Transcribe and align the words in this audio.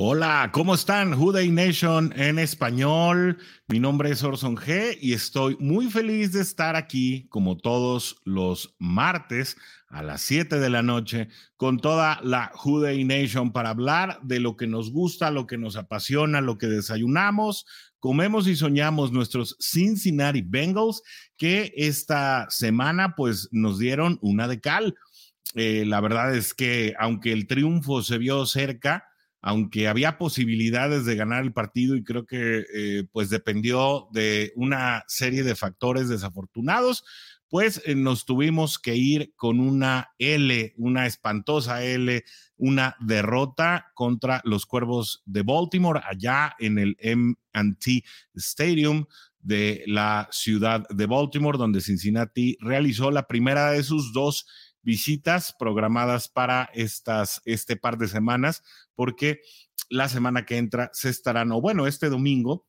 Hola, 0.00 0.50
¿cómo 0.52 0.76
están? 0.76 1.12
Houday 1.12 1.50
Nation 1.50 2.12
en 2.14 2.38
español. 2.38 3.36
Mi 3.66 3.80
nombre 3.80 4.12
es 4.12 4.22
Orson 4.22 4.56
G 4.56 4.96
y 5.00 5.12
estoy 5.12 5.56
muy 5.58 5.90
feliz 5.90 6.30
de 6.30 6.40
estar 6.40 6.76
aquí 6.76 7.26
como 7.30 7.56
todos 7.56 8.20
los 8.24 8.76
martes 8.78 9.56
a 9.88 10.04
las 10.04 10.22
7 10.22 10.60
de 10.60 10.70
la 10.70 10.84
noche 10.84 11.30
con 11.56 11.80
toda 11.80 12.20
la 12.22 12.52
Houday 12.54 13.02
Nation 13.02 13.52
para 13.52 13.70
hablar 13.70 14.20
de 14.22 14.38
lo 14.38 14.56
que 14.56 14.68
nos 14.68 14.92
gusta, 14.92 15.32
lo 15.32 15.48
que 15.48 15.58
nos 15.58 15.74
apasiona, 15.74 16.40
lo 16.40 16.58
que 16.58 16.68
desayunamos, 16.68 17.66
comemos 17.98 18.46
y 18.46 18.54
soñamos 18.54 19.10
nuestros 19.10 19.56
Cincinnati 19.58 20.42
Bengals 20.42 21.02
que 21.36 21.72
esta 21.76 22.46
semana 22.50 23.16
pues 23.16 23.48
nos 23.50 23.80
dieron 23.80 24.20
una 24.22 24.46
de 24.46 24.60
cal. 24.60 24.94
Eh, 25.56 25.82
la 25.84 26.00
verdad 26.00 26.36
es 26.36 26.54
que 26.54 26.94
aunque 27.00 27.32
el 27.32 27.48
triunfo 27.48 28.00
se 28.04 28.18
vio 28.18 28.46
cerca, 28.46 29.07
aunque 29.40 29.88
había 29.88 30.18
posibilidades 30.18 31.04
de 31.04 31.16
ganar 31.16 31.44
el 31.44 31.52
partido 31.52 31.96
y 31.96 32.02
creo 32.02 32.26
que 32.26 32.64
eh, 32.74 33.04
pues 33.12 33.30
dependió 33.30 34.08
de 34.12 34.52
una 34.56 35.04
serie 35.06 35.42
de 35.42 35.54
factores 35.54 36.08
desafortunados, 36.08 37.04
pues 37.48 37.80
eh, 37.86 37.94
nos 37.94 38.24
tuvimos 38.24 38.78
que 38.78 38.96
ir 38.96 39.32
con 39.36 39.60
una 39.60 40.10
L, 40.18 40.74
una 40.76 41.06
espantosa 41.06 41.82
L, 41.84 42.24
una 42.56 42.96
derrota 43.00 43.92
contra 43.94 44.42
los 44.44 44.66
Cuervos 44.66 45.22
de 45.24 45.42
Baltimore 45.42 46.00
allá 46.04 46.54
en 46.58 46.78
el 46.78 46.96
MT 47.00 48.04
Stadium 48.34 49.06
de 49.40 49.84
la 49.86 50.28
ciudad 50.30 50.86
de 50.90 51.06
Baltimore, 51.06 51.56
donde 51.56 51.80
Cincinnati 51.80 52.58
realizó 52.60 53.10
la 53.10 53.26
primera 53.26 53.70
de 53.70 53.82
sus 53.82 54.12
dos 54.12 54.46
visitas 54.82 55.54
programadas 55.58 56.28
para 56.28 56.70
estas, 56.74 57.42
este 57.44 57.76
par 57.76 57.98
de 57.98 58.08
semanas, 58.08 58.62
porque 58.94 59.40
la 59.88 60.08
semana 60.08 60.44
que 60.44 60.56
entra 60.56 60.90
se 60.92 61.08
estarán, 61.08 61.52
o 61.52 61.60
bueno, 61.60 61.86
este 61.86 62.08
domingo, 62.08 62.66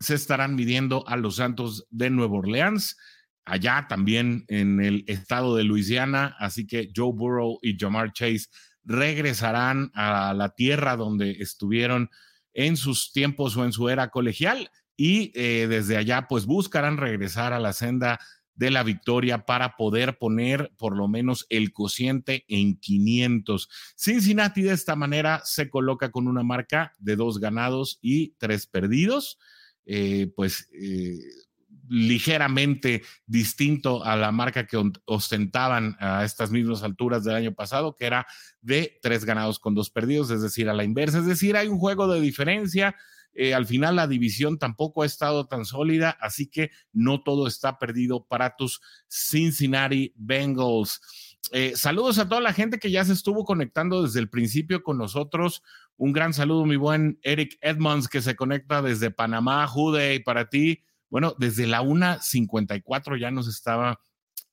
se 0.00 0.14
estarán 0.14 0.54
midiendo 0.54 1.06
a 1.08 1.16
los 1.16 1.36
Santos 1.36 1.86
de 1.90 2.10
Nueva 2.10 2.38
Orleans, 2.38 2.96
allá 3.44 3.86
también 3.88 4.44
en 4.48 4.80
el 4.80 5.04
estado 5.06 5.56
de 5.56 5.64
Luisiana, 5.64 6.36
así 6.38 6.66
que 6.66 6.90
Joe 6.94 7.12
Burrow 7.12 7.58
y 7.62 7.76
Jamar 7.78 8.12
Chase 8.12 8.46
regresarán 8.84 9.90
a 9.94 10.34
la 10.34 10.50
tierra 10.50 10.96
donde 10.96 11.32
estuvieron 11.32 12.10
en 12.54 12.76
sus 12.76 13.12
tiempos 13.12 13.56
o 13.56 13.64
en 13.64 13.72
su 13.72 13.88
era 13.88 14.10
colegial 14.10 14.70
y 14.96 15.30
eh, 15.34 15.66
desde 15.68 15.96
allá 15.96 16.26
pues 16.28 16.46
buscarán 16.46 16.96
regresar 16.96 17.52
a 17.52 17.60
la 17.60 17.72
senda 17.72 18.18
de 18.58 18.72
la 18.72 18.82
victoria 18.82 19.46
para 19.46 19.76
poder 19.76 20.18
poner 20.18 20.72
por 20.76 20.96
lo 20.96 21.06
menos 21.06 21.46
el 21.48 21.72
cociente 21.72 22.44
en 22.48 22.76
500. 22.76 23.68
Cincinnati 23.96 24.62
de 24.62 24.74
esta 24.74 24.96
manera 24.96 25.40
se 25.44 25.70
coloca 25.70 26.10
con 26.10 26.26
una 26.26 26.42
marca 26.42 26.92
de 26.98 27.14
dos 27.14 27.38
ganados 27.38 28.00
y 28.02 28.30
tres 28.30 28.66
perdidos, 28.66 29.38
eh, 29.86 30.32
pues 30.34 30.68
eh, 30.72 31.20
ligeramente 31.88 33.04
distinto 33.26 34.04
a 34.04 34.16
la 34.16 34.32
marca 34.32 34.66
que 34.66 34.76
ostentaban 35.04 35.96
a 36.00 36.24
estas 36.24 36.50
mismas 36.50 36.82
alturas 36.82 37.22
del 37.22 37.36
año 37.36 37.54
pasado, 37.54 37.94
que 37.94 38.06
era 38.06 38.26
de 38.60 38.98
tres 39.00 39.24
ganados 39.24 39.60
con 39.60 39.76
dos 39.76 39.88
perdidos, 39.88 40.32
es 40.32 40.42
decir, 40.42 40.68
a 40.68 40.74
la 40.74 40.82
inversa, 40.82 41.18
es 41.18 41.26
decir, 41.26 41.56
hay 41.56 41.68
un 41.68 41.78
juego 41.78 42.12
de 42.12 42.20
diferencia 42.20 42.96
eh, 43.40 43.54
al 43.54 43.66
final 43.66 43.94
la 43.94 44.08
división 44.08 44.58
tampoco 44.58 45.04
ha 45.04 45.06
estado 45.06 45.46
tan 45.46 45.64
sólida, 45.64 46.10
así 46.20 46.48
que 46.48 46.72
no 46.92 47.22
todo 47.22 47.46
está 47.46 47.78
perdido 47.78 48.26
para 48.26 48.56
tus 48.56 48.80
Cincinnati 49.08 50.12
Bengals. 50.16 51.00
Eh, 51.52 51.74
saludos 51.76 52.18
a 52.18 52.28
toda 52.28 52.40
la 52.40 52.52
gente 52.52 52.80
que 52.80 52.90
ya 52.90 53.04
se 53.04 53.12
estuvo 53.12 53.44
conectando 53.44 54.02
desde 54.02 54.18
el 54.18 54.28
principio 54.28 54.82
con 54.82 54.98
nosotros. 54.98 55.62
Un 55.96 56.12
gran 56.12 56.34
saludo, 56.34 56.66
mi 56.66 56.74
buen 56.74 57.20
Eric 57.22 57.56
Edmonds, 57.60 58.08
que 58.08 58.22
se 58.22 58.34
conecta 58.34 58.82
desde 58.82 59.12
Panamá, 59.12 59.64
Jude, 59.68 60.16
y 60.16 60.18
para 60.18 60.48
ti. 60.48 60.82
Bueno, 61.08 61.36
desde 61.38 61.68
la 61.68 61.80
1.54 61.80 63.20
ya 63.20 63.30
nos 63.30 63.46
estaba 63.46 64.00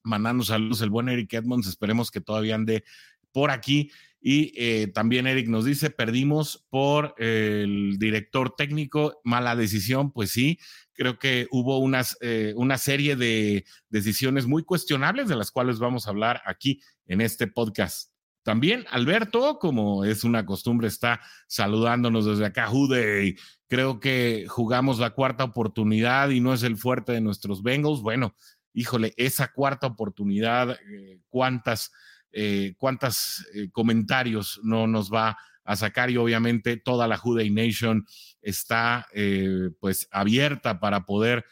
mandando 0.03 0.43
saludos 0.43 0.81
el 0.81 0.91
buen 0.91 1.09
Eric 1.09 1.33
Edmonds. 1.33 1.65
Esperemos 1.65 2.11
que 2.11 2.21
todavía 2.21 2.53
ande 2.53 2.83
por 3.31 3.49
aquí. 3.49 3.89
Y 4.27 4.53
eh, 4.57 4.87
también 4.87 5.27
Eric 5.27 5.47
nos 5.49 5.65
dice, 5.65 5.91
perdimos 5.91 6.65
por 6.71 7.13
el 7.19 7.99
director 7.99 8.55
técnico, 8.55 9.21
mala 9.23 9.55
decisión, 9.55 10.11
pues 10.11 10.31
sí, 10.31 10.57
creo 10.93 11.19
que 11.19 11.45
hubo 11.51 11.77
unas, 11.77 12.17
eh, 12.21 12.51
una 12.55 12.79
serie 12.79 13.15
de 13.15 13.65
decisiones 13.89 14.47
muy 14.47 14.63
cuestionables 14.63 15.27
de 15.27 15.35
las 15.35 15.51
cuales 15.51 15.77
vamos 15.77 16.07
a 16.07 16.09
hablar 16.09 16.41
aquí 16.47 16.81
en 17.05 17.21
este 17.21 17.45
podcast. 17.45 18.13
También 18.41 18.87
Alberto, 18.89 19.59
como 19.59 20.05
es 20.05 20.23
una 20.23 20.43
costumbre, 20.43 20.87
está 20.87 21.21
saludándonos 21.45 22.25
desde 22.25 22.47
acá, 22.47 22.65
Jude. 22.65 23.35
Creo 23.67 23.99
que 23.99 24.47
jugamos 24.47 24.97
la 24.97 25.11
cuarta 25.11 25.43
oportunidad 25.43 26.31
y 26.31 26.39
no 26.39 26.51
es 26.51 26.63
el 26.63 26.77
fuerte 26.77 27.11
de 27.11 27.21
nuestros 27.21 27.61
Bengals. 27.61 28.01
Bueno, 28.01 28.35
híjole, 28.73 29.13
esa 29.17 29.51
cuarta 29.51 29.85
oportunidad, 29.85 30.71
eh, 30.71 31.19
¿cuántas? 31.29 31.91
Eh, 32.37 32.73
cuántos 32.77 33.47
eh, 33.53 33.69
comentarios 33.71 34.59
no 34.61 34.87
nos 34.87 35.09
va 35.09 35.37
a 35.63 35.77
sacar 35.77 36.11
y 36.11 36.17
obviamente 36.17 36.75
toda 36.75 37.07
la 37.07 37.15
Juday 37.15 37.49
Nation 37.49 38.05
está 38.41 39.07
eh, 39.13 39.69
pues 39.79 40.09
abierta 40.11 40.81
para 40.81 41.05
poder 41.05 41.45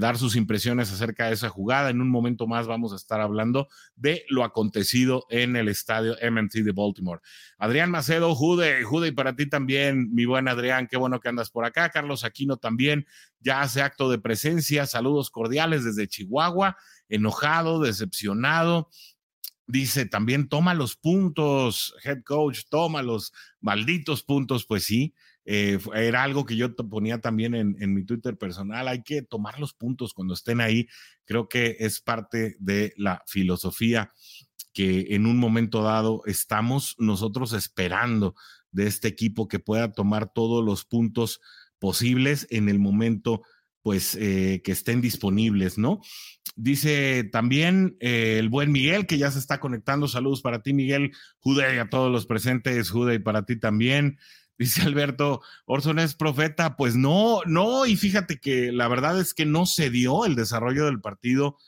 dar 0.00 0.18
sus 0.18 0.34
impresiones 0.34 0.92
acerca 0.92 1.26
de 1.28 1.34
esa 1.34 1.48
jugada. 1.48 1.90
En 1.90 2.00
un 2.00 2.10
momento 2.10 2.48
más 2.48 2.66
vamos 2.66 2.92
a 2.92 2.96
estar 2.96 3.20
hablando 3.20 3.68
de 3.94 4.24
lo 4.28 4.42
acontecido 4.42 5.24
en 5.30 5.54
el 5.54 5.68
estadio 5.68 6.16
MMT 6.20 6.64
de 6.64 6.72
Baltimore. 6.72 7.20
Adrián 7.58 7.88
Macedo, 7.88 8.34
Jude, 8.34 8.82
Jude, 8.82 9.06
y 9.06 9.12
para 9.12 9.36
ti 9.36 9.48
también, 9.48 10.12
mi 10.12 10.24
buen 10.24 10.48
Adrián, 10.48 10.88
qué 10.90 10.96
bueno 10.96 11.20
que 11.20 11.28
andas 11.28 11.50
por 11.50 11.64
acá. 11.64 11.90
Carlos 11.90 12.24
Aquino 12.24 12.56
también 12.56 13.06
ya 13.38 13.60
hace 13.60 13.80
acto 13.80 14.10
de 14.10 14.18
presencia. 14.18 14.84
Saludos 14.84 15.30
cordiales 15.30 15.84
desde 15.84 16.08
Chihuahua, 16.08 16.76
enojado, 17.08 17.80
decepcionado 17.80 18.88
Dice 19.70 20.06
también, 20.06 20.48
toma 20.48 20.72
los 20.72 20.96
puntos, 20.96 21.94
head 22.02 22.22
coach, 22.24 22.60
toma 22.70 23.02
los 23.02 23.32
malditos 23.60 24.22
puntos. 24.22 24.64
Pues 24.66 24.84
sí, 24.84 25.14
eh, 25.44 25.78
era 25.94 26.22
algo 26.22 26.46
que 26.46 26.56
yo 26.56 26.74
ponía 26.74 27.20
también 27.20 27.54
en, 27.54 27.76
en, 27.78 27.92
mi 27.94 28.04
Twitter 28.04 28.38
personal. 28.38 28.88
Hay 28.88 29.02
que 29.02 29.20
tomar 29.20 29.60
los 29.60 29.74
puntos 29.74 30.14
cuando 30.14 30.32
estén 30.32 30.62
ahí. 30.62 30.88
Creo 31.26 31.48
que 31.50 31.76
es 31.80 32.00
parte 32.00 32.56
de 32.58 32.94
la 32.96 33.22
filosofía 33.26 34.10
que 34.72 35.14
en 35.14 35.26
un 35.26 35.36
momento 35.36 35.82
dado 35.82 36.22
estamos 36.24 36.94
nosotros 36.98 37.52
esperando 37.52 38.34
de 38.70 38.86
este 38.86 39.08
equipo 39.08 39.48
que 39.48 39.58
pueda 39.58 39.92
tomar 39.92 40.32
todos 40.32 40.64
los 40.64 40.84
puntos 40.84 41.40
posibles 41.78 42.46
en 42.50 42.68
el 42.68 42.78
momento 42.78 43.42
pues 43.82 44.16
eh, 44.16 44.60
que 44.64 44.72
estén 44.72 45.00
disponibles, 45.00 45.78
¿no? 45.78 46.00
Dice 46.60 47.22
también 47.22 47.96
eh, 48.00 48.38
el 48.40 48.48
buen 48.48 48.72
Miguel 48.72 49.06
que 49.06 49.16
ya 49.16 49.30
se 49.30 49.38
está 49.38 49.60
conectando. 49.60 50.08
Saludos 50.08 50.42
para 50.42 50.60
ti, 50.60 50.72
Miguel. 50.72 51.12
Jude 51.38 51.76
y 51.76 51.78
a 51.78 51.88
todos 51.88 52.10
los 52.10 52.26
presentes. 52.26 52.90
Jude 52.90 53.14
y 53.14 53.18
para 53.20 53.44
ti 53.44 53.60
también. 53.60 54.18
Dice 54.58 54.82
Alberto, 54.82 55.40
Orson 55.66 56.00
es 56.00 56.16
profeta. 56.16 56.74
Pues 56.74 56.96
no, 56.96 57.42
no. 57.46 57.86
Y 57.86 57.94
fíjate 57.94 58.40
que 58.40 58.72
la 58.72 58.88
verdad 58.88 59.20
es 59.20 59.34
que 59.34 59.46
no 59.46 59.66
se 59.66 59.88
dio 59.88 60.26
el 60.26 60.34
desarrollo 60.34 60.86
del 60.86 61.00
partido, 61.00 61.58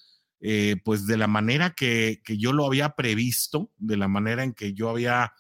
eh, 0.41 0.75
pues 0.85 1.07
de 1.07 1.17
la 1.17 1.29
manera 1.29 1.71
que, 1.71 2.21
que, 2.25 2.37
yo 2.37 2.53
lo 2.53 2.67
había 2.67 2.97
previsto, 2.97 3.71
de 3.79 3.97
la 3.97 4.09
manera 4.09 4.43
en 4.43 4.55
que 4.55 4.75
yo 4.75 4.91
había 4.91 5.35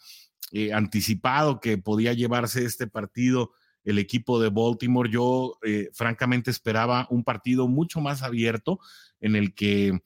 anticipado 0.72 1.60
que 1.60 1.78
podía 1.78 2.12
llevarse 2.12 2.64
este 2.64 2.86
partido 2.86 3.52
el 3.84 3.98
equipo 3.98 4.40
de 4.40 4.50
Baltimore. 4.50 5.10
Yo 5.10 5.58
eh, 5.62 5.90
francamente 5.92 6.50
esperaba 6.50 7.06
un 7.10 7.24
partido 7.24 7.68
mucho 7.68 8.00
más 8.00 8.22
abierto 8.22 8.80
en 9.20 9.36
el 9.36 9.54
que, 9.54 10.00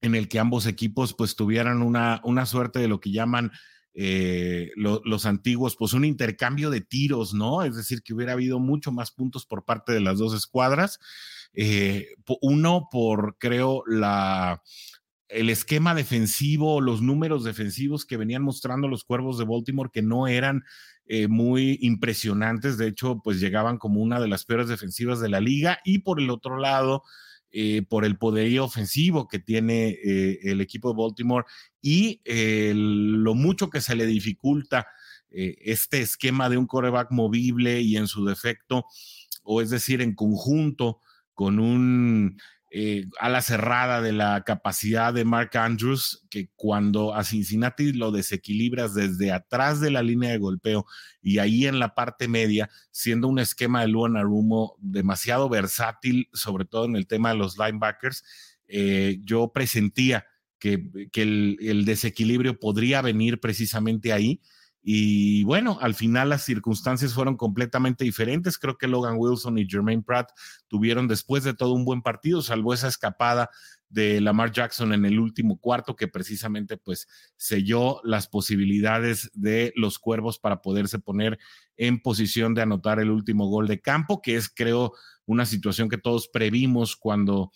en 0.00 0.14
el 0.14 0.28
que 0.28 0.38
ambos 0.38 0.66
equipos 0.66 1.14
pues 1.14 1.36
tuvieran 1.36 1.82
una, 1.82 2.20
una 2.24 2.46
suerte 2.46 2.78
de 2.78 2.88
lo 2.88 3.00
que 3.00 3.12
llaman 3.12 3.52
eh, 3.94 4.70
lo, 4.74 5.00
los 5.04 5.24
antiguos, 5.24 5.76
pues 5.76 5.92
un 5.92 6.04
intercambio 6.04 6.70
de 6.70 6.80
tiros, 6.80 7.32
¿no? 7.32 7.62
Es 7.62 7.76
decir, 7.76 8.02
que 8.02 8.12
hubiera 8.12 8.32
habido 8.32 8.58
mucho 8.58 8.90
más 8.90 9.12
puntos 9.12 9.46
por 9.46 9.64
parte 9.64 9.92
de 9.92 10.00
las 10.00 10.18
dos 10.18 10.34
escuadras. 10.34 10.98
Eh, 11.52 12.08
uno 12.40 12.88
por, 12.90 13.36
creo, 13.38 13.84
la 13.86 14.62
el 15.28 15.50
esquema 15.50 15.94
defensivo, 15.94 16.80
los 16.80 17.02
números 17.02 17.44
defensivos 17.44 18.04
que 18.04 18.16
venían 18.16 18.42
mostrando 18.42 18.88
los 18.88 19.04
cuervos 19.04 19.38
de 19.38 19.44
Baltimore, 19.44 19.90
que 19.92 20.02
no 20.02 20.26
eran 20.26 20.62
eh, 21.06 21.28
muy 21.28 21.78
impresionantes, 21.80 22.78
de 22.78 22.88
hecho, 22.88 23.20
pues 23.22 23.40
llegaban 23.40 23.78
como 23.78 24.00
una 24.00 24.20
de 24.20 24.28
las 24.28 24.44
peores 24.44 24.68
defensivas 24.68 25.20
de 25.20 25.28
la 25.28 25.40
liga, 25.40 25.80
y 25.84 26.00
por 26.00 26.20
el 26.20 26.30
otro 26.30 26.58
lado, 26.58 27.02
eh, 27.56 27.82
por 27.88 28.04
el 28.04 28.18
poderío 28.18 28.64
ofensivo 28.64 29.28
que 29.28 29.38
tiene 29.38 29.90
eh, 29.90 30.40
el 30.42 30.60
equipo 30.60 30.90
de 30.90 31.00
Baltimore 31.00 31.46
y 31.80 32.20
lo 32.24 33.34
mucho 33.34 33.70
que 33.70 33.80
se 33.80 33.94
le 33.94 34.06
dificulta 34.06 34.86
este 35.30 36.00
esquema 36.00 36.48
de 36.48 36.56
un 36.56 36.66
coreback 36.66 37.10
movible 37.10 37.80
y 37.80 37.96
en 37.96 38.06
su 38.06 38.24
defecto, 38.24 38.86
o 39.42 39.60
es 39.60 39.70
decir, 39.70 40.00
en 40.00 40.14
conjunto 40.14 41.00
con 41.34 41.58
un 41.58 42.38
eh, 42.76 43.06
a 43.20 43.28
la 43.28 43.40
cerrada 43.40 44.02
de 44.02 44.10
la 44.10 44.42
capacidad 44.42 45.14
de 45.14 45.24
Mark 45.24 45.56
Andrews, 45.56 46.26
que 46.28 46.48
cuando 46.56 47.14
a 47.14 47.22
Cincinnati 47.22 47.92
lo 47.92 48.10
desequilibras 48.10 48.94
desde 48.94 49.30
atrás 49.30 49.80
de 49.80 49.92
la 49.92 50.02
línea 50.02 50.32
de 50.32 50.38
golpeo 50.38 50.84
y 51.22 51.38
ahí 51.38 51.68
en 51.68 51.78
la 51.78 51.94
parte 51.94 52.26
media, 52.26 52.68
siendo 52.90 53.28
un 53.28 53.38
esquema 53.38 53.82
de 53.82 53.86
Luan 53.86 54.16
Arumo 54.16 54.74
demasiado 54.80 55.48
versátil, 55.48 56.28
sobre 56.32 56.64
todo 56.64 56.86
en 56.86 56.96
el 56.96 57.06
tema 57.06 57.28
de 57.28 57.36
los 57.36 57.56
linebackers, 57.58 58.24
eh, 58.66 59.20
yo 59.22 59.52
presentía 59.52 60.26
que, 60.58 60.82
el, 61.14 61.84
desequilibrio 61.84 62.58
podría 62.58 63.02
venir 63.02 63.38
precisamente 63.38 64.12
ahí 64.12 64.40
y 64.86 65.44
bueno, 65.44 65.78
al 65.80 65.94
final 65.94 66.28
las 66.28 66.44
circunstancias 66.44 67.14
fueron 67.14 67.38
completamente 67.38 68.04
diferentes. 68.04 68.58
Creo 68.58 68.76
que 68.76 68.86
Logan 68.86 69.16
Wilson 69.16 69.56
y 69.56 69.66
Jermaine 69.66 70.02
Pratt 70.02 70.30
tuvieron 70.68 71.08
después 71.08 71.42
de 71.42 71.54
todo 71.54 71.72
un 71.72 71.86
buen 71.86 72.02
partido, 72.02 72.42
salvo 72.42 72.74
esa 72.74 72.88
escapada 72.88 73.48
de 73.88 74.20
Lamar 74.20 74.52
Jackson 74.52 74.92
en 74.92 75.06
el 75.06 75.18
último 75.18 75.58
cuarto 75.58 75.96
que 75.96 76.06
precisamente 76.06 76.76
pues 76.76 77.08
selló 77.36 78.00
las 78.04 78.28
posibilidades 78.28 79.30
de 79.32 79.72
los 79.74 79.98
cuervos 79.98 80.38
para 80.38 80.60
poderse 80.60 80.98
poner 80.98 81.38
en 81.78 82.02
posición 82.02 82.52
de 82.52 82.60
anotar 82.60 83.00
el 83.00 83.10
último 83.10 83.48
gol 83.48 83.66
de 83.66 83.80
campo, 83.80 84.20
que 84.20 84.36
es 84.36 84.50
creo 84.54 84.92
una 85.24 85.46
situación 85.46 85.88
que 85.88 85.96
todos 85.96 86.28
previmos 86.28 86.94
cuando 86.94 87.52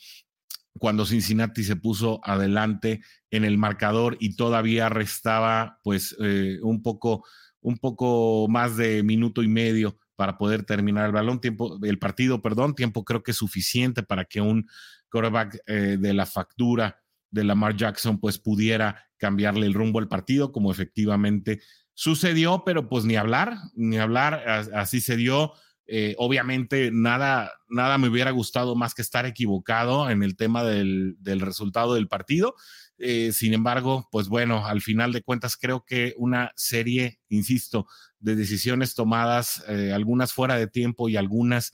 cuando 0.79 1.07
Cincinnati 1.07 1.65
se 1.65 1.77
puso 1.77 2.21
adelante 2.25 3.03
en 3.31 3.45
el 3.45 3.59
marcador 3.59 4.17
y 4.21 4.37
todavía 4.37 4.89
restaba 4.89 5.79
pues 5.83 6.17
eh, 6.21 6.59
un 6.63 6.83
poco 6.83 7.25
un 7.61 7.77
poco 7.77 8.47
más 8.49 8.77
de 8.77 9.03
minuto 9.03 9.43
y 9.43 9.49
medio 9.49 9.99
para 10.17 10.39
poder 10.39 10.65
terminar 10.65 11.07
el 11.07 11.13
balón, 11.13 11.41
tiempo, 11.41 11.79
el 11.83 11.99
partido, 11.99 12.41
perdón, 12.41 12.75
tiempo 12.75 13.05
creo 13.05 13.23
que 13.23 13.33
suficiente 13.33 14.03
para 14.03 14.25
que 14.25 14.41
un 14.41 14.69
quarterback 15.11 15.59
eh, 15.67 15.97
de 15.99 16.15
la 16.15 16.27
factura 16.27 17.01
de 17.31 17.45
Lamar 17.45 17.77
Jackson 17.77 18.19
pues 18.19 18.39
pudiera 18.39 19.05
cambiarle 19.17 19.67
el 19.67 19.75
rumbo 19.75 19.99
al 19.99 20.09
partido, 20.09 20.53
como 20.53 20.71
efectivamente 20.71 21.61
sucedió, 21.95 22.63
pero 22.65 22.89
pues 22.89 23.05
ni 23.05 23.17
hablar, 23.17 23.57
ni 23.75 23.99
hablar, 23.99 24.45
así 24.75 25.01
se 25.01 25.17
dio. 25.17 25.53
Eh, 25.91 26.15
obviamente, 26.19 26.91
nada, 26.93 27.51
nada 27.67 27.97
me 27.97 28.09
hubiera 28.09 28.31
gustado 28.31 28.77
más 28.77 28.93
que 28.95 29.01
estar 29.01 29.25
equivocado 29.25 30.11
en 30.11 30.23
el 30.23 30.37
tema 30.37 30.63
del, 30.63 31.17
resultado 31.25 31.95
del 31.95 32.09
partido. 32.09 32.55
Eh, 32.99 33.33
sin 33.33 33.55
embargo, 33.55 34.07
pues 34.13 34.29
bueno, 34.29 34.67
al 34.67 34.83
final 34.83 35.13
de 35.13 35.23
cuentas 35.23 35.57
creo 35.57 35.87
que 35.87 36.15
una 36.19 36.53
serie, 36.57 37.21
insisto, 37.31 37.87
de 38.21 38.37
decisiones 38.37 38.95
tomadas, 38.95 39.65
eh, 39.67 39.93
algunas 39.95 40.35
fuera 40.35 40.57
de 40.57 40.67
tiempo 40.67 41.09
y 41.09 41.17
algunas 41.17 41.73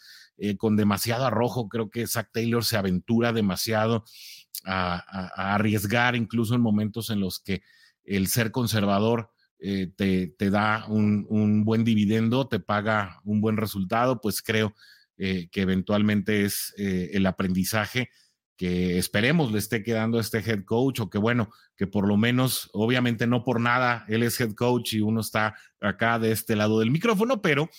con 0.59 0.75
demasiado 0.75 1.25
arrojo, 1.27 1.69
creo 1.69 1.91
que 1.91 2.09
Zach 2.09 2.29
Taylor 2.33 2.65
se 2.65 2.77
aventura 2.77 3.33
demasiado 3.33 4.05
a 4.65 5.55
arriesgar, 5.55 6.17
incluso 6.17 6.57
en 6.57 6.61
momentos 6.61 7.09
en 7.11 7.21
los 7.21 7.39
que 7.39 7.63
el 8.05 8.27
ser 8.27 8.51
conservador 8.51 9.31
eh, 9.67 9.91
te, 9.97 10.51
da 10.51 10.85
un, 10.89 11.65
buen 11.65 11.85
dividendo, 11.85 12.47
te 12.49 12.61
paga 12.61 13.23
un 13.25 13.41
buen 13.41 13.57
resultado, 13.57 14.21
pues 14.21 14.43
creo 14.43 14.75
eh, 15.17 15.49
que 15.51 15.63
eventualmente 15.63 16.45
es 16.45 16.75
eh, 16.77 17.13
el 17.15 17.25
aprendizaje 17.25 18.11
que 18.59 18.99
esperemos 18.99 19.53
le 19.53 19.59
esté 19.59 19.83
quedando 19.83 20.19
a 20.19 20.21
este 20.21 20.41
head 20.41 20.65
coach 20.67 21.01
o 21.01 21.09
que 21.09 21.17
bueno, 21.17 21.49
que 21.77 21.87
por 21.87 22.07
lo 22.07 22.19
menos, 22.19 22.69
obviamente 22.75 23.27
no 23.27 23.43
por 23.43 23.59
nada, 23.59 24.05
él 24.07 24.23
es 24.23 24.39
head 24.39 24.53
coach 24.53 24.93
y 24.93 25.01
uno 25.01 25.23
está 25.23 25.55
acá 25.81 26.19
de 26.19 26.33
este 26.33 26.57
lado 26.57 26.81
del 26.81 26.91
micrófono, 26.91 27.41
pero 27.41 27.71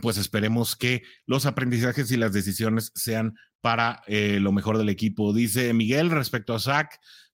pues 0.00 0.18
esperemos 0.18 0.76
que 0.76 1.02
los 1.26 1.44
aprendizajes 1.44 2.08
y 2.12 2.16
las 2.16 2.32
decisiones 2.32 2.92
sean 2.94 3.34
para 3.60 4.02
lo 4.06 4.52
mejor 4.52 4.78
del 4.78 4.90
equipo. 4.90 5.32
Dice 5.32 5.72
Miguel 5.74 6.10
respecto 6.10 6.54
a 6.54 6.60
Zach, 6.60 6.88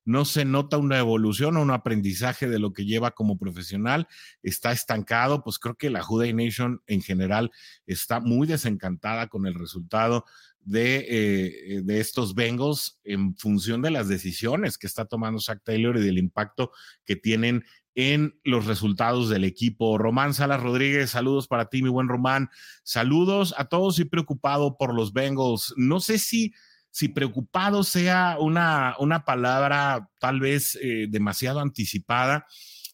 no 0.04 0.25
se 0.25 0.44
nota 0.44 0.78
una 0.78 0.99
evolución 0.99 1.56
o 1.56 1.62
un 1.62 1.70
aprendizaje 1.70 2.49
de 2.49 2.58
lo 2.58 2.72
que 2.72 2.84
lleva 2.84 3.12
como 3.12 3.38
profesional, 3.38 4.08
está 4.43 4.72
estancado, 4.72 5.43
pues 5.44 5.58
creo 5.58 5.76
que 5.76 5.90
la 5.90 6.02
Juday 6.02 6.32
Nation 6.32 6.82
en 6.87 7.02
general 7.02 7.50
está 7.87 8.20
muy 8.20 8.46
desencantada 8.46 9.28
con 9.28 9.46
el 9.46 9.54
resultado 9.54 10.25
de, 10.64 11.06
eh, 11.08 11.82
de, 11.82 12.00
estos 12.00 12.34
Bengals 12.34 13.00
en 13.02 13.37
función 13.37 13.82
de 13.82 13.90
las 13.90 14.08
decisiones 14.08 14.78
que 14.78 14.87
está 14.87 15.04
tomando 15.04 15.40
Zach 15.40 15.60
Taylor 15.64 15.96
y 15.96 16.02
del 16.02 16.19
impacto 16.19 16.70
que 17.04 17.16
tienen 17.16 17.64
en 17.94 18.38
los 18.44 18.66
resultados 18.66 19.28
del 19.28 19.44
equipo. 19.44 19.99
Román 19.99 20.34
Salas 20.34 20.62
Rodríguez, 20.62 21.10
saludos 21.10 21.49
para 21.49 21.66
ti, 21.66 21.82
mi 21.82 21.88
buen 21.88 22.08
Román. 22.08 22.49
Saludos 22.84 23.54
a 23.58 23.66
todos 23.66 23.99
y 23.99 24.04
preocupado 24.04 24.76
por 24.76 24.94
los 24.94 25.12
Bengals. 25.12 25.75
No 25.76 26.00
sé 26.00 26.19
si 26.19 26.54
si 26.92 27.08
preocupado 27.08 27.84
sea 27.84 28.36
una, 28.38 28.94
una 28.98 29.24
palabra 29.24 30.10
tal 30.20 30.40
vez 30.40 30.78
eh, 30.80 31.06
demasiado 31.08 31.60
anticipada, 31.60 32.46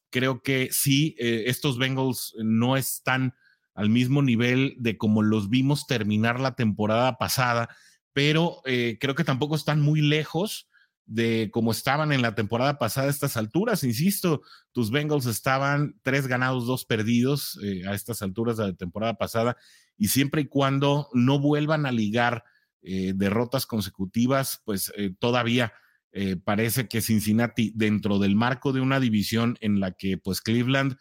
creo 0.09 0.41
que 0.41 0.69
sí, 0.71 1.17
eh, 1.19 1.45
estos 1.47 1.79
Bengals 1.79 2.33
no 2.39 2.77
están 2.77 3.35
al 3.75 3.91
mismo 3.91 4.23
nivel 4.23 4.77
de 4.79 4.97
como 4.97 5.23
los 5.23 5.51
vimos 5.51 5.87
terminar 5.89 6.39
la 6.39 6.55
temporada 6.55 7.19
pasada, 7.19 7.69
pero 8.13 8.63
eh, 8.65 8.99
creo 9.01 9.17
que 9.17 9.25
tampoco 9.25 9.57
están 9.57 9.81
muy 9.81 10.01
lejos 10.01 10.69
de 11.05 11.51
como 11.53 11.73
estaban 11.73 12.13
en 12.13 12.23
la 12.23 12.37
temporada 12.37 12.79
pasada 12.79 13.09
a 13.09 13.11
estas 13.11 13.37
alturas. 13.37 13.83
Insisto, 13.83 14.43
tus 14.73 14.93
Bengals 14.93 15.27
estaban 15.27 15.99
tres 16.03 16.29
ganados, 16.29 16.67
dos 16.67 16.85
perdidos 16.85 17.59
a 17.89 17.95
estas 17.95 18.23
alturas 18.23 18.59
de 18.59 18.67
la 18.67 18.75
temporada 18.75 19.15
pasada, 19.15 19.57
y 19.97 20.09
siempre 20.09 20.43
y 20.43 20.49
cuando 20.49 21.09
no 21.15 21.41
vuelvan 21.41 21.87
a 21.87 21.93
ligar 21.93 22.45
eh, 22.81 23.13
derrotas 23.15 23.67
consecutivas, 23.67 24.63
pues 24.65 24.93
eh, 24.97 25.13
todavía 25.19 25.73
eh, 26.13 26.37
parece 26.37 26.87
que 26.87 27.01
Cincinnati, 27.01 27.73
dentro 27.75 28.21
del 28.21 28.37
marco 28.37 28.73
de 28.73 28.81
una 28.81 29.01
división 29.01 29.59
en 29.61 29.81
la 29.81 29.93
que 29.93 30.17
pues 30.17 30.41
Cleveland 30.41 30.97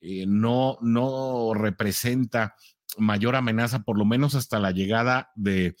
no, 0.00 0.78
no 0.80 1.52
representa 1.54 2.56
mayor 2.96 3.36
amenaza, 3.36 3.84
por 3.84 3.96
lo 3.96 4.04
menos 4.04 4.34
hasta 4.34 4.58
la 4.58 4.70
llegada 4.70 5.30
de, 5.34 5.76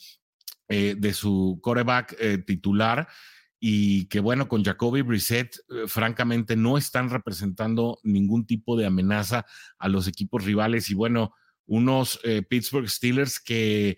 de 0.68 1.14
su 1.14 1.58
coreback 1.62 2.44
titular, 2.44 3.08
y 3.58 4.06
que 4.08 4.20
bueno, 4.20 4.46
con 4.46 4.62
Jacoby 4.62 5.00
Brissett, 5.00 5.56
francamente, 5.86 6.54
no 6.54 6.76
están 6.76 7.08
representando 7.08 7.98
ningún 8.02 8.46
tipo 8.46 8.76
de 8.76 8.84
amenaza 8.84 9.46
a 9.78 9.88
los 9.88 10.06
equipos 10.06 10.44
rivales. 10.44 10.90
Y 10.90 10.94
bueno, 10.94 11.34
unos 11.64 12.20
Pittsburgh 12.50 12.90
Steelers 12.90 13.40
que 13.40 13.96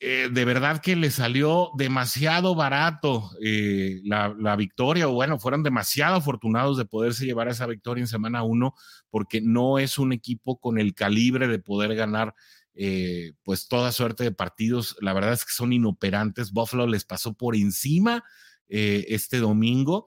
eh, 0.00 0.28
de 0.30 0.44
verdad 0.44 0.80
que 0.80 0.94
le 0.94 1.10
salió 1.10 1.72
demasiado 1.76 2.54
barato 2.54 3.32
eh, 3.42 4.00
la, 4.04 4.54
victoria, 4.56 5.08
o 5.08 5.12
bueno, 5.12 5.40
fueron 5.40 5.64
demasiado 5.64 6.16
afortunados 6.16 6.76
de 6.76 6.84
poderse 6.84 7.26
llevar 7.26 7.48
esa 7.48 7.66
victoria 7.66 8.02
en 8.02 8.06
semana 8.06 8.44
uno, 8.44 8.74
porque 9.10 9.40
no 9.40 9.80
es 9.80 9.98
un 9.98 10.12
equipo 10.12 10.60
con 10.60 10.78
el 10.78 10.94
calibre 10.94 11.48
de 11.48 11.58
poder 11.58 11.96
ganar 11.96 12.34
eh, 12.74 13.32
pues 13.42 13.66
toda 13.66 13.90
suerte 13.90 14.22
de 14.22 14.30
partidos. 14.30 14.96
La 15.00 15.12
verdad 15.12 15.32
es 15.32 15.44
que 15.44 15.52
son 15.52 15.72
inoperantes. 15.72 16.52
Buffalo 16.52 16.86
les 16.86 17.04
pasó 17.04 17.34
por 17.34 17.56
encima 17.56 18.22
este 18.68 19.38
domingo. 19.38 20.06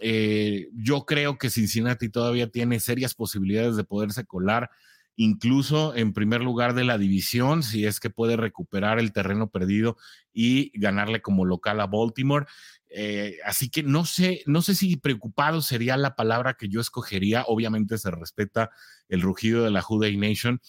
yo 0.00 1.04
creo 1.04 1.38
que 1.38 1.50
Cincinnati 1.50 2.08
todavía 2.08 2.48
tiene 2.48 2.80
serias 2.80 3.14
posibilidades 3.14 3.76
de 3.76 3.84
poderse 3.84 4.24
colar 4.24 4.70
incluso 5.16 5.94
en 5.96 6.12
primer 6.12 6.42
lugar 6.42 6.74
de 6.74 6.84
la 6.84 6.98
división, 6.98 7.62
si 7.62 7.86
es 7.86 8.00
que 8.00 8.10
puede 8.10 8.36
recuperar 8.36 8.98
el 8.98 9.12
terreno 9.12 9.50
perdido 9.50 9.96
y 10.32 10.70
ganarle 10.78 11.22
como 11.22 11.44
local 11.44 11.80
a 11.80 11.86
Baltimore. 11.86 12.46
Eh, 12.88 13.38
así 13.44 13.70
que 13.70 13.82
no 13.82 14.04
sé, 14.04 14.42
no 14.46 14.62
sé 14.62 14.74
si 14.74 14.96
preocupado 14.96 15.62
sería 15.62 15.96
la 15.96 16.14
palabra 16.14 16.54
que 16.54 16.68
yo 16.68 16.80
escogería. 16.80 17.44
Obviamente 17.48 17.98
se 17.98 18.10
respeta 18.10 18.70
el 19.08 19.22
rugido 19.22 19.64
de 19.64 19.70
la 19.70 19.80
Juday 19.80 20.16
Nation, 20.16 20.60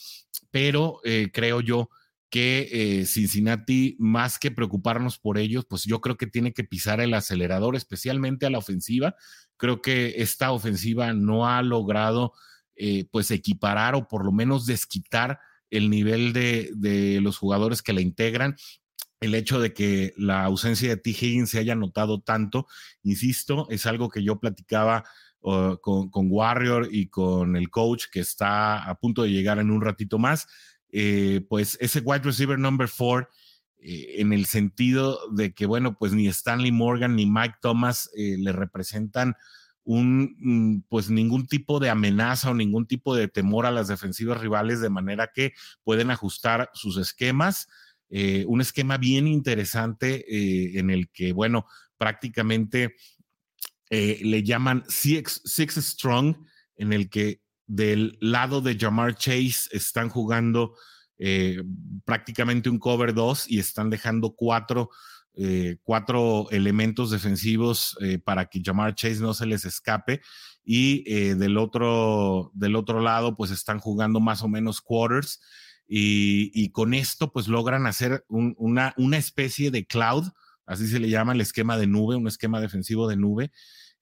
pero 0.49 1.01
eh, 1.03 1.29
creo 1.33 1.61
yo 1.61 1.89
que 2.29 2.69
eh, 2.71 3.05
Cincinnati, 3.05 3.95
más 3.99 4.39
que 4.39 4.51
preocuparnos 4.51 5.17
por 5.17 5.37
ellos, 5.37 5.65
pues 5.69 5.83
yo 5.83 6.01
creo 6.01 6.17
que 6.17 6.27
tiene 6.27 6.53
que 6.53 6.63
pisar 6.63 6.99
el 6.99 7.13
acelerador, 7.13 7.75
especialmente 7.75 8.45
a 8.45 8.49
la 8.49 8.57
ofensiva. 8.57 9.15
Creo 9.55 9.81
que 9.81 10.15
esta 10.17 10.51
ofensiva 10.51 11.13
no 11.13 11.47
ha 11.47 11.61
logrado 11.61 12.33
eh, 12.79 13.05
pues 13.11 13.31
equiparar 13.31 13.95
o 13.95 14.07
por 14.07 14.23
lo 14.23 14.31
menos 14.31 14.67
desquitar 14.67 15.39
el 15.71 15.89
nivel 15.89 16.31
de, 16.31 17.19
los 17.21 17.37
jugadores 17.37 17.81
que 17.81 17.93
la 17.93 18.01
integran. 18.01 18.55
el 19.19 19.33
hecho 19.33 19.59
de 19.59 19.73
que 19.73 20.13
la 20.15 20.43
ausencia 20.43 20.89
de 20.89 20.97
T. 20.97 21.09
Higgins 21.09 21.49
se 21.49 21.57
haya 21.57 21.73
notado 21.73 22.21
tanto, 22.21 22.67
insisto, 23.01 23.67
es 23.71 23.87
algo 23.87 24.09
que 24.09 24.23
yo 24.23 24.39
platicaba 24.39 25.05
con, 25.81 26.09
Warrior 26.13 26.89
y 26.91 27.07
con 27.07 27.55
el 27.55 27.69
coach 27.71 28.05
que 28.11 28.19
está 28.19 28.83
a 28.83 28.99
punto 28.99 29.23
de 29.23 29.31
llegar 29.31 29.57
en 29.57 29.71
un 29.71 29.81
ratito 29.81 30.19
más. 30.19 30.47
Eh, 30.91 31.41
pues 31.49 31.79
ese 31.81 32.01
wide 32.01 32.23
receiver 32.23 32.59
number 32.59 32.87
four, 32.87 33.29
eh, 33.79 34.15
en 34.17 34.33
el 34.33 34.45
sentido 34.45 35.19
de 35.31 35.53
que, 35.53 35.65
bueno, 35.65 35.97
pues 35.97 36.13
ni 36.13 36.27
Stanley 36.27 36.71
Morgan 36.71 37.15
ni 37.15 37.25
Mike 37.25 37.55
Thomas 37.59 38.09
le 38.15 38.51
representan 38.51 39.35
un, 39.87 40.35
mm, 40.37 40.83
pues 40.89 41.09
ningún 41.09 41.47
tipo 41.47 41.79
de 41.79 41.89
amenaza 41.89 42.51
o 42.51 42.53
ningún 42.53 42.85
tipo 42.85 43.15
de 43.15 43.27
temor 43.27 43.65
a 43.65 43.71
las 43.71 43.87
defensivas 43.87 44.39
rivales, 44.39 44.81
de 44.81 44.89
manera 44.89 45.31
que 45.33 45.53
pueden 45.83 46.11
ajustar 46.11 46.69
sus 46.73 46.97
esquemas 46.97 47.67
eh, 48.09 48.45
un 48.47 48.61
esquema 48.61 48.97
bien 48.97 49.27
interesante 49.27 50.23
eh, 50.29 50.79
en 50.79 50.89
el 50.89 51.09
que, 51.09 51.33
bueno, 51.33 51.65
prácticamente 51.97 52.95
eh, 53.89 54.19
le 54.21 54.43
llaman 54.43 54.83
six, 54.87 55.41
Strong, 55.45 56.37
en 56.77 56.93
el 56.93 57.09
que 57.09 57.41
del 57.65 58.17
lado 58.21 58.61
de 58.61 58.77
Jamar 58.77 59.15
Chase 59.15 59.69
están 59.71 60.09
jugando 60.09 60.75
prácticamente 62.05 62.69
un 62.69 62.77
cover 62.77 63.11
2 63.11 63.49
y 63.49 63.57
están 63.57 63.89
dejando 63.89 64.35
cuatro, 64.35 64.91
cuatro 65.83 66.47
elementos 66.51 67.11
defensivos 67.11 67.97
para 68.23 68.45
que 68.45 68.61
Jamar 68.63 68.95
Chase 68.95 69.19
no 69.19 69.33
se 69.33 69.45
les 69.45 69.65
escape. 69.65 70.21
Y 70.63 71.03
del, 71.35 71.57
otro, 71.57 72.51
del 72.53 72.75
otro 72.75 72.99
lado, 72.99 73.35
pues 73.35 73.51
están 73.51 73.79
jugando 73.79 74.19
más 74.19 74.41
o 74.41 74.47
menos 74.47 74.81
quarters. 74.81 75.39
Y, 75.87 76.69
con 76.71 76.93
esto 76.93 77.31
pues 77.31 77.47
logran 77.47 77.87
hacer 77.87 78.25
una, 78.27 78.93
una 78.97 79.17
especie 79.17 79.71
de 79.71 79.85
cloud, 79.85 80.25
así 80.65 80.87
se 80.87 80.99
le 80.99 81.09
llama 81.09 81.33
el 81.33 81.41
esquema 81.41 81.77
de 81.77 81.87
nube, 81.87 82.15
un 82.15 82.27
esquema 82.27 82.59
defensivo 82.59 83.07
de 83.07 83.15
nube, 83.15 83.51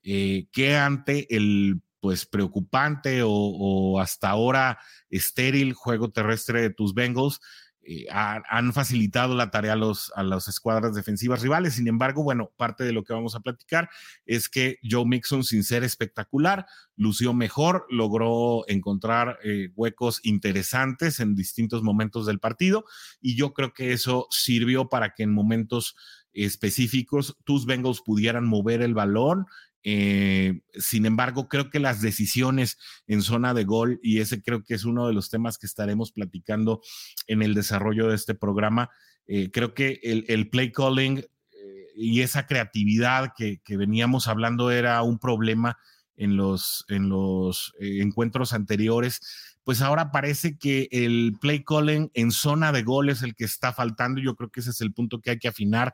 eh, 0.04 0.48
que 0.52 0.76
ante 0.76 1.34
el 1.36 1.82
pues 2.00 2.28
preocupante 2.28 3.22
o, 3.24 4.00
hasta 4.00 4.30
ahora 4.30 4.78
estéril 5.10 5.74
juego 5.74 6.12
terrestre 6.12 6.62
de 6.62 6.70
tus 6.70 6.94
Bengals, 6.94 7.40
eh, 7.88 8.08
han, 8.10 8.74
facilitado 8.74 9.36
la 9.36 9.52
tarea 9.52 9.74
a, 9.74 9.76
los, 9.76 10.12
las 10.18 10.48
escuadras 10.48 10.96
defensivas 10.96 11.42
rivales. 11.42 11.76
Sin 11.76 11.88
embargo, 11.88 12.24
bueno, 12.24 12.52
parte 12.58 12.84
de 12.84 12.92
lo 12.92 13.04
que 13.04 13.14
vamos 13.14 13.36
a 13.36 13.42
platicar 13.42 13.90
es 14.26 14.50
que 14.50 14.80
Joe 14.84 15.06
Mixon, 15.06 15.44
sin 15.44 15.64
ser 15.64 15.84
espectacular, 15.84 16.66
lució 16.96 17.34
mejor, 17.34 17.86
logró 17.90 18.64
encontrar 18.68 19.38
eh, 19.44 19.70
huecos 19.76 20.20
interesantes 20.24 21.20
en 21.20 21.36
distintos 21.36 21.84
momentos 21.84 22.26
del 22.26 22.40
partido 22.40 22.86
y 23.22 23.36
yo 23.36 23.54
creo 23.54 23.74
que 23.74 23.94
eso 23.94 24.28
sirvió 24.32 24.90
para 24.90 25.14
que 25.14 25.24
en 25.24 25.34
momentos 25.34 25.96
específicos 26.34 27.38
tus 27.44 27.66
Bengals 27.66 28.02
pudieran 28.02 28.46
mover 28.46 28.82
el 28.82 28.94
balón 28.94 29.46
eh, 29.88 30.62
sin 30.74 31.06
embargo, 31.06 31.48
creo 31.48 31.70
que 31.70 31.80
las 31.80 32.02
decisiones 32.02 32.80
en 33.06 33.22
zona 33.22 33.54
de 33.54 33.66
gol, 33.66 34.00
y 34.02 34.20
ese 34.20 34.42
creo 34.42 34.64
que 34.64 34.74
es 34.74 34.84
uno 34.84 35.08
de 35.08 35.14
los 35.14 35.30
temas 35.30 35.60
que 35.60 35.68
estaremos 35.68 36.12
platicando 36.12 36.82
en 37.28 37.44
el 37.44 37.54
desarrollo 37.54 38.08
de 38.08 38.16
este 38.16 38.34
programa, 38.34 38.90
eh, 39.28 39.52
creo 39.52 39.76
que 39.76 40.00
el, 40.02 40.50
play 40.50 40.72
calling 40.72 41.20
eh, 41.20 41.88
y 41.96 42.22
esa 42.22 42.48
creatividad 42.48 43.34
que, 43.38 43.62
veníamos 43.78 44.28
hablando 44.28 44.72
era 44.72 45.04
un 45.04 45.20
problema 45.20 45.78
en 46.18 46.36
los, 46.36 46.84
en 46.90 47.08
los 47.10 47.76
encuentros 47.80 48.54
anteriores. 48.54 49.22
Pues 49.64 49.84
ahora 49.84 50.12
parece 50.12 50.58
que 50.58 50.88
el 50.90 51.38
play 51.40 51.64
calling 51.64 52.10
en 52.16 52.32
zona 52.32 52.72
de 52.72 52.82
gol 52.82 53.10
es 53.10 53.22
el 53.22 53.36
que 53.36 53.46
está 53.46 53.72
faltando. 53.72 54.20
Yo 54.20 54.36
creo 54.36 54.50
que 54.50 54.62
ese 54.62 54.72
es 54.72 54.82
el 54.82 54.94
punto 54.94 55.22
que 55.22 55.30
hay 55.30 55.38
que 55.38 55.48
afinar. 55.48 55.94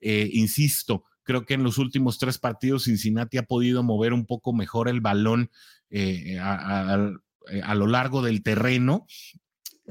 insisto, 0.00 1.04
Creo 1.30 1.46
que 1.46 1.54
en 1.54 1.62
los 1.62 1.78
últimos 1.78 2.18
tres 2.18 2.38
partidos 2.38 2.86
Cincinnati 2.86 3.38
ha 3.38 3.44
podido 3.44 3.84
mover 3.84 4.12
un 4.12 4.26
poco 4.26 4.52
mejor 4.52 4.88
el 4.88 5.00
balón 5.00 5.52
eh, 5.88 6.34
eh, 6.34 6.38
a, 6.40 7.74
lo 7.76 7.86
largo 7.86 8.20
del 8.20 8.42
terreno. 8.42 9.06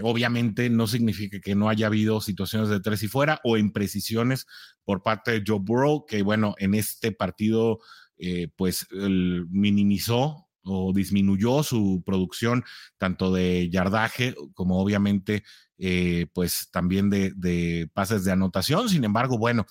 Obviamente 0.03 0.69
no 0.69 0.85
significa 0.85 1.39
que 1.39 1.55
no 1.55 1.69
haya 1.69 1.87
habido 1.87 2.19
situaciones 2.19 2.67
de 2.67 2.81
tres 2.81 3.03
y 3.03 3.07
fuera 3.07 3.39
o 3.45 3.55
imprecisiones 3.55 4.47
por 4.83 5.01
parte 5.01 5.31
de 5.31 5.43
Joe 5.47 5.59
Burrow, 5.61 6.05
que 6.05 6.23
bueno, 6.23 6.55
en 6.57 6.73
este 6.73 7.13
partido 7.13 7.79
eh, 8.17 8.49
pues 8.57 8.85
minimizó 8.91 10.49
o 10.63 10.91
disminuyó 10.91 11.63
su 11.63 12.03
producción 12.05 12.65
tanto 12.97 13.31
de 13.31 13.69
yardaje 13.69 14.35
como 14.55 14.81
obviamente 14.81 15.45
pues 16.33 16.67
también 16.69 17.09
de, 17.09 17.31
de, 17.37 17.89
pases 17.93 18.25
de 18.25 18.33
anotación. 18.33 18.89
Sin 18.89 19.05
embargo, 19.05 19.37
bueno, 19.37 19.65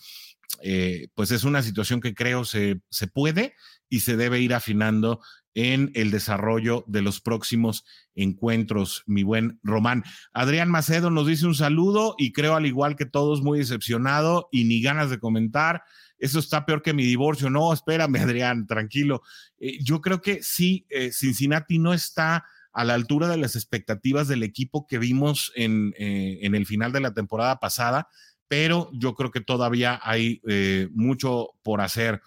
eh, 0.62 1.08
pues 1.14 1.30
es 1.30 1.44
una 1.44 1.62
situación 1.62 2.00
que 2.00 2.14
creo 2.14 2.44
se, 2.44 2.80
se 2.90 3.06
puede 3.06 3.54
y 3.88 4.00
se 4.00 4.16
debe 4.16 4.40
ir 4.40 4.54
afinando 4.54 5.20
en 5.54 5.90
el 5.94 6.10
desarrollo 6.10 6.84
de 6.86 7.02
los 7.02 7.20
próximos 7.20 7.84
encuentros, 8.14 9.02
mi 9.06 9.22
buen 9.22 9.58
Román. 9.62 10.04
Adrián 10.32 10.70
Macedo 10.70 11.10
nos 11.10 11.26
dice 11.26 11.46
un 11.46 11.54
saludo 11.54 12.14
y 12.16 12.32
creo 12.32 12.54
al 12.54 12.66
igual 12.66 12.96
que 12.96 13.06
todos 13.06 13.42
muy 13.42 13.58
decepcionado 13.58 14.48
y 14.52 14.64
ni 14.64 14.80
ganas 14.82 15.10
de 15.10 15.18
comentar. 15.18 15.82
Eso 16.18 16.38
está 16.38 16.64
peor 16.64 16.82
que 16.82 16.94
mi 16.94 17.04
divorcio. 17.04 17.50
No, 17.50 17.72
espérame, 17.72 18.16
Adrián, 18.22 18.66
tranquilo. 18.66 19.22
Eh, 19.58 19.78
yo 19.82 20.00
creo 20.00 20.20
que 20.22 20.42
sí, 20.42 20.86
eh, 20.90 21.10
Cincinnati 21.12 21.78
no 21.78 21.92
está 21.92 22.44
a 22.72 22.84
la 22.84 22.94
altura 22.94 23.26
de 23.26 23.38
las 23.38 23.56
expectativas 23.56 24.28
del 24.28 24.44
equipo 24.44 24.86
que 24.86 24.98
vimos 24.98 25.50
en, 25.56 25.92
en 25.96 26.54
el 26.54 26.64
final 26.66 26.92
de 26.92 27.00
la 27.00 27.12
temporada 27.12 27.58
pasada 27.58 28.08
pero 28.48 28.90
yo 28.92 29.14
creo 29.14 29.30
que 29.30 29.40
todavía 29.40 30.00
hay 30.02 30.40
eh, 30.48 30.88
mucho 30.92 31.50
por 31.62 31.80
hacer. 31.80 32.22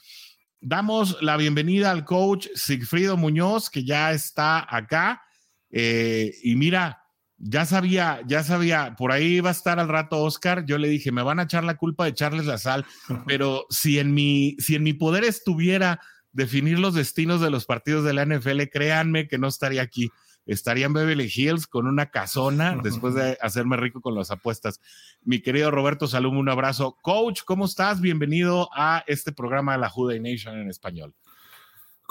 Damos 0.61 1.17
la 1.21 1.37
bienvenida 1.37 1.89
al 1.89 2.05
coach 2.05 2.47
Sigfrido 2.53 3.17
Muñoz, 3.17 3.69
que 3.69 3.83
ya 3.83 4.11
está 4.11 4.65
acá. 4.73 5.23
Eh, 5.71 6.35
y 6.43 6.55
mira, 6.55 7.01
ya 7.37 7.65
sabía, 7.65 8.21
ya 8.27 8.43
sabía, 8.43 8.95
por 8.95 9.11
ahí 9.11 9.39
va 9.39 9.49
a 9.49 9.53
estar 9.53 9.79
al 9.79 9.89
rato 9.89 10.19
Oscar. 10.19 10.63
Yo 10.65 10.77
le 10.77 10.87
dije, 10.87 11.11
me 11.11 11.23
van 11.23 11.39
a 11.39 11.43
echar 11.43 11.63
la 11.63 11.77
culpa 11.77 12.03
de 12.03 12.11
echarles 12.11 12.45
la 12.45 12.59
sal, 12.59 12.85
pero 13.27 13.65
si 13.71 13.97
en 13.97 14.13
mi, 14.13 14.55
si 14.59 14.75
en 14.75 14.83
mi 14.83 14.93
poder 14.93 15.23
estuviera 15.23 15.99
definir 16.31 16.77
los 16.77 16.93
destinos 16.93 17.41
de 17.41 17.49
los 17.49 17.65
partidos 17.65 18.05
de 18.05 18.13
la 18.13 18.25
NFL, 18.25 18.61
créanme 18.71 19.27
que 19.27 19.39
no 19.39 19.47
estaría 19.47 19.81
aquí 19.81 20.11
estaría 20.45 20.86
en 20.86 20.93
Beverly 20.93 21.31
Hills 21.33 21.67
con 21.67 21.88
una 21.88 22.07
casona 22.07 22.77
después 22.83 23.13
de 23.13 23.38
hacerme 23.41 23.77
rico 23.77 24.01
con 24.01 24.15
las 24.15 24.31
apuestas. 24.31 24.81
Mi 25.24 25.41
querido 25.41 25.71
Roberto 25.71 26.07
Salum, 26.07 26.38
un 26.38 26.50
abrazo. 26.50 26.98
Coach, 27.01 27.41
¿cómo 27.45 27.65
estás? 27.65 28.01
Bienvenido 28.01 28.69
a 28.74 29.03
este 29.07 29.31
programa 29.31 29.74
de 29.74 29.79
la 29.79 29.89
Juday 29.89 30.19
Nation 30.19 30.60
en 30.60 30.69
español. 30.69 31.13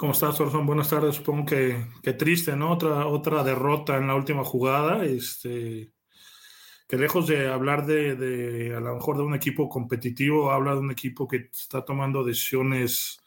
¿Cómo 0.00 0.12
estás, 0.12 0.40
Orson? 0.40 0.64
Buenas 0.64 0.88
tardes. 0.88 1.16
Supongo 1.16 1.44
que, 1.44 1.86
que, 2.02 2.14
triste, 2.14 2.56
¿no? 2.56 2.70
Otra, 2.70 3.06
otra 3.06 3.44
derrota 3.44 3.98
en 3.98 4.06
la 4.06 4.14
última 4.14 4.44
jugada. 4.44 5.04
Este, 5.04 5.92
que 6.88 6.96
lejos 6.96 7.26
de 7.26 7.48
hablar 7.48 7.84
de, 7.84 8.16
de, 8.16 8.74
a 8.74 8.80
lo 8.80 8.94
mejor 8.94 9.18
de 9.18 9.24
un 9.24 9.34
equipo 9.34 9.68
competitivo, 9.68 10.50
habla 10.52 10.72
de 10.72 10.80
un 10.80 10.90
equipo 10.90 11.28
que 11.28 11.50
está 11.52 11.84
tomando 11.84 12.24
decisiones 12.24 13.19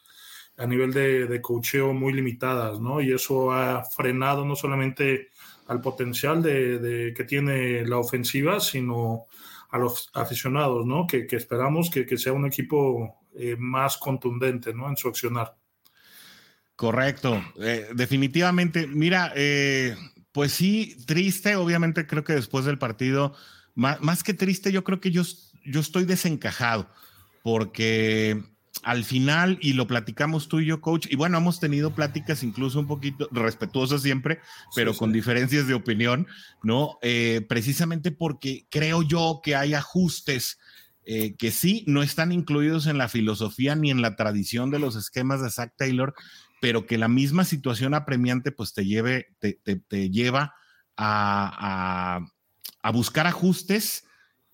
a 0.56 0.66
nivel 0.66 0.92
de, 0.92 1.26
de 1.26 1.40
cocheo 1.40 1.92
muy 1.92 2.12
limitadas, 2.12 2.80
¿no? 2.80 3.00
Y 3.00 3.12
eso 3.12 3.52
ha 3.52 3.84
frenado 3.84 4.44
no 4.44 4.54
solamente 4.54 5.30
al 5.66 5.80
potencial 5.80 6.42
de, 6.42 7.12
que 7.16 7.24
tiene 7.24 7.86
la 7.86 7.98
ofensiva, 7.98 8.60
sino 8.60 9.26
a 9.70 9.78
los 9.78 10.10
aficionados, 10.14 10.86
¿no? 10.86 11.06
Que, 11.06 11.26
esperamos 11.30 11.90
que, 11.90 12.18
sea 12.18 12.32
un 12.32 12.46
equipo 12.46 13.22
eh, 13.34 13.56
más 13.58 13.96
contundente, 13.96 14.72
¿no? 14.74 14.88
En 14.88 14.96
su 14.96 15.08
accionar. 15.08 15.56
Correcto, 16.76 17.42
eh, 17.60 17.88
definitivamente. 17.94 18.86
Mira, 18.86 19.32
eh, 19.34 19.96
pues 20.32 20.52
sí, 20.52 20.96
triste, 21.06 21.56
obviamente 21.56 22.06
creo 22.06 22.24
que 22.24 22.34
después 22.34 22.64
del 22.64 22.78
partido, 22.78 23.34
más, 23.74 24.00
más 24.00 24.22
que 24.22 24.34
triste, 24.34 24.70
yo 24.70 24.84
creo 24.84 25.00
que 25.00 25.10
yo, 25.10 25.22
yo 25.64 25.80
estoy 25.80 26.04
desencajado, 26.04 26.88
porque 27.42 28.42
al 28.82 29.04
final, 29.04 29.58
y 29.60 29.74
lo 29.74 29.86
platicamos 29.86 30.48
tú 30.48 30.60
y 30.60 30.66
yo, 30.66 30.80
coach, 30.80 31.06
y 31.10 31.16
bueno, 31.16 31.38
hemos 31.38 31.60
tenido 31.60 31.94
pláticas 31.94 32.42
incluso 32.42 32.80
un 32.80 32.86
poquito 32.86 33.28
respetuosas 33.30 34.02
siempre, 34.02 34.40
pero 34.74 34.94
con 34.94 35.12
diferencias 35.12 35.66
de 35.66 35.74
opinión, 35.74 36.26
¿no? 36.62 36.98
Eh, 37.02 37.46
precisamente 37.48 38.10
porque 38.10 38.66
creo 38.70 39.02
yo 39.02 39.40
que 39.42 39.56
hay 39.56 39.74
ajustes 39.74 40.58
eh, 41.06 41.34
que 41.36 41.50
sí 41.50 41.84
no 41.86 42.02
están 42.02 42.32
incluidos 42.32 42.86
en 42.86 42.98
la 42.98 43.08
filosofía 43.08 43.74
ni 43.74 43.90
en 43.90 44.02
la 44.02 44.16
tradición 44.16 44.70
de 44.70 44.78
los 44.78 44.96
esquemas 44.96 45.42
de 45.42 45.50
Zach 45.50 45.72
Taylor, 45.76 46.14
pero 46.60 46.86
que 46.86 46.98
la 46.98 47.08
misma 47.08 47.44
situación 47.44 47.94
apremiante 47.94 48.52
pues 48.52 48.72
te, 48.72 48.84
lleve, 48.84 49.28
te, 49.38 50.10
lleva 50.10 50.54
a, 50.96 52.20
a 52.82 52.90
buscar 52.90 53.26
ajustes 53.26 54.04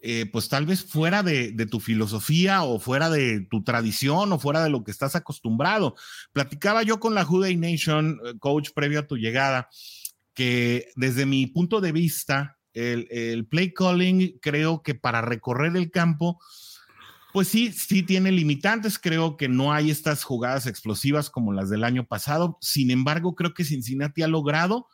eh, 0.02 0.24
pues 0.32 0.48
tal 0.48 0.64
vez 0.64 0.82
fuera 0.82 1.22
de, 1.22 1.52
tu 1.70 1.78
filosofía 1.78 2.62
o 2.62 2.78
fuera 2.78 3.10
de 3.10 3.46
tu 3.50 3.62
tradición 3.62 4.32
o 4.32 4.38
fuera 4.38 4.64
de 4.64 4.70
lo 4.70 4.82
que 4.82 4.90
estás 4.90 5.14
acostumbrado. 5.14 5.94
Platicaba 6.32 6.82
yo 6.82 6.98
con 7.00 7.14
la 7.14 7.24
Juday 7.24 7.56
Nation, 7.56 8.18
eh, 8.24 8.32
coach, 8.38 8.70
previo 8.74 9.00
a 9.00 9.06
tu 9.06 9.18
llegada, 9.18 9.68
que 10.32 10.88
desde 10.96 11.26
mi 11.26 11.46
punto 11.48 11.82
de 11.82 11.92
vista, 11.92 12.56
el, 12.72 13.46
play 13.46 13.74
calling 13.74 14.38
creo 14.40 14.82
que 14.82 14.94
para 14.94 15.20
recorrer 15.20 15.76
el 15.76 15.90
campo 15.90 16.38
Pues 17.32 17.48
sí, 17.48 17.72
sí 17.72 18.02
tiene 18.02 18.32
limitantes. 18.32 18.98
Creo 18.98 19.36
que 19.36 19.48
no 19.48 19.72
hay 19.72 19.90
estas 19.90 20.24
jugadas 20.24 20.66
explosivas 20.66 21.28
como 21.28 21.52
las 21.52 21.68
del 21.68 21.84
año 21.84 22.06
pasado. 22.06 22.56
Sin 22.60 22.90
embargo, 22.90 23.34
creo 23.34 23.52
que 23.52 23.64
Cincinnati 23.64 24.22
ha 24.22 24.28
logrado 24.28 24.86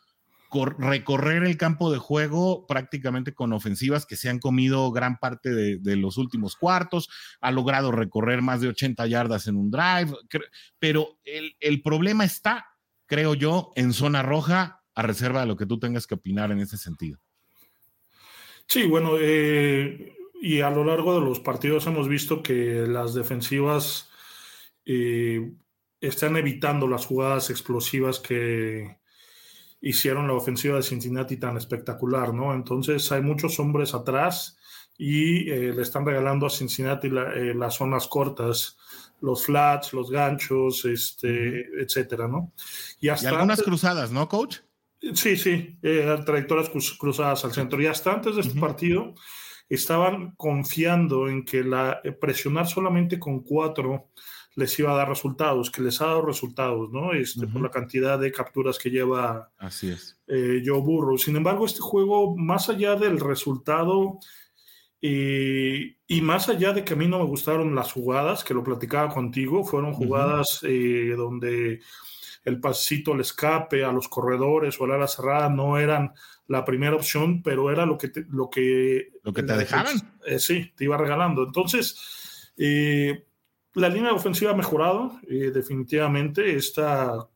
recorrer 0.78 1.44
el 1.44 1.56
campo 1.56 1.92
de 1.92 1.98
juego 1.98 2.66
prácticamente 2.66 3.34
con 3.34 3.52
ofensivas 3.52 4.06
que 4.06 4.16
se 4.16 4.28
han 4.28 4.38
comido 4.38 4.90
gran 4.92 5.18
parte 5.18 5.54
de, 5.54 5.96
los 5.96 6.18
últimos 6.18 6.56
cuartos, 6.56 7.08
ha 7.40 7.50
logrado 7.50 7.92
recorrer 7.92 8.42
más 8.42 8.60
de 8.60 8.68
80 8.68 9.06
yardas 9.06 9.46
en 9.46 9.56
un 9.56 9.70
drive, 9.70 10.12
pero 10.78 11.18
el, 11.24 11.82
problema 11.82 12.24
está, 12.24 12.66
creo 13.06 13.34
yo, 13.34 13.72
en 13.76 13.92
zona 13.92 14.22
roja, 14.22 14.82
a 14.94 15.02
reserva 15.02 15.40
de 15.40 15.46
lo 15.46 15.56
que 15.56 15.66
tú 15.66 15.78
tengas 15.78 16.06
que 16.06 16.14
opinar 16.14 16.50
en 16.52 16.60
ese 16.60 16.78
sentido. 16.78 17.18
Sí, 18.66 18.86
bueno, 18.86 19.12
eh, 19.20 20.16
y 20.40 20.60
a 20.60 20.70
lo 20.70 20.84
largo 20.84 21.14
de 21.14 21.24
los 21.24 21.40
partidos 21.40 21.86
hemos 21.86 22.08
visto 22.08 22.42
que 22.42 22.86
las 22.86 23.14
defensivas 23.14 24.10
eh, 24.84 25.52
están 26.00 26.36
evitando 26.36 26.88
las 26.88 27.06
jugadas 27.06 27.50
explosivas 27.50 28.18
que, 28.20 28.96
hicieron 29.88 30.26
la 30.26 30.34
ofensiva 30.34 30.76
de 30.76 30.82
Cincinnati 30.82 31.36
tan 31.36 31.56
espectacular, 31.56 32.34
¿no? 32.34 32.52
Entonces 32.52 33.10
hay 33.12 33.22
muchos 33.22 33.60
hombres 33.60 33.94
atrás 33.94 34.58
y 34.98 35.48
eh, 35.48 35.72
le 35.72 35.82
están 35.82 36.04
regalando 36.04 36.46
a 36.46 36.50
Cincinnati 36.50 37.06
eh, 37.06 37.54
las 37.54 37.76
zonas 37.76 38.08
cortas, 38.08 38.78
los 39.20 39.44
flats, 39.44 39.92
los 39.92 40.10
ganchos, 40.10 40.84
este, 40.84 41.66
etcétera, 41.80 42.26
¿no? 42.26 42.52
Y, 43.00 43.10
hasta 43.10 43.30
algunas 43.30 43.62
cruzadas, 43.62 44.10
¿no, 44.10 44.28
coach? 44.28 44.58
Sí, 45.14 45.36
sí, 45.36 45.78
eh, 45.82 46.18
trayectorias 46.24 46.70
cruzadas 46.98 47.44
al 47.44 47.52
centro. 47.52 47.80
Y 47.80 47.86
hasta 47.86 48.12
antes 48.12 48.34
de 48.34 48.40
este 48.40 48.58
partido 48.58 49.14
estaban 49.68 50.32
confiando 50.32 51.28
en 51.28 51.44
que 51.44 51.62
la, 51.62 52.00
presionar 52.20 52.66
solamente 52.66 53.20
con 53.20 53.40
cuatro 53.40 54.08
les 54.56 54.78
iba 54.78 54.90
a 54.90 54.96
dar 54.96 55.08
resultados, 55.08 55.70
que 55.70 55.82
les 55.82 56.00
ha 56.00 56.06
dado 56.06 56.22
resultados, 56.22 56.90
¿no? 56.90 57.12
Este, 57.12 57.46
Por 57.46 57.60
la 57.60 57.70
cantidad 57.70 58.18
de 58.18 58.32
capturas 58.32 58.78
que 58.78 58.90
lleva 58.90 59.52
Así 59.58 59.90
es. 59.90 60.18
Eh, 60.26 60.62
Joe 60.64 60.80
Burrow. 60.80 61.18
Sin 61.18 61.36
embargo, 61.36 61.66
este 61.66 61.82
juego, 61.82 62.34
más 62.36 62.70
allá 62.70 62.96
del 62.96 63.20
resultado 63.20 64.18
eh, 65.02 65.98
y 66.06 66.20
más 66.22 66.48
allá 66.48 66.72
de 66.72 66.84
que 66.84 66.94
a 66.94 66.96
mí 66.96 67.06
no 67.06 67.18
me 67.18 67.26
gustaron 67.26 67.74
las 67.74 67.92
jugadas, 67.92 68.44
que 68.44 68.54
lo 68.54 68.64
platicaba 68.64 69.12
contigo, 69.12 69.62
fueron 69.62 69.92
jugadas 69.92 70.60
eh, 70.62 71.12
donde 71.14 71.80
el 72.42 72.58
pasito 72.58 73.12
al 73.12 73.20
escape, 73.20 73.84
a 73.84 73.92
los 73.92 74.08
corredores 74.08 74.80
o 74.80 74.84
a 74.84 74.88
la 74.88 74.94
ala 74.94 75.06
cerrada 75.06 75.50
no 75.50 75.78
eran 75.78 76.14
la 76.46 76.64
primera 76.64 76.96
opción, 76.96 77.42
pero 77.42 77.70
era 77.70 77.84
lo 77.84 77.98
que 77.98 78.08
te, 78.08 78.24
lo 78.30 78.48
que, 78.48 79.10
¿Lo 79.22 79.34
que 79.34 79.42
te 79.42 79.54
dejaban. 79.54 80.16
sí, 80.38 80.72
te 80.74 80.84
iba 80.84 80.96
regalando. 80.96 81.42
Entonces, 81.42 82.54
la 83.76 83.90
línea 83.90 84.14
ofensiva 84.14 84.52
ha 84.52 84.56
mejorado, 84.56 85.20
eh, 85.28 85.50
definitivamente. 85.52 86.56
Esta 86.56 87.28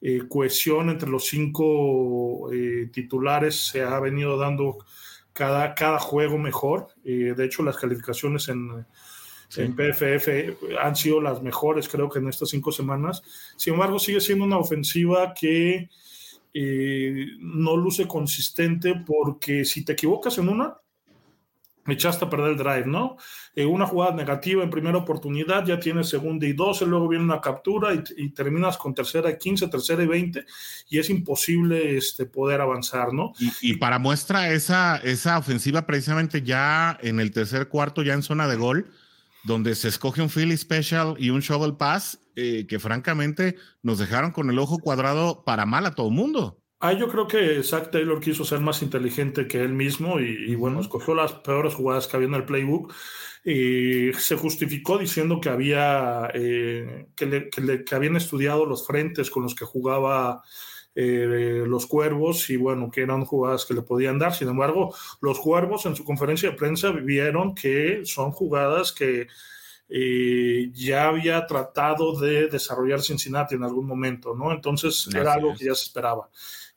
eh, 0.00 0.22
cohesión 0.28 0.90
entre 0.90 1.08
los 1.08 1.26
cinco 1.26 2.52
eh, 2.52 2.90
titulares 2.92 3.68
se 3.68 3.80
ha 3.80 4.00
venido 4.00 4.36
dando 4.36 4.78
cada, 5.32 5.74
cada 5.74 6.00
juego 6.00 6.36
mejor. 6.36 6.88
de 7.04 7.44
hecho, 7.44 7.62
las 7.62 7.76
calificaciones 7.76 8.48
en, 8.48 8.84
en, 9.56 9.76
PFF 9.76 10.28
han 10.80 10.96
sido 10.96 11.20
las 11.20 11.40
mejores, 11.40 11.88
creo 11.88 12.10
que 12.10 12.18
en 12.18 12.28
estas 12.28 12.50
cinco 12.50 12.72
semanas. 12.72 13.22
Sin 13.56 13.74
embargo, 13.74 14.00
sigue 14.00 14.20
siendo 14.20 14.44
una 14.44 14.58
ofensiva 14.58 15.32
que 15.32 15.88
no 17.38 17.76
luce 17.76 18.08
consistente 18.08 18.96
porque 19.06 19.64
si 19.64 19.84
te 19.84 19.92
equivocas 19.92 20.36
en 20.38 20.48
una, 20.48 20.76
echaste 21.88 22.24
a 22.24 22.30
perder 22.30 22.52
el 22.52 22.58
drive, 22.58 22.86
¿no? 22.86 23.16
Eh, 23.54 23.66
una 23.66 23.86
jugada 23.86 24.14
negativa 24.14 24.62
en 24.62 24.70
primera 24.70 24.98
oportunidad, 24.98 25.64
ya 25.64 25.80
tienes 25.80 26.08
segunda 26.08 26.46
y 26.46 26.52
12, 26.52 26.86
luego 26.86 27.08
viene 27.08 27.24
una 27.24 27.40
captura 27.40 27.90
y, 27.94 28.30
terminas 28.30 28.78
con 28.78 28.94
tercera 28.94 29.30
y 29.30 29.38
15, 29.38 29.68
tercera 29.68 30.02
y 30.02 30.06
20, 30.06 30.44
y 30.90 30.98
es 30.98 31.10
imposible 31.10 31.96
este, 31.96 32.26
poder 32.26 32.60
avanzar, 32.60 33.12
¿no? 33.12 33.32
Y, 33.60 33.74
para 33.74 33.98
muestra 33.98 34.52
esa, 34.52 34.96
esa 34.98 35.38
ofensiva 35.38 35.86
precisamente 35.86 36.42
ya 36.42 36.98
en 37.02 37.18
el 37.18 37.32
tercer 37.32 37.68
cuarto, 37.68 38.02
ya 38.02 38.14
en 38.14 38.22
zona 38.22 38.46
de 38.46 38.56
gol, 38.56 38.90
donde 39.44 39.74
se 39.74 39.88
escoge 39.88 40.22
un 40.22 40.30
Philly 40.30 40.56
Special 40.56 41.16
y 41.18 41.30
un 41.30 41.40
Shovel 41.40 41.76
Pass, 41.76 42.20
eh, 42.36 42.66
que 42.66 42.78
francamente 42.78 43.56
nos 43.82 43.98
dejaron 43.98 44.30
con 44.30 44.48
el 44.48 44.58
ojo 44.58 44.78
cuadrado 44.78 45.44
para 45.44 45.66
mal 45.66 45.84
a 45.84 45.94
todo 45.94 46.08
el 46.08 46.14
mundo. 46.14 46.61
Ah, 46.84 46.94
yo 46.94 47.06
creo 47.06 47.28
que 47.28 47.62
Zach 47.62 47.92
Taylor 47.92 48.18
quiso 48.18 48.44
ser 48.44 48.58
más 48.58 48.82
inteligente 48.82 49.46
que 49.46 49.60
él 49.60 49.72
mismo 49.72 50.18
y, 50.18 50.52
bueno, 50.56 50.80
escogió 50.80 51.14
las 51.14 51.32
peores 51.32 51.74
jugadas 51.74 52.08
que 52.08 52.16
había 52.16 52.26
en 52.26 52.34
el 52.34 52.44
playbook 52.44 52.92
y 53.44 54.12
se 54.14 54.34
justificó 54.34 54.98
diciendo 54.98 55.40
que 55.40 55.48
había 55.48 56.28
eh, 56.34 57.06
que, 57.14 57.84
habían 57.94 58.16
estudiado 58.16 58.66
los 58.66 58.84
frentes 58.84 59.30
con 59.30 59.44
los 59.44 59.54
que 59.54 59.64
jugaba 59.64 60.42
eh, 60.96 61.62
los 61.68 61.86
cuervos 61.86 62.50
y 62.50 62.56
bueno, 62.56 62.90
que 62.90 63.02
eran 63.02 63.26
jugadas 63.26 63.64
que 63.64 63.74
le 63.74 63.82
podían 63.82 64.18
dar. 64.18 64.34
Sin 64.34 64.48
embargo, 64.48 64.92
los 65.20 65.38
cuervos 65.38 65.86
en 65.86 65.94
su 65.94 66.04
conferencia 66.04 66.50
de 66.50 66.56
prensa 66.56 66.90
vieron 66.90 67.54
que 67.54 68.02
son 68.06 68.32
jugadas 68.32 68.90
que 68.90 69.28
eh, 69.88 70.70
ya 70.72 71.08
había 71.08 71.46
tratado 71.46 72.18
de 72.18 72.48
desarrollar 72.48 73.02
Cincinnati 73.02 73.54
en 73.54 73.62
algún 73.62 73.86
momento, 73.86 74.34
¿no? 74.34 74.50
Entonces 74.50 75.08
era 75.14 75.34
algo 75.34 75.54
que 75.54 75.66
ya 75.66 75.74
se 75.76 75.84
esperaba. 75.84 76.28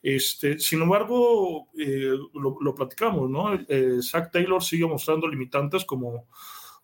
Este, 0.08 0.60
sin 0.60 0.84
embargo, 0.84 1.68
eh, 1.76 2.15
lo, 2.36 2.76
platicamos, 2.76 3.28
¿no? 3.28 3.56
Eh, 3.56 3.98
Zach 4.04 4.32
Taylor 4.32 4.62
sigue 4.62 4.86
mostrando 4.86 5.28
limitantes 5.28 5.84
como, 5.84 6.28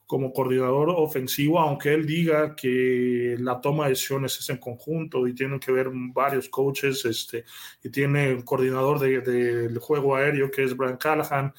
como 0.08 0.34
coordinador 0.34 0.90
ofensivo, 0.90 1.60
aunque 1.60 1.94
él 1.94 2.08
diga 2.08 2.56
que 2.56 3.36
la 3.38 3.62
toma 3.62 3.84
de 3.84 3.92
decisiones 3.92 4.40
es 4.40 4.50
en 4.50 4.58
conjunto 4.58 5.28
y 5.28 5.36
tienen 5.36 5.60
que 5.60 5.72
ver 5.72 5.92
varios 5.94 6.50
coaches, 6.50 7.06
este, 7.06 7.46
y 7.84 7.92
tiene 7.92 8.34
un 8.34 8.42
coordinador 8.42 8.98
del 8.98 9.72
de, 9.72 9.80
juego 9.80 10.16
aéreo 10.16 10.50
que 10.50 10.64
es 10.64 10.76
Brian 10.76 10.98
Callahan, 10.98 11.54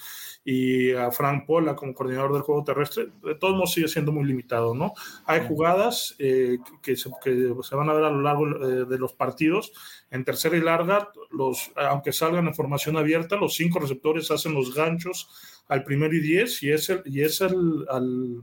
y 0.44 0.92
a 0.92 1.11
Frank 1.11 1.46
Pola 1.46 1.76
como 1.76 1.94
coordinador 1.94 2.33
del 2.33 2.42
juego 2.42 2.64
terrestre, 2.64 3.09
de 3.22 3.35
todos 3.37 3.55
modos 3.55 3.72
sigue 3.72 3.88
siendo 3.88 4.11
muy 4.11 4.24
limitado, 4.24 4.74
¿no? 4.74 4.92
Hay 5.26 5.46
jugadas 5.46 6.16
eh, 6.18 6.59
que, 6.83 6.96
se, 6.96 7.11
que, 7.22 7.55
se, 7.62 7.76
van 7.76 7.90
a 7.90 7.94
ver 7.94 8.05
a 8.05 8.11
lo 8.11 8.22
largo 8.22 8.46
eh, 8.46 8.85
de 8.87 8.98
los 8.98 9.12
partidos. 9.12 9.72
En 10.11 10.24
tercera 10.24 10.57
y 10.57 10.61
larga, 10.61 11.11
los, 11.31 11.70
aunque 11.76 12.12
salgan 12.12 12.48
en 12.48 12.55
formación 12.55 12.96
abierta, 12.96 13.37
los 13.37 13.55
cinco 13.55 13.78
receptores 13.78 14.31
hacen 14.31 14.55
los 14.55 14.74
ganchos 14.74 15.28
al 15.68 15.85
primero 15.85 16.14
y 16.14 16.20
diez 16.20 16.62
y 16.62 16.72
es 16.72 16.90
el, 16.90 17.02
y 17.05 17.22
es 17.22 17.40
el 17.40 17.87
al, 17.88 18.42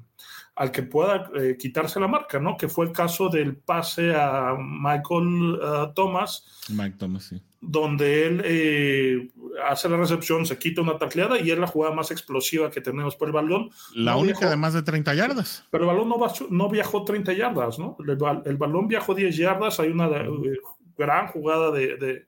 al 0.59 0.71
que 0.71 0.83
pueda 0.83 1.31
eh, 1.35 1.57
quitarse 1.57 1.99
la 1.99 2.07
marca, 2.07 2.39
¿no? 2.39 2.55
Que 2.55 2.67
fue 2.67 2.85
el 2.85 2.91
caso 2.91 3.29
del 3.29 3.55
pase 3.55 4.13
a 4.13 4.55
Michael 4.59 5.59
Thomas. 5.95 6.45
Mike 6.69 6.97
Thomas, 6.99 7.23
sí 7.23 7.41
donde 7.61 8.25
él 8.25 8.41
eh, 8.45 9.29
hace 9.65 9.89
la 9.89 9.97
recepción, 9.97 10.45
se 10.45 10.57
quita 10.57 10.81
una 10.81 10.97
tacleada 10.97 11.39
y 11.39 11.51
es 11.51 11.59
la 11.59 11.67
jugada 11.67 11.93
más 11.93 12.09
explosiva 12.11 12.71
que 12.71 12.81
tenemos 12.81 13.15
por 13.15 13.27
el 13.27 13.33
balón. 13.33 13.69
La 13.93 14.15
única 14.15 14.49
de 14.49 14.55
más 14.55 14.73
de 14.73 14.81
30 14.81 15.13
yardas. 15.13 15.65
Pero 15.69 15.83
el 15.83 15.89
balón 15.89 16.09
no, 16.09 16.17
no 16.49 16.69
viajó 16.69 17.03
30 17.03 17.33
yardas, 17.33 17.77
¿no? 17.77 17.97
El, 18.45 18.57
balón 18.57 18.87
viajó 18.87 19.13
10 19.13 19.35
yardas, 19.35 19.79
hay 19.79 19.89
una 19.89 20.07
eh, 20.07 20.57
gran 20.97 21.27
jugada 21.27 21.71
de, 21.71 21.97
de, 21.97 22.25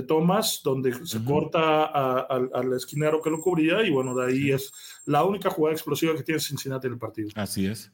Thomas 0.00 0.62
donde 0.64 0.94
se 1.06 1.22
corta 1.22 1.84
al 1.84 2.72
esquinero 2.72 3.20
que 3.20 3.28
lo 3.28 3.40
cubría 3.40 3.82
y 3.82 3.90
bueno, 3.90 4.14
de 4.14 4.26
ahí 4.26 4.50
es 4.50 4.72
la 5.04 5.22
única 5.24 5.50
jugada 5.50 5.74
explosiva 5.74 6.16
que 6.16 6.22
tiene 6.22 6.40
Cincinnati 6.40 6.86
en 6.86 6.94
el 6.94 6.98
partido. 6.98 7.28
Así 7.34 7.66
es. 7.66 7.92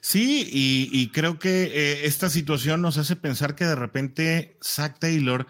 Sí, 0.00 0.48
y, 0.52 1.08
creo 1.08 1.38
que 1.38 1.64
eh, 1.64 2.06
esta 2.06 2.28
situación 2.28 2.82
nos 2.82 2.98
hace 2.98 3.16
pensar 3.16 3.54
que 3.54 3.64
de 3.64 3.76
repente 3.76 4.58
Zach 4.60 4.98
Taylor 4.98 5.46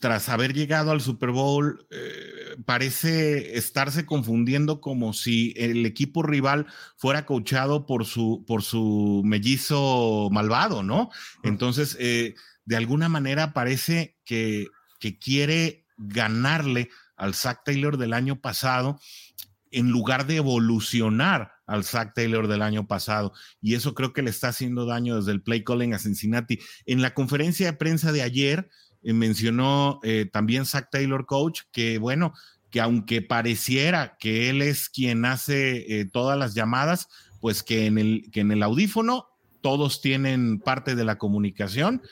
tras 0.00 0.28
haber 0.28 0.54
llegado 0.54 0.90
al 0.90 1.00
Super 1.00 1.30
Bowl, 1.30 1.86
eh, 1.90 2.56
parece 2.64 3.56
estarse 3.56 4.06
confundiendo 4.06 4.80
como 4.80 5.12
si 5.12 5.54
el 5.56 5.84
equipo 5.86 6.22
rival 6.22 6.66
fuera 6.96 7.26
coachado 7.26 7.86
por 7.86 8.04
su, 8.04 8.44
por 8.46 8.62
su 8.62 9.22
mellizo 9.24 10.28
malvado, 10.30 10.82
¿no? 10.82 11.10
Entonces, 11.42 11.96
eh, 12.00 12.34
de 12.64 12.76
alguna 12.76 13.08
manera 13.08 13.52
parece 13.52 14.16
que, 14.24 14.66
que 15.02 15.18
quiere 15.18 15.84
ganarle 15.98 16.88
al 17.16 17.34
Zach 17.34 17.62
Taylor 17.64 17.96
del 17.96 18.12
año 18.12 18.40
pasado 18.40 19.00
en 19.72 19.90
lugar 19.90 20.28
de 20.28 20.36
evolucionar 20.36 21.54
al 21.66 21.82
Zach 21.82 22.12
Taylor 22.14 22.46
del 22.46 22.62
año 22.62 22.86
pasado. 22.86 23.32
Y 23.60 23.74
eso 23.74 23.94
creo 23.94 24.12
que 24.12 24.22
le 24.22 24.30
está 24.30 24.48
haciendo 24.48 24.86
daño 24.86 25.16
desde 25.16 25.32
el 25.32 25.42
play 25.42 25.64
calling 25.64 25.92
a 25.92 25.98
Cincinnati. 25.98 26.60
En 26.86 27.02
la 27.02 27.14
conferencia 27.14 27.66
de 27.66 27.76
prensa 27.76 28.12
de 28.12 28.22
ayer, 28.22 28.70
eh, 29.02 29.12
mencionó 29.12 29.98
eh, 30.04 30.30
también 30.32 30.66
Zach 30.66 30.86
Taylor, 30.92 31.26
coach, 31.26 31.62
que 31.72 31.98
bueno, 31.98 32.32
que 32.70 32.80
aunque 32.80 33.22
pareciera 33.22 34.16
que 34.20 34.50
él 34.50 34.62
es 34.62 34.88
quien 34.88 35.24
hace 35.24 36.00
eh, 36.00 36.04
todas 36.04 36.38
las 36.38 36.54
llamadas, 36.54 37.08
pues 37.40 37.64
que 37.64 37.86
en, 37.86 37.98
el, 37.98 38.30
que 38.30 38.38
en 38.38 38.52
el 38.52 38.62
audífono 38.62 39.26
todos 39.62 40.00
tienen 40.00 40.60
parte 40.60 40.94
de 40.94 41.04
la 41.04 41.18
comunicación 41.18 42.02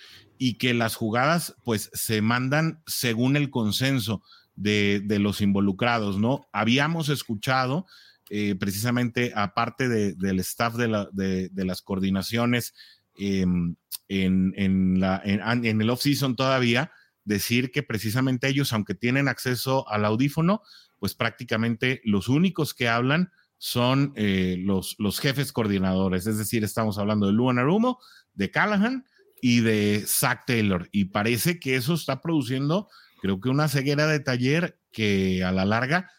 y 0.42 0.54
que 0.54 0.72
las 0.72 0.96
jugadas 0.96 1.54
pues 1.64 1.90
se 1.92 2.22
mandan 2.22 2.82
según 2.86 3.36
el 3.36 3.50
consenso 3.50 4.22
de, 4.56 5.02
de 5.04 5.18
los 5.18 5.42
involucrados, 5.42 6.18
¿no? 6.18 6.48
Habíamos 6.50 7.10
escuchado 7.10 7.84
eh, 8.30 8.54
precisamente 8.54 9.32
aparte 9.36 9.86
del 9.90 10.40
staff 10.40 10.76
de, 10.76 11.50
las 11.54 11.82
coordinaciones 11.82 12.72
em, 13.18 13.76
en, 14.08 14.54
en, 14.56 14.98
la, 14.98 15.20
en, 15.22 15.82
el 15.82 15.90
off-season 15.90 16.36
todavía, 16.36 16.90
decir 17.24 17.70
que 17.70 17.82
precisamente 17.82 18.48
ellos, 18.48 18.72
aunque 18.72 18.94
tienen 18.94 19.28
acceso 19.28 19.86
al 19.90 20.06
audífono, 20.06 20.62
pues 20.98 21.14
prácticamente 21.14 22.00
los 22.02 22.30
únicos 22.30 22.72
que 22.72 22.88
hablan 22.88 23.30
son 23.58 24.14
eh, 24.16 24.56
los, 24.58 24.96
los 24.98 25.20
jefes 25.20 25.52
coordinadores, 25.52 26.26
es 26.26 26.38
decir, 26.38 26.64
estamos 26.64 26.96
hablando 26.96 27.26
de 27.26 27.34
Luan 27.34 27.58
Arumo, 27.58 27.98
de 28.32 28.50
Callahan 28.50 29.04
y 29.42 29.60
de 29.60 30.04
Zach 30.06 30.44
Taylor, 30.46 30.88
y 30.92 31.06
parece 31.06 31.58
que 31.58 31.76
eso 31.76 31.94
está 31.94 32.20
produciendo, 32.20 32.88
creo 33.20 33.40
que 33.40 33.48
una 33.48 33.68
ceguera 33.68 34.06
de 34.06 34.20
taller 34.20 34.78
que 34.92 35.44
a 35.44 35.52
la 35.52 35.64
larga 35.64 36.10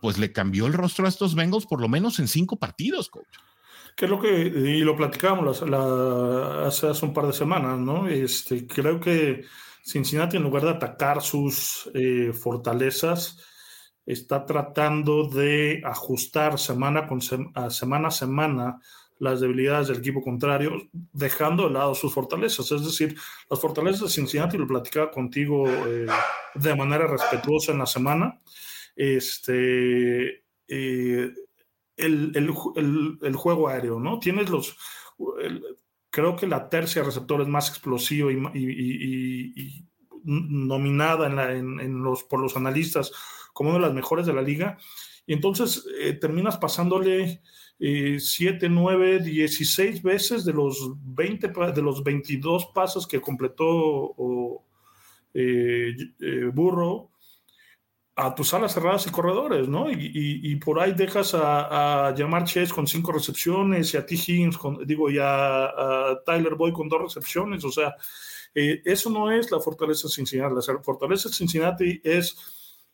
pues 0.00 0.18
le 0.18 0.32
cambió 0.32 0.66
el 0.66 0.72
rostro 0.72 1.06
a 1.06 1.08
estos 1.08 1.34
Bengals 1.34 1.66
por 1.66 1.80
lo 1.80 1.88
menos 1.88 2.18
en 2.18 2.28
cinco 2.28 2.58
partidos, 2.58 3.10
coach. 3.10 3.36
Que 3.96 4.06
es 4.06 4.10
lo 4.10 4.20
que, 4.20 4.30
y 4.30 4.80
lo 4.80 4.96
platicábamos 4.96 5.62
hace, 5.62 7.04
un 7.04 7.12
par 7.12 7.26
de 7.26 7.32
semanas, 7.32 7.78
¿no? 7.78 8.08
Este, 8.08 8.66
creo 8.66 9.00
que 9.00 9.44
Cincinnati, 9.84 10.36
en 10.36 10.42
lugar 10.42 10.62
de 10.62 10.70
atacar 10.70 11.20
sus 11.20 11.90
eh, 11.92 12.32
fortalezas, 12.32 13.38
está 14.06 14.46
tratando 14.46 15.28
de 15.28 15.82
ajustar 15.84 16.58
semana, 16.58 17.06
con 17.06 17.20
semana 17.20 18.08
a 18.08 18.10
semana 18.10 18.78
las 19.20 19.40
debilidades 19.40 19.88
del 19.88 19.98
equipo 19.98 20.22
contrario, 20.22 20.88
dejando 21.12 21.68
de 21.68 21.74
lado 21.74 21.94
sus 21.94 22.12
fortalezas. 22.12 22.72
Es 22.72 22.84
decir, 22.84 23.16
las 23.48 23.60
fortalezas 23.60 24.00
de 24.00 24.08
Cincinnati, 24.08 24.56
lo 24.56 24.66
platicaba 24.66 25.10
contigo 25.10 25.68
eh, 25.68 26.06
de 26.54 26.74
manera 26.74 27.06
respetuosa 27.06 27.72
en 27.72 27.78
la 27.78 27.86
semana, 27.86 28.40
este, 28.96 30.42
eh, 30.66 31.30
el, 31.96 32.32
el, 33.22 33.36
juego 33.36 33.68
aéreo, 33.68 34.00
¿no? 34.00 34.18
Tienes 34.18 34.48
los, 34.48 34.74
creo 36.08 36.34
que 36.34 36.46
la 36.46 36.70
tercia 36.70 37.02
receptor 37.02 37.42
es 37.42 37.48
más 37.48 37.68
explosiva 37.68 38.32
y, 38.32 39.86
nominada 40.24 41.26
en 41.26 42.02
los, 42.02 42.24
por 42.24 42.40
los 42.40 42.56
analistas 42.56 43.12
como 43.52 43.70
una 43.70 43.78
de 43.78 43.86
las 43.86 43.94
mejores 43.94 44.24
de 44.26 44.32
la 44.32 44.42
liga. 44.42 44.78
Entonces 45.34 45.86
eh, 46.00 46.14
terminas 46.14 46.58
pasándole 46.58 47.40
7, 47.78 48.68
9, 48.68 49.20
16 49.20 50.02
veces 50.02 50.44
de 50.44 50.52
los 50.52 50.92
20, 51.02 51.48
de 51.74 51.82
los 51.82 52.04
22 52.04 52.66
pasos 52.74 53.06
que 53.06 53.22
completó 53.22 54.14
eh, 55.32 55.94
Burro 56.52 57.10
a 58.20 58.34
tus 58.34 58.52
alas 58.52 58.74
cerradas 58.74 59.06
y 59.06 59.10
corredores, 59.10 59.66
¿no? 59.68 59.90
Y, 59.90 60.54
por 60.56 60.78
ahí 60.78 60.92
dejas 60.92 61.34
a, 61.34 62.08
a 62.08 62.16
Jamar 62.16 62.44
Chase 62.44 62.72
con 62.72 62.86
cinco 62.86 63.12
recepciones 63.12 63.94
y 63.94 63.96
a 63.96 64.04
T. 64.04 64.14
Higgins, 64.14 64.58
con, 64.58 64.86
digo, 64.86 65.10
y 65.10 65.18
a, 65.20 66.18
Tyler 66.26 66.54
Boyd 66.54 66.74
con 66.74 66.88
dos 66.88 67.00
recepciones. 67.02 67.64
O 67.64 67.70
sea, 67.70 67.94
eh, 68.54 68.82
eso 68.84 69.08
no 69.10 69.30
es 69.30 69.50
la 69.50 69.60
fortaleza 69.60 70.06
de 70.08 70.14
Cincinnati. 70.14 70.54
La 70.54 70.82
fortaleza 70.82 71.28
de 71.28 71.34
Cincinnati 71.34 72.00
es, 72.04 72.36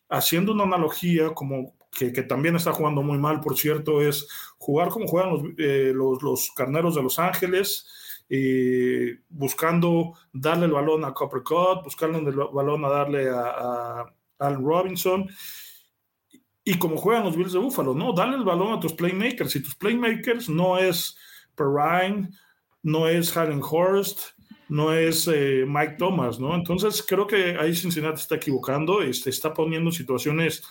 haciendo 0.08 0.52
una 0.52 0.64
analogía, 0.64 1.30
como 1.34 1.74
que, 1.90 2.10
también 2.22 2.56
está 2.56 2.72
jugando 2.72 3.02
muy 3.02 3.18
mal, 3.18 3.40
por 3.40 3.56
cierto, 3.56 4.02
es 4.02 4.28
jugar 4.58 4.88
como 4.88 5.06
juegan 5.06 5.30
los, 5.30 5.42
eh, 5.58 5.92
los, 5.94 6.50
carneros 6.52 6.94
de 6.94 7.02
Los 7.02 7.18
Ángeles. 7.18 7.86
Eh, 8.28 9.20
buscando 9.28 10.14
darle 10.32 10.66
el 10.66 10.72
balón 10.72 11.04
a 11.04 11.14
Copper 11.14 11.42
Cut, 11.44 11.84
buscando 11.84 12.18
el 12.18 12.34
balón 12.34 12.84
a 12.84 12.88
darle 12.88 13.30
a 13.30 14.04
al 14.38 14.62
Robinson. 14.62 15.28
Y 16.64 16.78
como 16.78 16.96
juegan 16.96 17.24
los 17.24 17.36
Bills 17.36 17.52
de 17.52 17.60
Buffalo, 17.60 17.94
¿no? 17.94 18.12
Dale 18.12 18.36
el 18.36 18.44
balón 18.44 18.72
a 18.72 18.80
tus 18.80 18.92
playmakers. 18.92 19.54
Y 19.56 19.62
tus 19.62 19.76
playmakers 19.76 20.48
no 20.48 20.78
es 20.78 21.16
Perrine, 21.54 22.30
no 22.82 23.06
es 23.06 23.36
Allen 23.36 23.62
Horst, 23.62 24.30
no 24.68 24.92
es 24.92 25.28
eh, 25.28 25.64
Mike 25.66 25.94
Thomas, 25.98 26.40
¿no? 26.40 26.54
Entonces 26.54 27.04
creo 27.06 27.26
que 27.26 27.56
ahí 27.56 27.74
Cincinnati 27.74 28.20
está 28.20 28.34
equivocando, 28.34 29.00
este, 29.00 29.30
está 29.30 29.54
poniendo 29.54 29.92
situaciones 29.92 30.64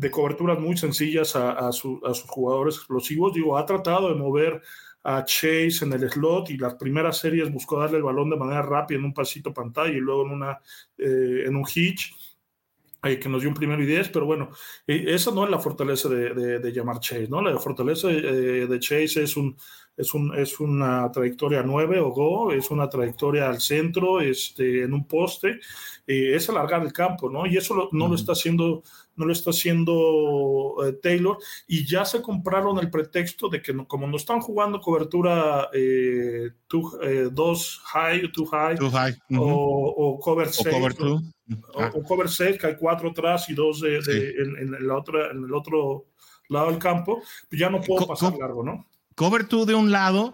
de 0.00 0.10
coberturas 0.10 0.58
muy 0.58 0.78
sencillas 0.78 1.36
a, 1.36 1.70
sus 1.72 2.00
jugadores 2.26 2.76
explosivos. 2.76 3.34
Digo, 3.34 3.58
ha 3.58 3.66
tratado 3.66 4.08
de 4.08 4.14
mover 4.14 4.62
a 5.04 5.24
Chase 5.24 5.84
en 5.84 5.92
el 5.92 6.10
slot 6.10 6.50
y 6.50 6.56
las 6.56 6.74
primeras 6.74 7.18
series 7.18 7.52
buscó 7.52 7.78
darle 7.78 7.98
el 7.98 8.02
balón 8.02 8.30
de 8.30 8.36
manera 8.36 8.62
rápida 8.62 8.98
en 8.98 9.04
un 9.04 9.14
pasito 9.14 9.52
pantalla 9.52 9.92
y 9.92 10.00
luego 10.00 10.24
en, 10.24 10.32
una, 10.32 10.58
eh, 10.96 11.44
en 11.46 11.54
un 11.54 11.66
hitch 11.74 12.14
eh, 13.02 13.18
que 13.18 13.30
nos 13.30 13.40
dio 13.40 13.48
un 13.48 13.54
primero 13.54 13.82
y 13.82 13.86
diez, 13.86 14.10
pero 14.10 14.26
bueno, 14.26 14.50
eh, 14.86 15.04
esa 15.08 15.30
no 15.30 15.44
es 15.44 15.50
la 15.50 15.58
fortaleza 15.58 16.06
de, 16.10 16.34
de, 16.34 16.58
de 16.58 16.72
llamar 16.72 17.00
Chase, 17.00 17.28
¿no? 17.28 17.40
La 17.40 17.58
fortaleza 17.58 18.10
eh, 18.10 18.66
de 18.66 18.78
Chase 18.78 19.22
es, 19.22 19.38
un, 19.38 19.56
es, 19.96 20.12
un, 20.12 20.36
es 20.38 20.60
una 20.60 21.10
trayectoria 21.10 21.62
nueve 21.62 21.98
o 21.98 22.10
go, 22.10 22.52
es 22.52 22.70
una 22.70 22.90
trayectoria 22.90 23.48
al 23.48 23.58
centro, 23.58 24.20
este, 24.20 24.82
en 24.82 24.92
un 24.92 25.06
poste, 25.06 25.60
es 26.06 26.50
alargar 26.50 26.82
el 26.82 26.92
campo, 26.92 27.30
¿no? 27.30 27.46
Y 27.46 27.56
eso 27.56 27.88
no 27.90 28.08
lo 28.08 28.14
está 28.14 28.32
haciendo 28.32 28.82
no 29.20 29.26
lo 29.26 29.32
está 29.32 29.50
haciendo 29.50 30.76
eh, 30.84 30.94
Taylor 30.94 31.36
y 31.68 31.86
ya 31.86 32.06
se 32.06 32.22
compraron 32.22 32.78
el 32.78 32.90
pretexto 32.90 33.50
de 33.50 33.60
que 33.60 33.76
como 33.86 34.06
no 34.06 34.16
están 34.16 34.40
jugando 34.40 34.80
cobertura 34.80 35.68
2 35.70 35.72
eh, 35.74 36.50
eh, 37.02 37.30
high, 37.84 38.32
too 38.32 38.46
high, 38.46 38.76
o, 39.36 40.18
cover 40.18 40.48
6 40.48 40.74
o, 41.94 42.02
cover 42.02 42.28
6 42.30 42.58
que 42.58 42.66
hay 42.66 42.76
cuatro 42.76 43.10
atrás 43.10 43.48
y 43.50 43.54
dos 43.54 43.82
de, 43.82 43.98
en, 43.98 44.86
la 44.86 44.96
otra, 44.96 45.30
en 45.32 45.44
el 45.44 45.52
otro 45.52 46.06
lado 46.48 46.70
del 46.70 46.78
campo, 46.78 47.22
pues 47.48 47.60
ya 47.60 47.68
no 47.68 47.80
puedo 47.82 48.06
pasar 48.06 48.34
largo, 48.38 48.64
¿no? 48.64 48.86
Cover 49.14 49.46
2 49.46 49.66
de 49.66 49.74
un 49.74 49.90
lado 49.90 50.32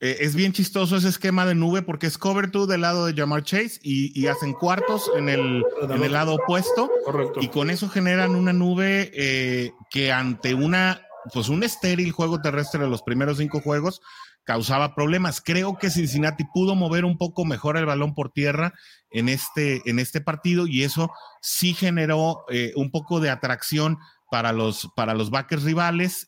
eh, 0.00 0.18
es 0.20 0.36
bien 0.36 0.52
chistoso 0.52 0.96
ese 0.96 1.08
esquema 1.08 1.44
de 1.44 1.56
nube 1.56 1.82
porque 1.82 2.06
es 2.06 2.18
cover 2.18 2.50
two 2.50 2.66
del 2.66 2.82
lado 2.82 3.06
de 3.06 3.14
Jamar 3.14 3.42
Chase 3.42 3.80
y, 3.82 4.26
hacen 4.28 4.52
cuartos 4.52 5.10
en 5.16 5.28
el, 5.28 5.64
en 5.82 6.02
el, 6.02 6.12
lado 6.12 6.34
opuesto. 6.34 6.90
Correcto. 7.04 7.40
Y 7.42 7.48
con 7.48 7.70
eso 7.70 7.88
generan 7.88 8.36
una 8.36 8.52
nube 8.52 9.10
eh, 9.12 9.72
que 9.90 10.12
ante 10.12 10.54
una, 10.54 11.02
pues 11.32 11.48
un 11.48 11.64
estéril 11.64 12.12
juego 12.12 12.40
terrestre 12.40 12.80
de 12.80 12.88
los 12.88 13.02
primeros 13.02 13.38
cinco 13.38 13.60
juegos 13.60 14.00
causaba 14.44 14.94
problemas. 14.94 15.40
Creo 15.40 15.76
que 15.78 15.90
Cincinnati 15.90 16.44
pudo 16.54 16.76
mover 16.76 17.04
un 17.04 17.18
poco 17.18 17.44
mejor 17.44 17.76
el 17.76 17.86
balón 17.86 18.14
por 18.14 18.30
tierra 18.30 18.72
en 19.10 19.28
este, 19.28 19.82
en 19.84 19.98
este 19.98 20.20
partido 20.20 20.66
y 20.66 20.84
eso 20.84 21.10
sí 21.42 21.74
generó 21.74 22.44
eh, 22.50 22.72
un 22.76 22.90
poco 22.90 23.18
de 23.20 23.30
atracción 23.30 23.98
para 24.30 24.52
los, 24.52 24.88
para 24.94 25.14
los 25.14 25.30
backers 25.30 25.64
rivales. 25.64 26.26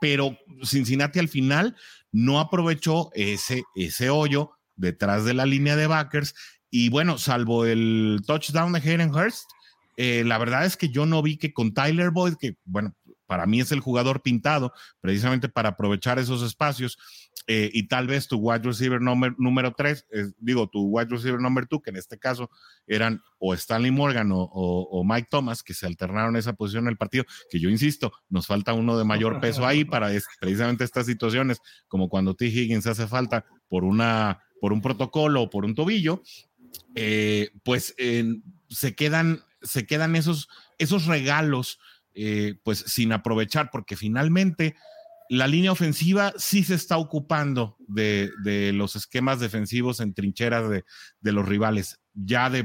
Pero 0.00 0.36
Cincinnati 0.62 1.18
al 1.18 1.28
final 1.28 1.76
no 2.12 2.40
aprovechó 2.40 3.10
ese, 3.14 3.62
ese 3.74 4.10
hoyo 4.10 4.52
detrás 4.76 5.24
de 5.24 5.34
la 5.34 5.46
línea 5.46 5.76
de 5.76 5.86
backers. 5.86 6.34
Y 6.70 6.88
bueno, 6.88 7.18
salvo 7.18 7.64
el 7.64 8.20
touchdown 8.26 8.72
de 8.72 8.80
Hayden 8.80 9.14
Hurst, 9.14 9.48
eh, 9.96 10.24
la 10.24 10.38
verdad 10.38 10.64
es 10.64 10.76
que 10.76 10.90
yo 10.90 11.06
no 11.06 11.22
vi 11.22 11.38
que 11.38 11.52
con 11.52 11.72
Tyler 11.72 12.10
Boyd, 12.10 12.34
que 12.38 12.56
bueno, 12.64 12.94
para 13.26 13.46
mí 13.46 13.60
es 13.60 13.72
el 13.72 13.80
jugador 13.80 14.22
pintado 14.22 14.72
precisamente 15.00 15.48
para 15.48 15.70
aprovechar 15.70 16.18
esos 16.18 16.42
espacios, 16.42 16.98
eh, 17.48 17.70
y 17.72 17.84
tal 17.84 18.08
vez 18.08 18.26
tu 18.26 18.38
wide 18.38 18.64
receiver 18.64 19.00
número 19.00 19.72
3, 19.72 20.06
digo, 20.38 20.68
tu 20.68 20.88
wide 20.88 21.08
receiver 21.08 21.40
número 21.40 21.66
2, 21.70 21.80
que 21.80 21.90
en 21.90 21.96
este 21.96 22.18
caso 22.18 22.50
eran 22.88 23.22
o 23.38 23.54
Stanley 23.54 23.92
Morgan 23.92 24.30
o, 24.32 25.04
Mike 25.04 25.28
Thomas, 25.30 25.62
que 25.62 25.72
se 25.72 25.86
alternaron 25.86 26.34
esa 26.34 26.54
posición 26.54 26.84
en 26.84 26.90
el 26.90 26.96
partido, 26.96 27.24
que 27.48 27.60
yo 27.60 27.70
insisto, 27.70 28.12
nos 28.28 28.48
falta 28.48 28.72
uno 28.72 28.98
de 28.98 29.04
mayor 29.04 29.40
peso 29.40 29.64
ahí 29.64 29.84
para 29.84 30.10
precisamente 30.40 30.82
estas 30.82 31.06
situaciones, 31.06 31.60
como 31.86 32.08
cuando 32.08 32.34
T. 32.34 32.46
Higgins 32.46 32.86
hace 32.88 33.06
falta 33.06 33.44
por, 33.68 33.84
una, 33.84 34.42
por 34.60 34.72
un 34.72 34.82
protocolo 34.82 35.42
o 35.42 35.50
por 35.50 35.64
un 35.64 35.76
tobillo, 35.76 36.22
eh, 36.96 37.50
pues 37.62 37.94
se, 38.68 38.94
quedan, 38.96 39.44
se 39.62 39.86
quedan 39.86 40.16
esos, 40.16 40.48
esos 40.78 41.06
regalos 41.06 41.78
eh, 42.18 42.54
pues 42.64 42.78
sin 42.86 43.12
aprovechar, 43.12 43.68
porque 43.70 43.94
finalmente 43.94 44.74
la 45.28 45.46
línea 45.46 45.70
ofensiva 45.70 46.32
sí 46.38 46.64
se 46.64 46.74
está 46.74 46.96
ocupando 46.96 47.76
de, 47.88 48.30
los 48.72 48.96
esquemas 48.96 49.38
defensivos 49.38 50.00
en 50.00 50.14
trincheras 50.14 50.70
de, 50.70 51.32
los 51.32 51.46
rivales, 51.46 52.00
ya 52.14 52.48
de, 52.48 52.64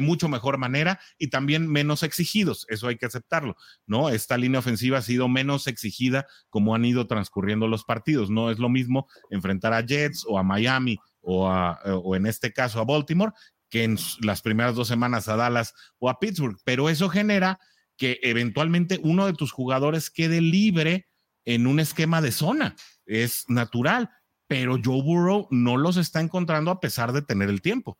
mucho 0.00 0.28
mejor 0.28 0.58
manera 0.58 0.98
y 1.18 1.28
también 1.28 1.68
menos 1.68 2.02
exigidos, 2.02 2.66
eso 2.68 2.88
hay 2.88 2.96
que 2.96 3.06
aceptarlo, 3.06 3.56
¿no? 3.86 4.08
Esta 4.08 4.36
línea 4.36 4.58
ofensiva 4.58 4.98
ha 4.98 5.02
sido 5.02 5.28
menos 5.28 5.68
exigida 5.68 6.26
como 6.48 6.74
han 6.74 6.84
ido 6.84 7.06
transcurriendo 7.06 7.68
los 7.68 7.84
partidos, 7.84 8.28
no 8.28 8.50
es 8.50 8.58
lo 8.58 8.68
mismo 8.68 9.06
enfrentar 9.30 9.72
a 9.72 9.86
Jets 9.86 10.24
o 10.28 10.36
a 10.36 10.42
Miami 10.42 10.98
o, 11.20 11.48
o 11.48 12.16
en 12.16 12.26
este 12.26 12.52
caso 12.52 12.80
a 12.80 12.84
Baltimore 12.84 13.32
que 13.68 13.84
en 13.84 13.98
las 14.22 14.42
primeras 14.42 14.74
dos 14.74 14.88
semanas 14.88 15.28
a 15.28 15.36
Dallas 15.36 15.74
o 16.00 16.10
a 16.10 16.18
Pittsburgh, 16.18 16.58
pero 16.64 16.88
eso 16.88 17.08
genera 17.08 17.60
que 18.00 18.18
eventualmente 18.22 18.98
uno 19.02 19.26
de 19.26 19.34
tus 19.34 19.52
jugadores 19.52 20.08
quede 20.08 20.40
libre 20.40 21.06
en 21.44 21.66
un 21.66 21.80
esquema 21.80 22.22
de 22.22 22.32
zona. 22.32 22.74
Es 23.04 23.44
natural, 23.48 24.08
pero 24.46 24.78
Joe 24.82 25.02
Burrow 25.02 25.48
no 25.50 25.76
los 25.76 25.98
está 25.98 26.20
encontrando 26.20 26.70
a 26.70 26.80
pesar 26.80 27.12
de 27.12 27.20
tener 27.20 27.50
el 27.50 27.60
tiempo. 27.60 27.98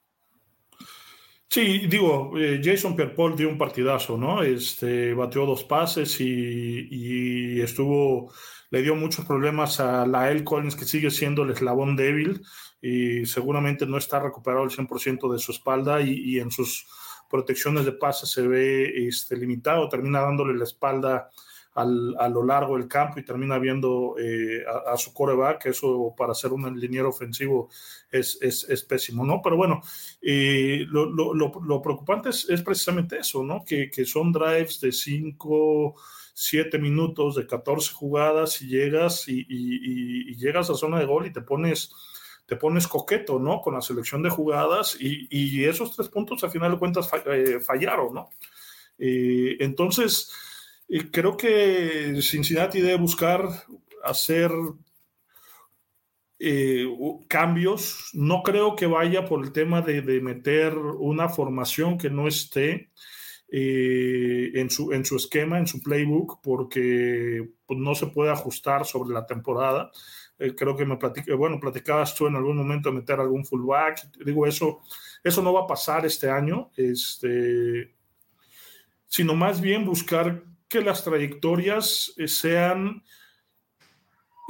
Sí, 1.51 1.87
digo, 1.87 2.33
eh, 2.39 2.63
Jason 2.65 2.97
Pierre-Paul 2.97 3.37
dio 3.37 3.51
un 3.51 3.59
partidazo, 3.59 4.17
¿no? 4.17 4.43
Este, 4.43 5.13
bateó 5.13 5.45
dos 5.45 5.65
pases 5.65 6.19
y, 6.19 7.61
estuvo, 7.61 8.33
le 8.71 8.81
dio 8.81 8.97
muchos 8.97 9.27
problemas 9.27 9.81
a 9.81 10.07
la 10.07 10.31
El 10.31 10.45
Collins, 10.45 10.77
que 10.77 10.87
sigue 10.87 11.11
siendo 11.11 11.43
el 11.43 11.51
eslabón 11.51 11.95
débil 11.95 12.41
y 12.81 13.27
seguramente 13.27 13.85
no 13.85 13.99
está 13.99 14.19
recuperado 14.19 14.65
el 14.65 14.71
100% 14.71 15.31
de 15.31 15.39
su 15.39 15.53
espalda 15.53 16.01
y, 16.01 16.39
en 16.39 16.51
sus 16.51 16.87
protecciones 17.31 17.85
de 17.85 17.93
pases 17.93 18.31
se 18.31 18.47
ve 18.47 19.07
este, 19.07 19.37
limitado, 19.37 19.89
termina 19.89 20.21
dándole 20.21 20.59
la 20.59 20.65
espalda 20.65 21.31
al, 21.75 22.17
a 22.19 22.29
lo 22.29 22.45
largo 22.45 22.77
del 22.77 22.89
campo 22.89 23.21
y 23.21 23.25
termina 23.25 23.59
viendo 23.59 24.17
eh, 24.19 24.65
a, 24.67 24.93
a, 24.93 24.97
su 24.97 25.15
coreback, 25.15 25.67
eso 25.67 26.15
para 26.17 26.35
ser 26.35 26.53
un 26.53 26.79
liniero 26.79 27.09
ofensivo 27.09 27.69
es, 28.11 28.39
es, 28.43 28.69
es 28.69 28.83
pésimo, 28.83 29.25
¿no? 29.25 29.41
Pero 29.43 29.57
bueno, 29.57 29.81
eh, 30.21 30.85
lo, 30.89 31.07
lo, 31.07 31.33
lo, 31.35 31.83
preocupante 31.83 32.31
es, 32.31 32.49
es, 32.51 32.63
precisamente 32.63 33.19
eso, 33.19 33.45
¿no? 33.45 33.65
Que, 33.65 33.91
que 33.91 34.05
son 34.05 34.33
drives 34.33 34.81
de 34.81 34.91
5, 34.91 35.95
7 36.35 36.79
minutos, 36.79 37.37
de 37.37 37.47
14 37.47 37.93
jugadas 37.95 38.61
y 38.63 38.67
llegas 38.67 39.29
y, 39.29 39.41
y, 39.49 40.31
y, 40.33 40.37
llegas 40.37 40.71
a 40.71 40.75
zona 40.75 40.99
de 40.99 41.07
gol 41.07 41.27
y 41.27 41.33
te 41.33 41.43
pones 41.43 41.93
te 42.51 42.57
pones 42.57 42.89
coqueto, 42.89 43.39
¿no? 43.39 43.61
Con 43.61 43.75
la 43.75 43.81
selección 43.81 44.25
de 44.25 44.29
jugadas 44.29 44.97
y, 44.99 45.65
esos 45.65 45.95
tres 45.95 46.09
puntos 46.09 46.43
al 46.43 46.51
final 46.51 46.73
de 46.73 46.79
cuentas 46.81 47.09
eh, 47.27 47.61
fallaron, 47.65 48.13
¿no? 48.13 48.31
Eh, 48.99 49.57
entonces, 49.61 50.33
creo 51.13 51.37
que 51.37 52.21
Cincinnati 52.21 52.81
debe 52.81 52.97
buscar 52.97 53.49
hacer 54.03 54.51
eh, 56.41 56.87
cambios. 57.29 58.11
No 58.15 58.43
creo 58.43 58.75
que 58.75 58.87
vaya 58.87 59.27
por 59.27 59.45
el 59.45 59.53
tema 59.53 59.81
de, 59.81 60.03
meter 60.21 60.77
una 60.77 61.29
formación 61.29 61.99
que 61.99 62.11
no 62.11 62.27
esté 62.27 62.91
eh, 63.53 64.51
en, 64.55 64.71
su, 64.71 64.93
en 64.93 65.05
su 65.05 65.15
esquema, 65.15 65.57
en 65.57 65.69
su 65.69 65.81
playbook, 65.81 66.41
porque 66.43 67.49
pues, 67.65 67.79
no 67.79 67.95
se 67.95 68.09
puede 68.09 68.33
ajustar 68.33 68.87
sobre 68.87 69.15
la 69.15 69.25
temporada. 69.25 69.93
Eh, 70.41 70.55
creo 70.55 70.75
que 70.75 70.87
me 70.87 70.97
platicé, 70.97 71.35
bueno, 71.35 71.61
platicabas 71.61 72.15
tú 72.15 72.27
en 72.27 72.35
algún 72.35 72.57
momento 72.57 72.91
meter 72.91 73.21
algún 73.21 73.45
fullback. 73.45 74.11
Digo, 74.25 74.47
eso, 74.47 74.81
eso 75.23 75.43
no 75.43 75.53
va 75.53 75.63
a 75.63 75.67
pasar 75.67 76.07
este 76.07 76.31
año, 76.31 76.71
este, 76.77 77.95
sino 79.07 79.35
más 79.35 79.61
bien 79.61 79.85
buscar 79.85 80.43
que 80.67 80.81
las 80.81 81.05
trayectorias 81.05 82.15
eh, 82.17 82.27
sean 82.27 83.03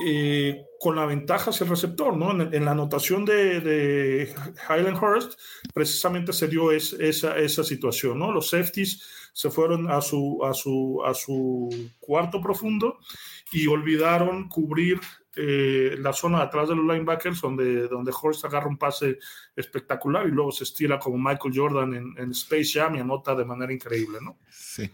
eh, 0.06 0.64
con 0.78 0.94
la 0.94 1.06
ventaja 1.06 1.50
hacia 1.50 1.64
el 1.64 1.70
receptor, 1.70 2.16
¿no? 2.16 2.30
En, 2.30 2.54
en 2.54 2.64
la 2.64 2.70
anotación 2.70 3.24
de, 3.24 3.60
de, 3.60 4.34
Highland 4.68 5.02
Hurst, 5.02 5.38
precisamente 5.74 6.32
se 6.32 6.46
dio 6.46 6.70
es, 6.70 6.92
esa, 6.94 7.36
esa, 7.36 7.64
situación, 7.64 8.18
¿no? 8.18 8.30
Los 8.30 8.50
safeties 8.50 9.02
se 9.32 9.50
fueron 9.50 9.90
a 9.90 10.00
su, 10.00 10.38
a 10.44 10.54
su, 10.54 11.02
a 11.04 11.14
su 11.14 11.90
cuarto 11.98 12.40
profundo 12.40 12.98
y 13.52 13.66
olvidaron 13.66 14.48
cubrir 14.48 15.00
eh, 15.36 15.96
la 15.98 16.12
zona 16.12 16.38
de 16.38 16.44
atrás 16.44 16.68
de 16.68 16.76
los 16.76 16.84
linebackers, 16.84 17.40
donde, 17.40 17.88
donde 17.88 18.12
Hurst 18.12 18.44
agarra 18.44 18.66
un 18.66 18.76
pase 18.76 19.18
espectacular 19.54 20.26
y 20.26 20.30
luego 20.30 20.50
se 20.50 20.64
estira 20.64 20.98
como 20.98 21.18
Michael 21.18 21.54
Jordan 21.54 22.14
en, 22.16 22.30
Space 22.32 22.72
Jam 22.74 22.96
y 22.96 23.00
anota 23.00 23.34
de 23.34 23.44
manera 23.44 23.72
increíble, 23.72 24.18
¿no? 24.20 24.38
Sí. 24.50 24.90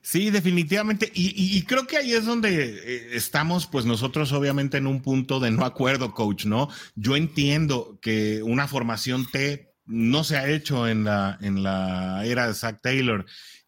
Sí, 0.00 0.30
definitivamente. 0.30 1.10
Y, 1.12 1.30
y, 1.30 1.58
y, 1.58 1.62
creo 1.62 1.84
que 1.84 1.96
ahí 1.96 2.12
es 2.12 2.24
donde 2.24 2.64
eh, 2.64 3.16
estamos, 3.16 3.66
pues 3.66 3.84
nosotros 3.86 4.30
obviamente 4.32 4.76
en 4.76 4.86
un 4.86 5.02
punto 5.02 5.40
de 5.40 5.50
no 5.50 5.64
acuerdo, 5.64 6.12
coach, 6.12 6.44
¿no? 6.44 6.68
Yo 6.94 7.16
entiendo 7.16 7.98
que 8.00 8.40
una 8.44 8.68
formación 8.68 9.26
T 9.26 9.74
no 9.84 10.22
se 10.22 10.36
ha 10.36 10.48
hecho 10.48 10.86
en 10.86 11.02
la, 11.02 11.38
en 11.40 11.64
la 11.64 12.24
era 12.24 12.46
de 12.46 12.54
Zach 12.54 12.80
Taylor 12.82 13.26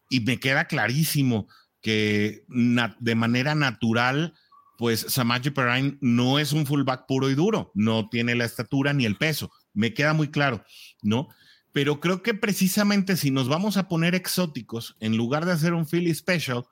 y 0.09 0.21
me 0.21 0.39
queda 0.39 0.65
clarísimo 0.65 1.49
que 1.81 2.45
de 2.47 3.15
manera 3.15 3.55
natural, 3.55 4.33
pues 4.79 5.05
Samaji 5.09 5.51
Perrine 5.51 5.99
no 6.01 6.39
es 6.39 6.53
un 6.53 6.65
fullback 6.65 7.05
puro 7.05 7.29
y 7.29 7.35
duro, 7.35 7.71
no 7.75 8.09
tiene 8.09 8.33
la 8.33 8.45
estatura 8.45 8.93
ni 8.93 9.05
el 9.05 9.17
peso, 9.17 9.51
me 9.73 9.93
queda 9.93 10.13
muy 10.13 10.29
claro, 10.29 10.63
¿no? 11.03 11.29
pero 11.71 11.99
creo 11.99 12.23
que 12.23 12.33
precisamente 12.33 13.15
si 13.15 13.31
nos 13.31 13.47
vamos 13.47 13.77
a 13.77 13.87
poner 13.87 14.15
exóticos, 14.15 14.95
en 14.99 15.17
lugar 15.17 15.45
de 15.45 15.51
hacer 15.51 15.73
un 15.73 15.85
Philly 15.85 16.13
Special, 16.13 16.65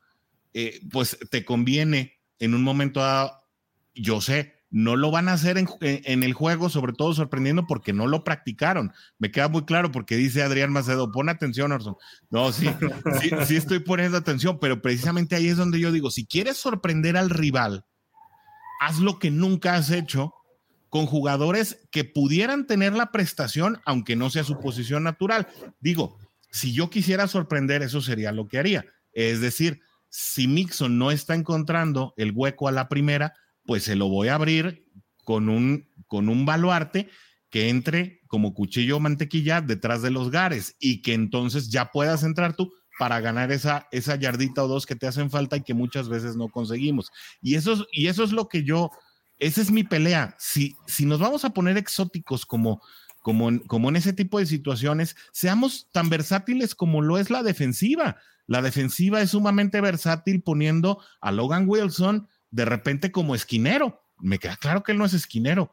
eh, 0.53 0.79
pues 0.91 1.17
te 1.29 1.45
conviene 1.45 2.19
en 2.39 2.55
un 2.55 2.63
momento 2.63 3.01
dado, 3.01 3.31
yo 3.93 4.21
sé, 4.21 4.55
no 4.69 4.95
lo 4.95 5.11
van 5.11 5.29
a 5.29 5.33
hacer 5.33 5.57
en, 5.57 6.23
el 6.23 6.33
juego, 6.33 6.69
sobre 6.69 6.93
todo 6.93 7.13
sorprendiendo 7.13 7.67
porque 7.67 7.93
no 7.93 8.05
lo 8.05 8.23
practicaron. 8.23 8.91
Me 9.17 9.31
queda 9.31 9.47
muy 9.47 9.63
claro 9.63 9.91
porque 9.91 10.17
dice 10.17 10.43
Adrián 10.43 10.73
Macedo, 10.73 11.11
pon 11.11 11.29
atención, 11.29 11.71
Orson. 11.71 11.95
No, 12.29 12.51
sí, 12.51 12.67
sí, 13.21 13.29
sí 13.45 13.55
estoy 13.55 13.79
poniendo 13.79 14.17
atención, 14.17 14.59
pero 14.59 14.81
precisamente 14.81 15.35
ahí 15.35 15.47
es 15.47 15.57
donde 15.57 15.79
yo 15.79 15.91
digo, 15.91 16.11
si 16.11 16.25
quieres 16.25 16.57
sorprender 16.57 17.15
al 17.15 17.29
rival, 17.29 17.85
haz 18.79 18.99
lo 18.99 19.19
que 19.19 19.31
nunca 19.31 19.75
has 19.75 19.91
hecho 19.91 20.33
con 20.89 21.05
jugadores 21.05 21.87
que 21.91 22.05
pudieran 22.05 22.65
tener 22.65 22.93
la 22.93 23.11
prestación, 23.11 23.79
aunque 23.85 24.15
no 24.15 24.29
sea 24.29 24.43
su 24.43 24.59
posición 24.59 25.03
natural. 25.03 25.47
Digo, 25.79 26.17
si 26.51 26.73
yo 26.73 26.89
quisiera 26.89 27.27
sorprender, 27.27 27.81
eso 27.81 28.01
sería 28.01 28.31
lo 28.31 28.47
que 28.47 28.57
haría. 28.57 28.85
Es 29.11 29.41
decir, 29.41 29.81
si 30.09 30.47
Mixon 30.47 30.97
no 30.97 31.11
está 31.11 31.35
encontrando 31.35 32.13
el 32.17 32.31
hueco 32.31 32.67
a 32.67 32.71
la 32.71 32.87
primera, 32.87 33.33
pues 33.65 33.83
se 33.83 33.95
lo 33.95 34.07
voy 34.07 34.29
a 34.29 34.35
abrir 34.35 34.85
con 35.23 35.49
un, 35.49 35.89
con 36.07 36.29
un 36.29 36.45
baluarte 36.45 37.09
que 37.49 37.69
entre 37.69 38.21
como 38.27 38.53
cuchillo 38.53 38.99
mantequilla 38.99 39.61
detrás 39.61 40.01
de 40.01 40.11
los 40.11 40.31
gares 40.31 40.75
y 40.79 41.01
que 41.01 41.13
entonces 41.13 41.69
ya 41.69 41.91
puedas 41.91 42.23
entrar 42.23 42.55
tú 42.55 42.73
para 42.97 43.19
ganar 43.19 43.51
esa, 43.51 43.87
esa 43.91 44.15
yardita 44.15 44.63
o 44.63 44.67
dos 44.67 44.85
que 44.85 44.95
te 44.95 45.07
hacen 45.07 45.29
falta 45.29 45.57
y 45.57 45.63
que 45.63 45.73
muchas 45.73 46.09
veces 46.09 46.35
no 46.35 46.49
conseguimos. 46.49 47.11
Y 47.41 47.55
eso 47.55 47.73
es, 47.73 47.83
y 47.91 48.07
eso 48.07 48.23
es 48.23 48.31
lo 48.31 48.47
que 48.47 48.63
yo 48.63 48.91
esa 49.39 49.61
es 49.61 49.71
mi 49.71 49.83
pelea. 49.83 50.35
Si, 50.39 50.75
si 50.87 51.05
nos 51.05 51.19
vamos 51.19 51.45
a 51.45 51.51
poner 51.51 51.77
exóticos 51.77 52.45
como, 52.45 52.81
como, 53.21 53.49
en, 53.49 53.59
como 53.59 53.89
en 53.89 53.95
ese 53.95 54.13
tipo 54.13 54.39
de 54.39 54.45
situaciones, 54.45 55.15
seamos 55.31 55.89
tan 55.91 56.09
versátiles 56.09 56.75
como 56.75 57.01
lo 57.01 57.17
es 57.17 57.29
la 57.29 57.43
defensiva. 57.43 58.17
La 58.47 58.61
defensiva 58.61 59.21
es 59.21 59.31
sumamente 59.31 59.81
versátil 59.81 60.41
poniendo 60.41 61.03
a 61.21 61.31
Logan 61.31 61.65
Wilson 61.67 62.27
de 62.49 62.65
repente 62.65 63.11
como 63.11 63.35
esquinero. 63.35 64.01
Me 64.19 64.39
queda 64.39 64.55
claro 64.55 64.83
que 64.83 64.93
él 64.93 64.97
no 64.97 65.05
es 65.05 65.13
esquinero. 65.13 65.71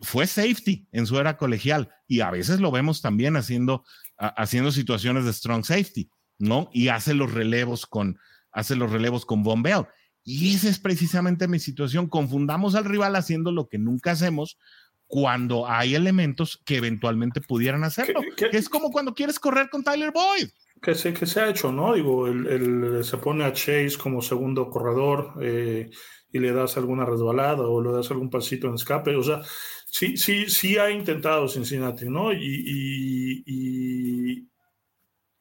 Fue 0.00 0.26
safety 0.26 0.88
en 0.92 1.06
su 1.06 1.18
era 1.18 1.36
colegial 1.36 1.90
y 2.08 2.20
a 2.20 2.30
veces 2.30 2.58
lo 2.58 2.70
vemos 2.70 3.02
también 3.02 3.36
haciendo, 3.36 3.84
haciendo 4.16 4.72
situaciones 4.72 5.26
de 5.26 5.32
strong 5.34 5.62
safety, 5.64 6.08
¿no? 6.38 6.70
Y 6.72 6.88
hace 6.88 7.14
los 7.14 7.32
relevos 7.32 7.86
con, 7.86 8.18
hace 8.52 8.76
los 8.76 8.90
relevos 8.90 9.26
con 9.26 9.42
Von 9.42 9.62
Bell. 9.62 9.86
Y 10.22 10.54
esa 10.54 10.68
es 10.68 10.78
precisamente 10.78 11.48
mi 11.48 11.58
situación. 11.58 12.08
Confundamos 12.08 12.74
al 12.74 12.86
rival 12.86 13.14
haciendo 13.16 13.52
lo 13.52 13.68
que 13.68 13.78
nunca 13.78 14.12
hacemos 14.12 14.58
cuando 15.06 15.68
hay 15.68 15.94
elementos 15.94 16.62
que 16.64 16.76
eventualmente 16.76 17.40
pudieran 17.40 17.84
hacerlo. 17.84 18.20
¿Qué, 18.36 18.48
qué? 18.50 18.56
es 18.56 18.68
como 18.68 18.90
cuando 18.90 19.14
quieres 19.14 19.38
correr 19.38 19.68
con 19.70 19.84
Tyler 19.84 20.12
Boyd. 20.12 20.48
Que 20.80 20.94
se, 20.94 21.12
que 21.12 21.26
se 21.26 21.40
ha 21.40 21.48
hecho, 21.48 21.72
¿no? 21.72 21.94
Digo, 21.94 22.26
el, 22.26 22.46
el, 22.46 23.04
se 23.04 23.16
pone 23.18 23.44
a 23.44 23.52
Chase 23.52 23.96
como 23.98 24.20
segundo 24.22 24.68
corredor 24.70 25.34
eh, 25.40 25.90
y 26.32 26.38
le 26.38 26.52
das 26.52 26.76
alguna 26.76 27.04
resbalada 27.04 27.62
o 27.62 27.82
le 27.82 27.92
das 27.92 28.10
algún 28.10 28.28
pasito 28.28 28.66
en 28.66 28.74
escape. 28.74 29.14
O 29.14 29.22
sea, 29.22 29.40
sí, 29.86 30.16
sí, 30.16 30.50
sí 30.50 30.76
ha 30.78 30.90
intentado 30.90 31.48
Cincinnati, 31.48 32.06
¿no? 32.06 32.32
Y, 32.32 32.38
y, 32.38 33.44
y, 33.46 34.48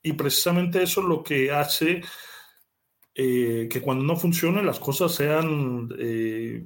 y 0.04 0.14
precisamente 0.14 0.84
eso 0.84 1.02
es 1.02 1.08
lo 1.08 1.24
que 1.24 1.52
hace 1.52 2.02
eh, 3.16 3.68
que 3.72 3.82
cuando 3.82 4.04
no 4.04 4.16
funcione 4.18 4.62
las 4.62 4.80
cosas 4.80 5.14
sean 5.14 5.90
eh, 5.98 6.66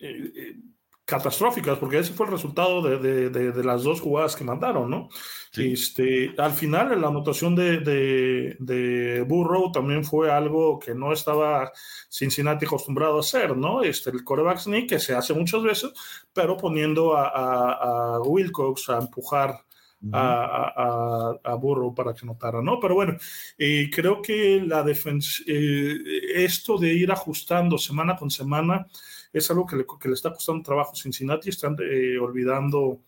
eh, 0.00 0.56
catastróficas, 1.04 1.78
porque 1.78 2.00
ese 2.00 2.12
fue 2.12 2.26
el 2.26 2.32
resultado 2.32 2.82
de, 2.82 2.98
de, 2.98 3.30
de, 3.30 3.52
de, 3.52 3.64
las 3.64 3.84
dos 3.84 4.00
jugadas 4.00 4.36
que 4.36 4.44
mandaron, 4.44 4.90
¿no? 4.90 5.08
Sí. 5.52 5.72
Este, 5.72 6.34
al 6.36 6.52
final, 6.52 7.00
la 7.00 7.08
anotación 7.08 7.54
de, 7.56 9.24
Burrow 9.26 9.72
también 9.72 10.04
fue 10.04 10.30
algo 10.30 10.78
que 10.78 10.94
no 10.94 11.12
estaba 11.12 11.72
Cincinnati 12.10 12.66
acostumbrado 12.66 13.16
a 13.16 13.20
hacer, 13.20 13.56
¿no? 13.56 13.82
Este, 13.82 14.10
el 14.10 14.22
coreback 14.22 14.58
sneak 14.58 14.88
que 14.88 14.98
se 14.98 15.14
hace 15.14 15.32
muchas 15.32 15.62
veces, 15.62 15.92
pero 16.34 16.58
poniendo 16.58 17.16
a, 17.16 17.28
a, 17.28 18.16
a 18.16 18.20
Wilcox 18.20 18.90
a 18.90 18.98
empujar 18.98 19.64
a, 20.12 20.72
a, 20.76 21.52
a, 21.52 21.54
Burrow 21.54 21.94
para 21.94 22.14
que 22.14 22.24
notara, 22.24 22.62
¿no? 22.62 22.78
Pero 22.78 22.94
bueno, 22.94 23.16
eh, 23.56 23.90
creo 23.92 24.22
que 24.22 24.62
la 24.64 24.82
defensa, 24.82 25.42
eh, 25.46 25.96
esto 26.34 26.78
de 26.78 26.92
ir 26.92 27.10
ajustando 27.10 27.78
semana 27.78 28.16
con 28.16 28.30
semana 28.30 28.86
es 29.32 29.50
algo 29.50 29.66
que 29.66 29.76
le, 29.76 29.86
que 30.00 30.08
le 30.08 30.14
está 30.14 30.32
costando 30.32 30.62
trabajo 30.62 30.92
a 30.92 30.96
Cincinnati, 30.96 31.48
están 31.50 31.76
eh, 31.80 32.18
olvidando 32.18 33.00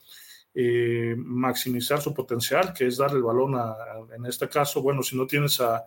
eh, 0.55 1.15
maximizar 1.17 2.01
su 2.01 2.13
potencial, 2.13 2.73
que 2.73 2.87
es 2.87 2.97
darle 2.97 3.19
el 3.19 3.23
balón 3.23 3.55
a, 3.55 3.75
en 4.15 4.27
este 4.27 4.49
caso, 4.49 4.83
bueno, 4.83 5.03
si 5.03 5.17
no 5.17 5.27
tienes 5.27 5.61
a, 5.61 5.85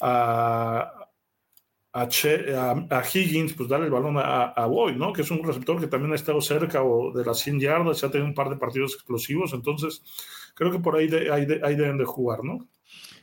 a 0.00 1.07
a, 1.92 3.02
Higgins, 3.12 3.54
pues 3.54 3.68
darle 3.68 3.86
el 3.86 3.92
balón 3.92 4.16
a, 4.18 4.66
Boyd, 4.66 4.96
¿no? 4.96 5.12
Que 5.12 5.22
es 5.22 5.30
un 5.30 5.42
receptor 5.42 5.80
que 5.80 5.86
también 5.86 6.12
ha 6.12 6.16
estado 6.16 6.40
cerca 6.40 6.82
o 6.82 7.12
de 7.12 7.24
las 7.24 7.38
100 7.40 7.60
yardas, 7.60 8.04
ha 8.04 8.10
tenido 8.10 8.28
un 8.28 8.34
par 8.34 8.50
de 8.50 8.56
partidos 8.56 8.94
explosivos, 8.94 9.52
entonces 9.52 10.02
creo 10.54 10.70
que 10.70 10.78
por 10.78 10.96
ahí, 10.96 11.08
ahí, 11.32 11.76
deben 11.76 11.98
de 11.98 12.04
jugar, 12.04 12.44
¿no? 12.44 12.68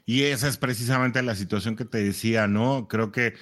Y 0.06 0.23
esa 0.23 0.47
es 0.47 0.58
precisamente 0.58 1.21
la 1.21 1.36
situación 1.36 1.75
que 1.75 1.86
te 1.86 2.04
decía, 2.04 2.47
¿no? 2.47 2.88
Creo 2.88 3.12
que 3.12 3.34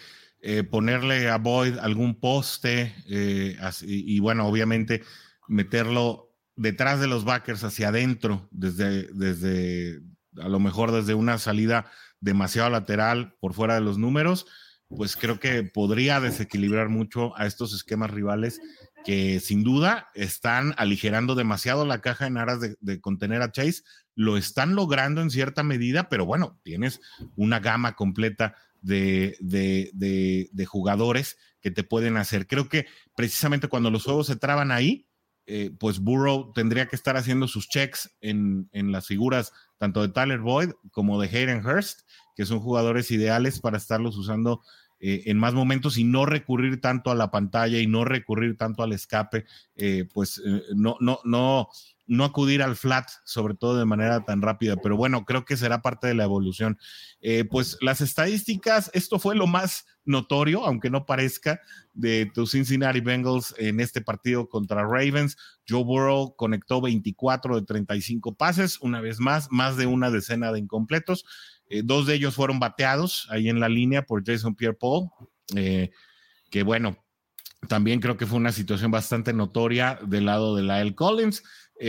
eh, 0.41 0.63
ponerle 0.63 1.29
a 1.29 1.37
Boyd 1.37 1.77
algún 1.77 2.19
poste 2.19 2.93
eh, 3.09 3.57
y, 3.81 4.19
bueno, 4.19 4.47
obviamente 4.47 5.03
meterlo 5.47 6.31
detrás 6.55 6.99
de 6.99 7.07
los 7.07 7.25
backers 7.25 7.63
hacia 7.63 7.89
adentro, 7.89 8.47
desde, 8.51 9.09
desde 9.13 10.01
a 10.37 10.47
lo 10.49 10.59
mejor 10.59 10.91
desde 10.91 11.13
una 11.13 11.37
salida 11.37 11.85
demasiado 12.19 12.69
lateral 12.69 13.35
por 13.39 13.53
fuera 13.53 13.75
de 13.75 13.81
los 13.81 13.97
números, 13.97 14.47
pues 14.95 15.15
creo 15.15 15.39
que 15.39 15.63
podría 15.63 16.19
desequilibrar 16.19 16.89
mucho 16.89 17.37
a 17.37 17.45
estos 17.45 17.73
esquemas 17.73 18.11
rivales 18.11 18.59
que 19.03 19.39
sin 19.39 19.63
duda 19.63 20.07
están 20.13 20.73
aligerando 20.77 21.35
demasiado 21.35 21.85
la 21.85 22.01
caja 22.01 22.25
en 22.25 22.37
aras 22.37 22.59
de, 22.61 23.01
contener 23.01 23.41
a 23.41 23.51
Chase. 23.51 23.83
Lo 24.15 24.37
están 24.37 24.75
logrando 24.75 25.21
en 25.21 25.29
cierta 25.29 25.63
medida, 25.63 26.09
pero 26.09 26.25
bueno, 26.25 26.59
tienes 26.63 27.01
una 27.35 27.59
gama 27.59 27.95
completa 27.95 28.55
de, 28.81 29.37
de, 29.41 30.65
jugadores 30.65 31.37
que 31.61 31.71
te 31.71 31.83
pueden 31.83 32.17
hacer. 32.17 32.47
Creo 32.47 32.69
que 32.69 32.85
precisamente 33.15 33.67
cuando 33.67 33.91
los 33.91 34.03
juegos 34.03 34.27
se 34.27 34.35
traban 34.35 34.71
ahí, 34.71 35.07
eh, 35.45 35.71
pues 35.77 35.99
Burrow 35.99 36.53
tendría 36.53 36.87
que 36.87 36.95
estar 36.95 37.17
haciendo 37.17 37.49
sus 37.49 37.67
checks 37.67 38.15
en, 38.21 38.69
en, 38.71 38.93
las 38.93 39.07
figuras 39.07 39.51
tanto 39.77 40.01
de 40.01 40.07
Tyler 40.07 40.39
Boyd 40.39 40.71
como 40.91 41.19
de 41.19 41.27
Hayden 41.27 41.65
Hurst, 41.65 42.03
que 42.37 42.45
son 42.45 42.61
jugadores 42.61 43.11
ideales 43.11 43.59
para 43.59 43.77
estarlos 43.77 44.15
usando 44.15 44.61
eh, 45.05 45.29
en 45.29 45.37
más 45.37 45.53
momentos 45.53 45.97
y 45.97 46.05
no 46.05 46.25
recurrir 46.25 46.79
tanto 46.79 47.11
a 47.11 47.15
la 47.15 47.29
pantalla 47.29 47.77
y 47.77 47.87
no 47.87 48.05
recurrir 48.05 48.55
tanto 48.55 48.83
al 48.83 48.93
escape, 48.93 49.43
eh, 49.75 50.07
pues 50.13 50.41
eh, 50.45 50.61
no, 50.77 50.95
no, 51.01 51.19
no, 51.25 51.67
no 52.07 52.23
acudir 52.23 52.63
al 52.63 52.77
flat, 52.77 53.09
sobre 53.25 53.53
todo 53.53 53.77
de 53.77 53.83
manera 53.83 54.23
tan 54.23 54.41
rápida. 54.41 54.77
Pero 54.77 54.95
bueno, 54.95 55.25
creo 55.25 55.43
que 55.43 55.57
será 55.57 55.81
parte 55.81 56.07
de 56.07 56.13
la 56.13 56.23
evolución. 56.23 56.79
pues 57.51 57.77
las 57.81 57.99
estadísticas, 57.99 58.91
esto 58.93 59.19
fue 59.19 59.35
lo 59.35 59.45
más 59.45 59.85
notorio, 60.05 60.65
aunque 60.65 60.89
no 60.89 61.05
parezca, 61.05 61.59
de 61.93 62.31
tus 62.33 62.51
Cincinnati 62.51 63.01
Bengals 63.01 63.53
en 63.57 63.81
este 63.81 63.99
partido 63.99 64.47
contra 64.47 64.83
Ravens. 64.83 65.35
Joe 65.67 65.83
Burrow 65.83 66.33
conectó 66.37 66.79
24 66.79 67.57
de 67.59 67.65
35 67.65 68.35
pases, 68.35 68.79
una 68.79 69.01
vez 69.01 69.19
más, 69.19 69.49
más 69.51 69.75
de 69.75 69.85
una 69.85 70.11
decena 70.11 70.53
de 70.53 70.59
incompletos. 70.59 71.25
Eh, 71.69 71.81
dos 71.83 72.05
de 72.05 72.15
ellos 72.15 72.35
fueron 72.35 72.59
bateados 72.59 73.27
ahí 73.29 73.49
en 73.49 73.59
la 73.59 73.69
línea 73.69 74.05
por 74.05 74.23
Jason 74.25 74.55
Pierre 74.55 74.77
Paul, 74.79 75.09
eh, 75.55 75.91
que 76.49 76.63
bueno, 76.63 76.97
también 77.67 77.99
creo 77.99 78.17
que 78.17 78.25
fue 78.25 78.37
una 78.37 78.51
situación 78.51 78.91
bastante 78.91 79.33
notoria 79.33 79.99
del 80.05 80.25
lado 80.25 80.55
de 80.55 80.63
la 80.63 80.81
El 80.81 80.95
Collins. 80.95 81.43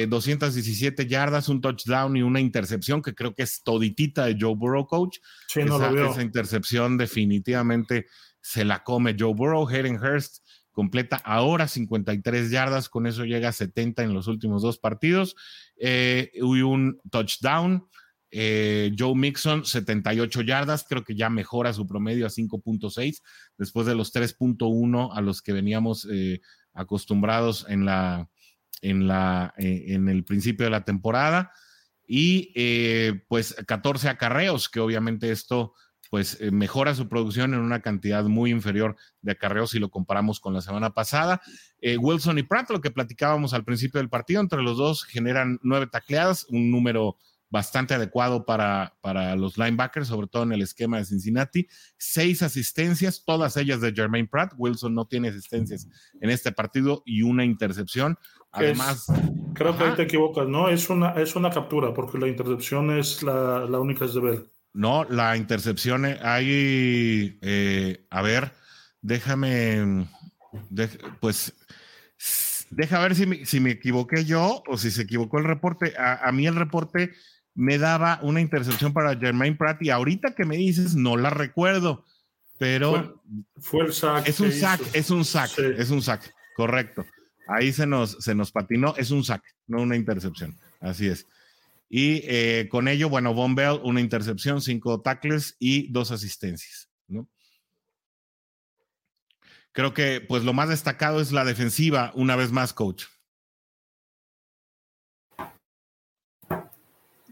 217 0.09 1.03
eh, 1.03 1.07
yardas, 1.07 1.49
un 1.49 1.61
touchdown 1.61 2.17
y 2.17 2.23
una 2.23 2.41
intercepción 2.41 3.03
que 3.03 3.15
creo 3.15 3.35
que 3.35 3.43
es 3.43 3.63
toditita 3.63 4.25
de 4.25 4.37
Joe 4.41 4.55
Burrow, 4.57 4.87
coach. 4.87 5.19
esa, 5.55 6.23
intercepción 6.23 6.97
definitivamente 6.97 8.07
se 8.41 8.65
la 8.65 8.83
come 8.83 9.15
Joe 9.19 9.35
Burrow. 9.35 9.69
Hayden 9.69 10.03
Hurst 10.03 10.43
completa 10.73 11.17
ahora 11.17 11.69
53 11.69 12.51
yardas, 12.51 12.89
con 12.89 13.07
eso 13.07 13.25
llega 13.25 13.51
a 13.51 13.53
70 13.53 14.03
en 14.03 14.15
los 14.15 14.27
últimos 14.27 14.63
dos 14.63 14.79
partidos. 14.79 15.37
y 15.77 16.63
un 16.63 16.99
touchdown. 17.11 17.87
Eh, 18.37 18.93
Joe 18.99 19.15
Mixon, 19.15 19.65
78 19.65 20.41
yardas, 20.41 20.85
creo 20.89 21.05
que 21.05 21.15
ya 21.15 21.31
mejora 21.31 21.73
su 21.73 21.87
promedio 21.87 22.27
a 22.27 22.31
5.6 22.31 23.23
después 23.57 23.87
de 23.87 23.95
los 23.95 24.13
3.1 24.13 25.11
a 25.15 25.21
los 25.21 25.41
que 25.41 25.53
veníamos 25.53 26.09
eh, 26.11 26.41
acostumbrados 26.73 27.65
en 27.69 27.85
la 27.85 28.29
en 28.83 29.07
la 29.07 29.55
eh, 29.57 29.85
en 29.87 30.09
el 30.09 30.25
principio 30.25 30.65
de 30.65 30.71
la 30.71 30.85
temporada 30.85 31.53
y 32.09 32.53
pues 33.29 33.55
14 33.67 34.09
acarreos, 34.09 34.69
que 34.69 34.81
obviamente 34.81 35.31
esto 35.31 35.73
pues 36.11 36.39
mejora 36.53 36.95
su 36.95 37.09
producción 37.09 37.55
en 37.55 37.61
una 37.61 37.83
cantidad 37.83 38.25
muy 38.25 38.51
inferior 38.51 38.97
de 39.23 39.33
acarreos 39.33 39.71
si 39.71 39.79
lo 39.79 39.91
comparamos 39.91 40.39
con 40.39 40.53
la 40.53 40.61
semana 40.61 40.91
pasada. 40.91 41.41
Wilson 41.99 42.39
y 42.39 42.43
Pratt, 42.43 42.71
lo 42.71 42.81
que 42.81 42.91
platicábamos 42.91 43.55
al 43.55 43.65
principio 43.65 43.99
del 44.01 44.11
partido, 44.11 44.43
entre 44.43 44.63
los 44.63 44.77
dos 44.77 45.05
generan 45.05 45.59
nueve 45.63 45.87
tacleadas, 45.87 46.47
un 46.51 46.71
número 46.71 47.17
bastante 47.55 47.95
adecuado 47.95 48.45
para, 48.45 48.97
para 49.01 49.37
los 49.37 49.57
linebackers, 49.57 50.09
sobre 50.09 50.27
todo 50.27 50.43
en 50.43 50.51
el 50.51 50.63
esquema 50.63 50.99
de 50.99 51.05
Cincinnati. 51.05 51.69
Seis 51.97 52.43
asistencias, 52.43 53.23
todas 53.25 53.57
ellas 53.57 53.81
de 53.81 53.93
Jermaine 53.93 54.27
Pratt. 54.27 54.55
Wilson 54.57 54.93
no 54.93 55.07
tiene 55.07 55.29
asistencias 55.29 55.87
en 56.21 56.31
este 56.31 56.51
partido 56.51 57.05
y 57.07 57.23
una 57.23 57.45
intercepción. 57.45 58.19
Además, 58.51 59.07
creo 59.55 59.79
que 59.79 59.85
ahí 59.85 59.95
te 59.95 60.03
equivocas, 60.03 60.49
¿no? 60.49 60.69
Es 60.69 60.91
una, 60.91 61.11
es 61.11 61.37
una 61.37 61.51
captura, 61.51 61.95
porque 61.95 62.19
la 62.19 62.27
intercepción 62.27 62.91
es 62.91 63.23
la, 63.23 63.61
la 63.71 63.79
única 63.79 64.05
es 64.05 64.15
de 64.15 64.21
Bell. 64.21 64.51
No, 64.73 65.05
la 65.05 65.37
intercepción 65.37 66.05
hay, 66.05 67.39
eh, 67.41 68.05
a 68.11 68.21
ver, 68.23 68.51
déjame, 69.01 70.09
pues 71.21 71.55
deja 72.71 72.99
ver 72.99 73.15
si 73.15 73.27
me, 73.27 73.47
si 73.47 73.61
me, 73.61 73.71
equivoqué 73.71 74.25
yo 74.25 74.65
o 74.67 74.77
si 74.77 74.91
se 74.91 75.03
equivocó 75.03 75.39
el 75.39 75.45
reporte. 75.45 75.95
A, 75.97 76.27
a, 76.27 76.33
mí 76.33 76.49
el 76.49 76.57
reporte 76.57 77.13
me 77.55 77.79
daba 77.79 78.19
una 78.23 78.41
intercepción 78.41 78.93
para 78.93 79.17
Jermaine 79.17 79.57
Pratt 79.57 79.81
y 79.83 79.91
ahorita 79.91 80.35
que 80.35 80.45
me 80.45 80.57
dices 80.57 80.95
no 80.95 81.17
la 81.17 81.31
recuerdo, 81.31 82.05
pero 82.59 83.23
fue, 83.59 83.85
el 83.85 83.93
sack. 83.93 84.29
Es 84.29 84.41
un 84.41 84.53
sack, 84.53 84.81
es 84.93 85.11
un 85.11 85.25
sack, 85.25 85.59
es 85.59 85.91
un 85.91 86.03
sack, 86.03 86.35
correcto. 86.57 87.05
Ahí 87.47 87.73
se 87.73 87.87
nos, 87.87 88.13
se 88.21 88.35
nos 88.35 88.53
patinó, 88.53 88.95
es 88.97 89.11
un 89.11 89.25
sack, 89.25 89.43
no 89.67 89.83
una 89.83 89.97
intercepción, 89.97 90.59
así 90.81 91.09
es. 91.09 91.27
Y 91.89 92.23
eh, 92.25 92.69
con 92.71 92.89
ello, 92.89 93.09
bueno, 93.09 93.35
Von 93.35 93.55
Bell, 93.55 93.81
una 93.85 94.01
intercepción, 94.01 94.61
cinco 94.61 95.01
tackles 95.01 95.57
y 95.59 95.93
dos 95.93 96.11
asistencias, 96.11 96.89
¿no? 97.07 97.29
Creo 99.73 99.93
que 99.93 100.21
pues 100.21 100.45
lo 100.45 100.53
más 100.53 100.69
destacado 100.69 101.21
es 101.21 101.33
la 101.33 101.45
defensiva, 101.45 102.13
una 102.15 102.37
vez 102.37 102.53
más, 102.53 102.73
coach. 102.73 103.05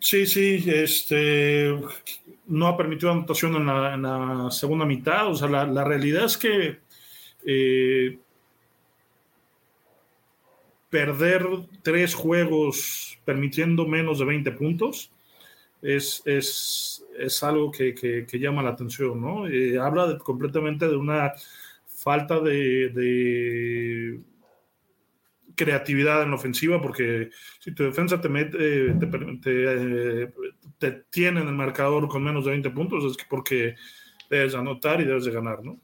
Sí, 0.03 0.27
sí, 0.27 0.65
este, 0.67 1.81
no 2.49 2.67
ha 2.67 2.77
permitido 2.77 3.13
anotación 3.13 3.55
en 3.55 3.67
la, 4.03 4.49
segunda 4.51 4.85
mitad. 4.85 5.29
O 5.31 5.37
sea, 5.37 5.49
la, 5.49 5.85
realidad 5.85 6.25
es 6.25 6.37
que 6.37 6.79
eh, 7.47 8.19
perder 10.91 11.47
tres 11.83 12.15
juegos 12.15 13.17
permitiendo 13.25 13.87
menos 13.87 14.19
de 14.19 14.25
20 14.25 14.51
puntos 14.53 15.13
es, 15.81 16.21
es, 16.27 17.43
algo 17.45 17.71
que, 17.71 18.27
llama 18.33 18.65
la 18.65 18.71
atención, 18.71 19.21
¿no? 19.21 19.47
Eh, 19.47 19.79
habla 19.79 20.19
completamente 20.19 20.89
de 20.89 20.97
una 20.97 21.33
falta 21.87 22.41
de 22.41 24.21
creatividad 25.55 26.23
en 26.23 26.31
la 26.31 26.37
ofensiva, 26.37 26.81
porque 26.81 27.31
si 27.61 27.73
tu 27.75 27.85
defensa 27.85 28.21
te 28.21 28.29
mete, 28.29 28.95
te, 28.95 29.07
te, 29.07 30.33
te, 30.79 30.91
tiene 31.11 31.41
en 31.41 31.49
el 31.49 31.55
marcador 31.55 32.09
con 32.09 32.25
menos 32.25 32.45
de 32.45 32.51
20 32.53 32.71
puntos, 32.71 33.05
es 33.05 33.25
porque 33.29 33.75
debes 34.31 34.55
anotar 34.55 35.01
y 35.01 35.05
debes 35.05 35.25
de 35.25 35.33
ganar, 35.33 35.63
¿no? 35.63 35.81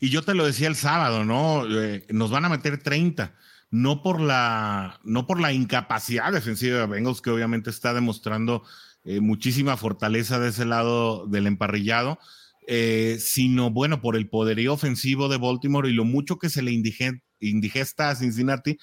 Y 0.00 0.10
yo 0.10 0.22
te 0.22 0.34
lo 0.34 0.46
decía 0.46 0.68
el 0.68 0.76
sábado, 0.76 1.24
¿no? 1.24 1.64
Eh, 1.68 2.04
nos 2.10 2.30
van 2.30 2.44
a 2.44 2.48
meter 2.48 2.78
30, 2.78 3.34
no 3.70 4.02
por 4.02 4.20
la, 4.20 5.00
no 5.04 5.26
por 5.26 5.40
la 5.40 5.52
incapacidad 5.52 6.32
defensiva 6.32 6.80
de 6.80 6.86
Bengals, 6.86 7.22
que 7.22 7.30
obviamente 7.30 7.70
está 7.70 7.94
demostrando 7.94 8.62
eh, 9.04 9.20
muchísima 9.20 9.76
fortaleza 9.76 10.38
de 10.38 10.48
ese 10.48 10.64
lado 10.64 11.26
del 11.26 11.46
emparrillado, 11.46 12.18
eh, 12.66 13.16
sino 13.20 13.70
bueno, 13.70 14.00
por 14.00 14.16
el 14.16 14.28
poderío 14.28 14.72
ofensivo 14.72 15.28
de 15.28 15.38
Baltimore 15.38 15.88
y 15.88 15.92
lo 15.92 16.04
mucho 16.04 16.38
que 16.38 16.48
se 16.48 16.62
le 16.62 16.72
indigesta 16.72 18.10
a 18.10 18.16
Cincinnati 18.16 18.78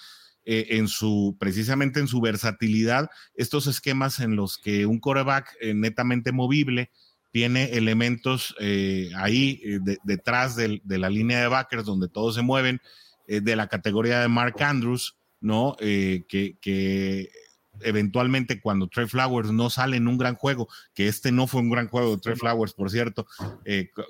eh, 0.45 0.77
en 0.77 0.89
su, 0.89 1.37
precisamente 1.39 2.01
en 2.01 2.07
su 2.07 2.19
versatilidad, 2.19 3.09
estos 3.33 3.65
esquemas 3.65 4.19
en 4.19 4.35
los 4.35 4.57
que 4.57 4.85
un 4.85 4.99
coreback 4.99 5.55
eh, 5.61 5.73
netamente 5.73 6.33
movible 6.33 6.91
tiene 7.31 7.77
elementos 7.77 8.53
eh, 8.59 9.09
ahí 9.15 9.61
detrás 10.03 10.57
de, 10.57 10.81
la 10.85 11.09
línea 11.09 11.39
de 11.39 11.47
backers 11.47 11.85
donde 11.85 12.09
todos 12.09 12.35
se 12.35 12.41
mueven, 12.41 12.81
de 13.25 13.55
la 13.55 13.67
categoría 13.67 14.19
de 14.19 14.27
Mark 14.27 14.61
Andrews, 14.61 15.17
¿no? 15.39 15.77
que, 15.79 16.25
que 16.61 17.31
eventualmente 17.79 18.59
cuando 18.59 18.89
Trey 18.89 19.07
Flowers 19.07 19.51
no 19.51 19.69
sale 19.69 19.97
en 19.97 20.07
un 20.07 20.17
gran 20.17 20.35
juego, 20.35 20.67
que 20.93 21.07
este 21.07 21.31
no 21.31 21.47
fue 21.47 21.61
un 21.61 21.69
gran 21.69 21.87
juego 21.87 22.11
de 22.11 22.21
Trey 22.21 22.35
Flowers, 22.35 22.73
por 22.73 22.91
cierto, 22.91 23.25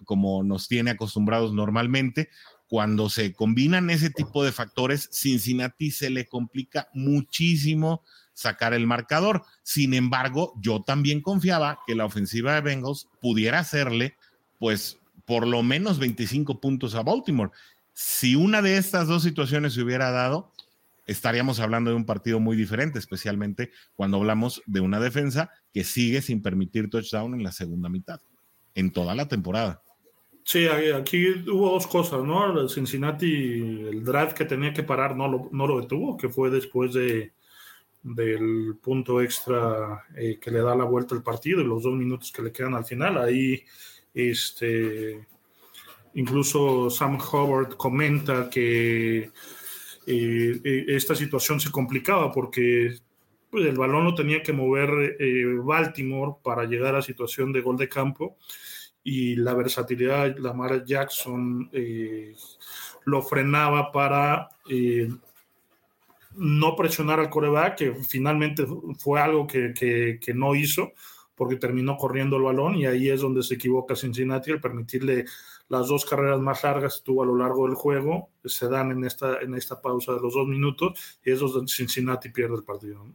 como 0.04 0.44
nos 0.44 0.68
tiene 0.68 0.92
acostumbrados 0.92 1.54
normalmente, 1.54 2.30
cuando 2.74 3.08
se 3.08 3.34
combinan 3.34 3.92
ese 3.92 4.10
tipo 4.10 4.44
de 4.44 4.52
factores, 4.52 5.08
Cincinnati 5.12 5.92
se 5.92 6.10
le 6.10 6.26
complica 6.26 6.90
muchísimo 6.96 8.02
sacar 8.34 8.74
el 8.74 8.88
marcador. 8.88 9.44
Sin 9.62 9.94
embargo, 9.94 10.56
yo 10.60 10.82
también 10.82 11.22
confiaba 11.22 11.82
que 11.86 11.94
la 11.94 12.06
ofensiva 12.06 12.56
de 12.56 12.62
Bengals 12.62 13.10
pudiera 13.22 13.60
hacerle, 13.60 14.16
pues, 14.58 14.98
por 15.26 15.46
lo 15.46 15.62
menos 15.62 16.00
25 16.00 16.60
puntos 16.60 16.96
a 16.96 17.04
Baltimore. 17.04 17.52
Si 17.94 18.36
una 18.36 18.64
de 18.64 18.78
estas 18.78 19.08
dos 19.08 19.22
situaciones 19.22 19.76
se 19.76 19.84
hubiera 19.84 20.10
dado, 20.10 20.52
estaríamos 21.06 21.60
hablando 21.60 21.92
de 21.92 21.96
un 21.96 22.08
partido 22.08 22.40
muy 22.40 22.58
diferente, 22.58 22.98
especialmente 22.98 23.70
cuando 23.96 24.18
hablamos 24.18 24.64
de 24.66 24.80
una 24.80 25.00
defensa 25.00 25.52
que 25.76 25.84
sigue 25.84 26.24
sin 26.24 26.42
permitir 26.42 26.90
touchdown 26.90 27.36
en 27.36 27.44
la 27.44 27.52
segunda 27.52 27.88
mitad, 27.88 28.20
en 28.74 28.90
toda 28.90 29.14
la 29.14 29.28
temporada. 29.28 29.84
Sí, 30.46 30.68
aquí 30.68 31.28
hubo 31.50 31.72
dos 31.72 31.88
cosas, 31.88 32.24
¿no? 32.24 32.60
El 32.60 32.70
Cincinnati, 32.70 33.62
el 33.90 34.04
drive 34.04 34.34
que 34.34 34.46
tenía 34.46 34.74
que 34.74 34.84
parar 34.84 35.16
no 35.16 35.28
lo, 35.28 35.50
no 35.52 35.68
lo 35.68 35.80
detuvo, 35.80 36.18
que 36.18 36.28
fue 36.28 36.50
después 36.50 36.94
de, 36.94 37.32
del 38.04 38.76
punto 38.82 39.22
extra 39.22 40.06
eh, 40.16 40.38
que 40.40 40.52
le 40.52 40.60
da 40.60 40.76
la 40.76 40.84
vuelta 40.84 41.16
al 41.16 41.24
partido 41.24 41.62
y 41.62 41.66
los 41.66 41.84
dos 41.84 41.94
minutos 41.94 42.32
que 42.32 42.42
le 42.42 42.52
quedan 42.52 42.76
al 42.76 42.86
final. 42.86 43.18
Ahí, 43.18 43.64
este, 44.14 45.26
incluso 46.14 46.90
Sam 46.90 47.18
Howard 47.32 47.78
comenta 47.78 48.50
que 48.50 49.32
eh, 50.06 50.62
eh, 50.64 50.86
esta 50.90 51.16
situación 51.16 51.62
se 51.62 51.72
complicaba 51.72 52.32
porque 52.32 52.98
pues, 53.50 53.66
el 53.66 53.78
balón 53.78 54.04
lo 54.04 54.16
tenía 54.16 54.44
que 54.44 54.52
mover 54.52 55.18
Baltimore 55.64 56.34
para 56.44 56.66
llegar 56.66 56.96
a 56.96 57.02
situación 57.02 57.54
de 57.54 57.62
gol 57.62 57.78
de 57.78 57.88
campo 57.88 58.38
y 59.04 59.36
la 59.36 59.54
versatilidad 59.54 60.34
de 60.34 60.40
Lamar 60.40 60.86
Jackson 60.86 61.70
lo 63.06 63.22
frenaba 63.22 63.92
para 63.92 64.50
no 66.36 66.76
presionar 66.76 67.20
al 67.20 67.30
coreback, 67.30 67.78
que 67.78 67.94
finalmente 67.96 68.66
fue 68.98 69.20
algo 69.20 69.46
que, 69.48 69.74
que, 69.74 70.34
no 70.34 70.56
hizo, 70.56 70.94
porque 71.36 71.58
terminó 71.58 71.98
corriendo 71.98 72.38
el 72.38 72.44
balón 72.44 72.76
y 72.76 72.86
ahí 72.86 73.10
es 73.10 73.22
donde 73.22 73.44
se 73.44 73.56
equivoca 73.56 73.96
Cincinnati 73.96 74.52
al 74.52 74.62
permitirle 74.62 75.26
las 75.70 75.88
dos 75.88 76.06
carreras 76.06 76.40
más 76.40 76.64
largas 76.64 76.98
que 76.98 77.06
tuvo 77.06 77.24
a 77.24 77.26
lo 77.26 77.36
largo 77.36 77.68
del 77.68 77.76
juego, 77.76 78.30
se 78.46 78.68
dan 78.68 78.92
en 78.92 79.04
esta, 79.06 79.40
en 79.42 79.56
esta 79.56 79.82
pausa 79.82 80.14
de 80.14 80.22
los 80.22 80.34
dos 80.34 80.48
minutos 80.48 81.20
y 81.24 81.32
es 81.32 81.40
donde 81.40 81.72
Cincinnati 81.72 82.30
pierde 82.30 82.56
el 82.56 82.64
partido. 82.64 83.06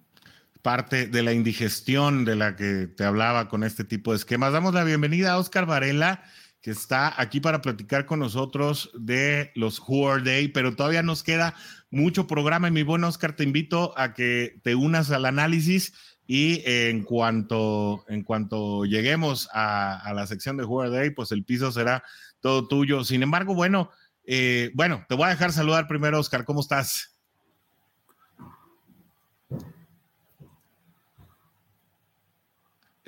Parte 0.62 1.06
de 1.06 1.22
la 1.22 1.32
indigestión 1.32 2.24
de 2.24 2.36
la 2.36 2.56
que 2.56 2.86
te 2.86 3.04
hablaba 3.04 3.48
con 3.48 3.64
este 3.64 3.84
tipo 3.84 4.12
de 4.12 4.18
esquemas. 4.18 4.52
Damos 4.52 4.74
la 4.74 4.84
bienvenida 4.84 5.32
a 5.32 5.38
Oscar 5.38 5.66
Varela 5.66 6.22
que 6.60 6.70
está 6.72 7.14
aquí 7.20 7.40
para 7.40 7.62
platicar 7.62 8.04
con 8.06 8.18
nosotros 8.18 8.90
de 8.98 9.52
los 9.54 9.80
Who 9.80 10.20
Day, 10.20 10.48
pero 10.48 10.74
todavía 10.74 11.02
nos 11.02 11.22
queda 11.22 11.54
mucho 11.90 12.26
programa 12.26 12.68
y 12.68 12.72
mi 12.72 12.82
buen 12.82 13.04
Oscar, 13.04 13.36
te 13.36 13.44
invito 13.44 13.96
a 13.96 14.12
que 14.12 14.60
te 14.62 14.74
unas 14.74 15.10
al 15.10 15.24
análisis 15.24 15.92
y 16.26 16.62
en 16.66 17.04
cuanto, 17.04 18.04
en 18.08 18.22
cuanto 18.22 18.84
lleguemos 18.84 19.48
a, 19.54 20.12
la 20.14 20.26
sección 20.26 20.56
de 20.56 20.64
Who 20.64 20.90
Day, 20.90 21.10
pues 21.10 21.32
el 21.32 21.44
piso 21.44 21.72
será 21.72 22.02
todo 22.40 22.68
tuyo. 22.68 23.04
Sin 23.04 23.22
embargo, 23.22 23.54
bueno, 23.54 23.90
eh, 24.24 24.70
bueno, 24.74 25.06
te 25.08 25.14
voy 25.14 25.26
a 25.26 25.30
dejar 25.30 25.52
saludar 25.52 25.86
primero, 25.86 26.18
Oscar, 26.18 26.44
¿cómo 26.44 26.60
estás? 26.60 27.17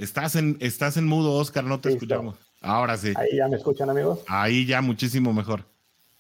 Estás 0.01 0.35
en, 0.35 0.57
estás 0.61 0.97
en 0.97 1.07
mudo, 1.07 1.35
Oscar, 1.35 1.63
no 1.63 1.79
te 1.79 1.91
escuchamos. 1.91 2.35
Ahora 2.63 2.97
sí. 2.97 3.13
Ahí 3.17 3.37
ya 3.37 3.49
me 3.49 3.57
escuchan, 3.57 3.91
amigos. 3.91 4.21
Ahí 4.29 4.65
ya 4.65 4.81
muchísimo 4.81 5.31
mejor. 5.35 5.63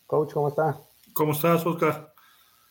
Coach, 0.06 0.34
¿cómo 0.34 0.48
está? 0.50 0.76
¿Cómo 1.14 1.32
estás, 1.32 1.64
Oscar? 1.64 2.12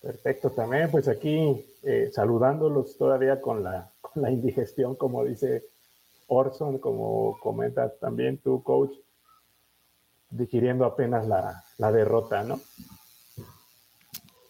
Perfecto, 0.04 0.52
también 0.52 0.92
pues 0.92 1.08
aquí 1.08 1.66
eh, 1.82 2.12
saludándolos 2.14 2.96
todavía 2.96 3.42
con 3.42 3.64
la, 3.64 3.90
con 4.00 4.22
la 4.22 4.30
indigestión, 4.30 4.96
como 4.96 5.26
dice 5.26 5.64
Orson, 6.28 6.78
como 6.78 7.40
comentas 7.40 7.92
también 8.00 8.38
tú, 8.38 8.62
coach, 8.62 8.92
digiriendo 10.30 10.86
apenas 10.86 11.28
la, 11.28 11.64
la 11.80 11.92
derrota, 11.92 12.44
¿no? 12.44 12.62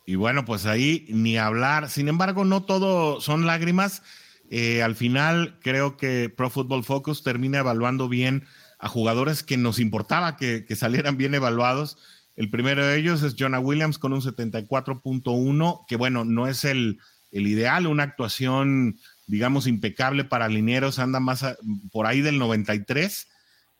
Y 0.05 0.15
bueno, 0.15 0.43
pues 0.43 0.65
ahí 0.65 1.05
ni 1.07 1.37
hablar. 1.37 1.87
Sin 1.87 2.09
embargo, 2.09 2.43
no 2.43 2.63
todo 2.63 3.21
son 3.21 3.45
lágrimas. 3.45 4.01
Eh, 4.49 4.81
al 4.81 4.95
final, 4.95 5.59
creo 5.61 5.95
que 5.95 6.29
Pro 6.29 6.49
Football 6.49 6.83
Focus 6.83 7.23
termina 7.23 7.59
evaluando 7.59 8.09
bien 8.09 8.45
a 8.79 8.87
jugadores 8.87 9.43
que 9.43 9.57
nos 9.57 9.79
importaba 9.79 10.37
que, 10.37 10.65
salieran 10.75 11.17
bien 11.17 11.35
evaluados. 11.35 11.97
El 12.35 12.49
primero 12.49 12.85
de 12.85 12.97
ellos 12.97 13.21
es 13.21 13.35
Jonah 13.37 13.59
Williams 13.59 13.99
con 13.99 14.13
un 14.13 14.21
74.1, 14.21 15.85
que 15.87 15.95
bueno, 15.97 16.25
no 16.25 16.47
es 16.47 16.63
el, 16.63 16.99
ideal, 17.31 17.85
una 17.85 18.03
actuación, 18.03 18.97
digamos, 19.27 19.67
impecable 19.67 20.23
para 20.23 20.47
linieros, 20.47 20.97
anda 20.97 21.19
más 21.19 21.45
por 21.91 22.07
ahí 22.07 22.21
del 22.21 22.39
93. 22.39 23.27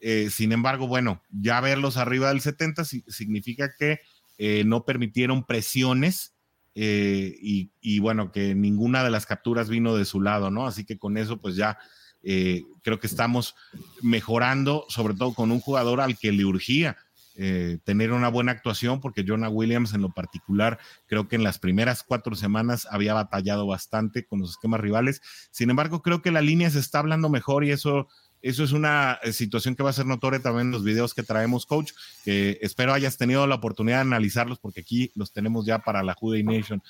Eh, 0.01 0.29
sin 0.29 0.51
embargo, 0.51 0.87
bueno, 0.87 1.23
ya 1.29 1.59
verlos 1.61 1.97
arriba 1.97 2.29
del 2.29 2.41
70 2.41 2.85
significa 2.85 3.73
que 3.77 4.01
eh, 4.37 4.63
no 4.65 4.85
permitieron 4.85 5.45
presiones 5.45 6.33
eh, 6.75 7.35
y, 7.41 7.99
bueno, 7.99 8.31
que 8.31 8.55
ninguna 8.55 9.03
de 9.03 9.09
las 9.09 9.25
capturas 9.25 9.69
vino 9.69 9.95
de 9.95 10.05
su 10.05 10.21
lado, 10.21 10.51
¿no? 10.51 10.67
Así 10.67 10.85
que 10.85 10.97
con 10.97 11.17
eso, 11.17 11.37
pues 11.37 11.55
ya 11.55 11.77
eh, 12.21 12.63
creo 12.83 12.99
que 12.99 13.07
estamos 13.07 13.55
mejorando, 14.01 14.85
sobre 14.89 15.13
todo 15.13 15.33
con 15.33 15.51
un 15.51 15.59
jugador 15.59 16.01
al 16.01 16.17
que 16.17 16.31
le 16.31 16.45
urgía 16.45 16.97
eh, 17.41 17.77
tener 17.85 18.11
una 18.11 18.27
buena 18.27 18.51
actuación, 18.51 18.99
porque 18.99 19.23
Jonah 19.25 19.47
Williams 19.47 19.93
en 19.93 20.01
lo 20.01 20.09
particular, 20.09 20.77
creo 21.07 21.29
que 21.29 21.37
en 21.37 21.43
las 21.43 21.57
primeras 21.57 22.03
cuatro 22.03 22.35
semanas 22.35 22.85
había 22.91 23.13
batallado 23.13 23.65
bastante 23.65 24.25
con 24.25 24.39
los 24.39 24.51
esquemas 24.51 24.81
rivales. 24.81 25.21
Sin 25.49 25.69
embargo, 25.69 26.01
creo 26.01 26.21
que 26.21 26.31
la 26.31 26.41
línea 26.41 26.69
se 26.69 26.79
está 26.79 26.99
hablando 26.99 27.29
mejor 27.29 27.63
y 27.63 27.71
eso 27.71 28.09
eso 28.41 28.63
es 28.63 28.71
una 28.71 29.19
eh, 29.23 29.33
situación 29.33 29.75
que 29.75 29.83
va 29.83 29.89
a 29.89 29.93
ser 29.93 30.05
notoria 30.05 30.39
también 30.39 30.67
en 30.67 30.71
los 30.71 30.83
videos 30.83 31.13
que 31.13 31.23
traemos, 31.23 31.65
coach, 31.65 31.91
espero 32.25 32.93
hayas 32.93 33.17
tenido 33.17 33.45
la 33.47 33.55
oportunidad 33.55 33.97
de 33.97 34.01
analizarlos 34.01 34.59
porque 34.59 34.81
aquí 34.81 35.11
los 35.15 35.31
tenemos 35.31 35.65
ya 35.65 35.79
para 35.79 36.03
la 36.03 36.13
Juday 36.13 36.43
Nation. 36.43 36.81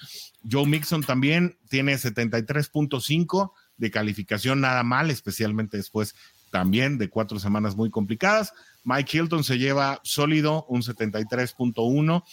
Joe 0.49 0.65
Mixon 0.65 1.03
también 1.03 1.57
tiene 1.69 1.95
73.5, 1.95 3.51
de 3.79 3.89
calificación 3.89 4.61
nada 4.61 4.83
mal, 4.83 5.09
especialmente 5.09 5.77
después 5.77 6.13
también 6.51 6.97
de 6.97 7.09
cuatro 7.09 7.39
semanas 7.39 7.75
muy 7.75 7.89
complicadas. 7.89 8.53
Mike 8.83 9.17
Hilton 9.17 9.43
se 9.43 9.57
lleva 9.57 9.99
sólido 10.03 10.65
un 10.67 10.81
73.1, 10.81 12.23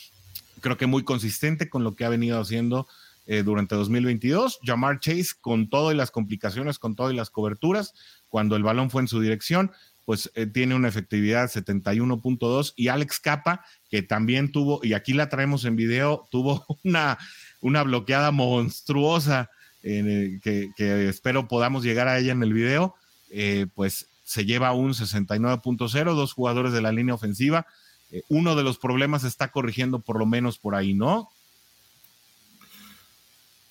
creo 0.61 0.77
que 0.77 0.87
muy 0.87 1.05
consistente 1.05 1.71
con 1.71 1.85
lo 1.85 1.95
que 1.95 2.05
ha 2.05 2.09
venido 2.09 2.41
haciendo 2.41 2.87
eh, 3.27 3.43
durante 3.43 3.74
2022. 3.74 4.61
Jamar 4.62 5.01
Chase 5.01 5.35
con 5.41 5.68
todo 5.68 5.93
y 5.93 5.95
las 5.95 6.11
complicaciones, 6.11 6.79
con 6.79 6.95
todo 6.95 7.11
y 7.11 7.16
las 7.16 7.31
coberturas, 7.31 7.93
cuando 8.29 8.57
el 8.57 8.62
balón 8.62 8.91
fue 8.91 9.03
en 9.03 9.09
su 9.09 9.20
dirección, 9.20 9.72
pues 10.05 10.31
eh, 10.35 10.47
tiene 10.47 10.74
una 10.74 10.89
efectividad 10.89 11.51
71.2 11.51 12.72
y 12.77 12.89
Alex 12.89 13.20
Capa, 13.20 13.64
que 13.91 14.03
también 14.03 14.53
tuvo, 14.53 14.81
y 14.83 14.95
aquí 14.95 15.12
la 15.12 15.29
traemos 15.29 15.64
en 15.64 15.77
video, 15.77 16.27
tuvo 16.31 16.64
una, 16.85 17.18
una 17.61 17.83
bloqueada 17.83 18.31
monstruosa 18.31 19.51
que, 19.83 20.72
espero 21.09 21.47
podamos 21.49 21.85
llegar 21.85 22.09
a 22.09 22.18
ella 22.18 22.33
en 22.33 22.43
el 22.43 22.53
video, 22.53 22.97
eh, 23.31 23.66
pues 23.74 24.09
se 24.24 24.45
lleva 24.45 24.72
un 24.72 24.93
69.0, 24.93 26.14
dos 26.14 26.33
jugadores 26.33 26.72
de 26.72 26.83
la 26.83 26.93
línea 26.93 27.14
ofensiva. 27.14 27.66
Eh, 28.11 28.22
uno 28.29 28.57
de 28.57 28.64
los 28.64 28.79
problemas 28.79 29.24
está 29.24 29.49
corrigiendo 29.49 30.01
por 30.01 30.18
lo 30.18 30.27
menos 30.27 30.59
por 30.59 30.74
ahí, 30.74 30.95
¿no? 30.95 31.29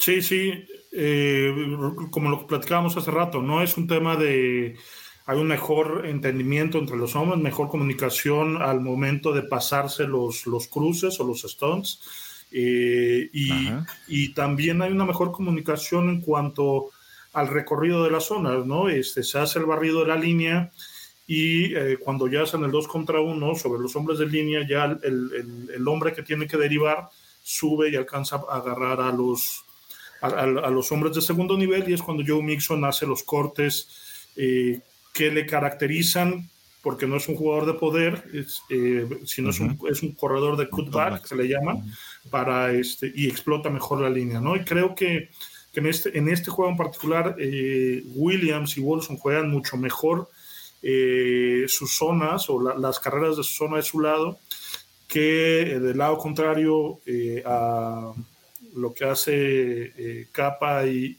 Sí, 0.06 0.22
sí, 0.22 0.54
eh, 0.92 1.52
como 2.12 2.30
lo 2.30 2.46
platicábamos 2.46 2.96
hace 2.96 3.10
rato, 3.10 3.42
no 3.42 3.64
es 3.64 3.76
un 3.76 3.88
tema 3.88 4.16
de 4.16 4.78
hay 5.26 5.40
un 5.40 5.48
mejor 5.48 6.06
entendimiento 6.06 6.78
entre 6.78 6.96
los 6.96 7.16
hombres, 7.16 7.42
mejor 7.42 7.70
comunicación 7.70 8.62
al 8.62 8.82
momento 8.82 9.34
de 9.34 9.42
pasarse 9.42 10.06
los, 10.06 10.46
los 10.46 10.68
cruces 10.68 11.20
o 11.20 11.24
los 11.24 11.44
stones 11.46 12.02
eh, 12.52 13.32
y, 13.34 14.34
también 14.36 14.84
hay 14.84 14.92
una 14.92 15.06
mejor 15.06 15.32
comunicación 15.32 16.10
en 16.10 16.22
cuanto 16.22 16.92
al 17.34 17.48
recorrido 17.48 18.04
de 18.04 18.12
las 18.12 18.26
zonas, 18.26 18.64
¿no? 18.64 18.90
Este, 18.90 19.24
se 19.24 19.40
hace 19.40 19.58
el 19.58 19.66
barrido 19.66 20.02
de 20.02 20.08
la 20.10 20.18
línea 20.18 20.72
y 21.26 21.74
eh, 21.74 21.98
cuando 22.00 22.28
ya 22.28 22.44
hacen 22.44 22.64
el 22.64 22.70
2 22.70 22.88
contra 22.88 23.22
1 23.22 23.56
sobre 23.56 23.82
los 23.82 23.96
hombres 23.96 24.20
de 24.20 24.28
línea, 24.28 24.68
ya 24.70 24.86
el, 24.86 25.72
el, 25.74 25.88
hombre 25.88 26.14
que 26.14 26.22
tiene 26.22 26.46
que 26.46 26.58
derivar 26.58 27.10
sube 27.42 27.90
y 27.90 27.96
alcanza 27.96 28.36
a 28.48 28.58
agarrar 28.58 29.02
a 29.02 29.12
los, 29.12 29.65
a, 30.22 30.46
los 30.46 30.92
hombres 30.92 31.16
de 31.16 31.22
segundo 31.22 31.58
nivel 31.58 31.90
y 31.90 31.94
es 31.94 32.02
cuando 32.02 32.24
Joe 32.26 32.42
Mixon 32.42 32.84
hace 32.86 33.06
los 33.06 33.24
cortes 33.24 34.32
eh, 34.36 34.80
que 35.14 35.32
le 35.32 35.46
caracterizan 35.46 36.50
porque 36.86 37.08
no 37.08 37.18
es 37.18 37.28
un 37.28 37.36
jugador 37.36 37.66
de 37.66 37.74
poder, 37.74 38.24
sino 39.26 39.50
es, 39.50 39.60
un, 39.60 39.80
es, 39.90 40.04
un, 40.04 40.12
corredor 40.12 40.56
de 40.56 40.70
cutback, 40.70 41.26
se 41.26 41.36
le 41.36 41.48
llama, 41.48 41.84
para 42.30 42.72
este, 42.74 43.12
y 43.16 43.28
explota 43.28 43.72
mejor 43.72 44.02
la 44.02 44.10
línea, 44.12 44.40
¿no? 44.40 44.56
Y 44.56 44.64
creo 44.64 44.94
que, 44.94 45.32
que 45.74 45.80
en, 45.80 45.88
este, 45.88 46.16
en 46.16 46.30
este 46.30 46.52
juego 46.52 46.70
en 46.70 46.78
particular, 46.78 47.38
eh, 47.40 48.04
Williams 48.14 48.78
y 48.78 48.82
Wilson 48.82 49.18
juegan 49.18 49.50
mucho 49.50 49.78
mejor 49.78 50.30
eh, 50.84 51.66
sus 51.68 51.98
zonas 51.98 52.48
o 52.52 52.62
las 52.62 53.00
carreras 53.00 53.36
de 53.36 53.44
su 53.44 53.56
zona 53.56 53.78
de 53.78 53.82
su 53.82 54.00
lado 54.00 54.38
que 55.08 55.62
eh, 55.62 55.80
del 55.80 55.98
lado 55.98 56.20
contrario 56.20 57.00
a 57.46 58.14
lo 58.76 58.94
que 58.94 59.06
hace 59.06 60.28
Capa 60.32 60.86
y, 60.86 61.16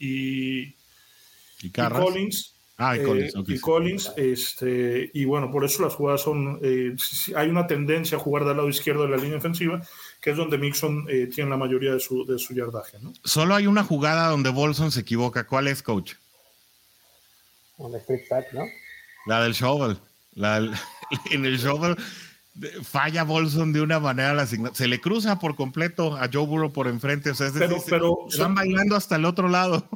y, 1.61 1.69
Collins 1.71 2.57
Ah, 2.79 2.95
y 2.95 3.03
Collins, 3.03 3.33
eh, 3.33 3.43
y 3.47 3.59
Collins 3.59 4.13
este, 4.17 5.09
y 5.11 5.25
bueno, 5.25 5.51
por 5.51 5.65
eso 5.65 5.81
las 5.81 5.95
jugadas 5.95 6.21
son, 6.21 6.59
eh, 6.61 6.95
hay 7.35 7.49
una 7.49 7.65
tendencia 7.65 8.17
a 8.17 8.21
jugar 8.21 8.45
del 8.45 8.57
lado 8.57 8.69
izquierdo 8.69 9.01
de 9.01 9.09
la 9.09 9.17
línea 9.17 9.39
ofensiva, 9.39 9.81
que 10.21 10.29
es 10.29 10.37
donde 10.37 10.59
Mixon 10.59 11.07
eh, 11.09 11.27
tiene 11.33 11.49
la 11.49 11.57
mayoría 11.57 11.93
de 11.93 11.99
su, 11.99 12.23
de 12.23 12.37
su 12.37 12.53
yardaje. 12.53 12.99
¿no? 13.01 13.13
Solo 13.23 13.55
hay 13.55 13.65
una 13.65 13.83
jugada 13.83 14.29
donde 14.29 14.51
Bolson 14.51 14.91
se 14.91 14.99
equivoca. 14.99 15.47
¿Cuál 15.47 15.67
es, 15.67 15.81
coach? 15.81 16.13
Un 17.77 17.95
straight 17.95 18.27
sack, 18.27 18.53
¿no? 18.53 18.65
La 19.25 19.41
del 19.41 19.53
shovel. 19.53 19.97
La 20.33 20.57
en 21.31 21.45
el 21.45 21.57
shovel 21.57 21.95
falla 22.83 23.23
Bolson 23.23 23.73
de 23.73 23.81
una 23.81 23.99
manera 23.99 24.33
la 24.33 24.45
se 24.45 24.87
le 24.87 25.01
cruza 25.01 25.39
por 25.39 25.55
completo 25.55 26.17
a 26.17 26.29
Joe 26.31 26.45
Burrow 26.45 26.71
por 26.71 26.87
enfrente, 26.87 27.29
o 27.31 27.35
sea, 27.35 27.47
es 27.47 27.53
pero, 27.53 27.77
pero, 27.89 28.17
se 28.29 28.41
van 28.41 28.55
bailando 28.55 28.95
hasta 28.95 29.15
el 29.15 29.25
otro 29.25 29.47
lado. 29.47 29.87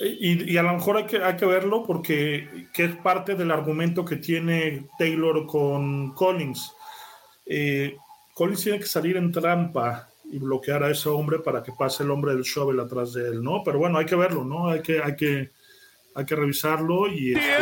Y, 0.00 0.56
a 0.56 0.62
lo 0.62 0.74
mejor 0.74 0.98
hay 0.98 1.06
que, 1.06 1.22
hay 1.22 1.34
que 1.34 1.46
verlo 1.46 1.84
porque 1.84 2.68
que 2.72 2.84
es 2.84 2.96
parte 2.96 3.34
del 3.34 3.50
argumento 3.50 4.04
que 4.04 4.16
tiene 4.16 4.86
Taylor 4.96 5.44
con 5.46 6.12
Collins. 6.14 6.72
Eh, 7.44 7.96
Collins 8.32 8.62
tiene 8.62 8.78
que 8.78 8.86
salir 8.86 9.16
en 9.16 9.32
trampa 9.32 10.08
y 10.30 10.38
bloquear 10.38 10.84
a 10.84 10.90
ese 10.90 11.08
hombre 11.08 11.40
para 11.40 11.64
que 11.64 11.72
pase 11.72 12.04
el 12.04 12.12
hombre 12.12 12.34
del 12.34 12.44
shovel 12.44 12.78
atrás 12.78 13.12
de 13.14 13.28
él, 13.28 13.42
¿no? 13.42 13.62
Pero 13.64 13.78
bueno, 13.80 13.98
hay 13.98 14.06
que 14.06 14.14
verlo, 14.14 14.44
¿no? 14.44 14.68
Hay 14.68 14.82
que, 14.82 15.02
hay 15.02 15.16
que, 15.16 15.50
hay 16.14 16.24
que 16.24 16.36
revisarlo 16.36 17.08
y... 17.08 17.32
Este, 17.32 17.56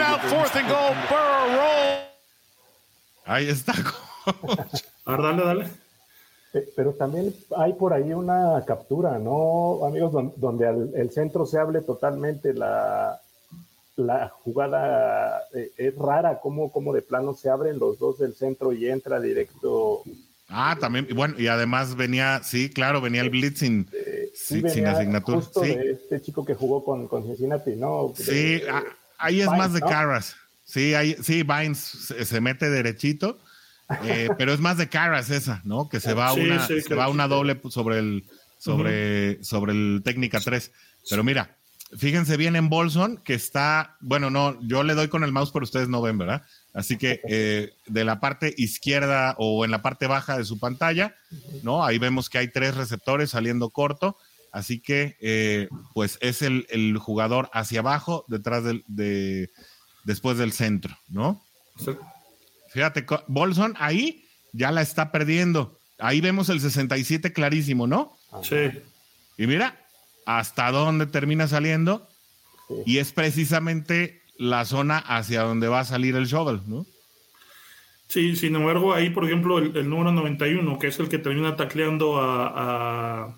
Ahí 3.25 3.49
está. 3.49 3.73
A 5.05 5.17
dale, 5.17 5.45
dale. 5.45 5.67
Pero 6.75 6.93
también 6.93 7.35
hay 7.57 7.75
por 7.75 7.93
ahí 7.93 8.13
una 8.13 8.65
captura, 8.67 9.19
¿no, 9.19 9.85
amigos? 9.85 10.13
Donde 10.37 10.67
el 10.95 11.11
centro 11.11 11.45
se 11.45 11.59
hable 11.59 11.83
totalmente, 11.83 12.55
la, 12.55 13.21
la 13.97 14.29
jugada 14.29 15.43
eh, 15.55 15.73
es 15.77 15.95
rara, 15.97 16.41
como, 16.41 16.71
como 16.71 16.93
de 16.93 17.03
plano 17.03 17.35
se 17.35 17.51
abren 17.51 17.79
los 17.79 17.99
dos 17.99 18.19
del 18.19 18.35
centro 18.35 18.73
y 18.73 18.89
entra 18.89 19.21
directo. 19.21 20.03
Ah, 20.49 20.77
también, 20.81 21.09
bueno, 21.15 21.35
y 21.39 21.49
además 21.49 21.97
venía, 21.97 22.41
sí, 22.43 22.71
claro, 22.71 23.01
venía 23.01 23.23
el 23.23 23.31
blitzing 23.31 23.91
sin, 24.35 24.71
sin 24.71 24.87
asignatura. 24.87 25.39
Justo 25.39 25.63
sí. 25.63 25.75
de 25.75 25.91
este 25.93 26.21
chico 26.23 26.45
que 26.45 26.55
jugó 26.55 26.85
con, 26.85 27.09
con 27.09 27.25
Cincinnati, 27.25 27.75
¿no? 27.75 28.13
Sí, 28.15 28.63
ah, 28.71 28.85
ahí 29.19 29.41
es 29.41 29.49
más 29.49 29.73
de 29.73 29.81
Carras. 29.81 30.37
Sí, 30.65 30.95
ahí, 30.95 31.17
sí, 31.23 31.43
Vines 31.43 31.79
se 31.79 32.41
mete 32.41 32.71
derechito 32.71 33.39
eh, 34.05 34.29
pero 34.37 34.53
es 34.53 34.61
más 34.61 34.77
de 34.77 34.89
caras 34.89 35.31
esa, 35.31 35.61
¿no? 35.65 35.89
Que 35.89 36.01
se 36.01 36.15
va 36.15 36.33
una, 36.33 36.67
se 36.67 36.95
va 36.95 37.09
una 37.09 37.29
doble 37.29 37.61
sobre 37.71 37.99
el, 37.99 38.25
sobre, 38.59 39.43
sobre 39.45 39.73
el 39.73 40.03
técnica 40.05 40.41
3. 40.41 40.73
Pero 41.09 41.23
mira, 41.23 41.57
fíjense 41.97 42.37
bien 42.37 42.57
en 42.57 42.69
Bolson, 42.69 43.19
que 43.19 43.35
está, 43.35 43.97
bueno, 44.01 44.31
no, 44.31 44.61
yo 44.63 44.83
le 44.83 44.95
doy 44.95 45.09
con 45.09 45.25
el 45.25 45.33
mouse, 45.33 45.53
pero 45.53 45.65
ustedes 45.65 45.89
no 45.89 46.03
ven, 46.03 46.19
¿verdad? 46.19 46.43
Así 46.75 46.99
que 46.99 47.21
eh, 47.29 47.73
de 47.87 48.05
la 48.05 48.21
parte 48.21 48.55
izquierda 48.57 49.35
o 49.39 49.65
en 49.65 49.71
la 49.71 49.83
parte 49.83 50.07
baja 50.07 50.37
de 50.37 50.45
su 50.45 50.59
pantalla, 50.59 51.15
¿no? 51.63 51.85
Ahí 51.85 51.99
vemos 51.99 52.29
que 52.29 52.39
hay 52.39 52.49
tres 52.49 52.77
receptores 52.77 53.31
saliendo 53.31 53.71
corto. 53.71 54.17
Así 54.53 54.81
que, 54.81 55.17
eh, 55.21 55.69
pues 55.93 56.19
es 56.23 56.41
el, 56.41 56.67
el, 56.71 56.97
jugador 56.97 57.51
hacia 57.53 57.81
abajo, 57.81 58.25
detrás 58.27 58.65
del, 58.65 58.85
de, 58.87 59.51
después 60.05 60.39
del 60.39 60.53
centro, 60.53 60.97
¿no? 61.09 61.43
Fíjate, 62.77 63.07
Bolson 63.27 63.75
ahí 63.79 64.27
ya 64.53 64.71
la 64.71 64.83
está 64.83 65.11
perdiendo. 65.11 65.81
Ahí 65.99 66.21
vemos 66.21 66.51
el 66.51 66.61
67 66.61 67.33
clarísimo, 67.33 67.87
¿no? 67.87 68.19
Sí. 68.43 68.69
Y 69.39 69.47
mira, 69.47 69.81
hasta 70.27 70.71
dónde 70.71 71.07
termina 71.07 71.49
saliendo. 71.49 72.07
Y 72.85 72.99
es 72.99 73.13
precisamente 73.13 74.21
la 74.37 74.67
zona 74.67 74.99
hacia 74.99 75.41
donde 75.41 75.69
va 75.69 75.81
a 75.81 75.85
salir 75.87 76.17
el 76.17 76.27
shovel, 76.27 76.61
¿no? 76.67 76.85
Sí, 78.09 78.37
sin 78.37 78.55
embargo, 78.57 78.93
ahí, 78.93 79.09
por 79.09 79.25
ejemplo, 79.25 79.57
el, 79.57 79.89
número 79.89 80.13
91, 80.13 80.79
que 80.79 80.89
es 80.89 81.01
el 81.01 81.09
que 81.09 81.17
termina 81.17 81.57
tacleando 81.57 82.21
a, 82.21 83.35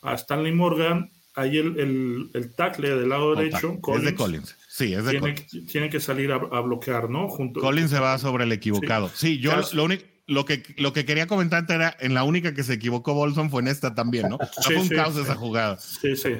a, 0.00 0.14
Stanley 0.14 0.52
Morgan, 0.52 1.10
ahí 1.34 1.58
el, 1.58 1.78
el, 1.78 2.30
el 2.32 2.54
tackle 2.54 2.96
del 2.96 3.10
lado 3.10 3.34
derecho. 3.34 3.78
es 3.96 4.02
de 4.02 4.14
Collins. 4.14 4.56
Sí, 4.76 4.92
es 4.92 5.06
de 5.06 5.12
tiene, 5.12 5.32
tiene 5.72 5.88
que 5.88 6.00
salir 6.00 6.30
a, 6.30 6.36
bloquear, 6.36 7.08
¿no? 7.08 7.28
Junto, 7.28 7.60
Collins 7.60 7.88
se 7.88 7.98
va 7.98 8.18
sobre 8.18 8.44
el 8.44 8.52
equivocado. 8.52 9.08
Sí, 9.08 9.38
yo 9.38 9.52
lo, 9.72 9.84
único. 9.84 10.04
Lo 10.26 10.44
que, 10.44 10.62
lo 10.76 10.92
que 10.92 11.06
quería 11.06 11.26
comentar 11.26 11.64
era, 11.70 11.96
en 11.98 12.12
la 12.12 12.24
única 12.24 12.52
que 12.52 12.62
se 12.62 12.74
equivocó 12.74 13.14
Bolson 13.14 13.48
fue 13.48 13.62
en 13.62 13.68
esta 13.68 13.94
también, 13.94 14.28
¿no? 14.28 14.36
fue 14.62 14.76
un 14.76 14.88
caos 14.88 15.16
esa 15.16 15.34
jugada. 15.34 15.78
Sí, 15.78 16.14
sí. 16.14 16.34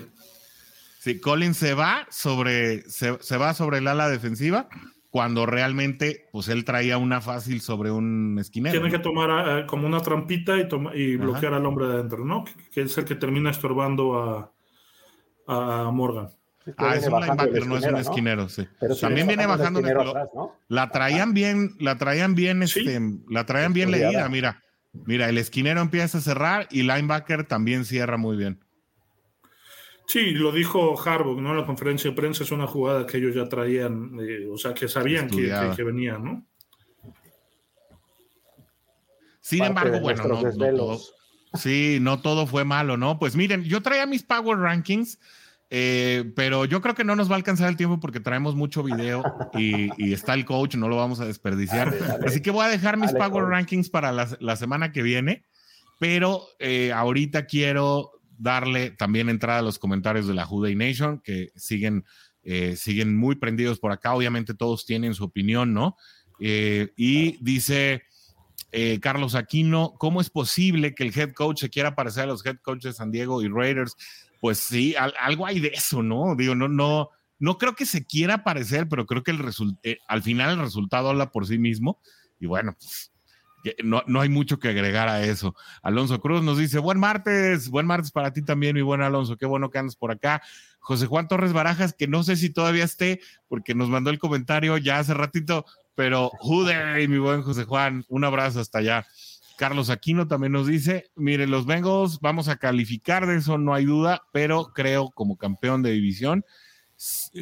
Sí, 0.99 1.19
Collins 1.19 1.57
se 1.57 1.73
va 1.73 2.07
sobre, 2.11 2.83
se, 2.91 3.17
se, 3.23 3.39
va 3.39 3.55
sobre 3.55 3.79
el 3.79 3.89
ala 3.89 4.11
defensiva 4.11 4.69
cuando 5.09 5.47
realmente, 5.47 6.29
pues 6.31 6.49
él 6.49 6.67
traía 6.67 6.99
una 6.99 7.23
fácil 7.23 7.63
sobre 7.63 7.91
un 7.91 8.37
esquinero. 8.39 8.79
Tiene 8.79 8.95
que 8.95 9.03
tomar 9.03 9.61
eh, 9.61 9.67
como 9.67 9.87
una 9.87 10.01
trampita 10.01 10.59
y, 10.59 10.69
y 10.95 11.17
bloquear 11.17 11.55
al 11.55 11.65
hombre 11.65 11.87
de 11.87 11.95
adentro, 11.95 12.23
¿no? 12.27 12.45
Que, 12.71 12.83
es 12.83 12.99
el 12.99 13.07
que 13.07 13.15
termina 13.15 13.49
estorbando 13.49 14.19
a, 14.19 14.53
a 15.47 15.91
Morgan 15.91 16.29
ah, 16.77 16.97
es 16.97 17.07
un 17.07 17.21
linebacker, 17.21 17.67
no 17.67 17.77
es 17.77 17.85
un 17.85 17.97
esquinero, 17.97 18.49
sí. 18.49 18.67
También 19.01 19.27
viene 19.27 19.47
bajando. 19.47 19.83
La 20.69 20.91
traían 20.91 21.35
bien, 21.35 21.77
la 21.79 21.97
traían 21.97 22.35
bien, 22.35 22.63
este, 22.63 23.01
la 23.29 23.47
traían 23.47 23.73
bien 23.73 23.91
leída, 23.91 24.29
mira. 24.29 24.63
Mira, 25.05 25.29
el 25.29 25.37
esquinero 25.37 25.81
empieza 25.83 26.19
a 26.19 26.21
cerrar 26.23 26.69
y 26.71 26.83
linebacker 26.83 27.45
también 27.45 27.85
cierra 27.85 28.17
muy 28.17 28.37
bien. 28.37 28.65
Sí, 30.07 30.31
lo 30.31 30.53
dijo 30.53 30.99
Harbaugh, 30.99 31.41
¿no? 31.41 31.51
En 31.51 31.59
la 31.59 31.67
conferencia 31.67 32.11
de 32.11 32.17
prensa 32.17 32.45
es 32.45 32.53
una 32.53 32.67
jugada 32.67 33.07
que 33.07 33.19
ellos 33.19 33.35
ya 33.35 33.49
traían, 33.49 34.19
eh, 34.21 34.47
o 34.51 34.57
sea, 34.57 34.73
que 34.73 34.89
sabían 34.89 35.29
que, 35.29 35.53
que, 35.75 35.83
venía, 35.83 36.17
¿no? 36.17 36.47
Sin 39.41 39.65
embargo, 39.65 40.01
bueno, 40.01 40.25
no, 40.27 40.43
no 40.43 40.77
todo, 40.77 41.01
sí, 41.55 41.99
no 42.01 42.21
todo 42.21 42.47
fue 42.47 42.65
malo, 42.65 42.97
¿no? 42.97 43.19
Pues 43.19 43.35
miren, 43.35 43.65
yo 43.65 43.83
traía 43.83 44.07
mis 44.07 44.23
Power 44.23 44.59
Rankings 44.59 45.19
eh, 45.69 46.33
pero 46.37 46.65
yo 46.65 46.81
creo 46.81 46.95
que 46.95 47.03
no 47.03 47.17
nos 47.17 47.29
va 47.29 47.35
a 47.35 47.39
alcanzar 47.39 47.69
el 47.69 47.77
tiempo 47.77 47.99
porque 47.99 48.21
traemos 48.21 48.55
mucho 48.55 48.85
video 48.85 49.25
y, 49.55 50.13
está 50.13 50.35
el 50.35 50.45
coach, 50.45 50.77
no 50.77 50.89
lo 50.89 50.97
vamos 50.97 51.21
a 51.21 51.27
desperdiciar. 51.27 51.93
Así 52.25 52.41
que 52.41 52.51
voy 52.51 52.65
a 52.65 52.69
dejar 52.69 52.97
mis 52.97 53.13
Power 53.13 53.47
Rankings 53.47 53.91
para 53.91 54.13
la, 54.13 54.57
semana 54.57 54.93
que 54.93 55.03
viene, 55.03 55.45
pero 55.99 56.47
eh, 56.59 56.93
ahorita 56.93 57.47
quiero 57.47 58.13
darle 58.39 58.91
también 58.91 59.29
entrada 59.29 59.61
a 59.61 59.63
los 59.63 59.79
comentarios 59.79 60.29
de 60.29 60.35
la 60.35 60.45
Juday 60.45 60.77
Nation 60.77 61.21
que 61.25 61.51
siguen, 61.57 62.05
eh, 62.43 62.77
siguen 62.77 63.17
muy 63.17 63.35
prendidos 63.35 63.81
por 63.81 63.91
acá. 63.91 64.15
Obviamente 64.15 64.55
todos 64.55 64.87
tienen 64.87 65.15
su 65.15 65.25
opinión, 65.25 65.75
¿no? 65.75 65.97
y 66.39 67.43
dice... 67.43 68.03
Carlos 69.01 69.35
Aquino, 69.35 69.95
¿cómo 69.97 70.21
es 70.21 70.29
posible 70.29 70.95
que 70.95 71.05
el 71.05 71.19
head 71.19 71.33
coach 71.33 71.61
se 71.61 71.71
quiera 71.71 71.95
parecer 71.95 72.25
a 72.25 72.27
los 72.27 72.45
head 72.45 72.59
coaches 72.61 72.93
de 72.93 72.93
San 72.93 73.11
Diego 73.11 73.41
y 73.41 73.49
Raiders? 73.49 73.97
Pues 74.41 74.59
sí, 74.59 74.95
algo 74.97 75.47
hay 75.47 75.61
de 75.61 75.69
eso, 75.69 76.03
¿no? 76.03 76.35
Digo, 76.37 76.55
no, 76.55 76.69
no, 76.69 77.11
no 77.39 77.59
creo 77.59 77.75
que 77.75 77.87
se 77.87 78.05
quiera 78.05 78.45
parecer, 78.45 78.89
pero 78.89 79.07
creo 79.07 79.23
que 79.23 79.31
el 79.31 79.41
eh, 79.83 79.99
al 80.09 80.23
final 80.23 80.53
el 80.53 80.65
resultado 80.65 81.11
habla 81.11 81.31
por 81.31 81.47
sí 81.47 81.59
mismo. 81.59 82.01
Y 82.39 82.47
bueno, 82.47 82.77
pues, 82.79 83.13
no, 83.83 84.03
no, 84.07 84.21
hay 84.21 84.29
mucho 84.29 84.59
que 84.59 84.69
agregar 84.69 85.09
a 85.09 85.23
eso. 85.23 85.55
Alonso 85.83 86.21
Cruz 86.21 86.43
nos 86.43 86.59
dice, 86.59 86.79
buen 86.79 86.99
martes, 86.99 87.69
buen 87.69 87.87
martes 87.87 88.11
para 88.11 88.33
ti 88.33 88.43
también, 88.43 88.75
mi 88.75 88.83
buen 88.83 89.03
Alonso, 89.03 89.37
qué 89.37 89.47
bueno 89.47 89.71
que 89.71 89.79
andas 89.79 89.97
por 89.97 90.11
acá. 90.11 90.43
José 90.79 91.07
Juan 91.07 91.29
Torres 91.29 91.53
Barajas, 91.53 91.93
que 91.93 92.07
no 92.07 92.23
sé 92.23 92.37
si 92.37 92.51
todavía 92.51 92.85
esté, 92.85 93.21
porque 93.49 93.75
nos 93.75 93.89
mandó 93.89 94.11
el 94.11 94.19
comentario 94.19 94.77
ya 94.79 94.99
hace 94.99 95.15
ratito, 95.15 95.67
pero 95.95 96.31
jude, 96.39 97.09
mi 97.09 97.19
buen 97.19 97.43
José 97.43 97.65
Juan, 97.65 98.05
un 98.09 98.25
abrazo 98.25 98.61
hasta 98.61 98.79
allá. 98.79 99.07
Carlos 99.57 99.91
Aquino 99.91 100.29
también 100.29 100.53
nos 100.53 100.67
dice, 100.67 101.11
mire, 101.15 101.47
los 101.47 101.67
Bengals 101.67 102.21
vamos 102.21 102.49
a 102.49 102.57
calificar 102.57 103.27
de 103.27 103.37
eso, 103.37 103.59
no 103.59 103.75
hay 103.75 103.85
duda, 103.85 104.23
pero 104.33 104.73
creo 104.75 105.11
como 105.11 105.37
campeón 105.37 105.83
de 105.83 105.93
división, 105.93 106.45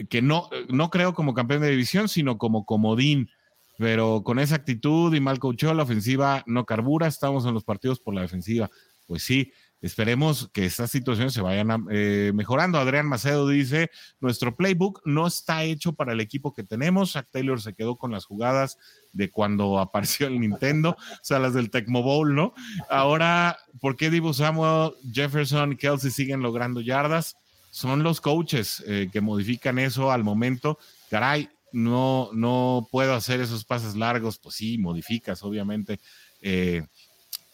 que 0.09 0.23
no, 0.23 0.49
no 0.69 0.91
creo 0.91 1.15
como 1.15 1.35
campeón 1.35 1.63
de 1.63 1.71
división, 1.71 2.09
sino 2.09 2.39
como 2.39 2.65
comodín, 2.65 3.31
pero 3.79 4.23
con 4.25 4.39
esa 4.39 4.57
actitud 4.57 5.15
y 5.15 5.21
mal 5.21 5.39
coacheo, 5.39 5.75
la 5.75 5.83
ofensiva 5.83 6.43
no 6.47 6.65
carbura, 6.65 7.07
estamos 7.07 7.45
en 7.47 7.55
los 7.55 7.65
partidos 7.65 8.01
por 8.01 8.15
la 8.15 8.23
defensiva. 8.23 8.71
Pues 9.07 9.23
sí, 9.23 9.53
Esperemos 9.85 10.49
que 10.55 10.65
estas 10.65 10.91
situaciones 10.91 11.35
se 11.35 11.43
vayan 11.43 11.87
eh, 11.91 12.33
mejorando. 12.35 12.79
Adrián 12.79 13.07
Macedo 13.07 13.47
dice, 13.47 13.91
nuestro 14.19 14.57
playbook 14.57 15.03
no 15.05 15.27
está 15.27 15.63
hecho 15.65 15.93
para 15.93 16.15
el 16.15 16.21
equipo 16.21 16.55
que 16.55 16.65
tenemos. 16.65 17.13
Zach 17.13 17.29
Taylor 17.31 17.61
se 17.61 17.75
quedó 17.75 17.97
con 17.97 18.11
las 18.11 18.25
jugadas 18.25 18.79
de 19.13 19.31
cuando 19.31 19.79
apareció 19.81 20.27
el 20.27 20.41
Nintendo, 20.41 20.97
o 20.99 21.19
sea, 21.21 21.39
las 21.39 21.53
del 21.53 21.69
Tecmo 21.69 22.03
Bowl, 22.03 22.35
¿no? 22.35 22.55
Ahora, 22.89 23.59
¿por 23.79 23.95
qué 23.97 24.09
Divo 24.09 24.33
Samuel, 24.33 24.93
Jefferson 25.13 25.77
Kelsey 25.77 26.11
siguen 26.11 26.41
logrando 26.41 26.81
yardas? 26.81 27.37
Son 27.71 28.03
los 28.03 28.23
coaches 28.23 28.83
eh, 28.87 29.11
que 29.13 29.21
modifican 29.21 29.79
eso 29.79 30.11
al 30.11 30.25
momento. 30.25 30.79
Caray, 31.11 31.51
no, 31.73 32.31
no 32.33 32.89
puedo 32.91 33.13
hacer 33.13 33.43
esos 33.43 33.67
pases 33.67 33.97
largos. 33.97 34.39
Pues 34.39 34.55
sí, 34.55 34.79
modificas, 34.79 35.43
obviamente. 35.43 36.01
Eh, 36.41 36.87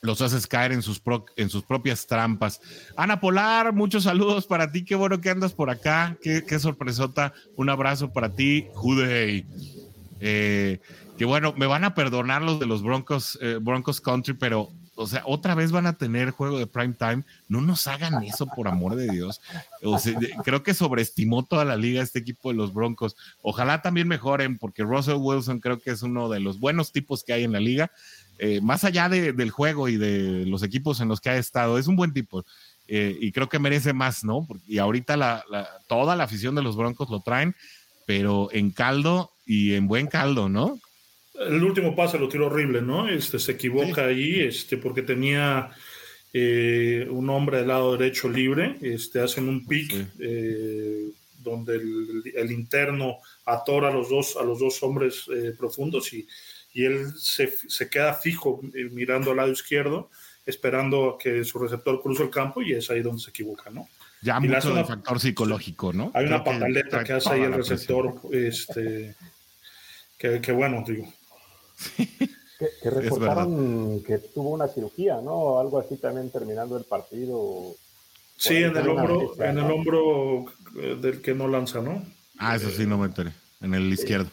los 0.03 0.23
haces 0.23 0.47
caer 0.47 0.73
en 0.73 0.83
sus, 0.83 1.03
en 1.37 1.51
sus 1.51 1.65
propias 1.65 2.07
trampas. 2.07 2.61
Ana 2.97 3.21
Polar, 3.21 3.73
muchos 3.73 4.05
saludos 4.05 4.47
para 4.47 4.73
ti. 4.73 4.85
Qué 4.85 4.95
bueno 4.95 5.21
que 5.21 5.31
andas 5.31 5.53
por 5.53 5.71
acá. 5.71 6.17
Qué, 6.23 6.59
sorpresota. 6.59 7.35
Un 7.57 7.69
abrazo 7.69 8.13
para 8.13 8.31
ti, 8.31 8.67
Judey. 8.75 9.47
Eh, 10.21 10.81
que 11.19 11.25
bueno, 11.27 11.53
me 11.57 11.67
van 11.67 11.85
a 11.85 11.95
perdonar 11.95 12.41
los 12.41 12.59
de 12.59 12.67
los 12.67 12.83
Broncos, 12.83 13.39
eh, 13.43 13.59
Broncos 13.61 14.01
Country, 14.01 14.35
pero, 14.35 14.71
o 14.95 15.07
sea, 15.07 15.23
otra 15.27 15.55
vez 15.55 15.71
van 15.71 15.87
a 15.87 15.99
tener 15.99 16.31
juego 16.31 16.59
de 16.59 16.67
prime 16.67 16.95
time. 16.95 17.25
No 17.47 17.61
nos 17.61 17.87
hagan 17.87 18.23
eso, 18.23 18.47
por 18.47 18.69
amor 18.69 18.97
de 18.97 19.11
Dios. 19.11 19.43
creo 20.45 20.63
que 20.63 20.73
sobreestimó 20.73 21.45
toda 21.45 21.67
la 21.67 21.77
liga 21.77 22.03
este 22.03 22.21
equipo 22.21 22.49
de 22.49 22.57
los 22.57 22.73
Broncos. 22.73 23.17
Ojalá 23.43 23.83
también 23.83 24.09
mejoren, 24.09 24.57
porque 24.57 24.83
Russell 24.83 25.17
Wilson 25.19 25.61
creo 25.61 25.79
que 25.79 25.91
es 25.91 26.03
uno 26.03 26.31
de 26.31 26.41
los 26.41 26.59
buenos 26.59 26.91
tipos 26.91 27.23
que 27.23 27.35
hay 27.35 27.45
en 27.45 27.53
la 27.53 27.61
liga 27.61 27.91
eh, 28.43 28.63
más 28.63 28.85
allá 28.85 29.11
del 29.11 29.51
juego 29.51 29.91
y 29.91 29.99
de 29.99 30.47
los 30.47 30.63
equipos 30.63 31.03
en 31.03 31.09
los 31.09 31.21
que 31.21 31.29
ha 31.29 31.37
estado, 31.37 31.77
es 31.77 31.87
un 31.89 31.97
buen 31.97 32.15
tipo. 32.15 32.47
Eh, 32.89 33.15
y 33.21 33.33
creo 33.33 33.51
que 33.51 33.59
merece 33.59 33.93
más, 33.93 34.25
¿no? 34.25 34.49
y 34.67 34.79
ahorita 34.79 35.19
la, 35.19 35.45
toda 35.87 36.17
la 36.17 36.25
afición 36.25 36.55
de 36.55 36.63
los 36.63 36.75
Broncos 36.75 37.11
lo 37.11 37.21
traen, 37.21 37.55
pero 38.07 38.49
en 38.51 38.71
caldo 38.71 39.31
y 39.45 39.75
en 39.75 39.87
buen 39.87 40.07
caldo, 40.07 40.49
¿no? 40.49 40.81
El 41.35 41.63
último 41.63 41.95
pase 41.95 42.19
lo 42.19 42.31
tiró 42.31 42.47
horrible, 42.47 42.81
¿no? 42.81 43.11
Este, 43.11 43.39
se 43.39 43.53
equivoca 43.53 44.07
ahí 44.07 44.41
este, 44.41 44.79
porque 44.79 45.03
tenía 45.03 45.71
eh, 46.33 47.07
un 47.11 47.29
hombre 47.29 47.59
del 47.59 47.69
lado 47.69 47.95
derecho 47.99 48.31
libre, 48.31 48.79
este, 48.81 49.21
hacen 49.21 49.51
un 49.51 49.67
pick 49.67 49.93
donde 51.43 51.77
el, 51.77 52.23
el, 52.35 52.53
interno 52.53 53.19
atora 53.45 53.89
a 53.89 53.93
los 53.93 54.09
dos, 54.09 54.37
a 54.39 54.43
los 54.45 54.59
dos 54.59 54.83
hombres 54.83 55.27
profundos 55.59 56.13
y 56.15 56.27
y 56.73 56.85
él 56.85 57.13
se, 57.19 57.53
se 57.69 57.89
queda 57.89 58.15
fijo 58.15 58.61
eh, 58.75 58.89
mirando 58.91 59.31
al 59.31 59.39
lado 59.39 59.51
izquierdo, 59.51 60.11
esperando 60.47 61.11
a 61.11 61.19
que 61.19 61.45
su 61.45 61.59
receptor 61.59 62.01
cruce 62.03 62.23
el 62.23 62.31
campo 62.31 62.63
y 62.63 62.73
es 62.73 62.91
ahí 62.91 63.03
donde 63.03 63.23
se 63.23 63.31
equivoca, 63.31 63.71
¿no? 63.71 63.89
Ya 64.23 64.39
y 64.43 64.49
mucho 64.49 64.75
de 64.75 64.85
factor 64.85 65.19
psicológico, 65.19 65.93
¿no? 65.93 66.11
Hay 66.15 66.27
una 66.27 66.45
pataleta 66.45 67.03
que, 67.05 67.15
hace 67.15 67.31
ahí 67.31 67.43
el 67.43 67.55
receptor, 67.55 68.21
este, 68.33 69.15
que, 70.19 70.53
bueno, 70.53 70.85
digo. 70.87 71.11
Que, 71.97 72.69
que 72.83 72.91
reportaron 72.91 74.03
que 74.03 74.19
tuvo 74.19 74.51
una 74.51 74.69
cirugía, 74.69 75.21
¿no? 75.23 75.59
Algo 75.59 75.79
así 75.79 75.97
también 75.97 76.31
terminando 76.31 76.77
el 76.77 76.85
partido. 76.85 77.75
Sí, 78.37 78.57
en 78.57 78.77
el 78.77 78.89
hombro, 78.89 79.43
en 79.43 79.59
el 79.59 79.71
hombro 79.71 80.45
eh, 80.79 80.99
del 81.01 81.23
que 81.23 81.33
no 81.33 81.49
lanza, 81.49 81.81
¿no? 81.81 82.05
Ah, 82.39 82.57
eso 82.57 82.69
sí 82.71 82.87
no 82.87 82.99
me 82.99 83.07
enteré, 83.07 83.33
en 83.63 83.73
el 83.73 83.91
izquierdo. 83.91 84.31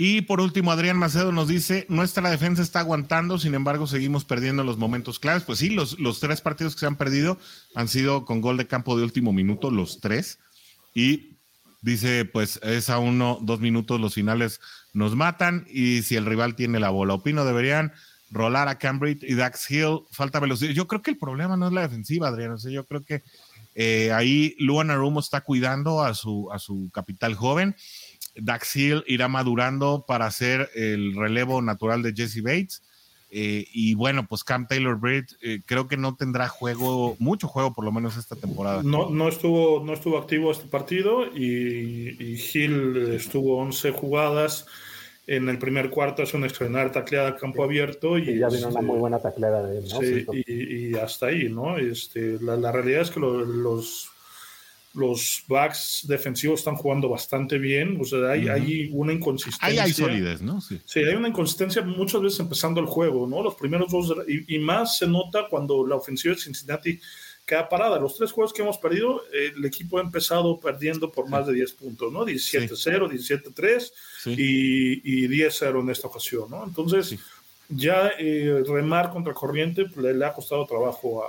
Y 0.00 0.20
por 0.20 0.40
último, 0.40 0.70
Adrián 0.70 0.96
Macedo 0.96 1.32
nos 1.32 1.48
dice, 1.48 1.84
nuestra 1.88 2.30
defensa 2.30 2.62
está 2.62 2.78
aguantando, 2.78 3.36
sin 3.36 3.54
embargo, 3.54 3.88
seguimos 3.88 4.24
perdiendo 4.24 4.62
los 4.62 4.78
momentos 4.78 5.18
claves. 5.18 5.42
Pues 5.42 5.58
sí, 5.58 5.70
los, 5.70 5.98
los 5.98 6.20
tres 6.20 6.40
partidos 6.40 6.74
que 6.76 6.80
se 6.80 6.86
han 6.86 6.94
perdido 6.94 7.36
han 7.74 7.88
sido 7.88 8.24
con 8.24 8.40
gol 8.40 8.56
de 8.58 8.68
campo 8.68 8.96
de 8.96 9.02
último 9.02 9.32
minuto, 9.32 9.72
los 9.72 10.00
tres. 10.00 10.38
Y 10.94 11.30
dice, 11.82 12.24
pues 12.24 12.60
es 12.62 12.90
a 12.90 13.00
uno, 13.00 13.40
dos 13.42 13.58
minutos, 13.58 14.00
los 14.00 14.14
finales 14.14 14.60
nos 14.92 15.16
matan 15.16 15.66
y 15.68 16.02
si 16.02 16.14
el 16.14 16.26
rival 16.26 16.54
tiene 16.54 16.78
la 16.78 16.90
bola. 16.90 17.14
Opino, 17.14 17.44
deberían 17.44 17.92
rolar 18.30 18.68
a 18.68 18.78
Cambridge 18.78 19.24
y 19.24 19.34
Dax 19.34 19.68
Hill, 19.68 20.02
falta 20.12 20.38
velocidad. 20.38 20.70
Yo 20.74 20.86
creo 20.86 21.02
que 21.02 21.10
el 21.10 21.18
problema 21.18 21.56
no 21.56 21.66
es 21.66 21.72
la 21.72 21.82
defensiva, 21.82 22.28
Adrián. 22.28 22.52
O 22.52 22.58
sea, 22.58 22.70
yo 22.70 22.86
creo 22.86 23.04
que 23.04 23.24
eh, 23.74 24.12
ahí 24.12 24.54
Luan 24.60 24.92
Arumo 24.92 25.18
está 25.18 25.40
cuidando 25.40 26.04
a 26.04 26.14
su, 26.14 26.52
a 26.52 26.60
su 26.60 26.88
capital 26.92 27.34
joven 27.34 27.74
Dax 28.40 28.76
Hill 28.76 29.04
irá 29.06 29.28
madurando 29.28 30.04
para 30.06 30.26
hacer 30.26 30.70
el 30.74 31.14
relevo 31.14 31.62
natural 31.62 32.02
de 32.02 32.12
Jesse 32.14 32.42
Bates. 32.42 32.82
Eh, 33.30 33.66
y 33.72 33.94
bueno, 33.94 34.26
pues 34.26 34.42
Cam 34.42 34.66
Taylor 34.66 34.98
Britt 34.98 35.32
eh, 35.42 35.60
creo 35.66 35.86
que 35.86 35.98
no 35.98 36.16
tendrá 36.16 36.48
juego, 36.48 37.14
mucho 37.18 37.46
juego 37.46 37.74
por 37.74 37.84
lo 37.84 37.92
menos 37.92 38.16
esta 38.16 38.36
temporada. 38.36 38.82
No, 38.82 39.10
no, 39.10 39.28
estuvo, 39.28 39.84
no 39.84 39.92
estuvo 39.92 40.16
activo 40.16 40.50
este 40.50 40.66
partido 40.66 41.26
y, 41.26 42.38
Hill 42.52 43.12
estuvo 43.12 43.58
11 43.58 43.90
jugadas. 43.92 44.66
En 45.26 45.50
el 45.50 45.58
primer 45.58 45.90
cuarto 45.90 46.22
es 46.22 46.32
una 46.32 46.46
extraordinaria 46.46 46.90
tacleada 46.90 47.28
a 47.28 47.36
campo 47.36 47.62
abierto. 47.62 48.16
Y, 48.16 48.38
ya 48.38 48.48
vino 48.48 48.68
una 48.68 48.80
muy 48.80 48.98
buena 48.98 49.18
tacleada 49.18 49.62
de 49.62 49.78
él, 49.78 49.84
¿no? 49.88 50.00
Sí, 50.00 50.26
y, 50.46 50.94
hasta 50.96 51.26
ahí, 51.26 51.50
¿no? 51.50 51.76
Este, 51.76 52.38
la, 52.40 52.56
la 52.56 52.72
realidad 52.72 53.02
es 53.02 53.10
que 53.10 53.20
los 53.20 54.10
los 54.98 55.44
backs 55.46 56.04
defensivos 56.08 56.60
están 56.60 56.76
jugando 56.76 57.08
bastante 57.08 57.56
bien. 57.56 57.98
O 58.00 58.04
sea, 58.04 58.30
hay, 58.30 58.48
hay 58.48 58.90
una 58.92 59.12
inconsistencia. 59.12 59.66
Ahí 59.66 59.78
hay 59.78 59.92
solidez, 59.92 60.42
¿no? 60.42 60.60
Sí. 60.60 60.80
sí. 60.84 61.00
hay 61.00 61.14
una 61.14 61.28
inconsistencia 61.28 61.82
muchas 61.82 62.20
veces 62.20 62.40
empezando 62.40 62.80
el 62.80 62.86
juego, 62.86 63.26
¿no? 63.26 63.42
Los 63.42 63.54
primeros 63.54 63.90
dos, 63.90 64.14
y, 64.26 64.58
más 64.58 64.98
se 64.98 65.06
nota 65.06 65.46
cuando 65.48 65.86
la 65.86 65.96
ofensiva 65.96 66.34
de 66.34 66.40
Cincinnati 66.40 67.00
queda 67.46 67.68
parada. 67.68 67.98
Los 67.98 68.16
tres 68.16 68.32
juegos 68.32 68.52
que 68.52 68.62
hemos 68.62 68.78
perdido, 68.78 69.22
el 69.32 69.64
equipo 69.64 69.98
ha 69.98 70.02
empezado 70.02 70.58
perdiendo 70.58 71.10
por 71.10 71.28
más 71.28 71.46
de 71.46 71.54
10 71.54 71.72
puntos, 71.74 72.12
¿no? 72.12 72.26
17-0, 72.26 73.08
17-3 73.08 73.92
y, 74.26 75.24
y 75.24 75.28
10-0 75.28 75.80
en 75.80 75.90
esta 75.90 76.08
ocasión, 76.08 76.50
¿no? 76.50 76.64
Entonces, 76.64 77.16
ya 77.68 78.10
eh, 78.18 78.62
remar 78.66 79.10
contra 79.10 79.32
corriente 79.32 79.86
pues, 79.86 80.14
le, 80.14 80.24
ha 80.24 80.32
costado 80.34 80.66
trabajo 80.66 81.24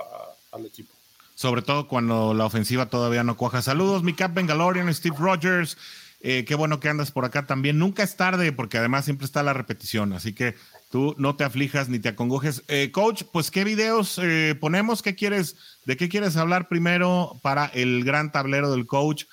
al 0.52 0.66
equipo 0.66 0.99
sobre 1.40 1.62
todo 1.62 1.88
cuando 1.88 2.34
la 2.34 2.44
ofensiva 2.44 2.90
todavía 2.90 3.24
no 3.24 3.34
cuaja. 3.34 3.62
Saludos, 3.62 4.02
mi 4.02 4.12
Cap 4.12 4.34
Bengalorian, 4.34 4.92
Steve 4.92 5.16
Rogers. 5.18 5.78
Eh, 6.20 6.44
qué 6.46 6.54
bueno 6.54 6.80
que 6.80 6.90
andas 6.90 7.12
por 7.12 7.24
acá 7.24 7.46
también. 7.46 7.78
Nunca 7.78 8.02
es 8.02 8.14
tarde 8.14 8.52
porque 8.52 8.76
además 8.76 9.06
siempre 9.06 9.24
está 9.24 9.42
la 9.42 9.54
repetición, 9.54 10.12
así 10.12 10.34
que 10.34 10.54
tú 10.90 11.14
no 11.16 11.36
te 11.36 11.44
aflijas 11.44 11.88
ni 11.88 11.98
te 11.98 12.10
acongojes. 12.10 12.62
Eh, 12.68 12.90
coach, 12.92 13.22
pues 13.32 13.50
qué 13.50 13.64
videos 13.64 14.20
eh, 14.22 14.54
ponemos, 14.60 15.00
qué 15.00 15.14
quieres, 15.14 15.56
de 15.86 15.96
qué 15.96 16.10
quieres 16.10 16.36
hablar 16.36 16.68
primero 16.68 17.40
para 17.40 17.64
el 17.68 18.04
gran 18.04 18.32
tablero 18.32 18.70
del 18.70 18.84
coach. 18.84 19.24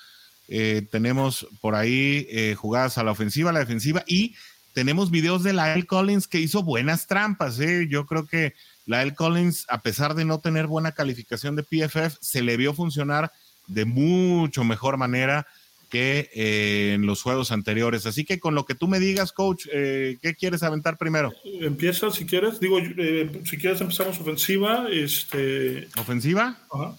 tenemos 0.90 1.46
por 1.60 1.74
ahí 1.74 2.26
jugadas 2.54 2.96
a 2.96 3.04
la 3.04 3.10
ofensiva, 3.10 3.50
a 3.50 3.52
la 3.52 3.58
defensiva 3.58 4.02
y 4.06 4.34
tenemos 4.72 5.10
videos 5.10 5.42
de 5.42 5.52
la 5.52 5.74
L. 5.74 5.84
Collins 5.84 6.26
que 6.26 6.40
hizo 6.40 6.62
buenas 6.62 7.06
trampas. 7.06 7.58
Yo 7.90 8.06
creo 8.06 8.26
que 8.26 8.54
la 8.88 9.02
El 9.02 9.14
Collins, 9.14 9.66
a 9.68 9.82
pesar 9.82 10.14
de 10.14 10.24
no 10.24 10.40
tener 10.40 10.66
buena 10.66 10.92
calificación 10.92 11.54
de 11.56 11.62
PFF, 11.62 12.16
se 12.22 12.40
le 12.40 12.56
vio 12.56 12.72
funcionar 12.72 13.30
de 13.66 13.84
mucho 13.84 14.64
mejor 14.64 14.96
manera 14.96 15.46
que 15.90 16.30
eh, 16.34 16.92
en 16.94 17.04
los 17.04 17.20
juegos 17.20 17.52
anteriores. 17.52 18.06
Así 18.06 18.24
que 18.24 18.40
con 18.40 18.54
lo 18.54 18.64
que 18.64 18.74
tú 18.74 18.88
me 18.88 18.98
digas, 18.98 19.32
coach, 19.32 19.66
eh, 19.70 20.16
¿qué 20.22 20.34
quieres 20.34 20.62
aventar 20.62 20.96
primero? 20.96 21.34
Empieza 21.44 22.10
si 22.10 22.24
quieres. 22.24 22.60
Digo, 22.60 22.78
eh, 22.78 23.42
si 23.44 23.58
quieres 23.58 23.78
empezamos 23.82 24.18
ofensiva. 24.20 24.86
Este... 24.90 25.86
¿Ofensiva? 25.98 26.56
Ajá. 26.72 26.96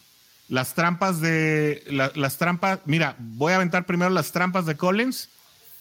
Las 0.47 0.75
trampas 0.75 1.19
de... 1.21 1.83
las 1.89 2.37
trampas... 2.37 2.81
Mira, 2.85 3.15
voy 3.17 3.53
a 3.53 3.55
aventar 3.55 3.87
primero 3.87 4.11
las 4.11 4.31
trampas 4.31 4.67
de 4.67 4.77
Collins 4.77 5.29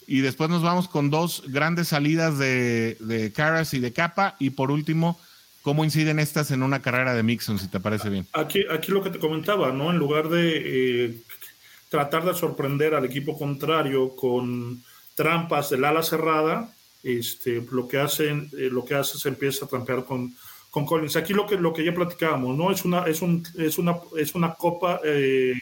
y 0.07 0.21
después 0.21 0.49
nos 0.49 0.63
vamos 0.63 0.89
con 0.89 1.11
dos 1.11 1.43
grandes 1.49 1.89
salidas 1.89 2.39
de, 2.39 2.97
de 2.99 3.31
Caras 3.31 3.75
y 3.75 3.79
de 3.79 3.93
Capa 3.93 4.37
y 4.39 4.51
por 4.51 4.71
último 4.71 5.21
¿Cómo 5.69 5.85
inciden 5.85 6.19
estas 6.19 6.51
en 6.51 6.63
una 6.63 6.81
carrera 6.81 7.13
de 7.13 7.23
Mixon, 7.23 7.59
si 7.59 7.69
te 7.69 7.79
parece 7.79 8.09
bien? 8.09 8.27
Aquí, 8.33 8.65
aquí 8.71 8.91
lo 8.91 9.03
que 9.03 9.11
te 9.11 9.19
comentaba, 9.19 9.71
¿no? 9.71 9.91
En 9.91 9.99
lugar 9.99 10.31
de 10.31 10.63
eh, 10.65 11.21
tratar 11.91 12.25
de 12.25 12.33
sorprender 12.33 12.95
al 12.95 13.05
equipo 13.05 13.37
contrario 13.37 14.17
con 14.17 14.83
trampas 15.15 15.69
del 15.69 15.85
ala 15.85 16.03
cerrada, 16.03 16.75
este, 17.03 17.63
lo, 17.71 17.87
que 17.87 17.99
hacen, 17.99 18.49
eh, 18.57 18.71
lo 18.73 18.83
que 18.83 18.95
hace 18.95 19.19
se 19.19 19.29
empieza 19.29 19.67
a 19.67 19.69
trampear 19.69 20.07
con, 20.07 20.35
con 20.71 20.87
Collins. 20.87 21.17
Aquí 21.17 21.35
lo 21.35 21.47
que, 21.47 21.57
lo 21.57 21.75
que 21.75 21.85
ya 21.85 21.93
platicábamos, 21.93 22.57
¿no? 22.57 22.71
Es 22.71 22.87
una, 22.87 23.03
es 23.03 23.21
un, 23.21 23.47
es 23.59 23.77
una, 23.77 23.95
es 24.17 24.35
una 24.35 24.55
copa 24.55 25.03
eh, 25.05 25.53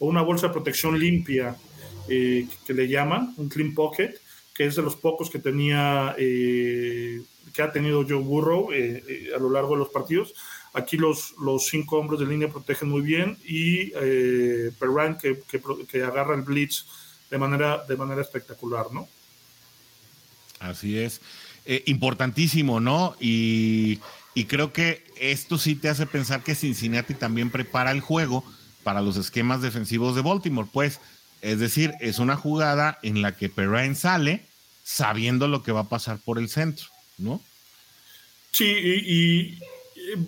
o 0.00 0.08
una 0.08 0.22
bolsa 0.22 0.48
de 0.48 0.52
protección 0.52 0.98
limpia 0.98 1.54
que, 2.08 2.48
le 2.74 2.88
llaman, 2.88 3.34
un 3.36 3.48
clean 3.48 3.72
pocket, 3.72 4.14
que 4.52 4.64
es 4.66 4.74
de 4.74 4.82
los 4.82 4.96
pocos 4.96 5.30
que 5.30 5.38
tenía 5.38 6.16
que 7.54 7.62
ha 7.62 7.72
tenido 7.72 8.04
Joe 8.06 8.22
Burrow 8.22 8.72
eh, 8.72 9.02
eh, 9.08 9.30
a 9.34 9.38
lo 9.38 9.48
largo 9.48 9.70
de 9.70 9.78
los 9.78 9.88
partidos. 9.88 10.34
Aquí 10.74 10.96
los, 10.96 11.34
los 11.38 11.66
cinco 11.66 11.98
hombres 11.98 12.18
de 12.20 12.26
línea 12.26 12.48
protegen 12.48 12.88
muy 12.90 13.00
bien 13.00 13.38
y 13.44 13.92
eh, 13.94 14.72
Perran 14.78 15.16
que, 15.16 15.40
que, 15.88 16.02
agarra 16.02 16.34
el 16.34 16.42
blitz 16.42 16.84
de 17.30 17.38
manera, 17.38 17.84
de 17.86 17.96
manera 17.96 18.20
espectacular, 18.20 18.86
¿no? 18.92 19.08
Así 20.58 20.98
es. 20.98 21.20
importantísimo, 21.86 22.80
¿no? 22.80 23.16
Y, 23.20 24.00
y 24.34 24.46
creo 24.46 24.72
que 24.72 25.04
esto 25.20 25.58
sí 25.58 25.76
te 25.76 25.88
hace 25.88 26.06
pensar 26.06 26.42
que 26.42 26.56
Cincinnati 26.56 27.14
también 27.14 27.50
prepara 27.50 27.92
el 27.92 28.00
juego 28.00 28.44
para 28.82 29.00
los 29.00 29.16
esquemas 29.16 29.62
defensivos 29.62 30.16
de 30.16 30.22
Baltimore. 30.22 30.68
Pues, 30.72 31.00
es 31.40 31.60
decir, 31.60 31.94
es 32.00 32.18
una 32.18 32.36
jugada 32.36 32.98
en 33.02 33.22
la 33.22 33.36
que 33.36 33.48
Perrine 33.48 33.94
sale 33.94 34.46
sabiendo 34.82 35.46
lo 35.46 35.62
que 35.62 35.72
va 35.72 35.80
a 35.80 35.88
pasar 35.88 36.18
por 36.18 36.38
el 36.38 36.48
centro. 36.48 36.86
¿No? 37.18 37.40
Sí, 38.50 38.64
y, 38.66 39.58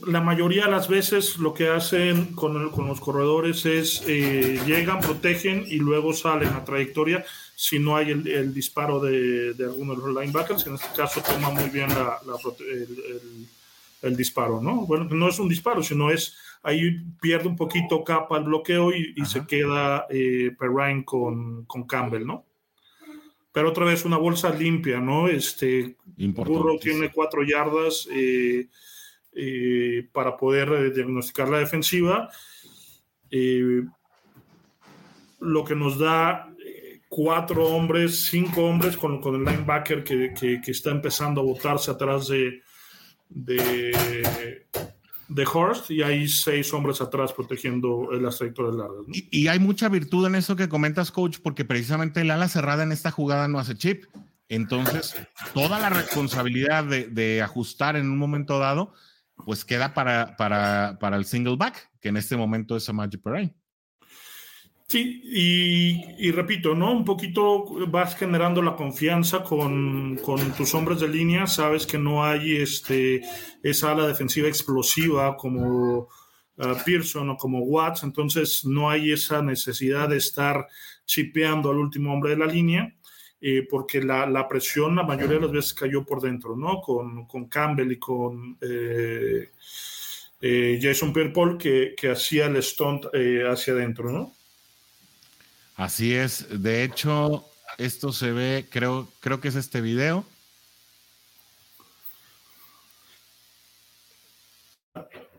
la 0.07 0.21
mayoría 0.21 0.65
de 0.65 0.71
las 0.71 0.89
veces 0.89 1.37
lo 1.37 1.53
que 1.53 1.69
hacen 1.69 2.35
con, 2.35 2.73
los 2.89 3.01
corredores 3.01 3.67
es 3.67 4.03
eh, 4.07 4.59
llegan, 4.67 5.01
protegen 5.01 5.65
y 5.67 5.77
luego 5.77 6.15
salen 6.15 6.49
a 6.49 6.65
trayectoria 6.65 7.25
si 7.55 7.79
no 7.79 7.95
hay 7.95 8.11
el, 8.11 8.55
disparo 8.55 9.01
de, 9.01 9.55
alguno 9.61 9.95
de 9.95 10.01
los 10.01 10.23
linebackers. 10.23 10.67
En 10.67 10.75
este 10.75 10.89
caso 10.97 11.21
toma 11.21 11.51
muy 11.51 11.69
bien 11.69 11.89
la, 11.91 12.19
el 14.03 14.17
disparo, 14.17 14.61
¿no? 14.61 14.87
Bueno, 14.87 15.05
no 15.05 15.29
es 15.29 15.39
un 15.39 15.49
disparo, 15.49 15.83
sino 15.83 16.11
es 16.11 16.37
ahí 16.63 17.01
pierde 17.21 17.49
un 17.49 17.57
poquito 17.57 18.03
capa 18.03 18.39
el 18.39 18.45
bloqueo 18.45 18.93
y, 18.93 19.25
se 19.25 19.47
queda 19.47 20.07
eh, 20.11 20.55
Perrine 20.59 21.05
con, 21.05 21.65
con, 21.65 21.85
Campbell, 21.85 22.27
¿no? 22.27 22.45
Pero 23.57 23.71
otra 23.71 23.87
vez 23.87 24.05
una 24.05 24.19
bolsa 24.19 24.51
limpia, 24.51 25.01
¿no? 25.01 25.29
Este 25.29 25.97
Burrow 26.05 26.79
tiene 26.79 27.11
cuatro 27.11 27.43
yardas 27.43 28.07
eh, 28.13 28.69
eh, 29.33 30.07
para 30.13 30.37
poder 30.37 30.93
diagnosticar 30.93 31.49
la 31.49 31.61
defensiva. 31.61 32.29
lo 35.41 35.65
que 35.65 35.75
nos 35.75 35.99
da 35.99 36.55
cuatro 37.09 37.65
hombres, 37.65 38.27
cinco 38.27 38.63
hombres 38.63 38.95
con, 38.95 39.23
con 39.23 39.37
el 39.37 39.45
linebacker 39.45 40.05
que, 40.05 40.35
que, 40.39 40.61
que, 40.61 40.71
está 40.71 40.91
empezando 40.91 41.41
a 41.41 41.45
botarse 41.45 41.91
atrás 41.91 42.29
de, 42.29 42.61
de, 43.31 44.67
de 45.29 45.47
Horst 45.53 45.91
y 45.91 46.03
hay 46.03 46.29
seis 46.29 46.73
hombres 46.73 47.01
atrás 47.01 47.33
protegiendo 47.33 48.09
las 48.13 48.39
trayectorias 48.39 48.77
largas. 48.77 49.05
Y, 49.09 49.49
hay 49.49 49.59
mucha 49.59 49.89
virtud 49.89 50.27
en 50.27 50.35
eso 50.35 50.57
que 50.57 50.69
comentas, 50.69 51.11
coach, 51.11 51.39
porque 51.43 51.65
precisamente 51.65 52.21
el 52.21 52.31
ala 52.31 52.49
cerrada 52.49 52.83
en 52.83 52.93
esta 52.93 53.11
jugada 53.11 53.49
no 53.49 53.59
hace 53.59 53.77
chip. 53.77 54.05
Entonces, 54.49 55.17
toda 55.55 55.81
la 55.81 55.91
responsabilidad 55.91 56.85
de, 56.85 57.43
ajustar 57.43 57.97
en 57.97 58.09
un 58.11 58.19
momento 58.19 58.59
dado, 58.59 58.93
pues 59.45 59.65
queda 59.65 59.93
para, 59.93 60.37
para, 60.37 60.99
para, 61.01 61.17
el 61.17 61.25
single 61.25 61.57
back, 61.57 61.91
que 62.01 62.09
en 62.09 62.17
este 62.17 62.37
momento 62.37 62.77
es 62.77 62.93
Magic 62.93 63.21
Perrine. 63.23 63.55
Sí, 64.89 65.21
y, 65.25 66.31
repito, 66.31 66.77
¿no? 66.77 66.93
Un 66.93 67.05
poquito 67.05 67.65
vas 67.89 68.15
generando 68.15 68.63
la 68.63 68.77
confianza 68.77 69.43
con, 69.43 70.17
tus 70.57 70.75
hombres 70.75 71.01
de 71.01 71.09
línea, 71.09 71.49
sabes 71.49 71.87
que 71.89 71.99
no 71.99 72.25
hay 72.25 72.59
este, 72.59 73.21
esa 73.65 73.91
ala 73.91 74.07
defensiva 74.07 74.47
explosiva 74.47 75.37
como 75.37 75.99
uh, 75.99 76.09
Pearson 76.85 77.31
o 77.31 77.37
como 77.37 77.65
Watts, 77.65 78.05
entonces 78.05 78.65
no 78.65 78.89
hay 78.89 79.11
esa 79.11 79.43
necesidad 79.43 80.09
de 80.09 80.19
estar 80.19 80.69
chipeando 81.05 81.71
al 81.71 81.79
último 81.79 82.13
hombre 82.13 82.31
de 82.31 82.37
la 82.37 82.47
línea, 82.47 82.95
eh, 83.41 83.67
porque 83.69 84.01
la, 84.01 84.47
presión 84.49 84.95
la 84.95 85.03
mayoría 85.03 85.35
de 85.37 85.43
las 85.43 85.53
veces 85.53 85.75
cayó 85.75 86.05
por 86.05 86.21
dentro, 86.21 86.57
¿no? 86.57 86.81
Con, 86.81 87.49
Campbell 87.49 87.91
y 87.91 87.99
con... 87.99 88.57
Eh, 88.61 89.51
eh, 90.41 90.79
Jason 90.81 91.13
Pierre-Paul 91.13 91.59
que, 91.59 91.95
que 91.97 92.11
hacía 92.11 92.47
el 92.47 92.63
stunt 92.63 93.07
hacia 93.07 93.73
adentro, 93.73 94.13
¿no? 94.13 94.37
Así 95.77 96.15
es. 96.15 96.47
De 96.63 96.83
hecho, 96.83 97.45
esto 97.79 98.13
se 98.13 98.33
ve, 98.33 98.67
creo, 98.71 99.09
creo 99.21 99.41
que 99.41 99.49
es 99.49 99.55
este 99.57 99.81
video. 99.81 100.25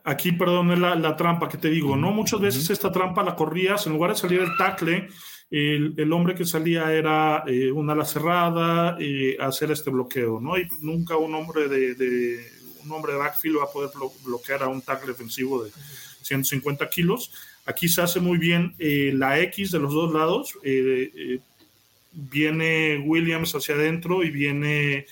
Aquí, 0.04 0.32
perdón, 0.32 0.72
es 0.72 0.80
la, 0.80 1.18
trampa 1.18 1.50
que 1.50 1.58
te 1.58 1.70
digo, 1.70 1.98
¿no? 1.98 2.12
Muchas 2.12 2.40
veces 2.40 2.70
esta 2.70 2.94
trampa 2.94 3.24
la 3.24 3.36
corrías, 3.36 3.86
en 3.88 3.94
lugar 3.94 4.12
de 4.12 4.18
salir 4.18 4.40
el 4.40 4.56
tackle, 4.56 5.10
el, 5.52 6.14
hombre 6.14 6.34
que 6.34 6.46
salía 6.46 6.94
era 6.94 7.44
eh, 7.46 7.74
una 7.74 7.92
ala 7.92 8.06
cerrada, 8.06 8.96
y 9.02 9.36
hacer 9.36 9.70
este 9.70 9.90
bloqueo, 9.90 10.40
¿no? 10.40 10.58
Y 10.58 10.66
nunca 10.80 11.18
un 11.18 11.36
hombre 11.36 11.68
de, 11.68 12.40
un 12.86 12.92
hombre 12.94 13.14
de 13.14 13.20
backfield 13.20 13.58
va 13.58 13.64
a 13.66 13.72
poder 13.72 13.90
bloquear 14.24 14.64
a 14.64 14.70
un 14.70 14.82
tackle 14.82 15.12
defensivo 15.12 15.66
de 15.66 15.72
150 16.22 16.88
kilos. 16.90 17.32
Aquí 17.68 17.90
se 17.90 18.02
hace 18.02 18.22
muy 18.22 18.38
bien 18.38 18.74
eh, 18.80 19.12
la 19.14 19.42
X 19.42 19.72
de 19.72 19.80
los 19.80 19.94
dos 19.94 20.14
lados. 20.14 20.58
Eh, 20.64 21.12
eh, 21.14 21.40
viene 22.14 23.04
Williams 23.06 23.54
hacia 23.54 23.76
adentro 23.76 24.24
y 24.24 24.32
viene 24.32 25.06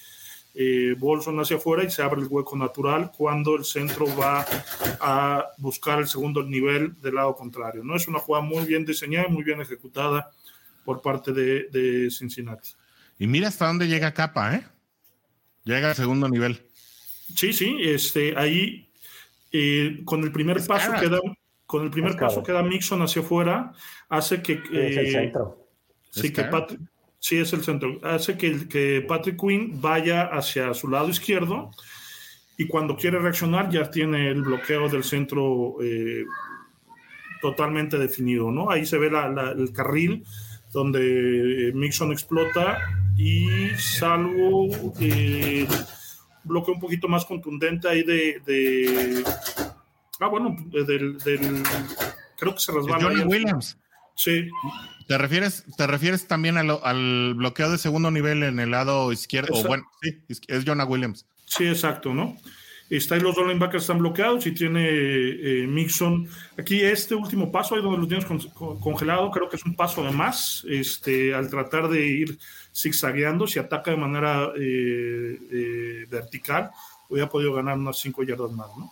Bolson 0.97 1.38
hacia 1.41 1.58
afuera 1.58 1.84
y 1.84 1.91
se 1.91 2.01
abre 2.01 2.22
el 2.22 2.28
hueco 2.28 2.56
natural 2.56 3.12
cuando 3.16 3.58
el 3.58 3.66
centro 3.66 4.06
va 4.16 4.45
a 5.01 5.47
buscar 5.58 5.99
el 5.99 6.08
segundo 6.08 6.43
nivel 6.43 6.95
del 7.01 7.16
lado 7.16 7.36
contrario. 7.36 7.84
¿no? 7.84 7.97
Es 7.97 8.08
una 8.08 8.20
jugada 8.20 8.45
muy 8.45 8.66
bien 8.66 8.86
diseñada, 8.86 9.28
muy 9.28 9.43
bien 9.43 9.60
ejecutada 9.60 10.32
por 10.86 11.01
parte 11.01 11.34
de, 11.34 12.10
Cincinnati. 12.10 12.70
Y 13.20 13.28
mira 13.28 13.49
hasta 13.49 13.68
dónde 13.68 13.89
llega 13.89 14.14
Capa, 14.14 14.56
¿eh? 14.56 14.64
Llega 15.66 15.89
al 15.89 15.95
segundo 15.95 16.30
nivel. 16.30 16.66
Sí, 17.36 17.51
sí, 17.51 17.76
este, 17.82 18.34
ahí 18.38 18.88
con 20.06 20.24
el 20.24 20.32
primer 20.32 20.66
paso 20.66 20.93
queda 21.01 21.20
con 21.66 21.84
el 21.84 21.89
primer 21.89 22.16
paso 22.16 22.43
que 22.43 22.51
da 22.51 22.63
Mixon 22.63 23.01
hacia 23.01 23.22
afuera, 23.22 23.74
hace 24.09 24.41
que... 24.41 24.53
es 24.53 24.97
el 24.97 25.11
centro. 25.11 25.68
Sí, 26.11 26.32
que 26.32 26.45
sí, 27.20 27.38
es 27.38 27.51
el 27.53 27.63
centro. 27.63 27.99
Hace 28.03 28.38
que, 28.38 28.68
que 28.68 29.03
Patrick 29.07 29.39
Quinn 29.39 29.82
vaya 29.82 30.24
hacia 30.24 30.74
su 30.74 30.88
lado 30.88 31.09
izquierdo 31.09 31.72
y 32.57 32.68
cuando 32.68 32.95
quiere 32.95 33.20
reaccionar 33.20 33.70
ya 33.70 33.89
tiene 33.89 34.30
el 34.30 34.41
bloqueo 34.41 34.88
del 34.88 35.03
centro 35.03 35.76
eh, 35.82 36.24
totalmente 37.41 37.97
definido, 37.97 38.51
¿no? 38.51 38.70
Ahí 38.70 38.86
se 38.86 38.97
ve 38.97 39.11
el 39.57 39.74
carril 39.74 40.24
donde 40.72 41.72
Mixon 41.74 42.11
explota 42.11 42.80
y 43.18 43.70
salvo 43.78 44.68
eh, 44.99 45.68
bloqueo 46.43 46.76
un 46.76 46.80
poquito 46.80 47.07
más 47.07 47.26
contundente 47.26 47.88
ahí 47.89 48.03
de 48.03 49.24
Ah, 50.20 50.28
bueno, 50.28 50.55
del, 50.72 51.18
creo 52.38 52.53
que 52.53 52.59
se 52.59 52.72
resbala. 52.72 53.03
Johnny 53.03 53.24
Williams. 53.24 53.78
Sí. 54.16 54.49
¿Te 55.07 55.18
refieres, 55.18 55.66
te 55.78 55.88
refieres 55.88 56.28
también 56.28 56.57
al, 56.57 57.34
bloqueo 57.36 57.70
de 57.70 57.78
segundo 57.78 58.11
nivel 58.11 58.43
en 58.43 58.59
el 58.59 58.72
lado 58.72 59.11
izquierdo? 59.11 59.53
O 59.53 59.63
bueno, 59.63 59.84
sí, 60.01 60.24
es 60.47 60.63
Jonah 60.66 60.86
Williams. 60.86 61.26
Sí, 61.45 61.68
exacto, 61.68 62.13
¿no? 62.13 62.38
Está 62.89 63.16
ahí 63.16 63.22
los 63.22 63.36
dos 63.36 63.47
linebackers 63.47 63.84
están 63.84 63.97
bloqueados 63.97 64.45
y 64.45 64.51
tiene 64.51 64.88
eh, 64.88 65.66
Mixon. 65.68 66.28
Aquí 66.57 66.82
este 66.82 67.16
último 67.16 67.51
paso, 67.51 67.76
ahí 67.76 67.82
donde 67.82 67.97
lo 67.97 68.07
tienes 68.07 68.26
congelado, 68.80 69.32
creo 69.32 69.49
que 69.49 69.55
es 69.55 69.66
un 69.66 69.76
paso 69.76 70.03
de 70.03 70.11
más. 70.11 70.63
Este, 70.70 71.34
al 71.34 71.49
tratar 71.49 71.89
de 71.89 72.05
ir 72.05 72.38
zigzagueando, 72.76 73.47
si 73.47 73.57
ataca 73.57 73.89
de 73.89 73.97
manera 73.97 74.51
eh, 74.55 75.39
eh, 75.51 76.05
vertical, 76.09 76.70
hubiera 77.09 77.28
podido 77.28 77.53
ganar 77.53 77.78
unas 77.78 77.99
cinco 77.99 78.22
yardas 78.24 78.51
más, 78.51 78.68
¿no? 78.78 78.91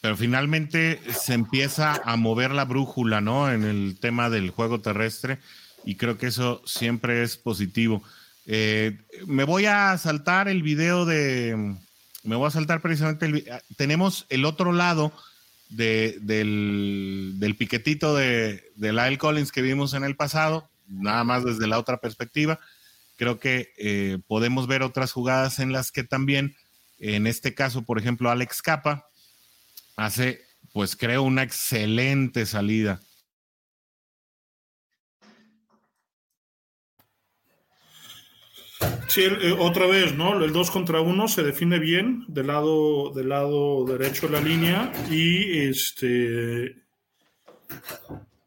Pero 0.00 0.16
finalmente 0.16 1.00
se 1.12 1.34
empieza 1.34 2.00
a 2.04 2.16
mover 2.16 2.52
la 2.52 2.64
brújula, 2.64 3.20
¿no? 3.20 3.50
En 3.50 3.64
el 3.64 3.98
tema 4.00 4.30
del 4.30 4.50
juego 4.50 4.80
terrestre 4.80 5.38
y 5.84 5.96
creo 5.96 6.18
que 6.18 6.28
eso 6.28 6.62
siempre 6.64 7.22
es 7.22 7.36
positivo. 7.36 8.02
Eh, 8.46 8.98
me 9.26 9.44
voy 9.44 9.66
a 9.66 9.96
saltar 9.98 10.48
el 10.48 10.62
video 10.62 11.04
de, 11.04 11.76
me 12.22 12.36
voy 12.36 12.46
a 12.46 12.50
saltar 12.50 12.80
precisamente, 12.80 13.26
el, 13.26 13.44
tenemos 13.76 14.26
el 14.28 14.44
otro 14.44 14.72
lado 14.72 15.12
del, 15.68 16.18
del, 17.38 17.56
piquetito 17.56 18.14
de, 18.14 18.64
de 18.76 18.92
Lyle 18.92 19.18
Collins 19.18 19.52
que 19.52 19.62
vimos 19.62 19.94
en 19.94 20.04
el 20.04 20.16
pasado, 20.16 20.68
nada 20.86 21.24
más 21.24 21.44
desde 21.44 21.66
la 21.66 21.78
otra 21.78 21.98
perspectiva. 21.98 22.58
Creo 23.16 23.38
que 23.38 23.72
eh, 23.78 24.18
podemos 24.26 24.66
ver 24.66 24.82
otras 24.82 25.12
jugadas 25.12 25.58
en 25.58 25.72
las 25.72 25.90
que 25.90 26.04
también, 26.04 26.56
en 26.98 27.26
este 27.26 27.54
caso, 27.54 27.82
por 27.82 27.98
ejemplo, 27.98 28.30
Alex 28.30 28.62
Capa, 28.62 29.06
hace, 29.98 30.40
pues 30.72 30.96
creo, 30.96 31.24
una 31.24 31.42
excelente 31.42 32.46
salida. 32.46 33.00
Sí, 39.08 39.22
eh, 39.22 39.56
otra 39.58 39.86
vez, 39.86 40.14
¿no? 40.14 40.42
El 40.42 40.52
2 40.52 40.70
contra 40.70 41.00
1 41.00 41.28
se 41.28 41.42
define 41.42 41.80
bien 41.80 42.24
del 42.28 42.46
lado, 42.46 43.10
del 43.10 43.30
lado 43.30 43.84
derecho 43.84 44.28
de 44.28 44.32
la 44.34 44.40
línea 44.40 44.92
y 45.10 45.58
este 45.58 46.76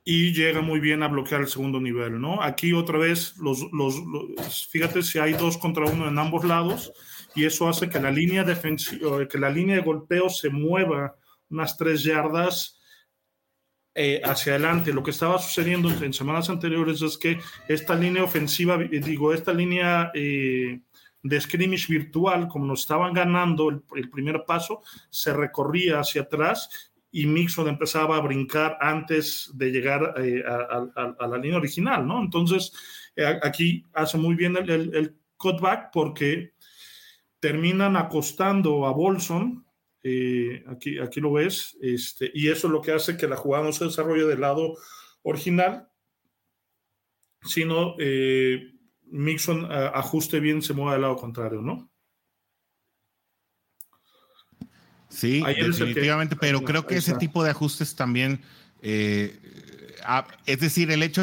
y 0.04 0.34
llega 0.34 0.62
muy 0.62 0.80
bien 0.80 1.04
a 1.04 1.10
bloquear 1.10 1.42
el 1.42 1.48
segundo 1.48 1.82
nivel, 1.82 2.20
¿no? 2.20 2.42
Aquí 2.42 2.74
otra 2.74 2.98
vez, 2.98 3.36
los, 3.38 3.68
los, 3.72 4.68
fíjate 4.70 5.04
si 5.04 5.20
hay 5.20 5.34
dos 5.34 5.58
contra 5.58 5.86
uno 5.86 6.08
en 6.08 6.18
ambos 6.18 6.46
lados 6.46 6.94
y 7.36 7.46
eso 7.46 7.68
hace 7.68 7.90
que 7.90 8.00
la 8.00 8.10
línea 8.10 8.44
defensiva, 8.44 9.28
que 9.28 9.38
la 9.38 9.50
línea 9.50 9.76
de 9.76 9.82
golpeo 9.82 10.30
se 10.30 10.50
mueva 10.50 11.16
unas 11.52 11.78
tres 11.78 12.04
yardas 12.04 12.82
eh, 13.94 14.22
hacia 14.24 14.54
adelante. 14.54 14.94
Lo 14.94 15.04
que 15.04 15.12
estaba 15.12 15.38
sucediendo 15.38 15.90
en, 15.90 16.14
semanas 16.14 16.50
anteriores 16.50 17.02
es 17.02 17.18
que 17.18 17.40
esta 17.68 17.94
línea 17.94 18.24
ofensiva, 18.24 18.82
eh, 18.82 19.02
digo, 19.04 19.34
esta 19.34 19.54
línea 19.54 20.12
eh, 20.14 20.80
de 21.22 21.42
scrimmage 21.42 21.88
virtual, 21.92 22.48
como 22.48 22.66
nos 22.66 22.82
estaban 22.82 23.14
ganando 23.14 23.68
el, 23.70 24.10
primer 24.10 24.46
paso, 24.46 24.82
se 25.10 25.34
recorría 25.34 26.00
hacia 26.00 26.22
atrás 26.22 26.94
y 27.12 27.26
Mixon 27.26 27.68
empezaba 27.68 28.16
a 28.16 28.22
brincar 28.22 28.78
antes 28.80 29.52
de 29.56 29.72
llegar 29.72 30.16
a, 30.16 31.28
la 31.28 31.38
línea 31.38 31.58
original, 31.58 32.08
¿no? 32.08 32.22
Entonces, 32.22 32.72
aquí 33.44 33.86
hace 33.94 34.18
muy 34.18 34.36
bien 34.36 34.56
el, 34.56 35.18
cutback 35.36 35.90
porque 35.92 36.54
terminan 37.42 37.98
acostando 37.98 38.86
a 38.86 38.92
Bolson 38.92 39.66
eh, 40.04 40.64
aquí, 40.68 41.00
aquí 41.00 41.20
lo 41.20 41.34
ves, 41.34 41.78
este, 41.82 42.32
y 42.34 42.50
eso 42.50 42.68
es 42.68 42.74
lo 42.74 42.82
que 42.82 42.92
hace 42.92 43.18
que 43.18 43.28
la 43.28 43.36
jugada 43.36 43.66
no 43.66 43.72
se 43.72 43.86
desarrolle 43.86 44.26
del 44.26 44.42
lado 44.42 44.76
original, 45.22 45.88
sino 47.44 47.96
eh, 48.00 48.74
Mixon 49.04 49.68
ajuste 49.72 50.40
bien, 50.40 50.62
se 50.62 50.74
mueva 50.74 50.94
del 50.94 51.02
lado 51.02 51.18
contrario, 51.18 51.62
¿no? 51.62 51.90
Sí, 55.10 55.44
definitivamente, 55.44 56.36
pero 56.36 56.62
creo 56.62 56.88
que 56.88 56.96
ese 56.96 57.16
tipo 57.16 57.44
de 57.44 57.52
ajustes 57.52 57.96
también, 57.96 58.42
eh, 58.82 59.38
es 60.46 60.60
decir, 60.60 60.90
el 60.90 61.04
hecho 61.04 61.22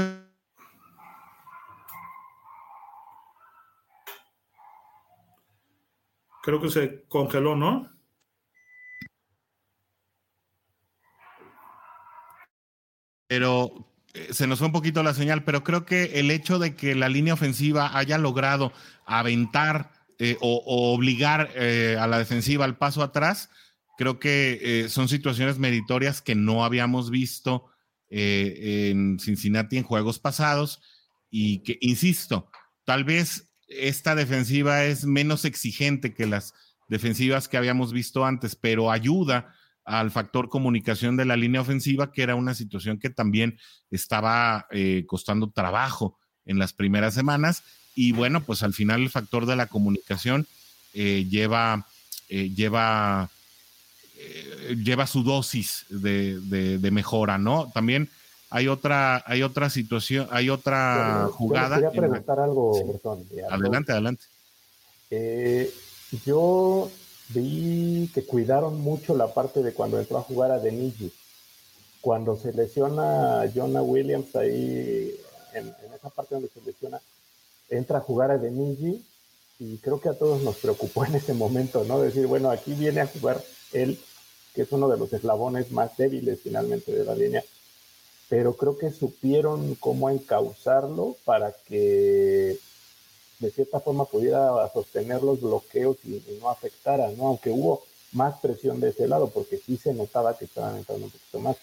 Creo 6.42 6.62
que 6.62 6.70
se 6.70 7.04
congeló, 7.08 7.56
¿no? 7.56 7.90
Pero 13.28 13.88
eh, 14.14 14.28
se 14.32 14.46
nos 14.48 14.58
fue 14.58 14.66
un 14.66 14.72
poquito 14.72 15.02
la 15.04 15.14
señal, 15.14 15.44
pero 15.44 15.62
creo 15.62 15.86
que 15.86 16.18
el 16.18 16.30
hecho 16.32 16.58
de 16.58 16.74
que 16.74 16.96
la 16.96 17.08
línea 17.08 17.34
ofensiva 17.34 17.96
haya 17.96 18.18
logrado 18.18 18.72
aventar 19.06 19.92
eh, 20.18 20.36
o, 20.40 20.92
obligar 20.94 21.50
a 21.56 22.06
la 22.08 22.18
defensiva 22.18 22.64
al 22.64 22.76
paso 22.76 23.02
atrás, 23.02 23.50
Creo 23.98 24.20
que 24.20 24.60
eh, 24.62 24.88
son 24.88 25.08
situaciones 25.08 25.58
meritorias 25.58 26.22
que 26.22 26.36
no 26.36 26.64
habíamos 26.64 27.10
visto 27.10 27.66
eh, 28.10 28.90
en 28.92 29.18
Cincinnati 29.18 29.76
en 29.76 29.82
juegos 29.82 30.20
pasados 30.20 30.80
y 31.30 31.64
que, 31.64 31.78
insisto, 31.80 32.48
tal 32.84 33.02
vez 33.02 33.50
esta 33.66 34.14
defensiva 34.14 34.84
es 34.84 35.04
menos 35.04 35.44
exigente 35.44 36.14
que 36.14 36.26
las 36.26 36.54
defensivas 36.88 37.48
que 37.48 37.56
habíamos 37.56 37.92
visto 37.92 38.24
antes, 38.24 38.54
pero 38.54 38.92
ayuda 38.92 39.52
al 39.88 40.10
factor 40.10 40.48
comunicación 40.48 41.16
de 41.16 41.24
la 41.24 41.36
línea 41.36 41.60
ofensiva, 41.60 42.12
que 42.12 42.22
era 42.22 42.34
una 42.34 42.54
situación 42.54 42.98
que 42.98 43.10
también 43.10 43.58
estaba 43.90 44.66
eh, 44.70 45.04
costando 45.06 45.50
trabajo 45.50 46.18
en 46.46 46.58
las 46.58 46.72
primeras 46.72 47.14
semanas. 47.14 47.62
Y 47.94 48.12
bueno, 48.12 48.42
pues 48.42 48.62
al 48.62 48.74
final 48.74 49.02
el 49.02 49.10
factor 49.10 49.46
de 49.46 49.56
la 49.56 49.66
comunicación 49.66 50.46
lleva, 50.92 51.86
lleva 52.28 53.30
eh, 54.20 54.76
lleva 54.82 55.06
su 55.06 55.22
dosis 55.22 55.86
de, 55.88 56.90
mejora, 56.90 57.38
¿no? 57.38 57.70
También 57.72 58.10
hay 58.50 58.66
otra, 58.66 59.22
hay 59.24 59.44
otra 59.44 59.70
situación, 59.70 60.26
hay 60.32 60.50
otra 60.50 61.28
jugada. 61.32 61.76
Quería 61.76 61.92
preguntar 61.92 62.40
algo, 62.40 62.74
Adelante, 63.48 63.92
adelante. 63.92 64.24
Eh, 65.10 65.72
yo 66.26 66.90
vi 67.28 68.10
que 68.14 68.24
cuidaron 68.24 68.80
mucho 68.80 69.16
la 69.16 69.32
parte 69.32 69.62
de 69.62 69.72
cuando 69.72 69.98
entró 69.98 70.18
a 70.18 70.22
jugar 70.22 70.50
a 70.50 70.58
Denigi. 70.58 71.12
Cuando 72.00 72.36
se 72.36 72.52
lesiona 72.52 73.42
a 73.42 73.50
Jonah 73.52 73.82
Williams 73.82 74.34
ahí, 74.36 75.14
en, 75.52 75.74
esa 75.94 76.10
parte 76.10 76.34
donde 76.34 76.48
se 76.48 76.60
lesiona, 76.60 77.00
entra 77.68 77.98
a 77.98 78.02
jugar 78.02 78.30
a 78.30 78.38
Denigi 78.38 79.04
y 79.58 79.78
creo 79.78 80.00
que 80.00 80.08
a 80.08 80.14
todos 80.14 80.42
nos 80.42 80.56
preocupó 80.56 81.04
en 81.04 81.16
ese 81.16 81.34
momento, 81.34 81.84
¿no? 81.84 82.00
Decir, 82.00 82.26
bueno, 82.26 82.50
aquí 82.50 82.72
viene 82.74 83.00
a 83.00 83.06
jugar 83.06 83.42
él 83.72 83.98
que 84.54 84.62
es 84.62 84.72
uno 84.72 84.88
de 84.88 84.98
los 84.98 85.12
eslabones 85.12 85.70
más 85.70 85.96
débiles 85.96 86.40
finalmente 86.40 86.92
de 86.92 87.04
la 87.04 87.14
línea, 87.14 87.44
pero 88.28 88.54
creo 88.54 88.76
que 88.76 88.90
supieron 88.90 89.74
cómo 89.76 90.10
encauzarlo 90.10 91.16
para 91.24 91.52
que 91.52 92.58
de 93.38 93.50
cierta 93.50 93.80
forma 93.80 94.04
pudiera 94.04 94.50
sostener 94.72 95.22
los 95.22 95.40
bloqueos 95.40 95.96
y, 96.04 96.22
no 96.40 96.48
afectara, 96.50 97.08
¿no? 97.16 97.28
Aunque 97.28 97.50
hubo 97.50 97.84
más 98.12 98.38
presión 98.40 98.80
de 98.80 98.90
ese 98.90 99.06
lado, 99.06 99.30
porque 99.30 99.58
sí 99.58 99.76
se 99.76 99.92
notaba 99.92 100.36
que 100.36 100.46
estaban 100.46 100.76
entrando 100.76 101.06
un 101.06 101.10
poquito 101.10 101.40
más. 101.40 101.56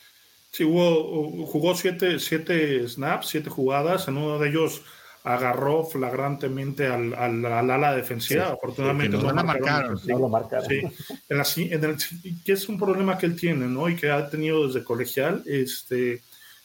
Sí, 0.52 0.64
hubo, 0.64 1.46
jugó 1.48 1.76
siete, 1.76 2.20
siete 2.20 2.88
snaps, 2.88 3.28
siete 3.28 3.50
jugadas, 3.50 4.08
en 4.08 4.18
uno 4.18 4.40
de 4.40 4.50
ellos 4.50 4.84
agarró 5.26 5.84
flagrantemente 5.84 6.86
al, 6.86 7.14
al, 7.16 7.44
ala 7.46 7.96
defensiva. 7.96 8.50
Afortunadamente 8.50 9.18
no, 9.18 9.32
lo 9.32 9.44
marcaron. 9.44 10.00
No 10.06 10.20
lo 10.20 10.30
marcaron. 10.30 10.70
Sí. 10.70 11.68
En 11.72 11.84
el, 11.84 11.98
que 12.46 12.52
es 12.54 12.70
un 12.70 12.78
problema 12.78 13.18
que 13.18 13.26
él 13.26 13.36
tiene, 13.36 13.66
¿no? 13.66 13.90
Y 13.90 13.96
que 13.96 14.12
ha 14.12 14.30
tenido 14.30 14.68
desde 14.68 14.84
colegial. 14.84 15.42
Este, 15.48 16.22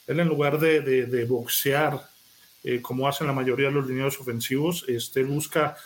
él 0.07 0.21
en 0.21 0.29
lugar 0.29 0.61
de, 0.61 0.83
de, 0.83 1.25
boxear, 1.25 2.03
eh, 2.63 2.83
como 2.83 3.09
hacen 3.09 3.27
la 3.27 3.33
mayoría 3.33 3.69
de 3.69 3.75
los 3.75 3.87
lineos 3.87 4.21
ofensivos, 4.21 4.85
este, 4.87 5.23
busca 5.25 5.77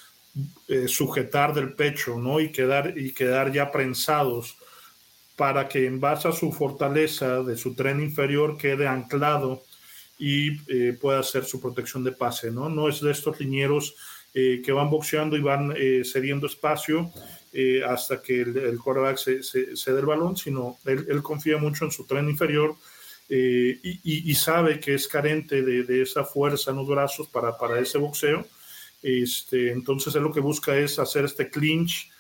eh, 0.67 0.89
sujetar 0.89 1.55
del 1.55 1.75
pecho, 1.75 2.19
¿no? 2.19 2.41
Y 2.41 2.51
quedar, 2.51 2.99
y 2.99 3.13
quedar 3.13 3.53
ya 3.53 3.71
prensados 3.71 4.57
para 5.37 5.69
que 5.69 5.87
en 5.87 6.01
base 6.01 6.29
a 6.29 6.33
su 6.33 6.53
fortaleza 6.53 7.43
de 7.43 7.57
su 7.57 7.75
tren 7.75 8.01
inferior 8.01 8.57
quede 8.57 8.89
anclado 8.89 9.63
y 10.19 10.59
eh, 10.69 10.97
pueda 11.01 11.21
hacer 11.21 11.45
su 11.45 11.61
protección 11.61 12.03
de 12.03 12.13
pase, 12.13 12.51
¿no? 12.51 12.69
No 12.69 12.89
es 12.89 13.01
de 13.01 13.13
estos 13.13 13.39
linieros 13.41 13.95
que 14.35 14.73
van 14.73 14.91
boxeando 14.91 15.37
y 15.37 15.41
van 15.41 15.73
cediendo 16.03 16.49
espacio 16.49 17.13
hasta 17.87 18.21
que 18.21 18.41
el, 18.41 18.57
el 18.57 18.79
quarterback 18.81 19.17
se, 19.17 19.45
se, 19.45 19.91
el 19.93 20.07
balón, 20.07 20.37
sino 20.37 20.77
él, 20.87 21.23
confía 21.23 21.57
mucho 21.57 21.85
en 21.85 21.93
su 21.93 22.05
tren 22.05 22.29
inferior 22.29 22.75
y, 23.29 24.31
y, 24.31 24.35
sabe 24.35 24.79
que 24.79 24.95
es 24.95 25.09
carente 25.09 25.63
de, 25.63 26.03
esa 26.03 26.25
fuerza 26.25 26.71
en 26.71 26.77
los 26.79 26.89
brazos 26.89 27.29
para, 27.29 27.79
ese 27.81 27.99
boxeo. 27.99 28.47
Este, 29.03 29.73
entonces 29.73 30.15
él 30.15 30.23
lo 30.23 30.33
que 30.33 30.41
busca 30.41 30.77
es 30.77 30.99
hacer 30.99 31.25
este 31.25 31.51
clinch 31.51 32.11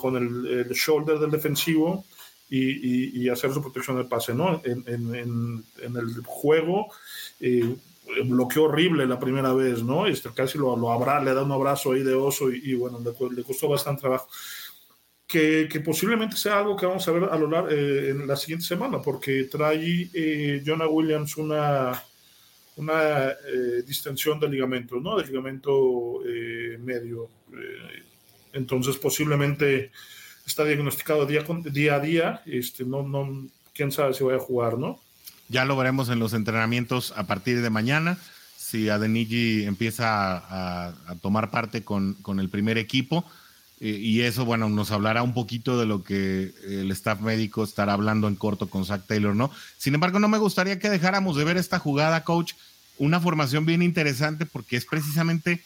con 0.00 0.16
el, 0.16 0.68
shoulder 0.70 1.18
del 1.18 1.30
defensivo 1.30 2.04
y, 2.48 3.28
hacer 3.28 3.52
su 3.52 3.60
protección 3.60 3.96
del 3.96 4.06
pase, 4.06 4.34
¿no? 4.34 4.62
En 4.64 5.64
el 5.80 6.22
juego 6.24 6.88
eh, 7.40 8.24
bloqueó 8.24 8.64
horrible 8.64 9.06
la 9.06 9.18
primera 9.18 9.52
vez, 9.52 9.82
¿no? 9.82 10.06
Este, 10.06 10.30
casi 10.30 10.58
lo, 10.58 10.76
lo 10.76 10.92
abra, 10.92 11.22
le 11.22 11.34
da 11.34 11.42
un 11.42 11.52
abrazo 11.52 11.92
ahí 11.92 12.02
de 12.02 12.14
oso 12.14 12.50
y, 12.50 12.74
bueno, 12.74 12.98
le, 13.00 13.34
le, 13.34 13.42
costó 13.42 13.68
bastante 13.68 14.02
trabajo. 14.02 14.28
Que, 15.30 15.68
que, 15.70 15.78
posiblemente 15.78 16.36
sea 16.36 16.58
algo 16.58 16.76
que 16.76 16.86
vamos 16.86 17.06
a 17.06 17.12
ver 17.12 17.22
a 17.22 17.38
lo 17.38 17.48
largo 17.48 17.70
eh, 17.70 18.10
en 18.10 18.26
la 18.26 18.34
siguiente 18.34 18.66
semana, 18.66 19.00
porque 19.00 19.44
trae 19.44 20.10
eh, 20.12 20.60
Jonah 20.66 20.88
Williams 20.88 21.36
una, 21.36 22.02
una 22.74 23.28
eh, 23.30 23.84
distensión 23.86 24.40
del 24.40 24.50
ligamento, 24.50 24.96
¿no? 24.96 25.16
Del 25.16 25.28
ligamento 25.28 26.20
medio. 26.80 27.28
entonces, 28.52 28.96
posiblemente 28.96 29.92
está 30.44 30.64
diagnosticado 30.64 31.24
día, 31.26 31.44
con, 31.44 31.62
día 31.62 31.94
a 31.94 32.00
día, 32.00 32.42
este, 32.44 32.84
no, 32.84 33.04
no, 33.04 33.46
quién 33.72 33.92
sabe 33.92 34.14
si 34.14 34.24
voy 34.24 34.34
a 34.34 34.40
jugar, 34.40 34.78
¿no? 34.78 34.98
Ya 35.48 35.64
lo 35.64 35.76
veremos 35.76 36.08
en 36.08 36.18
los 36.18 36.32
entrenamientos 36.32 37.12
a 37.16 37.28
partir 37.28 37.62
de 37.62 37.70
mañana, 37.70 38.18
si 38.56 38.88
Adeniji 38.88 39.64
empieza 39.64 40.06
a, 40.08 41.14
tomar 41.22 41.50
parte 41.50 41.82
con, 41.82 42.14
con, 42.14 42.40
el 42.40 42.48
primer 42.48 42.78
equipo. 42.78 43.24
Eh, 43.80 43.98
y 43.98 44.20
eso, 44.20 44.44
bueno, 44.44 44.68
nos 44.68 44.90
hablará 44.90 45.22
un 45.22 45.32
poquito 45.32 45.78
de 45.78 45.86
lo 45.86 46.04
que 46.04 46.52
el 46.64 46.90
staff 46.92 47.20
médico 47.20 47.64
estará 47.64 47.94
hablando 47.94 48.28
en 48.28 48.36
corto 48.36 48.68
con 48.68 48.84
Zach 48.84 49.06
Taylor, 49.06 49.34
¿no? 49.34 49.50
Sin 49.78 49.94
embargo, 49.94 50.18
no 50.18 50.28
me 50.28 50.38
gustaría 50.38 50.78
que 50.78 50.90
dejáramos 50.90 51.36
de 51.36 51.44
ver 51.44 51.56
esta 51.56 51.78
jugada, 51.78 52.22
coach, 52.22 52.52
una 52.98 53.18
formación 53.18 53.64
bien 53.64 53.82
interesante 53.82 54.44
porque 54.44 54.76
es 54.76 54.84
precisamente 54.84 55.64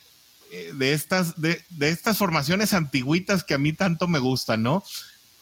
eh, 0.52 0.72
de 0.74 0.92
estas, 0.92 1.40
de, 1.40 1.60
estas 1.80 2.16
formaciones 2.16 2.72
antiguitas 2.72 3.42
que 3.42 3.54
a 3.54 3.58
mí 3.58 3.72
tanto 3.72 4.06
me 4.06 4.20
gustan, 4.20 4.62
¿no? 4.62 4.84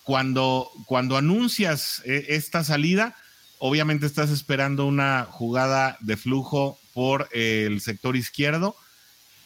Cuando, 0.03 0.71
cuando 0.87 1.19
anuncias 1.19 2.01
eh, 2.07 2.25
esta 2.31 2.65
salida, 2.65 3.15
obviamente 3.59 4.07
estás 4.07 4.31
esperando 4.31 4.87
una 4.87 5.27
jugada 5.31 5.99
de 6.01 6.17
flujo 6.17 6.79
por 6.95 7.29
el 7.33 7.83
sector 7.83 8.17
izquierdo 8.17 8.75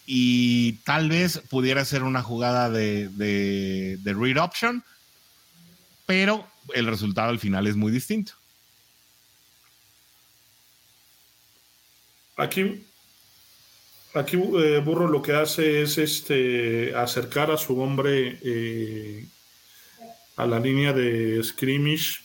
y 0.06 0.74
tal 0.84 1.08
vez 1.08 1.42
pudiera 1.50 1.84
ser 1.84 2.04
una 2.04 2.22
jugada 2.22 2.70
de, 2.70 3.08
de, 3.08 4.14
read 4.14 4.42
option, 4.42 4.82
pero 6.06 6.46
el 6.74 6.86
resultado 6.86 7.28
al 7.28 7.40
final 7.40 7.66
es 7.66 7.76
muy 7.76 7.92
distinto. 7.92 8.32
Aquí 12.36 12.86
Aquí 14.16 14.36
eh, 14.38 14.80
Burro 14.82 15.08
lo 15.08 15.20
que 15.20 15.34
hace 15.34 15.82
es 15.82 15.98
este, 15.98 16.94
acercar 16.94 17.50
a 17.50 17.58
su 17.58 17.78
hombre 17.78 18.38
eh, 18.42 19.26
a 20.36 20.46
la 20.46 20.58
línea 20.58 20.94
de 20.94 21.44
scrimmage 21.44 22.22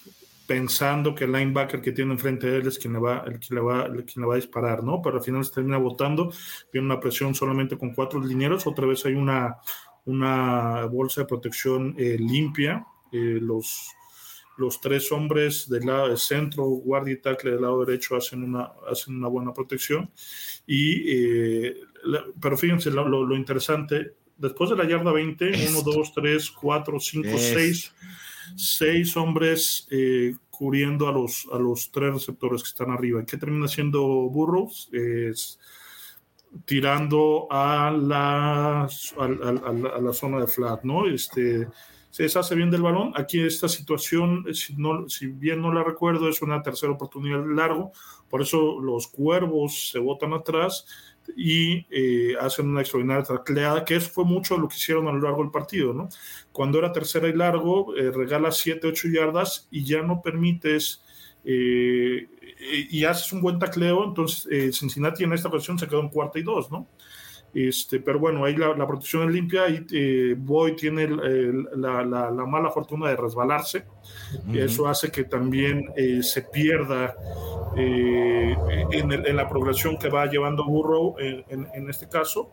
pensando 0.52 1.16
que 1.16 1.24
el 1.24 1.32
linebacker 1.32 1.82
que 1.82 1.94
tiene 1.94 2.12
enfrente 2.12 2.46
de 2.46 2.58
él 2.58 2.68
es 2.68 2.78
quien 2.78 2.92
le 2.92 3.00
va, 3.00 3.24
el 3.26 3.40
que 3.40 3.56
le 3.56 3.62
va, 3.62 3.86
quien 3.86 4.22
le 4.22 4.26
va 4.26 4.34
a 4.34 4.36
disparar, 4.36 4.84
¿no? 4.84 5.02
Pero 5.02 5.16
al 5.16 5.24
final 5.24 5.46
se 5.46 5.54
termina 5.54 5.78
votando, 5.78 6.30
viene 6.74 6.88
una 6.88 7.00
presión 7.00 7.34
solamente 7.34 7.78
con 7.78 7.94
cuatro 7.94 8.20
linieros, 8.20 8.68
otra 8.68 8.86
vez 8.86 9.06
hay 9.06 9.14
una, 9.14 9.56
una 10.04 10.84
bolsa 10.88 11.22
de 11.22 11.28
protección 11.28 11.96
eh, 11.98 12.18
limpia, 12.20 12.86
los, 13.14 13.92
los 14.58 14.82
tres 14.82 15.10
hombres 15.14 15.70
del 15.70 15.86
lado 15.86 16.10
del 16.10 16.18
centro, 16.18 16.66
guardia 16.66 17.14
y 17.14 17.22
tackle 17.22 17.52
del 17.52 17.62
lado 17.62 17.86
derecho 17.86 18.18
hacen 18.18 18.44
una, 18.44 18.74
hacen 18.90 19.16
una 19.16 19.30
buena 19.30 19.54
protección. 19.54 20.12
Y, 20.68 21.14
eh, 21.14 21.76
pero 22.42 22.58
fíjense 22.58 22.92
lo, 22.92 23.08
lo, 23.08 23.36
interesante, 23.38 24.16
después 24.36 24.70
de 24.70 24.76
la 24.76 24.86
yarda 24.86 25.14
20, 25.14 25.50
1, 25.70 25.82
2, 25.82 26.14
3, 26.14 26.52
4, 26.52 27.00
5, 27.00 27.30
6, 27.38 27.96
6 28.56 29.18
hombres 29.18 29.88
eh, 29.92 30.36
cubriendo 30.50 31.08
a 31.08 31.12
los, 31.12 31.48
a 31.52 31.58
los 31.58 31.92
tres 31.92 32.14
receptores 32.14 32.64
que 32.64 32.70
están 32.70 32.92
arriba. 32.92 33.26
¿Qué 33.26 33.38
termina 33.38 33.68
siendo 33.68 34.02
Burroughs? 34.04 34.90
Es 34.92 35.60
tirando 36.66 37.48
a 37.50 37.92
la, 37.92 38.82
a, 38.82 38.88
a, 38.88 39.96
a 39.96 40.02
la 40.02 40.14
zona 40.14 40.42
de 40.42 40.48
flat, 40.48 40.84
¿no? 40.84 41.08
Este, 41.08 41.68
se 42.12 42.24
deshace 42.24 42.56
bien 42.56 42.70
del 42.70 42.82
balón. 42.82 43.14
Aquí 43.16 43.40
esta 43.42 43.70
situación, 43.70 44.46
si, 44.54 44.76
no, 44.76 45.08
si 45.10 45.28
bien 45.28 45.62
no 45.62 45.74
la 45.74 45.84
recuerdo, 45.84 46.28
es 46.30 46.42
una 46.42 46.62
tercera 46.62 46.92
oportunidad 46.92 47.44
largo, 47.48 47.92
por 48.30 48.42
eso 48.42 48.80
los 48.80 49.08
cuervos 49.08 49.90
se 49.92 50.00
botan 50.00 50.34
atrás 50.34 50.86
y 51.36 51.86
eh, 51.90 52.36
hacen 52.40 52.70
una 52.70 52.82
extraordinaria 52.82 53.24
tacleada, 53.24 53.86
que 53.86 53.96
eso 53.96 54.10
fue 54.10 54.26
mucho 54.26 54.58
lo 54.58 54.68
que 54.68 54.76
hicieron 54.76 55.08
a 55.08 55.12
lo 55.12 55.22
largo 55.22 55.44
del 55.44 55.52
partido, 55.52 55.94
¿no? 55.94 56.10
Cuando 56.52 56.80
era 56.80 56.92
tercera 56.92 57.28
y 57.28 57.34
largo, 57.34 57.96
eh, 57.96 58.12
regalas 58.12 58.58
7, 58.58 58.88
8 58.88 59.08
yardas 59.10 59.68
y 59.72 59.84
ya 59.84 60.02
no 60.02 60.22
permites 60.22 61.04
eh, 61.44 62.28
y 62.90 63.04
haces 63.06 63.34
un 63.34 63.42
buen 63.42 63.58
tacleo, 63.58 64.04
entonces 64.04 64.78
Cincinnati 64.78 65.24
en 65.24 65.34
esta 65.34 65.48
ocasión 65.48 65.80
se 65.80 65.88
quedó 65.88 66.02
en 66.02 66.10
cuarta 66.10 66.38
y 66.38 66.44
dos, 66.44 66.70
¿no? 66.70 66.88
Este, 67.54 68.00
pero 68.00 68.18
bueno, 68.18 68.46
ahí 68.46 68.56
la, 68.56 68.88
protección 68.88 69.28
es 69.28 69.34
limpia 69.34 69.64
y 69.68 70.34
Boy 70.36 70.76
tiene 70.76 71.08
la, 71.08 72.04
la, 72.04 72.46
mala 72.46 72.72
fortuna 72.72 73.10
de 73.10 73.18
resbalarse. 73.18 73.86
y 74.48 74.60
eso 74.60 74.88
hace 74.88 75.12
que 75.12 75.26
también 75.26 75.84
se 76.22 76.44
pierda 76.44 77.14
eh, 77.76 78.56
en, 78.92 79.36
la 79.36 79.48
progresión 79.48 79.98
que 79.98 80.10
va 80.10 80.26
llevando 80.26 80.66
Burrow 80.66 81.16
en, 81.20 81.90
este 81.90 82.08
caso. 82.08 82.52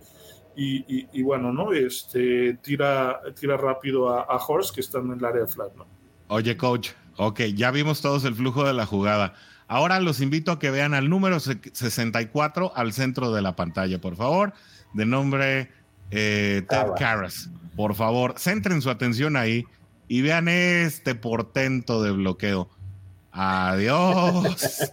Y, 0.56 1.22
bueno, 1.22 1.52
¿no? 1.52 1.72
Este, 1.72 2.54
tira, 2.54 3.20
tira 3.38 3.56
rápido 3.56 4.08
a, 4.08 4.36
Horst, 4.36 4.74
que 4.74 4.80
está 4.80 4.98
en 4.98 5.12
el 5.12 5.24
área 5.24 5.42
de 5.42 5.46
flat, 5.46 5.74
¿no? 5.76 5.86
Oye, 6.28 6.56
coach, 6.56 6.90
ok, 7.16 7.40
ya 7.54 7.70
vimos 7.70 8.02
todos 8.02 8.24
el 8.24 8.34
flujo 8.34 8.64
de 8.64 8.74
la 8.74 8.84
jugada. 8.84 9.34
Ahora 9.68 10.00
los 10.00 10.20
invito 10.20 10.50
a 10.50 10.58
que 10.58 10.70
vean 10.70 10.94
al 10.94 11.08
número 11.08 11.38
64 11.40 12.72
al 12.74 12.92
centro 12.92 13.32
de 13.32 13.42
la 13.42 13.54
pantalla, 13.54 14.00
por 14.00 14.16
favor, 14.16 14.52
de 14.92 15.06
nombre 15.06 15.70
eh, 16.10 16.62
Ted 16.68 16.92
Karras. 16.98 17.50
Por 17.76 17.94
favor, 17.94 18.34
centren 18.38 18.82
su 18.82 18.90
atención 18.90 19.36
ahí 19.36 19.64
y 20.08 20.22
vean 20.22 20.48
este 20.48 21.14
portento 21.14 22.02
de 22.02 22.12
bloqueo. 22.12 22.68
Adiós. 23.30 24.92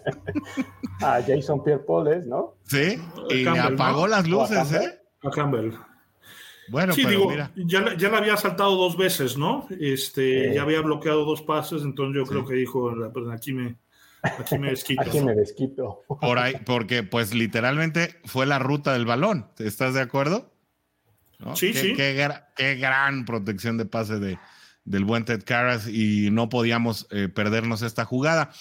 a 1.01 1.21
Jason 1.27 1.63
Pierre-Paul 1.63 2.27
¿no? 2.27 2.55
Sí, 2.63 3.01
y 3.29 3.47
apagó 3.47 4.07
las 4.07 4.27
luces, 4.27 4.71
¿eh? 4.73 4.99
A 5.23 5.31
Campbell. 5.31 5.71
Bueno, 6.67 6.93
sí, 6.93 7.05
digo, 7.05 7.31
Ya, 7.55 7.95
ya 7.95 8.09
la 8.09 8.17
había 8.17 8.37
saltado 8.37 8.75
dos 8.75 8.97
veces, 8.97 9.37
¿no? 9.37 9.67
Este, 9.79 10.53
ya 10.53 10.63
había 10.63 10.81
bloqueado 10.81 11.25
dos 11.25 11.41
pases, 11.41 11.83
entonces 11.83 12.15
yo 12.15 12.25
creo 12.25 12.45
que 12.45 12.55
dijo, 12.55 12.93
pues, 13.13 13.25
aquí 13.31 13.53
me, 13.53 13.77
aquí 14.39 14.57
me 14.57 14.69
desquito. 14.69 15.01
aquí 15.01 15.21
me 15.21 15.35
desquito. 15.35 16.03
Por 16.07 16.39
ahí, 16.39 16.55
porque 16.65 17.03
pues 17.03 17.33
literalmente 17.33 18.19
fue 18.25 18.45
la 18.45 18.59
ruta 18.59 18.93
del 18.93 19.05
balón, 19.05 19.47
¿estás 19.59 19.93
de 19.93 20.01
acuerdo? 20.01 20.51
Sí, 21.55 21.73
sí. 21.73 21.93
qué 21.95 22.75
gran 22.79 23.25
protección 23.25 23.77
de 23.77 23.85
pase 23.85 24.19
de, 24.19 24.37
del 24.85 25.03
buen 25.03 25.25
Ted 25.25 25.43
Carras 25.43 25.87
y 25.87 26.29
no 26.31 26.47
podíamos 26.47 27.07
eh, 27.11 27.27
perdernos 27.27 27.81
esta 27.81 28.05
jugada. 28.05 28.51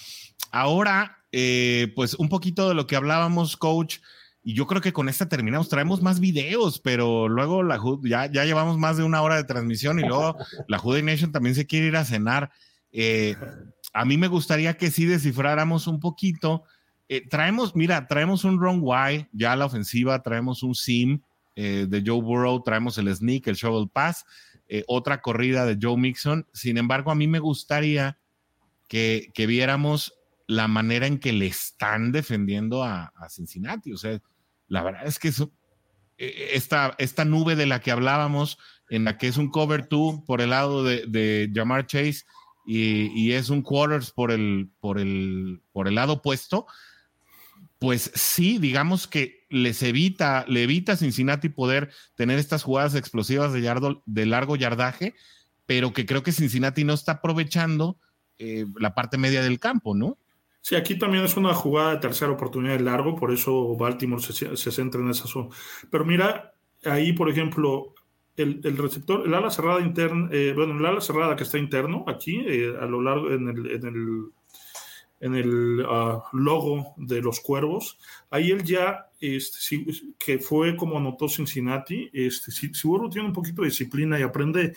Ahora, 0.50 1.18
eh, 1.30 1.92
pues 1.94 2.14
un 2.14 2.28
poquito 2.28 2.68
de 2.68 2.74
lo 2.74 2.86
que 2.86 2.96
hablábamos, 2.96 3.56
coach, 3.56 3.98
y 4.42 4.54
yo 4.54 4.66
creo 4.66 4.80
que 4.80 4.92
con 4.92 5.08
esta 5.08 5.28
terminamos, 5.28 5.68
traemos 5.68 6.02
más 6.02 6.20
videos, 6.20 6.80
pero 6.80 7.28
luego 7.28 7.62
la, 7.62 7.80
ya, 8.02 8.26
ya 8.26 8.44
llevamos 8.44 8.78
más 8.78 8.96
de 8.96 9.04
una 9.04 9.22
hora 9.22 9.36
de 9.36 9.44
transmisión 9.44 9.98
y 9.98 10.02
luego 10.02 10.36
la 10.68 10.78
Juday 10.78 11.02
Nation 11.02 11.32
también 11.32 11.54
se 11.54 11.66
quiere 11.66 11.86
ir 11.86 11.96
a 11.96 12.04
cenar. 12.04 12.50
Eh, 12.92 13.36
a 13.94 14.04
mí 14.04 14.18
me 14.18 14.28
gustaría 14.28 14.76
que 14.76 14.90
sí 14.90 15.06
descifráramos 15.06 15.86
un 15.86 16.00
poquito. 16.00 16.64
traemos, 17.30 17.74
mira, 17.74 18.06
traemos 18.06 18.44
un 18.44 18.58
wrong 18.58 18.82
Y 19.12 19.26
ya 19.32 19.56
la 19.56 19.66
ofensiva, 19.66 20.22
traemos 20.22 20.62
un 20.62 20.74
sim 20.74 21.20
de 21.54 22.02
Joe 22.04 22.20
Burrow, 22.20 22.62
traemos 22.62 22.98
el 22.98 23.14
sneak, 23.14 23.46
el 23.46 23.54
shovel 23.54 23.88
pass 23.88 24.24
eh, 24.66 24.82
otra 24.86 25.20
corrida 25.20 25.66
de 25.66 25.78
Joe 25.80 25.96
Mixon. 25.96 26.46
Sin 26.52 26.78
embargo, 26.78 27.10
a 27.10 27.14
mí 27.14 27.26
me 27.26 27.38
gustaría 27.38 28.18
que, 28.88 29.30
viéramos 29.36 30.14
la 30.46 30.68
manera 30.68 31.06
en 31.06 31.18
que 31.18 31.32
le 31.32 31.46
están 31.46 32.12
defendiendo 32.12 32.82
a, 32.82 33.12
Cincinnati. 33.28 33.92
O 33.92 33.98
sea, 33.98 34.20
la 34.68 34.82
verdad 34.82 35.06
es 35.06 35.18
que 35.18 35.28
e, 35.28 36.50
esta, 36.54 36.94
esta 36.98 37.24
nube 37.24 37.56
de 37.56 37.66
la 37.66 37.80
que 37.80 37.90
hablábamos, 37.90 38.58
en 38.88 39.04
la 39.04 39.18
que 39.18 39.28
es 39.28 39.36
un 39.36 39.50
cover 39.50 39.86
two 39.86 40.24
por 40.26 40.40
el 40.40 40.50
lado 40.50 40.82
de, 40.82 41.04
de 41.06 41.50
Jamar 41.54 41.86
Chase 41.86 42.24
y, 42.66 43.32
es 43.32 43.50
un 43.50 43.62
quarters 43.62 44.10
por 44.10 44.30
el, 44.30 44.70
por 44.80 44.98
el, 44.98 45.60
por 45.72 45.88
el 45.88 45.96
lado 45.96 46.14
opuesto, 46.14 46.66
pues 47.78 48.10
sí, 48.14 48.58
digamos 48.58 49.06
que 49.06 49.44
les 49.50 49.82
evita, 49.82 50.44
le 50.48 50.62
evita 50.62 50.92
a 50.92 50.96
Cincinnati 50.96 51.48
poder 51.48 51.90
tener 52.14 52.38
estas 52.38 52.62
jugadas 52.62 52.94
explosivas 52.94 53.52
de, 53.52 53.60
yardo, 53.60 54.02
de 54.06 54.26
largo 54.26 54.56
yardaje, 54.56 55.14
pero 55.66 55.92
que 55.92 56.06
creo 56.06 56.22
que 56.22 56.32
Cincinnati 56.32 56.84
no 56.84 56.94
está 56.94 57.12
aprovechando 57.12 57.98
eh, 58.38 58.66
la 58.78 58.94
parte 58.94 59.18
media 59.18 59.42
del 59.42 59.60
campo, 59.60 59.94
¿no? 59.94 60.18
Sí, 60.60 60.76
aquí 60.76 60.98
también 60.98 61.24
es 61.24 61.36
una 61.36 61.52
jugada 61.52 61.90
de 61.90 61.98
tercera 61.98 62.32
oportunidad 62.32 62.78
de 62.78 62.84
largo, 62.84 63.16
por 63.16 63.30
eso 63.30 63.76
Baltimore 63.76 64.22
se, 64.22 64.56
centra 64.56 65.02
en 65.02 65.10
esa 65.10 65.26
zona. 65.26 65.50
Pero 65.90 66.06
mira, 66.06 66.54
ahí, 66.86 67.12
por 67.12 67.28
ejemplo, 67.28 67.94
el, 68.36 68.76
receptor, 68.76 69.26
el 69.26 69.34
ala 69.34 69.50
cerrada 69.50 69.80
interna, 69.80 70.28
eh, 70.32 70.52
bueno, 70.54 70.78
el 70.78 70.86
ala 70.86 71.00
cerrada 71.00 71.36
que 71.36 71.44
está 71.44 71.58
interno 71.58 72.04
aquí, 72.08 72.44
eh, 72.46 72.74
a 72.80 72.86
lo 72.86 73.00
largo, 73.00 73.30
en 73.30 73.48
el 73.48 74.32
en 75.24 75.34
el 75.34 75.86
ah, 75.88 76.22
logo 76.32 76.92
de 76.98 77.22
los 77.22 77.40
cuervos. 77.40 77.98
Ahí 78.30 78.50
él 78.50 78.62
ya, 78.62 79.08
este, 79.18 79.86
que 80.18 80.38
fue 80.38 80.76
como 80.76 80.98
anotó 80.98 81.30
Cincinnati, 81.30 82.10
este, 82.12 82.50
si, 82.50 82.74
si 82.74 82.88
tiene 83.10 83.28
un 83.28 83.32
poquito 83.32 83.62
de 83.62 83.68
disciplina 83.68 84.20
y 84.20 84.22
aprende 84.22 84.74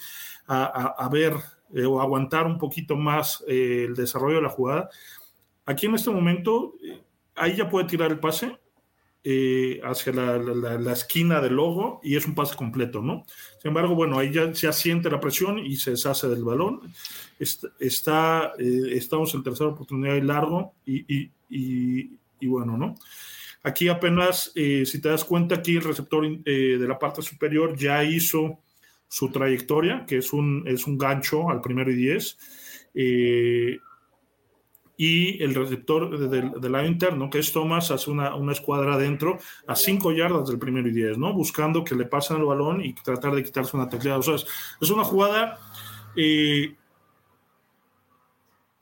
a, 0.47 1.10
ver 1.12 1.34
eh, 1.74 1.84
o 1.84 1.99
aguantar 1.99 2.47
un 2.47 2.58
poquito 2.58 2.95
más 2.95 3.43
eh, 3.45 3.88
el 3.89 3.95
desarrollo 3.95 4.38
de 4.38 4.43
la 4.43 4.49
jugada, 4.49 4.89
aquí 5.66 5.86
en 5.86 5.95
este 5.95 6.12
momento, 6.12 6.76
ahí 7.36 7.58
ya 7.58 7.70
puede 7.70 7.88
tirar 7.88 8.12
el 8.12 8.20
pase 8.20 8.58
eh, 9.24 9.82
hacia 9.84 10.13
la, 10.13 10.91
esquina 10.93 11.41
del 11.41 11.55
logo 11.55 11.99
y 12.03 12.15
es 12.15 12.26
un 12.26 12.36
pase 12.36 12.55
completo, 12.55 13.01
¿no? 13.01 13.26
Sin 13.61 13.70
embargo, 13.70 13.93
bueno, 13.93 14.18
ahí 14.18 14.32
ya 14.32 14.53
se 14.53 14.68
asiente 14.68 15.09
la 15.09 15.20
presión 15.20 15.59
y 15.59 15.76
se 15.76 15.91
deshace 15.91 16.30
del 16.30 16.43
balón. 16.43 16.82
Está, 17.39 18.53
eh, 18.57 18.93
estamos 18.93 19.34
en 19.34 19.43
tercera 19.43 19.72
oportunidad 19.72 20.15
y 20.15 20.22
largo 20.22 20.74
y, 20.86 22.47
bueno, 22.47 22.78
¿no? 22.78 22.95
Aquí 23.63 23.89
apenas, 23.89 24.51
eh, 24.55 24.86
si 24.86 25.01
te 25.01 25.09
das 25.09 25.26
cuenta, 25.26 25.55
aquí 25.55 25.76
el 25.76 25.84
receptor 25.84 26.26
de 26.43 26.88
la 26.88 26.97
parte 26.97 27.22
superior 27.22 27.76
ya 27.76 28.03
hizo 28.03 28.59
su 29.09 29.30
trayectoria, 29.30 30.05
que 30.07 30.18
es 30.20 30.32
un, 30.32 30.63
es 30.65 30.88
un 30.88 30.97
gancho 30.97 31.49
al 31.49 31.59
primero 31.59 31.91
y 31.91 31.95
diez 31.95 32.38
y 34.98 35.41
el 35.43 35.54
receptor 35.54 36.18
del, 36.28 36.72
lado 36.72 36.88
interno, 36.88 37.30
que 37.30 37.38
es 37.38 37.54
Thomas, 37.54 37.91
hace 37.91 38.10
una, 38.10 38.36
una, 38.36 38.52
escuadra 38.52 38.95
adentro 38.95 39.38
a 39.68 39.76
cinco 39.76 40.12
yardas 40.12 40.50
del 40.50 40.58
primero 40.58 40.88
y 40.88 40.91
diez, 40.91 41.20
¿no? 41.20 41.34
Buscando 41.34 41.84
que 41.84 41.93
le 41.93 42.06
pasen 42.06 42.38
el 42.38 42.45
balón 42.45 42.84
y 42.84 42.93
tratar 42.93 43.36
de 43.36 43.43
quitarse 43.43 43.78
una 43.78 43.88
tecleada. 43.88 44.18
O 44.18 44.24
sea, 44.24 44.36
es, 44.36 44.89
una 44.89 45.04
jugada 45.04 45.60
eh, 46.16 46.76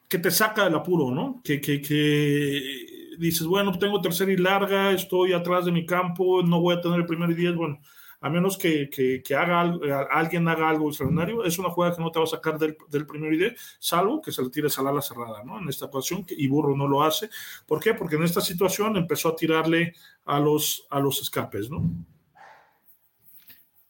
que 0.07 0.18
te 0.18 0.32
saca 0.32 0.63
del 0.63 0.76
apuro, 0.76 1.11
¿no? 1.11 1.41
Que, 1.43 1.59
que, 1.59 1.82
que 1.82 3.16
dices, 3.20 3.45
bueno, 3.45 3.78
tengo 3.78 3.99
tercera 3.99 4.32
y 4.32 4.38
larga, 4.38 4.93
estoy 4.93 5.34
atrás 5.34 5.66
de 5.66 5.74
mi 5.74 5.86
campo, 5.86 6.41
no 6.43 6.61
voy 6.61 6.76
a 6.76 6.82
tener 6.82 7.01
el 7.01 7.05
primero 7.05 7.34
y 7.34 7.36
diez, 7.36 7.53
bueno 7.53 7.82
a 8.26 8.30
menos 8.30 8.57
que, 8.57 9.21
haga 9.38 9.61
alguien 10.09 10.47
haga 10.47 10.67
algo 10.67 10.88
extraordinario, 10.89 11.45
es 11.45 11.59
una 11.59 11.69
jugada 11.69 11.95
que 11.95 12.01
no 12.01 12.09
te 12.09 12.17
va 12.17 12.26
a 12.26 12.28
sacar 12.28 12.57
del, 12.57 12.76
del 12.89 13.05
primer 13.05 13.32
ID, 13.32 13.51
salvo 13.78 14.19
que 14.19 14.32
se 14.32 14.41
le 14.41 14.49
tires 14.49 14.80
al 14.80 14.88
ala 14.88 15.03
cerrada, 15.03 15.43
¿no? 15.43 15.59
En 15.59 15.69
esta 15.69 15.86
ocasión, 15.86 16.26
y 16.28 16.47
Burro 16.47 16.76
no 16.76 16.88
lo 16.88 17.03
hace. 17.03 17.30
¿Por 17.67 17.80
qué? 17.80 17.93
Porque 17.93 18.15
en 18.15 18.23
esta 18.23 18.41
situación 18.41 18.97
empezó 18.97 19.30
a 19.30 19.36
tirarle 19.36 19.93
a 20.26 20.39
los, 20.39 20.88
a 20.89 20.99
los 20.99 21.21
escapes, 21.21 21.69
¿no? 21.69 21.88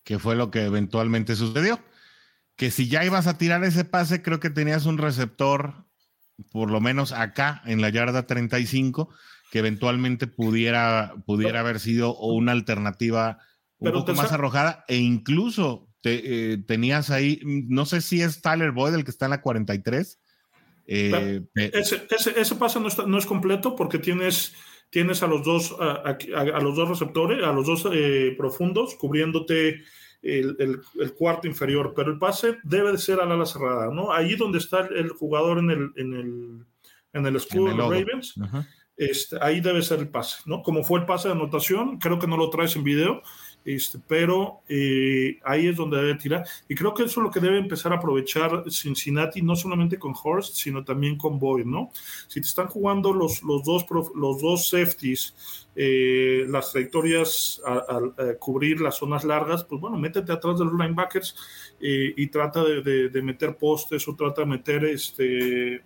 ¿Qué 0.04 0.20
fue 0.20 0.36
lo 0.36 0.52
que 0.52 0.66
eventualmente 0.66 1.38
sucedió? 1.38 1.80
Que 2.58 2.72
si 2.72 2.90
ya 2.90 3.06
ibas 3.06 3.28
a 3.28 3.38
tirar 3.38 3.64
ese 3.64 3.86
pase, 3.86 4.22
creo 4.22 4.42
que 4.42 4.50
tenías 4.50 4.86
un 4.86 4.98
receptor, 4.98 5.86
por 6.52 6.72
lo 6.72 6.82
menos 6.82 7.14
acá, 7.14 7.62
en 7.66 7.80
la 7.80 7.88
yarda 7.88 8.28
35, 8.28 9.08
que 9.50 9.60
eventualmente 9.60 10.28
pudiera, 10.28 11.14
pudiera 11.26 11.62
haber 11.62 11.80
sido 11.80 12.18
una 12.18 12.52
alternativa 12.52 13.40
un 13.86 13.92
poco 13.92 14.14
más 14.14 14.32
arrojada 14.32 14.86
e 14.88 14.98
incluso 14.98 15.88
eh, 16.04 16.58
tenías 16.68 17.10
ahí, 17.10 17.40
no 17.44 17.86
sé 17.86 18.02
si 18.02 18.22
es 18.22 18.42
Tyler 18.42 18.72
Boyd 18.72 18.94
el 18.94 19.04
que 19.04 19.12
está 19.12 19.26
en 19.26 19.32
la 19.32 19.42
43. 19.42 20.20
Eh, 20.88 21.42
ese, 21.56 22.06
ese, 22.10 22.56
pase 22.56 22.80
no, 22.80 23.18
es 23.18 23.26
completo 23.26 23.76
porque 23.76 23.98
tienes, 23.98 24.54
tienes 24.92 25.24
a 25.24 25.28
los 25.28 25.44
dos 25.44 25.76
a, 25.80 26.16
los 26.62 26.76
dos 26.76 26.90
receptores, 26.90 27.44
a 27.44 27.52
los 27.52 27.66
dos 27.66 27.88
eh, 27.92 28.36
profundos 28.38 28.94
cubriéndote 28.96 29.82
el, 30.22 30.82
cuarto 31.18 31.48
inferior, 31.48 31.94
pero 31.96 32.12
el 32.12 32.20
pase 32.20 32.58
debe 32.64 32.92
de 32.92 32.98
ser 32.98 33.20
al 33.20 33.32
ala 33.32 33.46
cerrada, 33.46 33.92
¿no? 33.92 34.12
Ahí 34.12 34.36
donde 34.36 34.60
está 34.60 34.82
el, 34.82 35.10
jugador 35.10 35.60
en 35.60 35.72
el, 35.72 35.92
en 35.96 36.14
el, 36.14 36.66
en 37.14 37.26
el 37.26 37.36
escudo 37.36 37.70
de 37.70 37.76
los 37.76 37.90
Ravens, 37.90 38.36
este, 38.98 39.38
ahí 39.42 39.62
debe 39.62 39.82
ser 39.82 40.00
el 40.00 40.10
pase, 40.10 40.38
¿no? 40.46 40.62
Como 40.62 40.84
fue 40.84 41.00
el 41.00 41.06
pase 41.06 41.28
de 41.28 41.34
anotación, 41.34 42.00
creo 42.00 42.18
que 42.18 42.28
no 42.28 42.38
lo 42.38 42.50
traes 42.50 42.76
en 42.76 42.84
video, 42.84 43.22
este, 43.66 44.00
pero 44.08 44.62
eh, 44.70 45.40
ahí 45.44 45.68
es 45.68 45.76
donde 45.76 45.98
debe 45.98 46.16
tirar. 46.16 46.46
Y 46.70 46.76
creo 46.76 46.94
que 46.94 47.04
eso 47.04 47.20
es 47.20 47.24
lo 47.26 47.32
que 47.32 47.40
debe 47.40 47.58
empezar 47.58 47.92
a 47.92 47.96
aprovechar 47.96 48.64
Cincinnati, 48.70 49.42
no 49.42 49.56
solamente 49.56 49.98
con 49.98 50.14
Horst, 50.22 50.54
sino 50.56 50.86
también 50.86 51.18
con 51.18 51.40
Boyd, 51.40 51.66
¿no? 51.66 51.90
Si 52.28 52.40
te 52.40 52.48
están 52.48 52.68
jugando 52.68 53.12
los, 53.12 53.42
los, 53.42 53.64
dos, 53.64 53.86
los 54.14 54.40
dos 54.40 54.70
safeties, 54.70 55.36
eh, 55.76 56.46
las 56.48 56.72
trayectorias 56.72 57.62
a, 57.66 58.00
cubrir 58.40 58.80
las 58.82 58.98
zonas 58.98 59.24
largas, 59.24 59.64
pues 59.64 59.82
bueno, 59.82 59.98
métete 59.98 60.32
atrás 60.32 60.60
de 60.60 60.66
los 60.66 60.74
linebackers 60.74 61.36
eh, 61.82 62.14
y 62.16 62.28
trata 62.28 62.64
de, 62.64 63.10
de, 63.10 63.22
meter 63.22 63.58
postes 63.58 64.08
o 64.08 64.16
trata 64.16 64.42
de 64.42 64.48
meter 64.48 64.86
este 64.86 65.84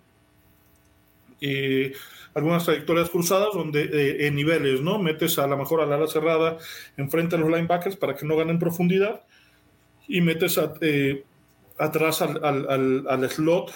algunas 2.34 2.64
trayectorias 2.64 3.10
cruzadas 3.10 3.48
donde 3.54 3.82
eh, 3.82 4.26
en 4.26 4.34
niveles, 4.34 4.80
¿no? 4.80 4.98
Metes 4.98 5.38
a 5.38 5.46
lo 5.46 5.56
mejor 5.56 5.80
al 5.80 5.92
ala 5.92 6.06
cerrada 6.06 6.58
enfrente 6.96 7.36
a 7.36 7.38
los 7.38 7.50
linebackers 7.50 7.96
para 7.96 8.14
que 8.14 8.26
no 8.26 8.36
ganen 8.36 8.58
profundidad 8.58 9.22
y 10.06 10.20
metes 10.20 10.60
eh, 10.80 11.24
atrás 11.78 12.22
al, 12.22 13.30
slot. 13.30 13.72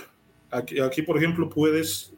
Aquí, 0.51 0.81
aquí, 0.81 1.03
por 1.03 1.17
ejemplo, 1.17 1.49
puedes 1.49 2.15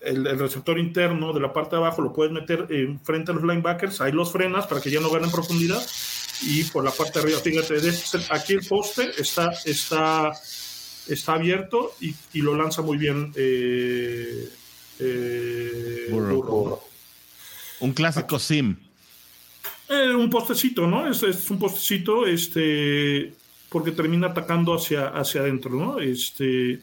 el, 0.00 0.38
receptor 0.38 0.78
interno 0.78 1.32
de 1.32 1.40
la 1.40 1.52
parte 1.52 1.76
de 1.76 1.82
abajo 1.82 2.02
lo 2.02 2.12
puedes 2.12 2.32
meter 2.32 2.66
enfrente 2.70 3.30
a 3.30 3.34
los 3.34 3.44
linebackers, 3.44 4.00
ahí 4.00 4.12
los 4.12 4.32
frenas 4.32 4.66
para 4.66 4.80
que 4.80 4.90
ya 4.90 5.00
no 5.00 5.10
ganen 5.10 5.30
profundidad 5.30 5.82
y 6.42 6.64
por 6.64 6.82
la 6.82 6.90
parte 6.90 7.20
de 7.20 7.24
arriba, 7.24 7.38
fíjate, 7.38 7.78
aquí 8.30 8.54
el 8.54 8.66
poste 8.66 9.10
está, 9.18 9.50
está, 9.64 10.32
está 11.08 11.34
abierto 11.34 11.92
y, 12.00 12.14
y 12.32 12.40
lo 12.42 12.56
lanza 12.56 12.82
muy 12.82 12.96
bien 12.96 13.32
eh, 13.36 14.48
eh, 14.98 16.08
un 17.80 17.92
clásico 17.92 18.38
sim. 18.38 18.76
Eh, 19.88 20.14
un 20.14 20.30
postecito, 20.30 20.86
¿no? 20.86 21.08
Es, 21.08 21.22
es, 21.24 21.50
un 21.50 21.58
postecito, 21.58 22.26
este, 22.26 23.34
porque 23.68 23.90
termina 23.90 24.28
atacando 24.28 24.72
hacia, 24.72 25.08
hacia 25.08 25.40
adentro, 25.40 25.72
¿no? 25.72 25.98
Este, 25.98 26.80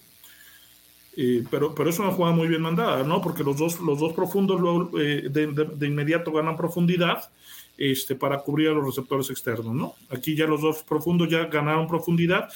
eh, 1.16 1.44
pero, 1.50 1.74
pero 1.74 1.90
es 1.90 1.98
una 2.00 2.12
jugada 2.12 2.36
muy 2.36 2.48
bien 2.50 2.62
mandada, 2.62 3.04
¿no? 3.04 3.22
Porque 3.22 3.44
los 3.44 3.58
dos, 3.58 3.80
los 3.80 4.00
dos 4.00 4.14
profundos 4.14 4.60
luego, 4.60 4.92
de, 4.98 5.30
de, 5.30 5.88
inmediato 5.88 6.34
ganan 6.34 6.58
profundidad 6.58 7.30
este, 7.78 8.16
para 8.16 8.40
cubrir 8.40 8.70
a 8.70 8.74
los 8.74 8.86
receptores 8.86 9.30
externos, 9.30 9.74
¿no? 9.74 9.96
Aquí 10.10 10.36
ya 10.36 10.46
los 10.46 10.62
dos 10.62 10.84
profundos 10.84 11.30
ya 11.30 11.46
ganaron 11.46 11.88
profundidad. 11.88 12.50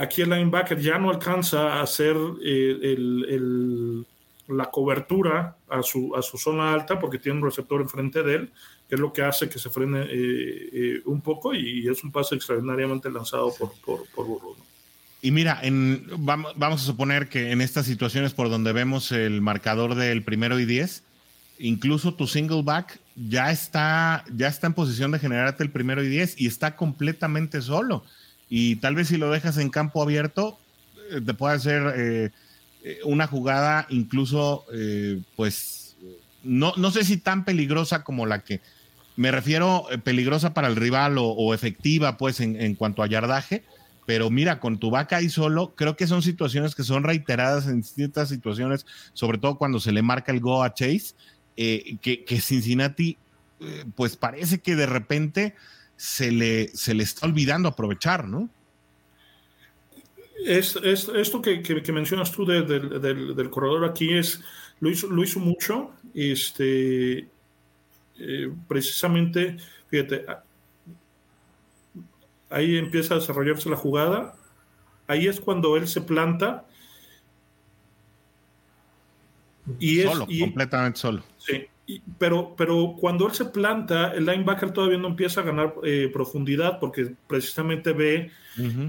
Aquí 0.00 0.22
el 0.22 0.30
linebacker 0.30 0.80
ya 0.80 0.98
no 0.98 1.10
alcanza 1.10 1.74
a 1.74 1.82
hacer 1.82 2.16
el 2.42 4.06
la 4.50 4.70
cobertura 4.70 5.56
a 5.68 5.82
su, 5.82 6.12
zona 6.38 6.72
alta 6.74 6.98
porque 6.98 7.18
tiene 7.18 7.38
un 7.38 7.44
receptor 7.44 7.80
enfrente 7.80 8.22
de 8.22 8.34
él, 8.34 8.50
que 8.88 8.96
es 8.96 9.00
lo 9.00 9.12
que 9.12 9.22
hace 9.22 9.48
que 9.48 9.58
se 9.58 9.70
frene 9.70 10.02
eh, 10.02 10.68
eh, 10.72 11.02
un 11.04 11.20
poco 11.20 11.54
y 11.54 11.88
es 11.88 12.02
un 12.02 12.10
pase 12.10 12.34
extraordinariamente 12.34 13.10
lanzado 13.10 13.54
por, 13.54 13.72
por, 13.84 14.06
por 14.08 14.26
Burro. 14.26 14.56
Y 15.22 15.30
mira, 15.30 15.58
en, 15.62 16.06
vamos, 16.18 16.52
vamos, 16.56 16.82
a 16.82 16.86
suponer 16.86 17.28
que 17.28 17.52
en 17.52 17.60
estas 17.60 17.86
situaciones 17.86 18.32
por 18.32 18.48
donde 18.48 18.72
vemos 18.72 19.12
el 19.12 19.42
marcador 19.42 19.94
del 19.94 20.24
primero 20.24 20.58
y 20.58 20.64
diez, 20.64 21.02
incluso 21.58 22.14
tu 22.14 22.26
single 22.26 22.62
back 22.62 22.98
ya 23.16 23.50
está, 23.50 24.24
ya 24.34 24.48
está 24.48 24.66
en 24.66 24.74
posición 24.74 25.10
de 25.10 25.18
generarte 25.18 25.62
el 25.62 25.70
primero 25.70 26.02
y 26.02 26.08
diez 26.08 26.34
y 26.40 26.46
está 26.46 26.74
completamente 26.74 27.60
solo. 27.60 28.02
Y 28.50 28.76
tal 28.76 28.94
vez 28.96 29.08
si 29.08 29.16
lo 29.16 29.30
dejas 29.30 29.56
en 29.56 29.70
campo 29.70 30.02
abierto, 30.02 30.58
eh, 31.10 31.22
te 31.24 31.32
puede 31.32 31.54
hacer 31.54 32.30
eh, 32.82 33.00
una 33.04 33.26
jugada 33.26 33.86
incluso, 33.90 34.64
eh, 34.72 35.20
pues, 35.36 35.96
no, 36.42 36.72
no 36.76 36.90
sé 36.90 37.04
si 37.04 37.18
tan 37.18 37.44
peligrosa 37.44 38.04
como 38.04 38.24
la 38.24 38.42
que 38.42 38.62
me 39.16 39.30
refiero, 39.30 39.86
eh, 39.90 39.98
peligrosa 39.98 40.54
para 40.54 40.68
el 40.68 40.76
rival 40.76 41.16
o, 41.18 41.52
efectiva, 41.52 42.16
pues, 42.16 42.40
en, 42.40 42.74
cuanto 42.74 43.02
a 43.02 43.06
yardaje. 43.06 43.64
Pero 44.06 44.30
mira, 44.30 44.60
con 44.60 44.78
tu 44.78 44.90
vaca 44.90 45.16
ahí 45.16 45.28
solo, 45.28 45.74
creo 45.76 45.94
que 45.94 46.06
son 46.06 46.22
situaciones 46.22 46.74
que 46.74 46.82
son 46.82 47.04
reiteradas 47.04 47.66
en 47.66 47.82
distintas 47.82 48.30
situaciones, 48.30 48.86
sobre 49.12 49.36
todo 49.36 49.58
cuando 49.58 49.78
se 49.78 49.92
le 49.92 50.00
marca 50.00 50.32
el 50.32 50.40
go 50.40 50.62
a 50.62 50.72
Chase, 50.72 51.14
que, 51.54 52.24
que, 52.26 52.40
Cincinnati, 52.40 53.18
pues 53.94 54.16
parece 54.16 54.60
que 54.60 54.74
de 54.74 54.86
repente 54.86 55.54
se 56.00 56.32
le, 56.32 56.68
se 56.68 56.94
le 56.94 57.02
está 57.02 57.26
olvidando 57.26 57.68
aprovechar, 57.68 58.26
¿no? 58.26 58.48
Es, 60.46 60.74
esto 60.74 61.42
que, 61.42 61.92
mencionas 61.92 62.32
tú 62.32 62.46
del, 62.46 63.50
corredor 63.50 63.84
aquí 63.84 64.14
es 64.14 64.40
lo 64.80 64.88
hizo, 64.88 65.08
lo 65.08 65.22
hizo 65.22 65.40
mucho. 65.40 65.92
Este, 66.14 67.28
eh, 68.18 68.50
precisamente, 68.66 69.58
fíjate, 69.88 70.24
ahí 72.48 72.78
empieza 72.78 73.12
a 73.12 73.18
desarrollarse 73.18 73.68
la 73.68 73.76
jugada. 73.76 74.34
Ahí 75.06 75.26
es 75.26 75.38
cuando 75.38 75.76
él 75.76 75.86
se 75.86 76.00
planta. 76.00 76.66
Y 79.78 80.00
solo, 80.00 80.26
completamente 80.26 80.98
solo. 80.98 81.22
Sí, 81.36 81.66
pero, 82.18 82.54
pero 82.56 82.94
cuando 82.98 83.26
él 83.26 83.32
se 83.32 83.46
planta, 83.46 84.12
el 84.12 84.26
linebacker 84.26 84.72
todavía 84.72 84.98
no 84.98 85.08
empieza 85.08 85.40
a 85.40 85.44
ganar 85.44 85.74
eh, 85.82 86.10
profundidad 86.12 86.78
porque 86.78 87.14
precisamente 87.26 87.92
ve 87.92 88.30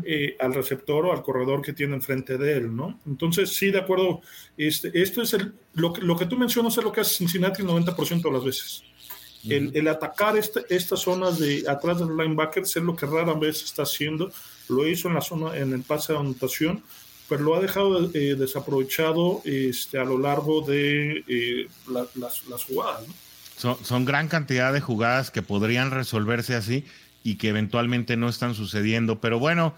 eh, 0.04 0.36
al 0.40 0.54
receptor 0.54 1.06
o 1.06 1.12
al 1.12 1.22
corredor 1.22 1.62
que 1.62 1.74
tiene 1.74 1.96
enfrente 1.96 2.38
de 2.38 2.58
él, 2.58 2.76
¿no? 2.76 3.00
Entonces, 3.08 3.52
sí, 3.56 3.72
de 3.72 3.80
acuerdo, 3.80 4.22
este, 4.58 4.92
esto 5.02 5.22
es 5.22 5.34
el, 5.34 5.54
lo, 5.74 5.94
lo 6.02 6.18
que 6.18 6.26
tú 6.26 6.38
mencionas 6.38 6.78
es 6.78 6.84
lo 6.84 6.92
que 6.92 7.02
hace 7.02 7.16
Cincinnati 7.16 7.62
el 7.62 7.68
90% 7.70 8.22
de 8.22 8.32
las 8.32 8.44
veces. 8.44 8.84
el, 9.50 9.72
el, 9.76 9.88
atacar 9.88 10.38
este, 10.38 10.62
estas 10.70 11.00
zonas 11.00 11.40
de 11.40 11.64
atrás 11.68 12.00
del 12.00 12.16
linebacker 12.18 12.64
es 12.64 12.76
lo 12.78 12.96
que 12.96 13.06
rara 13.06 13.34
vez 13.34 13.64
está 13.64 13.84
haciendo. 13.84 14.32
Lo 14.68 14.88
hizo 14.88 15.08
en 15.08 15.16
la 15.16 15.22
zona, 15.22 15.58
en 15.58 15.74
el 15.74 15.82
pase 15.82 16.14
de 16.14 16.20
anotación, 16.20 16.84
pero 17.32 17.44
lo 17.44 17.56
ha 17.56 17.62
dejado 17.62 18.10
eh, 18.14 18.36
desaprovechado 18.36 19.42
este, 19.46 19.98
a 19.98 20.04
lo 20.04 20.18
largo 20.18 20.60
de 20.60 21.24
eh, 21.30 21.70
las, 21.88 22.66
jugadas. 22.66 23.06
Son, 23.56 24.04
gran 24.04 24.28
cantidad 24.28 24.74
de 24.74 24.82
jugadas 24.82 25.32
que 25.32 25.42
podrían 25.42 25.92
resolverse 25.92 26.56
así 26.56 26.84
y 27.24 27.38
que 27.38 27.48
eventualmente 27.48 28.18
no 28.18 28.28
están 28.28 28.54
sucediendo. 28.54 29.22
Pero 29.22 29.40
bueno, 29.40 29.74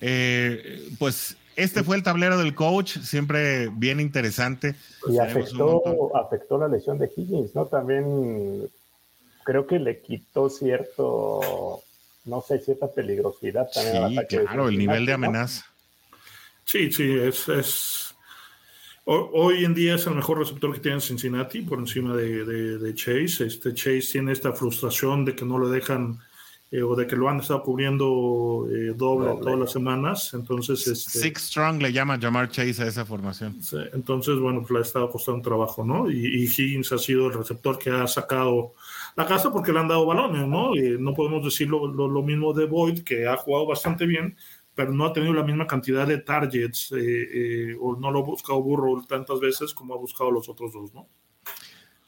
eh, 0.00 0.90
pues 0.98 1.36
este 1.54 1.84
fue 1.84 1.94
el 1.94 2.02
tablero 2.02 2.38
del 2.38 2.56
coach, 2.56 2.98
siempre 2.98 3.68
bien 3.68 4.00
interesante. 4.00 4.74
Y 5.08 5.18
afectó, 5.18 6.10
afectó 6.16 6.58
la 6.58 6.66
lesión 6.66 6.98
de 6.98 7.08
Higgins, 7.16 7.54
¿no? 7.54 7.66
También 7.66 8.68
creo 9.44 9.64
que 9.68 9.78
le 9.78 10.00
quitó 10.00 10.50
cierto, 10.50 11.84
no 12.24 12.40
sé, 12.40 12.58
cierta 12.58 12.88
peligrosidad 12.88 13.68
también. 13.72 14.26
Sí, 14.28 14.36
claro, 14.38 14.68
el 14.68 14.76
nivel 14.76 15.06
de 15.06 15.12
amenaza. 15.12 15.66
Sí, 16.66 16.90
sí, 16.90 17.12
es, 17.12 17.48
es 17.48 18.16
hoy 19.04 19.64
en 19.64 19.72
día 19.72 19.94
es 19.94 20.06
el 20.08 20.16
mejor 20.16 20.38
receptor 20.38 20.72
que 20.72 20.80
tiene 20.80 21.00
Cincinnati 21.00 21.62
por 21.62 21.78
encima 21.78 22.14
de, 22.16 22.92
Chase. 22.94 23.46
Este 23.46 23.72
Chase 23.72 24.08
tiene 24.12 24.32
esta 24.32 24.52
frustración 24.52 25.24
de 25.24 25.36
que 25.36 25.44
no 25.44 25.60
le 25.60 25.70
dejan 25.70 26.18
eh, 26.72 26.82
o 26.82 26.96
de 26.96 27.06
que 27.06 27.14
lo 27.14 27.28
han 27.28 27.38
estado 27.38 27.62
cubriendo 27.62 28.66
eh, 28.68 28.94
doble, 28.96 29.40
todas 29.40 29.60
las 29.60 29.70
semanas. 29.70 30.34
Entonces, 30.34 30.84
este, 30.88 31.20
Six 31.20 31.40
Strong 31.40 31.82
le 31.82 31.92
llama 31.92 32.18
llamar 32.18 32.48
Chase 32.48 32.82
a 32.82 32.88
esa 32.88 33.04
formación. 33.04 33.60
entonces, 33.92 34.36
bueno, 34.40 34.62
pues 34.62 34.72
le 34.72 34.78
ha 34.80 34.82
estado 34.82 35.08
costando 35.08 35.42
trabajo, 35.42 35.84
¿no? 35.84 36.10
Y, 36.10 36.46
Higgins 36.46 36.90
ha 36.90 36.98
sido 36.98 37.28
el 37.28 37.34
receptor 37.34 37.78
que 37.78 37.90
ha 37.90 38.08
sacado 38.08 38.74
la 39.14 39.24
casa 39.24 39.52
porque 39.52 39.72
le 39.72 39.78
han 39.78 39.88
dado 39.88 40.04
balones, 40.04 40.48
¿no? 40.48 40.74
Y 40.74 40.98
no 40.98 41.14
podemos 41.14 41.44
decir 41.44 41.68
lo, 41.68 41.86
lo 41.86 42.22
mismo 42.22 42.52
de 42.52 42.66
Boyd, 42.66 43.04
que 43.04 43.28
ha 43.28 43.36
jugado 43.36 43.66
bastante 43.66 44.04
bien 44.04 44.36
pero 44.76 44.92
no 44.92 45.06
ha 45.06 45.12
tenido 45.12 45.32
la 45.32 45.42
misma 45.42 45.66
cantidad 45.66 46.06
de 46.06 46.18
targets 46.18 46.92
eh, 46.92 46.98
eh, 46.98 47.76
o 47.80 47.96
no 47.96 48.10
lo 48.10 48.20
ha 48.20 48.22
buscado 48.22 48.62
Burro 48.62 49.02
tantas 49.08 49.40
veces 49.40 49.72
como 49.72 49.94
ha 49.94 49.96
buscado 49.96 50.30
los 50.30 50.48
otros 50.50 50.72
dos, 50.72 50.92
¿no? 50.92 51.08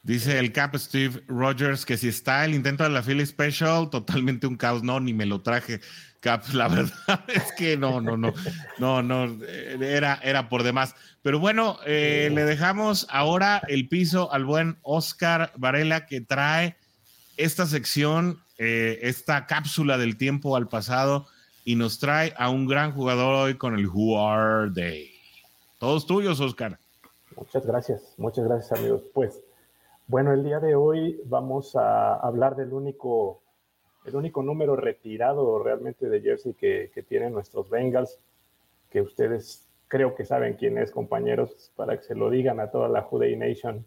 Dice 0.03 0.39
el 0.39 0.53
Cap 0.53 0.75
Steve 0.77 1.23
Rogers 1.27 1.83
que 1.85 1.97
si 1.97 2.07
está 2.07 2.45
el 2.45 2.53
intento 2.53 2.83
de 2.83 2.91
la 2.91 3.01
Philly 3.01 3.25
Special, 3.25 3.89
totalmente 3.89 4.47
un 4.47 4.55
caos. 4.55 4.81
No, 4.81 4.99
ni 4.99 5.13
me 5.13 5.25
lo 5.25 5.41
traje, 5.41 5.81
Cap. 6.21 6.43
La 6.53 6.67
verdad 6.69 7.25
es 7.27 7.51
que 7.57 7.75
no, 7.75 7.99
no, 7.99 8.15
no, 8.15 8.33
no, 8.77 9.01
no, 9.01 9.43
era, 9.43 10.19
era 10.23 10.47
por 10.47 10.63
demás. 10.63 10.95
Pero 11.21 11.39
bueno, 11.39 11.79
eh, 11.85 12.29
le 12.31 12.45
dejamos 12.45 13.07
ahora 13.09 13.61
el 13.67 13.89
piso 13.89 14.31
al 14.31 14.45
buen 14.45 14.77
Oscar 14.83 15.51
Varela 15.57 16.05
que 16.05 16.21
trae 16.21 16.77
esta 17.35 17.65
sección, 17.65 18.41
esta 18.57 19.47
cápsula 19.47 19.97
del 19.97 20.17
tiempo 20.17 20.55
al 20.55 20.67
pasado 20.67 21.27
y 21.69 21.75
nos 21.75 21.99
trae 21.99 22.33
a 22.35 22.49
un 22.49 22.65
gran 22.65 22.93
jugador 22.93 23.35
hoy 23.35 23.55
con 23.55 23.75
el 23.75 23.85
Who 23.85 24.19
Are 24.19 24.71
They. 24.73 25.11
Todos 25.77 26.07
tuyos, 26.07 26.39
Oscar. 26.39 26.79
Muchas 27.35 27.63
gracias, 27.63 28.15
muchas 28.17 28.45
gracias 28.45 28.79
amigos. 28.79 29.03
Pues 29.13 29.39
bueno, 30.07 30.33
el 30.33 30.43
día 30.43 30.59
de 30.59 30.73
hoy 30.73 31.21
vamos 31.25 31.75
a 31.75 32.15
hablar 32.15 32.55
del 32.55 32.73
único, 32.73 33.43
el 34.03 34.15
único 34.15 34.41
número 34.41 34.75
retirado 34.77 35.61
realmente 35.61 36.09
de 36.09 36.21
jersey 36.21 36.55
que, 36.55 36.89
que 36.91 37.03
tienen 37.03 37.33
nuestros 37.33 37.69
Bengals, 37.69 38.17
que 38.89 39.01
ustedes 39.01 39.67
creo 39.87 40.15
que 40.15 40.25
saben 40.25 40.55
quién 40.55 40.75
es, 40.79 40.89
compañeros, 40.89 41.71
para 41.75 41.97
que 41.97 42.03
se 42.03 42.15
lo 42.15 42.31
digan 42.31 42.59
a 42.59 42.71
toda 42.71 42.89
la 42.89 43.03
Juday 43.03 43.35
Nation. 43.35 43.85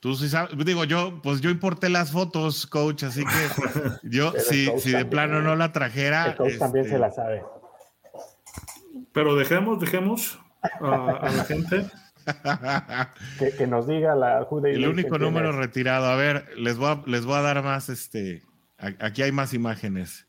Tú 0.00 0.14
sí 0.14 0.30
sabes, 0.30 0.56
digo 0.64 0.84
yo, 0.84 1.20
pues 1.22 1.42
yo 1.42 1.50
importé 1.50 1.90
las 1.90 2.10
fotos, 2.10 2.66
coach, 2.66 3.04
así 3.04 3.22
que 3.22 4.08
yo, 4.08 4.32
si, 4.32 4.66
si 4.78 4.92
de 4.92 5.04
plano 5.04 5.42
no 5.42 5.56
la 5.56 5.72
trajera. 5.72 6.28
El 6.28 6.36
coach 6.36 6.58
también 6.58 6.86
se 6.86 6.92
este, 6.92 7.00
la 7.00 7.10
sabe. 7.10 7.44
Pero 9.12 9.36
dejemos, 9.36 9.78
dejemos 9.78 10.40
a, 10.62 11.10
a 11.10 11.30
la 11.30 11.44
gente 11.44 11.86
que, 13.38 13.52
que, 13.52 13.66
nos 13.66 13.86
diga 13.86 14.14
la 14.14 14.46
El 14.64 14.88
único 14.88 15.18
número 15.18 15.52
retirado. 15.52 16.06
A 16.06 16.16
ver, 16.16 16.46
les 16.56 16.78
voy 16.78 16.88
a, 16.88 17.02
les 17.06 17.26
voy 17.26 17.36
a 17.36 17.42
dar 17.42 17.62
más, 17.62 17.88
este, 17.88 18.42
aquí 18.78 19.22
hay 19.22 19.32
más 19.32 19.52
imágenes. 19.52 20.26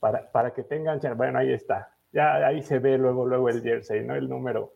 Para, 0.00 0.30
para 0.32 0.52
que 0.52 0.62
tengan, 0.62 1.00
bueno, 1.16 1.38
ahí 1.38 1.52
está. 1.52 1.94
Ya 2.12 2.34
ahí 2.46 2.62
se 2.62 2.78
ve 2.78 2.98
luego, 2.98 3.26
luego 3.26 3.48
el 3.48 3.62
jersey, 3.62 4.04
¿no? 4.04 4.14
El 4.14 4.28
número, 4.28 4.74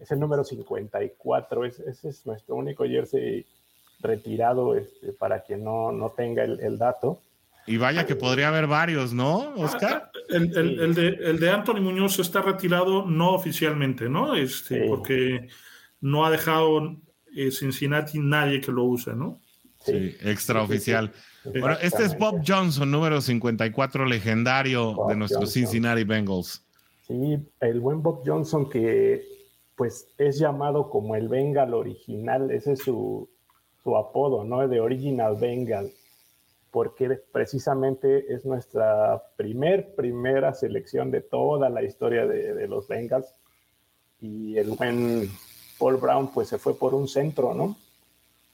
es 0.00 0.10
el 0.10 0.20
número 0.20 0.44
54, 0.44 1.64
es, 1.64 1.80
ese 1.80 2.08
es 2.08 2.26
nuestro 2.26 2.54
único 2.56 2.84
jersey 2.84 3.46
retirado, 4.00 4.76
este, 4.76 5.12
para 5.12 5.42
quien 5.42 5.64
no, 5.64 5.92
no 5.92 6.10
tenga 6.10 6.44
el, 6.44 6.60
el 6.60 6.78
dato. 6.78 7.20
Y 7.66 7.76
vaya 7.76 8.06
que 8.06 8.16
podría 8.16 8.48
haber 8.48 8.66
varios, 8.66 9.12
¿no, 9.12 9.54
Oscar? 9.56 10.10
El, 10.28 10.56
el, 10.56 10.80
el, 10.80 10.94
de, 10.94 11.08
el, 11.08 11.38
de, 11.38 11.50
Anthony 11.50 11.80
Muñoz 11.80 12.18
está 12.18 12.40
retirado 12.40 13.04
no 13.04 13.32
oficialmente, 13.32 14.08
¿no? 14.08 14.34
Este, 14.34 14.82
sí. 14.82 14.88
Porque 14.88 15.48
no 16.00 16.24
ha 16.24 16.30
dejado 16.30 16.96
eh, 17.36 17.50
Cincinnati 17.50 18.18
nadie 18.20 18.60
que 18.60 18.72
lo 18.72 18.84
use, 18.84 19.14
¿no? 19.14 19.40
Sí, 19.80 20.16
extraoficial. 20.22 21.12
Sí, 21.42 21.60
bueno, 21.60 21.76
este 21.82 22.04
es 22.04 22.16
Bob 22.16 22.42
Johnson, 22.46 22.90
número 22.90 23.20
54, 23.20 24.06
legendario 24.06 24.94
Bob 24.94 25.10
de 25.10 25.16
nuestros 25.16 25.44
Johnson. 25.44 25.62
Cincinnati 25.62 26.04
Bengals. 26.04 26.64
Sí, 27.06 27.38
el 27.60 27.80
buen 27.80 28.02
Bob 28.02 28.22
Johnson 28.24 28.68
que 28.68 29.37
pues 29.78 30.08
es 30.18 30.38
llamado 30.38 30.90
como 30.90 31.16
el 31.16 31.28
Bengal 31.28 31.72
original, 31.72 32.50
ese 32.50 32.72
es 32.72 32.80
su, 32.80 33.30
su 33.82 33.96
apodo, 33.96 34.44
¿no? 34.44 34.68
De 34.68 34.80
Original 34.80 35.36
Bengal 35.36 35.90
porque 36.70 37.20
precisamente 37.32 38.32
es 38.32 38.44
nuestra 38.44 39.22
primer, 39.36 39.94
primera 39.94 40.52
selección 40.54 41.10
de 41.10 41.22
toda 41.22 41.70
la 41.70 41.82
historia 41.82 42.26
de, 42.26 42.68
los 42.68 42.88
Bengals. 42.88 43.26
Y 44.20 44.56
el 44.58 44.70
buen 44.70 45.30
Paul 45.78 45.96
Brown 45.96 46.32
pues 46.32 46.48
se 46.48 46.58
fue 46.58 46.74
por 46.74 46.94
un 46.94 47.08
centro, 47.08 47.54
¿no? 47.54 47.76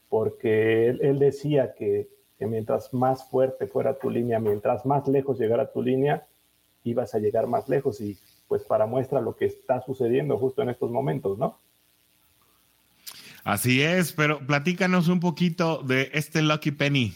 Porque 0.09 0.87
él, 0.87 0.99
él 1.01 1.19
decía 1.19 1.73
que, 1.73 2.09
que, 2.37 2.45
mientras 2.45 2.93
más 2.93 3.29
fuerte 3.29 3.67
fuera 3.67 3.97
tu 3.97 4.09
línea, 4.09 4.39
mientras 4.39 4.85
más 4.85 5.07
lejos 5.07 5.37
llegara 5.37 5.71
tu 5.71 5.81
línea, 5.81 6.25
ibas 6.83 7.15
a 7.15 7.19
llegar 7.19 7.47
más 7.47 7.67
lejos. 7.67 7.99
Y 7.99 8.17
pues 8.47 8.63
para 8.63 8.85
muestra 8.85 9.21
lo 9.21 9.35
que 9.35 9.45
está 9.45 9.81
sucediendo 9.81 10.37
justo 10.37 10.61
en 10.61 10.69
estos 10.69 10.91
momentos, 10.91 11.37
¿no? 11.37 11.59
Así 13.43 13.81
es, 13.81 14.11
pero 14.13 14.39
platícanos 14.39 15.07
un 15.07 15.19
poquito 15.19 15.83
de 15.83 16.09
este 16.13 16.41
Lucky 16.41 16.71
Penny. 16.71 17.13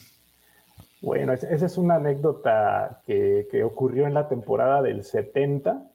Bueno, 1.02 1.34
esa 1.34 1.66
es 1.66 1.78
una 1.78 1.96
anécdota 1.96 3.02
que, 3.06 3.48
que, 3.50 3.64
ocurrió 3.64 4.06
en 4.06 4.14
la 4.14 4.28
temporada 4.28 4.82
del 4.82 5.04
70. 5.04 5.90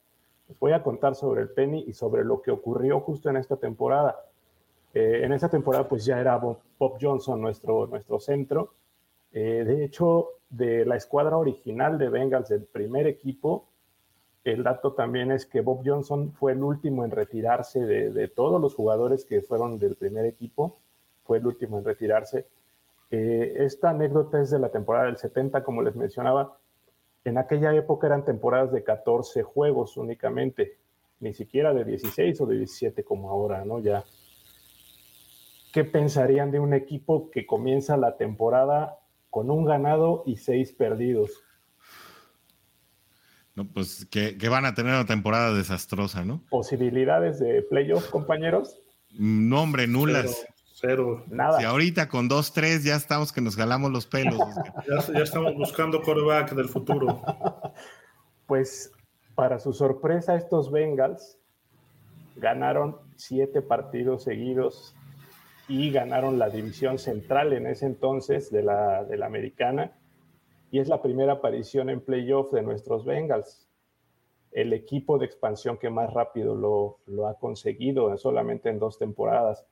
Les 0.49 0.59
voy 0.59 0.73
a 0.73 0.83
contar 0.83 1.15
sobre 1.15 1.43
el 1.43 1.51
Penny 1.51 1.85
y 1.87 1.93
sobre 1.93 2.25
lo 2.25 2.43
que 2.43 2.51
ocurrió 2.51 3.01
justo 3.01 3.29
en 3.29 3.37
esta 3.37 3.57
temporada. 3.57 4.17
Eh, 4.95 5.23
en 5.25 5.33
esa 5.33 5.49
temporada 5.49 5.89
pues 5.89 6.05
ya 6.05 6.21
era 6.21 6.37
Bob, 6.37 6.59
Johnson 7.01 7.41
nuestro, 7.41 7.87
nuestro 7.87 8.21
centro. 8.21 8.75
Eh, 9.33 9.65
de 9.67 9.85
hecho, 9.85 10.29
de 10.49 10.87
la 10.87 10.97
escuadra 10.97 11.37
original 11.37 11.99
de 11.99 12.09
Bengals, 12.09 12.49
del 12.49 12.65
primer 12.65 13.07
equipo, 13.09 13.69
el 14.45 14.63
dato 14.63 14.93
también 14.93 15.33
es 15.33 15.47
que 15.47 15.63
Bob 15.63 15.83
Johnson 15.85 16.33
fue 16.33 16.53
el 16.53 16.63
último 16.63 17.05
en 17.05 17.11
retirarse 17.11 17.81
de, 17.81 18.29
todos 18.29 18.61
los 18.61 18.75
jugadores 18.75 19.25
que 19.25 19.43
fueron 19.43 19.79
del 19.79 19.97
primer 19.97 20.27
equipo. 20.27 20.79
Fue 21.25 21.39
el 21.39 21.47
último 21.47 21.79
en 21.79 21.85
retirarse 21.85 22.47
eh, 23.17 23.65
esta 23.65 23.91
anécdota 23.91 24.41
es 24.41 24.51
de 24.51 24.59
la 24.59 24.71
temporada 24.71 25.07
del 25.07 25.17
70, 25.17 25.63
como 25.63 25.83
les 25.83 25.95
mencionaba. 25.95 26.59
En 27.25 27.39
aquella 27.39 27.73
época 27.73 28.09
eran 28.09 28.25
temporadas 28.25 28.73
de 28.73 28.83
14 28.83 29.45
juegos 29.45 29.97
únicamente, 29.97 30.79
ni 31.21 31.33
siquiera 31.33 31.73
de 31.73 31.85
16 31.85 32.41
o 32.41 32.47
de 32.47 32.59
17 32.59 33.05
como 33.05 33.31
ahora, 33.31 33.65
¿no? 33.65 33.79
Ya. 33.79 34.03
¿Qué 35.73 35.85
pensarían 35.85 36.51
de 36.51 36.59
un 36.59 36.75
equipo 36.75 37.31
que 37.31 37.47
comienza 37.47 37.97
la 37.97 38.17
temporada 38.17 38.99
con 39.31 39.49
un 39.49 39.65
ganado 39.65 40.25
y 40.27 40.37
seis 40.37 40.73
perdidos? 40.73 41.45
No, 43.55 43.67
pues 43.67 44.07
que, 44.11 44.37
que 44.37 44.49
van 44.49 44.65
a 44.67 44.75
tener 44.75 44.93
una 44.93 45.07
temporada 45.07 45.55
desastrosa, 45.55 46.25
¿no? 46.25 46.43
¿Posibilidades 46.51 47.39
de 47.39 47.63
playoff, 47.63 48.09
compañeros? 48.11 48.81
No, 49.13 49.63
hombre, 49.63 49.87
nulas. 49.87 50.45
Pero... 50.45 50.55
Cero. 50.77 51.25
Nada. 51.29 51.61
Si 51.61 51.65
ahorita 51.65 52.09
con 52.09 52.29
2-3 52.29 52.83
ya 52.83 52.97
estamos 52.97 53.33
que 53.33 53.41
nos 53.41 53.57
galamos 53.57 53.93
los 53.93 54.07
pelos. 54.07 54.39
ya, 54.89 55.13
ya, 55.13 55.23
estamos 55.23 55.55
buscando 55.55 56.03
coreback 56.03 56.53
del 56.53 56.69
futuro. 56.69 57.23
Pues 58.47 58.93
para 59.35 59.59
su 59.59 59.73
sorpresa, 59.73 60.37
estos 60.37 60.71
Bengals 60.71 61.39
ganaron 62.37 62.99
siete 63.17 63.63
partidos 63.63 64.25
seguidos 64.25 64.95
y 65.67 65.91
ganaron 65.91 66.39
la 66.39 66.51
división 66.51 66.99
central 66.99 67.53
en 67.53 67.67
ese 67.67 67.87
entonces 67.87 68.51
de 68.51 68.63
la, 68.63 69.05
de 69.05 69.17
la 69.17 69.27
americana. 69.27 69.93
Y 70.75 70.81
es 70.81 70.89
la 70.89 71.01
primera 71.01 71.35
aparición 71.35 71.89
en 71.89 72.01
playoff 72.01 72.51
de 72.51 72.61
nuestros 72.61 73.05
Bengals. 73.05 73.69
El 74.51 74.73
equipo 74.73 75.19
de 75.19 75.25
expansión 75.25 75.79
que 75.79 75.89
más 75.89 76.13
rápido 76.13 76.57
lo, 77.07 77.29
ha 77.29 77.39
conseguido 77.39 78.19
solamente 78.19 78.71
en 78.71 78.81
dos 78.81 78.99
temporadas. 78.99 79.65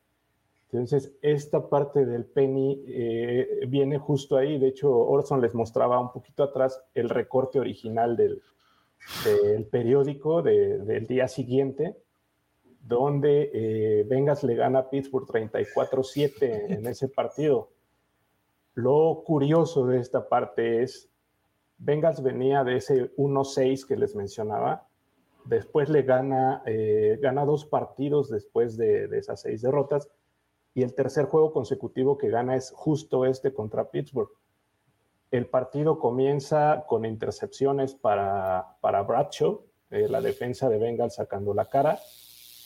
Entonces, 0.70 1.12
esta 1.20 1.68
parte 1.68 2.06
del 2.06 2.24
penny 2.24 2.84
eh, 2.86 3.66
viene 3.66 3.98
justo 3.98 4.36
ahí. 4.36 4.60
De 4.60 4.68
hecho, 4.68 4.96
Orson 4.96 5.40
les 5.40 5.56
mostraba 5.56 5.98
un 5.98 6.12
poquito 6.12 6.44
atrás 6.44 6.80
el 6.94 7.08
recorte 7.08 7.58
original 7.58 8.16
del, 8.16 8.40
periódico 9.72 10.40
de, 10.40 10.78
del 10.78 11.08
día 11.08 11.26
siguiente, 11.26 11.96
donde 12.80 13.50
eh, 13.52 14.04
Vengas 14.08 14.44
le 14.44 14.54
gana 14.54 14.78
a 14.78 14.88
Pittsburgh 14.88 15.26
34-7 15.26 16.76
en 16.76 16.86
ese 16.86 17.08
partido. 17.08 17.70
Lo 18.74 19.22
curioso 19.24 19.86
de 19.86 19.98
esta 19.98 20.28
parte 20.28 20.82
es, 20.82 21.08
Vengas 21.78 22.22
venía 22.22 22.62
de 22.64 22.76
ese 22.76 23.14
1-6 23.16 23.86
que 23.86 23.96
les 23.96 24.14
mencionaba, 24.14 24.86
después 25.44 25.88
le 25.88 26.02
gana, 26.02 26.62
eh, 26.64 27.18
gana 27.20 27.44
dos 27.44 27.66
partidos 27.66 28.30
después 28.30 28.76
de, 28.76 29.08
de 29.08 29.18
esas 29.18 29.40
seis 29.40 29.62
derrotas, 29.62 30.08
y 30.74 30.82
el 30.82 30.94
tercer 30.94 31.26
juego 31.26 31.52
consecutivo 31.52 32.16
que 32.16 32.30
gana 32.30 32.56
es 32.56 32.72
justo 32.74 33.26
este 33.26 33.52
contra 33.52 33.90
Pittsburgh. 33.90 34.30
El 35.30 35.46
partido 35.46 35.98
comienza 35.98 36.84
con 36.86 37.04
intercepciones 37.04 37.94
para, 37.94 38.76
para 38.80 39.02
Bradshaw, 39.02 39.64
eh, 39.90 40.08
la 40.08 40.20
defensa 40.20 40.68
de 40.68 40.78
Bengals 40.78 41.16
sacando 41.16 41.52
la 41.52 41.66
cara, 41.66 41.98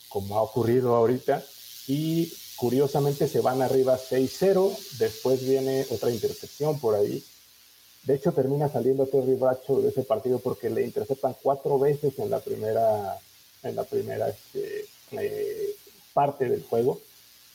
como 0.09 0.37
ha 0.37 0.43
ocurrido 0.43 0.95
ahorita, 0.95 1.43
y 1.89 2.33
curiosamente 2.57 3.29
se 3.29 3.41
van 3.41 3.63
arriba 3.63 3.99
6-0, 3.99 4.77
después 4.99 5.47
viene 5.47 5.87
otra 5.91 6.11
intercepción 6.11 6.79
por 6.81 6.95
ahí. 6.95 7.23
De 8.05 8.15
hecho, 8.15 8.33
termina 8.33 8.69
saliendo 8.69 9.07
Terry 9.07 9.35
Bradshaw 9.35 9.83
de 9.83 9.89
ese 9.89 10.03
partido 10.03 10.39
porque 10.39 10.71
le 10.71 10.83
interceptan 10.83 11.37
cuatro 11.43 11.79
veces 11.79 12.19
en 12.19 12.31
la 12.31 12.41
primera, 12.41 13.19
en 13.63 13.77
la 13.77 13.85
primera 13.85 14.29
este, 14.29 14.87
eh, 15.13 15.75
parte 16.15 16.49
del 16.49 16.63
juego 16.63 17.01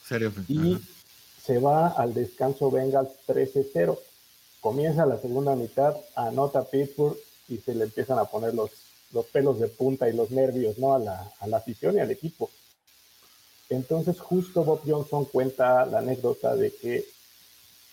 Serio? 0.08 0.34
Y 0.48 0.74
Ajá. 0.74 0.82
se 1.46 1.58
va 1.60 1.88
al 1.88 2.14
descanso 2.14 2.70
Bengals 2.70 3.12
13-0. 3.28 3.98
Comienza 4.60 5.06
la 5.06 5.18
segunda 5.18 5.56
mitad, 5.56 5.96
anota 6.16 6.64
Pittsburgh 6.64 7.18
y 7.48 7.58
se 7.58 7.74
le 7.74 7.86
empiezan 7.86 8.20
a 8.20 8.26
poner 8.26 8.54
los, 8.54 8.72
los 9.14 9.26
pelos 9.28 9.60
de 9.60 9.68
punta 9.68 10.10
y 10.10 10.14
los 10.14 10.32
nervios 10.32 10.78
¿no? 10.78 10.94
a, 10.94 11.00
la, 11.00 11.32
a 11.40 11.48
la 11.48 11.58
afición 11.58 11.96
y 11.96 12.00
al 12.00 12.12
equipo. 12.12 12.50
Entonces 13.72 14.20
justo 14.20 14.66
Bob 14.66 14.82
Johnson 14.86 15.24
cuenta 15.24 15.86
la 15.86 16.00
anécdota 16.00 16.58
de 16.58 16.76
que 16.76 17.06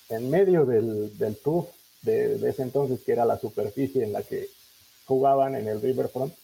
en 0.08 0.28
medio 0.28 0.66
del, 0.66 1.16
del 1.16 1.36
turf 1.36 1.68
de, 2.02 2.34
ese 2.48 2.62
entonces, 2.62 3.00
que 3.04 3.12
era 3.12 3.24
la 3.24 3.38
superficie 3.38 4.02
en 4.02 4.12
la 4.12 4.24
que 4.24 4.48
jugaban 5.06 5.54
en 5.54 5.68
el 5.68 5.80
Riverfront, 5.80 6.34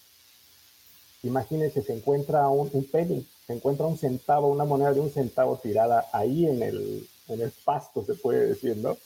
imagínense, 1.25 1.83
se 1.83 1.95
encuentra 1.95 2.49
un, 2.49 2.71
un 2.73 2.85
penny, 2.85 3.27
se 3.45 3.55
encuentra 3.55 3.87
un 3.87 3.99
centavo, 3.99 4.47
una 4.47 4.65
moneda 4.65 4.93
de 4.93 5.01
un 5.01 5.11
centavo 5.11 5.59
tirada 5.61 6.07
ahí 6.13 6.47
en 6.47 6.63
el, 6.63 7.09
en 7.27 7.41
el 7.41 7.51
pasto, 7.65 8.05
se 8.05 8.15
puede 8.15 8.47
decir, 8.47 8.77
¿no? 8.77 8.97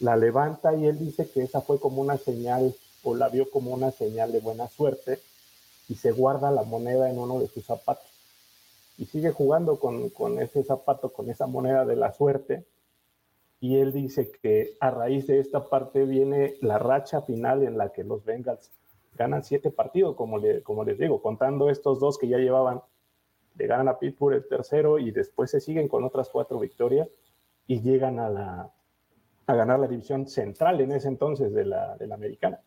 La 0.00 0.16
levanta 0.16 0.74
y 0.74 0.86
él 0.86 0.98
dice 0.98 1.28
que 1.28 1.42
esa 1.42 1.60
fue 1.60 1.78
como 1.78 2.00
una 2.00 2.16
señal, 2.16 2.74
o 3.02 3.14
la 3.14 3.28
vio 3.28 3.50
como 3.50 3.72
una 3.72 3.90
señal 3.90 4.32
de 4.32 4.40
buena 4.40 4.66
suerte, 4.66 5.20
y 5.90 5.94
se 5.96 6.10
guarda 6.10 6.50
la 6.50 6.62
moneda 6.62 7.10
en 7.10 7.18
uno 7.18 7.38
de 7.38 7.48
sus 7.48 7.66
zapatos. 7.66 8.05
Y 8.98 9.06
sigue 9.06 9.30
jugando 9.30 9.78
con, 9.78 10.10
con 10.10 10.38
ese 10.40 10.64
zapato, 10.64 11.12
con 11.12 11.30
esa 11.30 11.46
moneda 11.46 11.84
de 11.84 11.96
la 11.96 12.12
suerte, 12.12 12.66
y 13.60 13.78
él 13.78 13.92
dice 13.92 14.30
que 14.42 14.76
a 14.80 14.90
raíz 14.90 15.26
de 15.26 15.38
esta 15.38 15.68
parte 15.68 16.04
viene 16.04 16.56
la 16.60 16.78
racha 16.78 17.22
final 17.22 17.62
en 17.62 17.78
la 17.78 17.90
que 17.90 18.04
los 18.04 18.24
Bengals 18.24 18.70
ganan 19.14 19.44
siete 19.44 19.70
partidos, 19.70 20.14
como, 20.14 20.38
le, 20.38 20.62
como 20.62 20.84
les 20.84 20.98
digo, 20.98 21.22
contando 21.22 21.70
estos 21.70 21.98
dos 22.00 22.18
que 22.18 22.28
ya 22.28 22.38
llevaban 22.38 22.82
le 23.56 23.66
ganan 23.66 23.88
a 23.88 23.98
Pittsburgh 23.98 24.34
el 24.34 24.48
tercero 24.48 24.98
y 24.98 25.10
después 25.10 25.50
se 25.50 25.60
siguen 25.60 25.88
con 25.88 26.04
otras 26.04 26.28
cuatro 26.28 26.58
victorias 26.58 27.08
y 27.66 27.80
llegan 27.80 28.18
a, 28.18 28.28
la, 28.28 28.70
a 29.46 29.54
ganar 29.54 29.80
la 29.80 29.88
división 29.88 30.26
central 30.26 30.80
en 30.80 30.92
ese 30.92 31.08
entonces 31.08 31.52
de 31.52 31.64
la, 31.64 31.96
de 31.96 32.06
la 32.06 32.14
americana. 32.14 32.60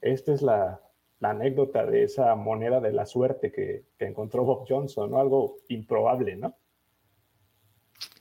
Esta 0.00 0.32
es 0.32 0.42
la, 0.42 0.80
la, 1.20 1.30
anécdota 1.30 1.86
de 1.86 2.04
esa 2.04 2.34
moneda 2.34 2.80
de 2.80 2.92
la 2.92 3.06
suerte 3.06 3.52
que, 3.52 3.84
que 3.98 4.06
encontró 4.06 4.44
Bob 4.44 4.66
Johnson, 4.68 5.10
¿no? 5.10 5.18
Algo 5.18 5.58
improbable, 5.68 6.36
¿no? 6.36 6.56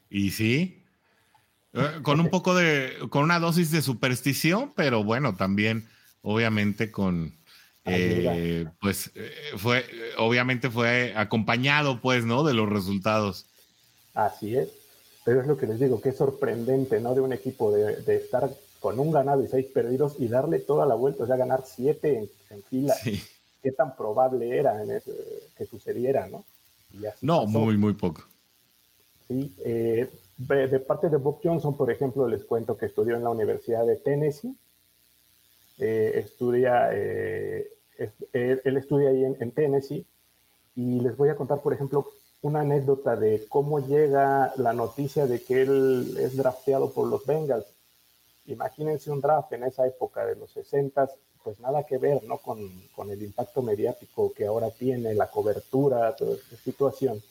Y 0.09 0.31
sí, 0.31 0.85
eh, 1.73 1.99
con 2.03 2.21
un 2.21 2.29
poco 2.29 2.55
de, 2.55 2.93
con 3.09 3.23
una 3.23 3.39
dosis 3.39 3.69
de 3.71 3.81
superstición, 3.81 4.71
pero 4.75 5.03
bueno, 5.03 5.35
también 5.35 5.87
obviamente 6.21 6.89
con, 6.89 7.33
eh, 7.83 8.65
pues 8.79 9.11
eh, 9.15 9.31
fue, 9.57 9.85
obviamente 10.17 10.69
fue 10.69 11.13
acompañado, 11.17 11.99
pues, 12.01 12.23
¿no? 12.23 12.43
De 12.43 12.53
los 12.53 12.69
resultados. 12.69 13.45
Así 14.13 14.55
es. 14.55 14.69
Pero 15.25 15.41
es 15.41 15.47
lo 15.47 15.57
que 15.57 15.67
les 15.67 15.79
digo, 15.79 15.99
que 15.99 16.09
es 16.09 16.17
sorprendente, 16.17 17.01
¿no? 17.01 17.13
De 17.13 17.21
un 17.21 17.33
equipo 17.33 17.71
de, 17.71 17.97
de 18.03 18.15
estar 18.15 18.49
con 18.85 18.99
un 18.99 19.11
ganado 19.11 19.43
y 19.43 19.47
seis 19.47 19.65
perdidos 19.73 20.17
y 20.19 20.27
darle 20.27 20.59
toda 20.59 20.85
la 20.85 20.93
vuelta, 20.93 21.23
o 21.23 21.25
sea, 21.25 21.37
ganar 21.37 21.63
siete 21.65 22.29
en, 22.51 22.61
fila. 22.69 22.93
¿Qué 23.63 23.71
tan 23.71 23.95
probable 23.95 24.55
era 24.55 24.79
en 24.79 25.01
que 25.57 25.65
sucediera, 25.65 26.27
no? 26.27 26.45
no, 27.23 27.47
muy, 27.47 27.79
muy 27.79 27.93
poco. 27.93 28.21
Sí, 29.27 29.55
eh, 29.65 30.07
de 30.37 30.79
parte 30.81 31.09
de 31.09 31.17
Bob 31.17 31.39
Johnson, 31.43 31.75
por 31.75 31.89
ejemplo, 31.89 32.27
les 32.27 32.43
cuento 32.43 32.77
que 32.77 32.85
estudió 32.85 33.15
en 33.15 33.23
la 33.23 33.31
Universidad 33.31 33.87
de 33.87 33.95
Tennessee. 33.95 34.55
Eh, 35.79 36.21
estudia 36.23 36.89
eh, 36.93 37.67
él, 38.33 38.77
estudia 38.77 39.09
ahí 39.09 39.25
en, 39.25 39.51
Tennessee 39.51 40.05
y 40.75 40.99
les 40.99 41.17
voy 41.17 41.29
a 41.29 41.35
contar, 41.35 41.59
por 41.63 41.73
ejemplo, 41.73 42.05
una 42.43 42.59
anécdota 42.59 43.15
de 43.15 43.47
cómo 43.49 43.79
llega 43.79 44.53
la 44.57 44.73
noticia 44.73 45.25
de 45.25 45.41
que 45.41 45.63
él 45.63 46.17
es 46.19 46.37
drafteado 46.37 46.91
por 46.91 47.07
los 47.07 47.25
Bengals. 47.25 47.65
Imagínense 48.47 49.11
un 49.11 49.21
draft 49.21 49.51
en 49.53 49.63
esa 49.63 49.87
época 49.87 50.25
de 50.25 50.35
los 50.35 50.51
60, 50.51 51.09
pues 51.43 51.59
nada 51.59 51.83
que 51.83 51.97
ver, 51.97 52.23
¿no? 52.23 52.37
Con, 52.37 52.59
con 52.95 53.09
el 53.09 53.21
impacto 53.21 53.61
mediático 53.61 54.33
que 54.33 54.45
ahora 54.45 54.69
tiene, 54.71 55.13
la 55.13 55.27
cobertura, 55.27 56.15
toda 56.15 56.35
esta 56.35 56.55
situación. 56.57 57.21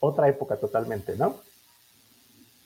Otra 0.00 0.28
época 0.28 0.56
totalmente, 0.56 1.16
¿no? 1.16 1.40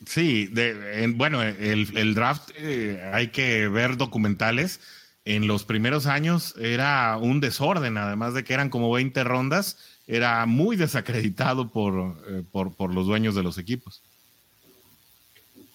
Sí, 0.07 0.47
de, 0.47 1.13
bueno, 1.17 1.43
el, 1.43 1.97
el 1.97 2.15
draft 2.15 2.51
eh, 2.57 3.01
hay 3.13 3.29
que 3.29 3.69
ver 3.69 3.97
documentales 3.97 4.81
en 5.25 5.47
los 5.47 5.65
primeros 5.65 6.07
años 6.07 6.55
era 6.59 7.17
un 7.17 7.41
desorden, 7.41 7.97
además 7.97 8.35
de 8.35 8.45
que 8.45 8.53
eran 8.53 8.69
como 8.69 8.91
20 8.93 9.25
rondas, 9.25 9.79
era 10.07 10.45
muy 10.45 10.77
desacreditado 10.77 11.71
por, 11.71 12.19
eh, 12.29 12.43
por, 12.53 12.93
los 12.93 13.07
dueños 13.07 13.35
de 13.35 13.43
los 13.43 13.57
equipos. 13.57 14.03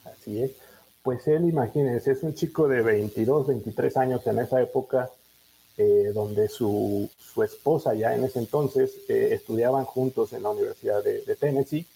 Así 0.06 0.44
es. 0.44 0.52
Pues 1.04 1.28
él, 1.28 1.48
imagínense, 1.48 2.12
es 2.12 2.24
un 2.24 2.34
chico 2.34 2.68
de 2.68 2.82
22, 2.82 3.48
23 3.48 3.98
años 3.98 4.28
en 4.28 4.40
esa 4.40 4.62
época, 4.62 5.10
eh, 5.78 6.12
donde 6.14 6.50
su, 6.50 7.10
su, 7.18 7.42
esposa 7.42 7.94
ya 7.94 8.14
en 8.14 8.26
ese 8.26 8.40
entonces 8.40 8.92
eh, 9.08 9.30
estudiaban 9.32 9.86
juntos 9.86 10.34
en 10.34 10.44
la 10.44 10.50
Universidad 10.50 11.02
de, 11.02 11.36
Tennessee. 11.38 11.88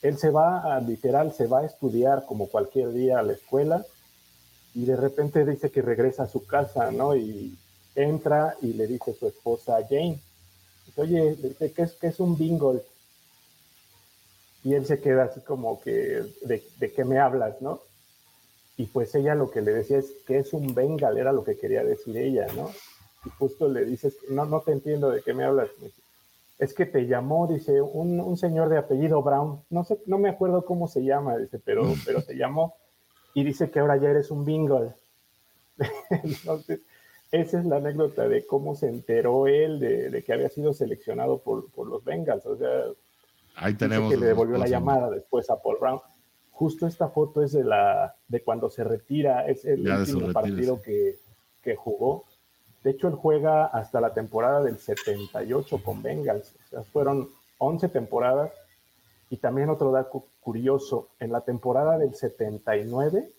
Él 0.00 0.16
se 0.16 0.30
va, 0.30 0.74
a, 0.74 0.80
literal, 0.80 1.34
se 1.34 1.46
va 1.46 1.60
a 1.60 1.66
estudiar 1.66 2.24
como 2.24 2.48
cualquier 2.48 2.92
día 2.92 3.18
a 3.18 3.22
la 3.22 3.34
escuela 3.34 3.84
y 4.74 4.86
de 4.86 4.96
repente 4.96 5.44
dice 5.44 5.70
que 5.70 5.82
regresa 5.82 6.22
a 6.22 6.28
su 6.28 6.46
casa, 6.46 6.90
¿no? 6.90 7.14
Y 7.14 7.56
entra 7.94 8.56
y 8.62 8.72
le 8.72 8.86
dice 8.86 9.10
a 9.10 9.14
su 9.14 9.26
esposa 9.26 9.78
Jane, 9.88 10.18
oye, 10.96 11.36
¿qué 11.58 11.82
es, 11.82 11.92
qué 11.92 12.06
es 12.06 12.20
un 12.20 12.36
bingo? 12.38 12.80
Y 14.64 14.72
él 14.72 14.86
se 14.86 15.00
queda 15.00 15.24
así 15.24 15.40
como 15.40 15.78
que, 15.80 16.22
¿de, 16.42 16.62
¿de, 16.78 16.92
qué 16.92 17.04
me 17.04 17.18
hablas, 17.18 17.60
no? 17.60 17.80
Y 18.76 18.86
pues 18.86 19.14
ella 19.14 19.34
lo 19.34 19.50
que 19.50 19.62
le 19.62 19.72
decía 19.72 19.98
es 19.98 20.12
que 20.26 20.38
es 20.38 20.52
un 20.52 20.74
bengal, 20.74 21.16
era 21.16 21.32
lo 21.32 21.44
que 21.44 21.56
quería 21.56 21.84
decir 21.84 22.16
ella, 22.16 22.46
¿no? 22.56 22.70
Y 23.24 23.30
justo 23.30 23.68
le 23.68 23.84
dices, 23.84 24.16
no, 24.28 24.44
no 24.46 24.60
te 24.60 24.72
entiendo 24.72 25.10
de 25.10 25.22
qué 25.22 25.32
me 25.32 25.44
hablas. 25.44 25.68
Es 26.58 26.74
que 26.74 26.86
te 26.86 27.06
llamó, 27.06 27.46
dice, 27.46 27.80
un, 27.80 28.20
un 28.20 28.36
señor 28.36 28.68
de 28.68 28.78
apellido 28.78 29.22
Brown, 29.22 29.60
no 29.70 29.84
sé, 29.84 29.98
no 30.06 30.18
me 30.18 30.28
acuerdo 30.28 30.64
cómo 30.64 30.88
se 30.88 31.04
llama, 31.04 31.36
dice, 31.36 31.58
pero, 31.64 31.84
pero 32.04 32.22
te 32.22 32.36
llamó 32.36 32.74
y 33.34 33.44
dice 33.44 33.70
que 33.70 33.80
ahora 33.80 33.96
ya 33.96 34.10
eres 34.10 34.30
un 34.30 34.44
bingo. 34.44 34.94
Entonces, 36.10 36.80
esa 37.32 37.58
es 37.58 37.66
la 37.66 37.76
anécdota 37.76 38.28
de 38.28 38.46
cómo 38.46 38.76
se 38.76 38.88
enteró 38.88 39.48
él 39.48 39.80
de, 39.80 40.22
que 40.24 40.32
había 40.32 40.48
sido 40.48 40.72
seleccionado 40.72 41.38
por, 41.38 41.66
los 41.86 42.04
Bengals. 42.04 42.46
O 42.46 42.56
sea, 42.56 42.70
ahí 43.56 43.74
tenemos. 43.74 44.12
Que 44.12 44.16
le 44.18 44.26
devolvió 44.26 44.56
la 44.56 44.68
llamada 44.68 45.10
después 45.10 45.50
a 45.50 45.60
Paul 45.60 45.78
Brown. 45.80 46.00
Justo 46.54 46.86
esta 46.86 47.08
foto 47.08 47.42
es 47.42 47.52
de, 47.52 47.64
la, 47.64 48.14
de 48.28 48.42
cuando 48.42 48.70
se 48.70 48.84
retira, 48.84 49.46
es 49.46 49.64
el 49.64 49.88
último 49.88 50.32
partido 50.32 50.80
que, 50.80 51.18
que, 51.62 51.74
jugó. 51.74 52.24
De 52.82 52.90
hecho, 52.90 53.08
él 53.08 53.14
juega 53.14 53.66
hasta 53.66 54.00
la 54.00 54.14
temporada 54.14 54.62
del 54.62 54.78
78 54.78 55.82
con 55.82 56.02
Bengals. 56.02 56.54
O 56.66 56.68
sea, 56.68 56.82
fueron 56.84 57.28
11 57.58 57.88
temporadas 57.88 58.52
y 59.30 59.38
también 59.38 59.68
otro 59.68 59.90
dato 59.90 60.26
curioso, 60.40 61.08
en 61.18 61.32
la 61.32 61.40
temporada 61.40 61.98
del 61.98 62.14
79, 62.14 63.32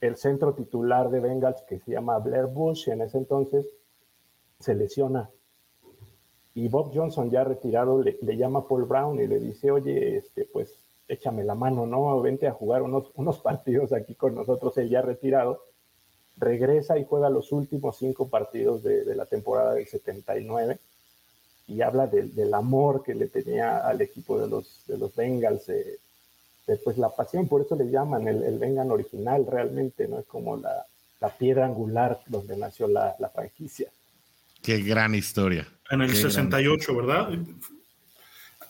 el 0.00 0.16
centro 0.16 0.54
titular 0.54 1.08
de 1.10 1.20
Bengals, 1.20 1.62
que 1.62 1.78
se 1.78 1.92
llama 1.92 2.18
Blair 2.18 2.46
Bush, 2.46 2.88
en 2.88 3.00
ese 3.00 3.16
entonces, 3.16 3.66
se 4.58 4.74
lesiona. 4.74 5.30
Y 6.54 6.68
Bob 6.68 6.90
Johnson, 6.92 7.30
ya 7.30 7.44
retirado, 7.44 8.02
le, 8.02 8.36
llama 8.36 8.60
a 8.60 8.68
Paul 8.68 8.84
Brown 8.84 9.20
y 9.20 9.26
le 9.26 9.38
dice, 9.38 9.70
oye, 9.70 10.18
este, 10.18 10.44
pues 10.44 10.79
échame 11.10 11.44
la 11.44 11.54
mano, 11.54 11.86
¿no? 11.86 12.20
Vente 12.20 12.46
a 12.46 12.52
jugar 12.52 12.82
unos, 12.82 13.10
unos 13.14 13.38
partidos 13.38 13.92
aquí 13.92 14.14
con 14.14 14.34
nosotros, 14.34 14.76
él 14.78 14.88
ya 14.88 15.02
retirado. 15.02 15.64
Regresa 16.36 16.98
y 16.98 17.04
juega 17.04 17.28
los 17.28 17.52
últimos 17.52 17.98
cinco 17.98 18.28
partidos 18.28 18.82
de, 18.82 19.04
de 19.04 19.14
la 19.14 19.26
temporada 19.26 19.74
del 19.74 19.86
79 19.86 20.78
y 21.70 21.82
habla 21.82 22.08
del 22.08 22.52
amor 22.52 23.02
que 23.02 23.14
le 23.14 23.28
tenía 23.28 23.86
al 23.86 24.00
equipo 24.00 24.40
de 24.40 24.48
los, 24.48 24.84
de 24.86 24.98
los 24.98 25.14
Bengals, 25.14 25.68
eh, 25.68 25.98
pues 26.84 26.98
la 26.98 27.08
pasión, 27.10 27.48
por 27.48 27.62
eso 27.62 27.76
le 27.76 27.90
llaman 27.90 28.26
el, 28.26 28.42
el 28.42 28.58
Bengal 28.58 28.90
original 28.90 29.46
realmente, 29.46 30.08
¿no? 30.08 30.18
Es 30.18 30.26
como 30.26 30.56
la, 30.56 30.84
la 31.20 31.28
piedra 31.28 31.66
angular 31.66 32.20
donde 32.26 32.56
nació 32.56 32.88
la, 32.88 33.14
la, 33.18 33.28
franquicia. 33.28 33.88
Qué 34.62 34.78
gran 34.80 35.14
historia. 35.14 35.66
En 35.90 36.02
el 36.02 36.14
68, 36.14 36.96
¿verdad? 36.96 37.32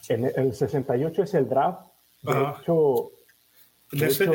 En 0.08 0.24
el, 0.24 0.54
68 0.54 1.22
es 1.22 1.34
el 1.34 1.48
draft. 1.48 1.89
De 2.22 2.32
hecho, 2.60 3.10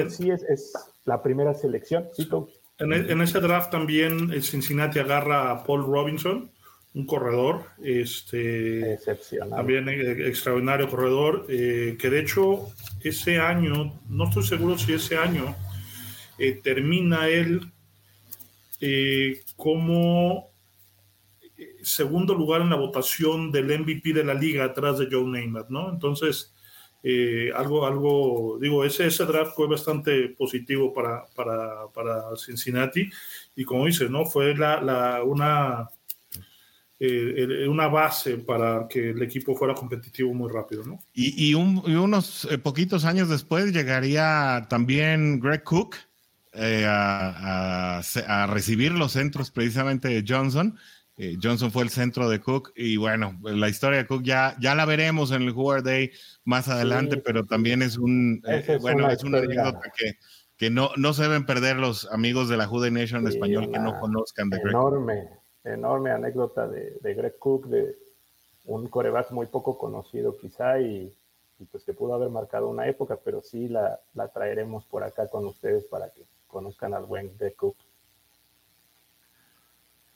sí 0.10 0.30
es, 0.30 0.44
es, 0.44 0.74
la 1.06 1.22
primera 1.22 1.54
selección. 1.54 2.08
¿sí, 2.14 2.28
en, 2.80 2.94
en, 2.94 3.22
ese 3.22 3.40
draft 3.40 3.72
también 3.72 4.32
el 4.32 4.44
Cincinnati 4.44 5.00
agarra 5.00 5.52
a 5.52 5.64
Paul 5.64 5.86
Robinson 5.86 6.52
un 6.96 7.06
corredor, 7.06 7.66
este, 7.84 8.98
también 9.50 9.90
eh, 9.90 10.28
extraordinario 10.30 10.90
corredor, 10.90 11.46
eh, 11.50 11.98
que 12.00 12.10
de 12.10 12.22
hecho 12.22 12.72
ese 13.04 13.38
año, 13.38 14.00
no 14.08 14.24
estoy 14.30 14.44
seguro 14.44 14.78
si 14.78 14.94
ese 14.94 15.18
año 15.18 15.54
eh, 16.40 16.54
termina 16.64 17.28
él 17.28 17.72
como 19.58 20.52
segundo 21.82 22.34
lugar 22.34 22.62
en 22.62 22.70
la 22.70 22.76
votación 22.76 23.52
del 23.52 23.80
MVP 23.80 24.14
de 24.14 24.24
la 24.24 24.34
liga 24.34 24.64
atrás 24.64 25.00
de 25.00 25.08
Joe 25.12 25.26
Namath, 25.26 25.70
¿no? 25.70 25.90
Entonces, 25.90 26.55
algo, 27.56 27.86
algo, 27.86 28.58
digo, 28.60 28.84
ese, 28.84 29.08
ese 29.08 29.26
draft 29.26 29.56
fue 29.56 29.68
bastante 29.68 30.30
positivo 30.30 30.94
para, 30.94 31.26
para, 31.36 31.88
para 31.94 32.36
Cincinnati 32.36 33.10
y 33.56 33.64
como 33.64 33.86
dices, 33.86 34.10
¿no? 34.10 34.26
Fue 34.26 34.56
la, 34.56 34.82
la, 34.82 35.24
una 35.24 35.90
eh, 36.98 37.68
una 37.68 37.88
base 37.88 38.38
para 38.38 38.88
que 38.88 39.10
el 39.10 39.22
equipo 39.22 39.54
fuera 39.54 39.74
competitivo 39.74 40.34
muy 40.34 40.50
rápido, 40.50 40.86
¿no? 40.86 41.00
Y, 41.14 41.54
unos 41.54 42.48
eh, 42.50 42.58
poquitos 42.58 43.04
años 43.04 43.28
después 43.28 43.74
llegaría 43.74 44.66
también 44.70 45.42
Greg 45.42 45.64
Cook 45.64 45.98
eh, 46.54 46.86
a, 46.88 48.02
recibir 48.50 48.94
los 48.94 49.12
centros 49.12 49.52
precisamente 49.52 50.08
de 50.08 50.24
Johnson. 50.26 50.78
Johnson 51.42 51.72
fue 51.72 51.84
el 51.84 51.90
centro 51.90 52.28
de 52.30 52.42
Cook 52.42 52.74
y 52.76 52.98
bueno, 52.98 53.38
la 53.42 53.70
historia 53.70 54.00
de 54.00 54.08
Cook 54.08 54.24
ya, 54.24 54.56
ya 54.60 54.76
la 54.76 54.84
veremos 54.86 55.32
en 55.32 55.44
el 55.44 55.52
Hoover 55.52 55.82
Day 55.82 56.12
más 56.44 56.68
adelante, 56.68 57.18
pero 57.18 57.46
también 57.46 57.82
es 57.82 57.98
un, 57.98 58.42
bueno, 58.82 59.10
es 59.10 59.24
una 59.24 59.38
anécdota 59.38 59.92
que, 59.96 60.18
que 60.58 60.70
no, 60.70 60.90
no 60.98 61.14
se 61.14 61.24
deben 61.24 61.46
perder 61.46 61.78
los 61.78 62.12
amigos 62.12 62.50
de 62.50 62.58
la 62.58 62.68
Jude 62.68 62.92
Nation 62.92 63.22
en 63.22 63.28
español 63.28 63.72
que 63.72 63.80
no 63.80 64.00
conozcan 64.00 64.50
de 64.50 64.58
Greg. 64.58 64.70
Enorme, 64.70 65.30
enorme 65.64 66.12
anécdota 66.12 66.68
de, 66.68 66.98
Greg 67.02 67.38
Cook, 67.38 67.68
de 67.68 67.96
un 68.66 68.88
coreback 68.88 69.32
muy 69.32 69.48
poco 69.48 69.78
conocido 69.78 70.38
quizá 70.38 70.80
y, 70.80 71.14
pues 71.72 71.84
que 71.84 71.94
pudo 71.94 72.14
haber 72.14 72.30
marcado 72.30 72.68
una 72.68 72.88
época, 72.88 73.18
pero 73.24 73.42
sí 73.42 73.70
la, 73.70 74.00
la, 74.14 74.28
traeremos 74.28 74.86
por 74.86 75.04
acá 75.04 75.28
con 75.28 75.46
ustedes 75.46 75.86
para 75.86 76.10
que 76.10 76.24
conozcan 76.48 76.94
al 76.94 77.06
buen 77.06 77.32
Greg 77.38 77.56
Cook. 77.56 77.78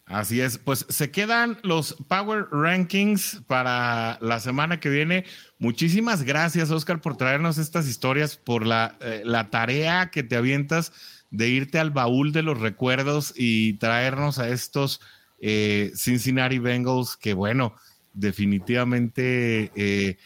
Así 0.09 0.41
es, 0.41 0.57
pues 0.57 0.87
se 0.89 1.11
quedan 1.11 1.59
los 1.61 1.95
Power 2.07 2.47
Rankings 2.51 3.43
para 3.45 4.17
la 4.21 4.39
semana 4.39 4.79
que 4.79 4.89
viene. 4.89 5.23
Muchísimas 5.59 6.23
gracias, 6.23 6.71
Oscar, 6.71 6.99
por 6.99 7.15
traernos 7.15 7.59
estas 7.59 7.87
historias, 7.87 8.35
por 8.35 8.65
la, 8.65 8.97
eh, 9.01 9.21
la, 9.23 9.51
tarea 9.51 10.09
que 10.09 10.23
te 10.23 10.35
avientas 10.35 10.93
de 11.29 11.49
irte 11.49 11.77
al 11.77 11.91
baúl 11.91 12.31
de 12.31 12.41
los 12.41 12.59
recuerdos 12.59 13.35
y 13.35 13.73
traernos 13.73 14.39
a 14.39 14.49
estos 14.49 14.99
eh, 15.41 15.91
Cincinnati 15.95 16.57
Bengals 16.57 17.15
que, 17.15 17.35
bueno, 17.35 17.75
definitivamente 18.13 19.71
eh, 19.75 20.17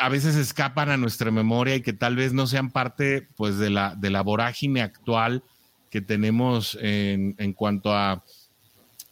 a 0.00 0.08
veces 0.08 0.34
escapan 0.34 0.90
a 0.90 0.96
nuestra 0.96 1.30
memoria 1.30 1.76
y 1.76 1.82
que 1.82 1.92
tal 1.92 2.16
vez 2.16 2.32
no 2.32 2.48
sean 2.48 2.72
parte 2.72 3.28
pues, 3.36 3.56
de, 3.56 3.70
la, 3.70 3.94
de 3.94 4.10
la 4.10 4.22
vorágine 4.22 4.82
actual 4.82 5.44
que 5.90 6.00
tenemos 6.00 6.76
en, 6.80 7.36
en 7.38 7.52
cuanto 7.52 7.94
a 7.94 8.24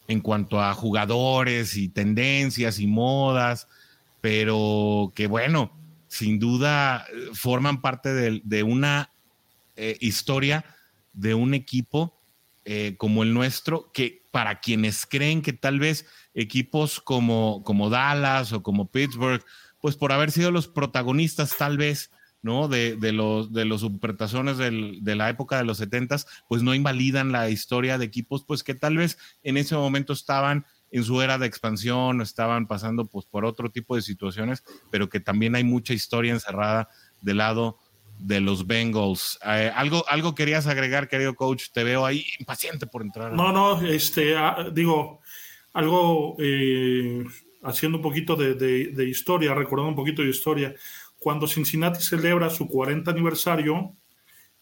en 0.09 0.21
cuanto 0.21 0.59
a 0.59 0.73
jugadores 0.73 1.77
y 1.77 1.87
tendencias 1.87 2.79
y 2.79 2.87
modas, 2.87 3.67
pero 4.21 5.13
que 5.15 5.27
bueno, 5.27 5.71
sin 6.07 6.39
duda 6.39 7.05
eh, 7.13 7.29
forman 7.33 7.79
parte 7.79 8.11
de, 8.41 8.63
una 8.63 9.11
eh, 9.75 9.97
historia 10.01 10.65
de 11.13 11.35
un 11.35 11.53
equipo 11.53 12.19
eh, 12.65 12.95
como 12.97 13.21
el 13.21 13.35
nuestro, 13.35 13.91
que 13.93 14.23
para 14.31 14.59
quienes 14.59 15.05
creen 15.05 15.43
que 15.43 15.53
tal 15.53 15.77
vez 15.77 16.07
equipos 16.33 16.99
como, 16.99 17.61
como 17.63 17.91
Dallas 17.91 18.51
o 18.51 18.63
como 18.63 18.87
Pittsburgh, 18.87 19.45
pues 19.79 19.95
por 19.95 20.11
haber 20.11 20.31
sido 20.31 20.49
los 20.49 20.67
protagonistas 20.67 21.55
tal 21.55 21.77
vez 21.77 22.09
¿no? 22.41 22.67
De, 22.67 22.97
los, 23.11 23.51
de 23.53 23.65
los 23.65 23.81
supertazones 23.81 24.57
de 24.57 25.15
la 25.15 25.29
época 25.29 25.57
de 25.57 25.65
los 25.65 25.77
setentas, 25.77 26.27
pues 26.47 26.63
no 26.63 26.73
invalidan 26.73 27.31
la 27.31 27.49
historia 27.49 27.97
de 27.97 28.05
equipos, 28.05 28.45
pues 28.45 28.63
que 28.63 28.75
tal 28.75 28.97
vez 28.97 29.17
en 29.43 29.57
ese 29.57 29.75
momento 29.75 30.13
estaban 30.13 30.65
en 30.91 31.03
su 31.03 31.21
era 31.21 31.37
de 31.37 31.47
expansión, 31.47 32.21
estaban 32.21 32.67
pasando 32.67 33.05
pues 33.05 33.25
por 33.25 33.45
otro 33.45 33.69
tipo 33.69 33.95
de 33.95 34.01
situaciones, 34.01 34.63
pero 34.89 35.09
que 35.09 35.19
también 35.19 35.55
hay 35.55 35.63
mucha 35.63 35.93
historia 35.93 36.33
encerrada 36.33 36.89
del 37.21 37.37
lado 37.37 37.77
de 38.19 38.41
los 38.41 38.67
Bengals. 38.67 39.39
Eh, 39.45 39.71
algo, 39.73 40.03
algo 40.07 40.35
querías 40.35 40.67
agregar, 40.67 41.07
querido 41.07 41.35
coach, 41.35 41.65
te 41.73 41.83
veo 41.83 42.05
ahí 42.05 42.25
impaciente 42.39 42.85
por 42.85 43.01
entrar. 43.01 43.33
No, 43.33 43.51
no, 43.51 43.81
este, 43.81 44.35
ah, 44.35 44.69
digo, 44.71 45.21
algo 45.73 46.35
eh, 46.39 47.23
haciendo 47.63 47.97
un 47.97 48.03
poquito 48.03 48.35
de, 48.35 48.55
de, 48.55 49.09
historia, 49.09 49.53
recordando 49.53 49.89
un 49.89 49.95
poquito 49.95 50.21
de 50.21 50.29
historia 50.29 50.75
cuando 51.19 51.47
Cincinnati 51.47 52.01
celebra 52.01 52.49
su 52.49 52.67
40 52.67 53.11
aniversario, 53.11 53.95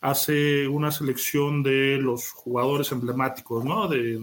hace 0.02 0.68
una 0.68 0.92
selección 0.92 1.64
de 1.64 1.98
los 1.98 2.32
jugadores 2.32 2.92
emblemáticos, 2.92 3.66
¿no? 3.66 3.88
De, 3.88 4.20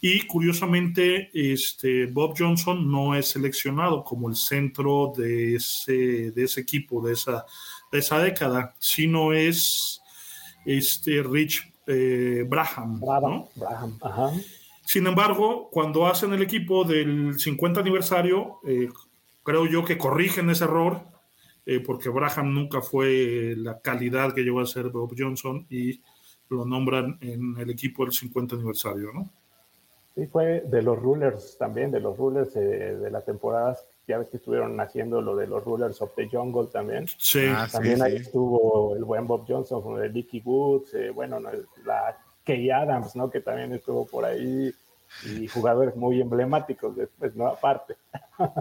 y 0.00 0.22
curiosamente, 0.22 1.30
este, 1.34 2.06
Bob 2.06 2.34
Johnson 2.38 2.90
no 2.90 3.16
es 3.16 3.30
seleccionado 3.30 4.04
como 4.04 4.28
el 4.28 4.36
centro 4.36 5.12
de 5.16 5.56
ese, 5.56 6.30
de 6.30 6.44
ese 6.44 6.60
equipo, 6.60 7.04
de 7.04 7.14
esa, 7.14 7.44
de 7.90 7.98
esa 7.98 8.20
década, 8.20 8.74
sino 8.78 9.32
es 9.32 10.00
este, 10.64 11.22
Rich 11.22 11.72
eh, 11.88 12.44
Braham. 12.48 13.00
Sin 14.84 15.06
embargo, 15.06 15.68
cuando 15.70 16.06
hacen 16.06 16.32
el 16.32 16.42
equipo 16.42 16.84
del 16.84 17.38
50 17.38 17.80
aniversario, 17.80 18.60
eh, 18.66 18.88
creo 19.48 19.64
yo 19.64 19.82
que 19.82 19.96
corrigen 19.96 20.50
ese 20.50 20.64
error, 20.64 21.00
eh, 21.64 21.80
porque 21.80 22.10
Braham 22.10 22.52
nunca 22.52 22.82
fue 22.82 23.54
la 23.56 23.80
calidad 23.80 24.34
que 24.34 24.42
llegó 24.42 24.60
a 24.60 24.66
ser 24.66 24.90
Bob 24.90 25.14
Johnson 25.16 25.66
y 25.70 26.02
lo 26.50 26.66
nombran 26.66 27.16
en 27.22 27.56
el 27.58 27.70
equipo 27.70 28.04
del 28.04 28.12
50 28.12 28.56
aniversario, 28.56 29.10
¿no? 29.10 29.30
Sí, 30.14 30.26
fue 30.26 30.60
de 30.66 30.82
los 30.82 30.98
rulers 30.98 31.56
también, 31.56 31.90
de 31.90 32.00
los 32.00 32.18
rulers 32.18 32.54
eh, 32.56 32.60
de 32.60 33.10
la 33.10 33.22
temporada, 33.22 33.74
ya 34.06 34.18
ves 34.18 34.28
que 34.28 34.36
estuvieron 34.36 34.78
haciendo 34.80 35.22
lo 35.22 35.34
de 35.34 35.46
los 35.46 35.64
rulers 35.64 36.02
of 36.02 36.14
the 36.14 36.28
jungle 36.28 36.66
también. 36.70 37.06
Sí. 37.16 37.46
Ah, 37.48 37.66
también 37.72 38.02
ahí 38.02 38.16
estuvo 38.16 38.94
el 38.96 39.04
buen 39.04 39.26
Bob 39.26 39.46
Johnson, 39.48 39.80
con 39.80 40.02
el 40.02 40.12
Dickie 40.12 40.42
Woods, 40.44 40.92
eh, 40.92 41.08
bueno, 41.08 41.40
la 41.40 42.18
Kay 42.44 42.68
Adams, 42.68 43.16
¿no? 43.16 43.30
Que 43.30 43.40
también 43.40 43.72
estuvo 43.72 44.06
por 44.06 44.26
ahí 44.26 44.70
y 45.24 45.46
jugadores 45.48 45.96
muy 45.96 46.20
emblemáticos 46.20 46.96
después, 46.96 47.34
¿no? 47.34 47.46
Aparte. 47.46 47.96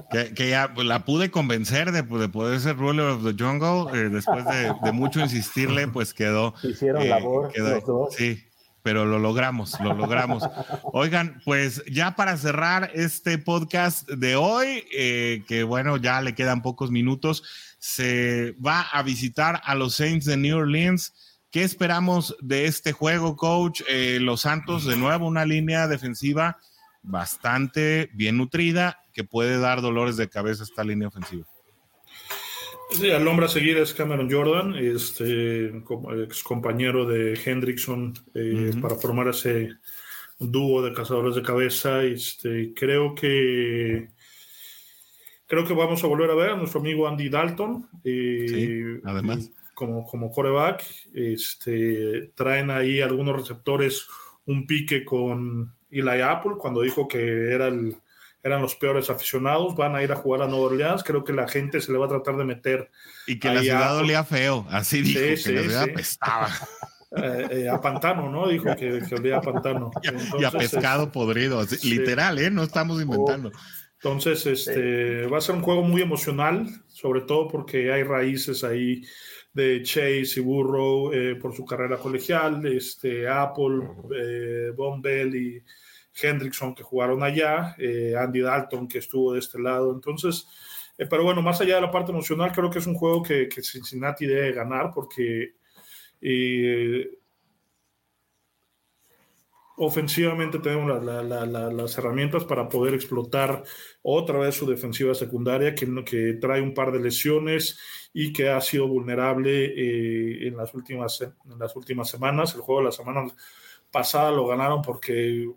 Que, 0.09 0.49
ya 0.49 0.73
pues, 0.73 0.87
la 0.87 1.05
pude 1.05 1.29
convencer 1.29 1.91
de, 1.91 2.01
de, 2.01 2.29
poder 2.29 2.59
ser 2.59 2.77
Ruler 2.77 3.07
of 3.07 3.23
the 3.23 3.35
Jungle, 3.37 3.97
eh, 3.97 4.09
después 4.09 4.45
de, 4.45 4.91
mucho 4.91 5.19
insistirle, 5.19 5.87
pues 5.87 6.13
quedó. 6.13 6.53
Hicieron 6.63 7.03
eh, 7.03 7.09
labor 7.09 7.51
los 7.57 7.85
dos. 7.85 8.15
Sí, 8.15 8.43
pero 8.81 9.05
lo 9.05 9.19
logramos, 9.19 9.79
lo 9.81 9.93
logramos. 9.93 10.43
Oigan, 10.93 11.41
pues 11.45 11.83
ya 11.91 12.15
para 12.15 12.37
cerrar 12.37 12.89
este 12.93 13.37
podcast 13.37 14.09
de 14.09 14.35
hoy, 14.35 14.85
eh, 14.95 15.43
que 15.47 15.63
bueno, 15.63 15.97
ya 15.97 16.21
le 16.21 16.33
quedan 16.33 16.61
pocos 16.61 16.89
minutos, 16.89 17.43
se 17.79 18.55
va 18.65 18.81
a 18.81 19.03
visitar 19.03 19.61
a 19.63 19.75
los 19.75 19.95
Saints 19.95 20.25
de 20.25 20.37
New 20.37 20.57
Orleans 20.57 21.13
¿Qué 21.51 21.63
esperamos 21.63 22.35
de 22.41 22.65
este 22.65 22.91
juego, 22.91 23.37
coach? 23.37 23.81
Eh, 23.87 24.19
los 24.21 24.41
Santos, 24.41 24.85
de 24.85 24.97
nuevo, 24.97 25.27
una 25.27 25.45
línea 25.45 25.87
defensiva 25.87 26.57
bastante 27.03 28.09
bien 28.13 28.37
nutrida 28.37 28.99
que 29.13 29.23
puede 29.23 29.57
dar 29.57 29.81
dolores 29.81 30.17
de 30.17 30.29
cabeza 30.29 30.63
a 30.63 30.65
esta 30.65 30.83
línea 30.83 31.07
ofensiva. 31.07 31.45
Sí, 32.91 33.07
el 33.07 33.27
hombre 33.27 33.45
a 33.45 33.49
seguir 33.49 33.77
es 33.77 33.93
Cameron 33.93 34.29
Jordan, 34.31 34.75
este 34.75 35.67
ex 36.23 36.43
compañero 36.43 37.05
de 37.05 37.39
Hendrickson 37.43 38.13
eh, 38.33 38.71
para 38.81 38.95
formar 38.95 39.29
ese 39.29 39.71
dúo 40.39 40.81
de 40.81 40.93
cazadores 40.93 41.35
de 41.35 41.43
cabeza. 41.43 42.03
Este, 42.03 42.73
creo 42.73 43.15
que 43.15 44.09
creo 45.47 45.65
que 45.65 45.73
vamos 45.73 46.03
a 46.03 46.07
volver 46.07 46.29
a 46.29 46.35
ver 46.35 46.49
a 46.51 46.55
nuestro 46.55 46.81
amigo 46.81 47.07
Andy 47.07 47.29
Dalton. 47.29 47.89
Eh, 48.03 48.45
sí, 48.47 49.01
además 49.05 49.51
como, 49.77 50.05
como 50.05 50.31
coreback. 50.31 50.83
Este, 51.13 52.31
traen 52.33 52.71
ahí 52.71 52.99
algunos 52.99 53.35
receptores 53.35 54.07
un 54.45 54.65
pique 54.65 55.05
con 55.05 55.71
Eli 55.91 56.21
Apple 56.21 56.53
cuando 56.57 56.81
dijo 56.81 57.07
que 57.07 57.53
era 57.53 57.67
el, 57.67 57.95
eran 58.41 58.63
los 58.63 58.75
peores 58.75 59.11
aficionados. 59.11 59.75
Van 59.75 59.95
a 59.95 60.01
ir 60.01 60.11
a 60.11 60.15
jugar 60.15 60.41
a 60.41 60.47
Nueva 60.47 60.65
Orleans. 60.65 61.03
Creo 61.03 61.23
que 61.23 61.31
la 61.31 61.47
gente 61.47 61.79
se 61.79 61.91
le 61.91 61.99
va 61.99 62.07
a 62.07 62.09
tratar 62.09 62.37
de 62.37 62.45
meter. 62.45 62.89
Y 63.27 63.37
que 63.37 63.53
la 63.53 63.61
ciudad 63.61 63.97
olía 63.97 64.23
feo. 64.23 64.65
Así 64.71 65.03
dijo, 65.03 65.19
que 65.19 65.29
la 65.29 65.37
ciudad 65.37 65.83
apestaba. 65.83 66.49
Eh, 67.15 67.47
eh, 67.51 67.69
a 67.69 67.79
pantano, 67.79 68.29
¿no? 68.29 68.49
Dijo 68.49 68.65
que, 68.75 69.01
olía 69.15 69.37
a 69.37 69.41
pantano. 69.41 69.91
y, 70.39 70.43
a, 70.43 70.51
pescado 70.51 71.09
podrido, 71.09 71.65
literal, 71.83 72.37
¿eh? 72.37 72.51
No 72.51 72.63
estamos 72.63 73.01
inventando. 73.01 73.49
Entonces, 73.93 74.45
este, 74.45 75.25
va 75.25 75.37
a 75.37 75.41
ser 75.41 75.55
un 75.55 75.61
juego 75.61 75.83
muy 75.83 76.01
emocional, 76.01 76.67
sobre 76.89 77.21
todo 77.21 77.47
porque 77.47 77.93
hay 77.93 78.03
raíces 78.03 78.65
ahí 78.65 79.03
de 79.57 79.81
Chase 79.81 80.33
y 80.39 80.39
Burrow 80.39 81.11
eh, 81.11 81.35
por 81.35 81.55
su 81.55 81.65
carrera 81.65 81.97
colegial, 81.97 82.63
este, 82.67 83.27
Apple, 83.27 83.89
eh, 84.15 84.71
Bell 85.01 85.35
y 85.35 85.63
Hendrickson 86.13 86.75
que 86.75 86.83
jugaron 86.83 87.23
allá, 87.23 87.75
eh, 87.79 88.13
Andy 88.15 88.41
Dalton 88.41 88.87
que 88.87 88.99
estuvo 88.99 89.33
de 89.33 89.39
este 89.39 89.59
lado. 89.59 89.91
Entonces, 89.91 90.47
eh, 90.95 91.07
pero 91.09 91.23
bueno, 91.23 91.41
más 91.41 91.59
allá 91.59 91.75
de 91.75 91.81
la 91.81 91.91
parte 91.91 92.11
emocional, 92.11 92.51
creo 92.51 92.69
que 92.69 92.77
es 92.77 92.85
un 92.85 92.93
juego 92.93 93.23
que, 93.23 93.49
que 93.49 93.63
Cincinnati 93.63 94.27
debe 94.27 94.51
ganar 94.51 94.91
porque 94.93 95.55
ofensivamente 99.77 100.57
tenemos 100.57 101.03
las 101.03 101.97
herramientas 101.97 102.43
para 102.43 102.67
poder 102.67 102.95
explotar 102.95 103.63
otra 104.01 104.39
vez 104.39 104.55
su 104.55 104.65
defensiva 104.65 105.13
secundaria 105.13 105.75
que, 105.75 105.87
que 106.03 106.33
trae 106.33 106.61
un 106.61 106.73
par 106.73 106.91
de 106.91 106.99
lesiones 106.99 107.79
y 108.11 108.33
que 108.33 108.49
ha 108.49 108.59
sido 108.59 108.87
vulnerable 108.87 109.65
eh, 109.65 110.47
en, 110.47 110.57
las 110.57 110.73
últimas, 110.73 111.21
en 111.21 111.59
las 111.59 111.75
últimas 111.75 112.09
semanas. 112.09 112.55
El 112.55 112.61
juego 112.61 112.81
de 112.81 112.85
la 112.85 112.91
semana 112.91 113.27
pasada 113.91 114.31
lo 114.31 114.47
ganaron 114.47 114.81
porque 114.81 115.47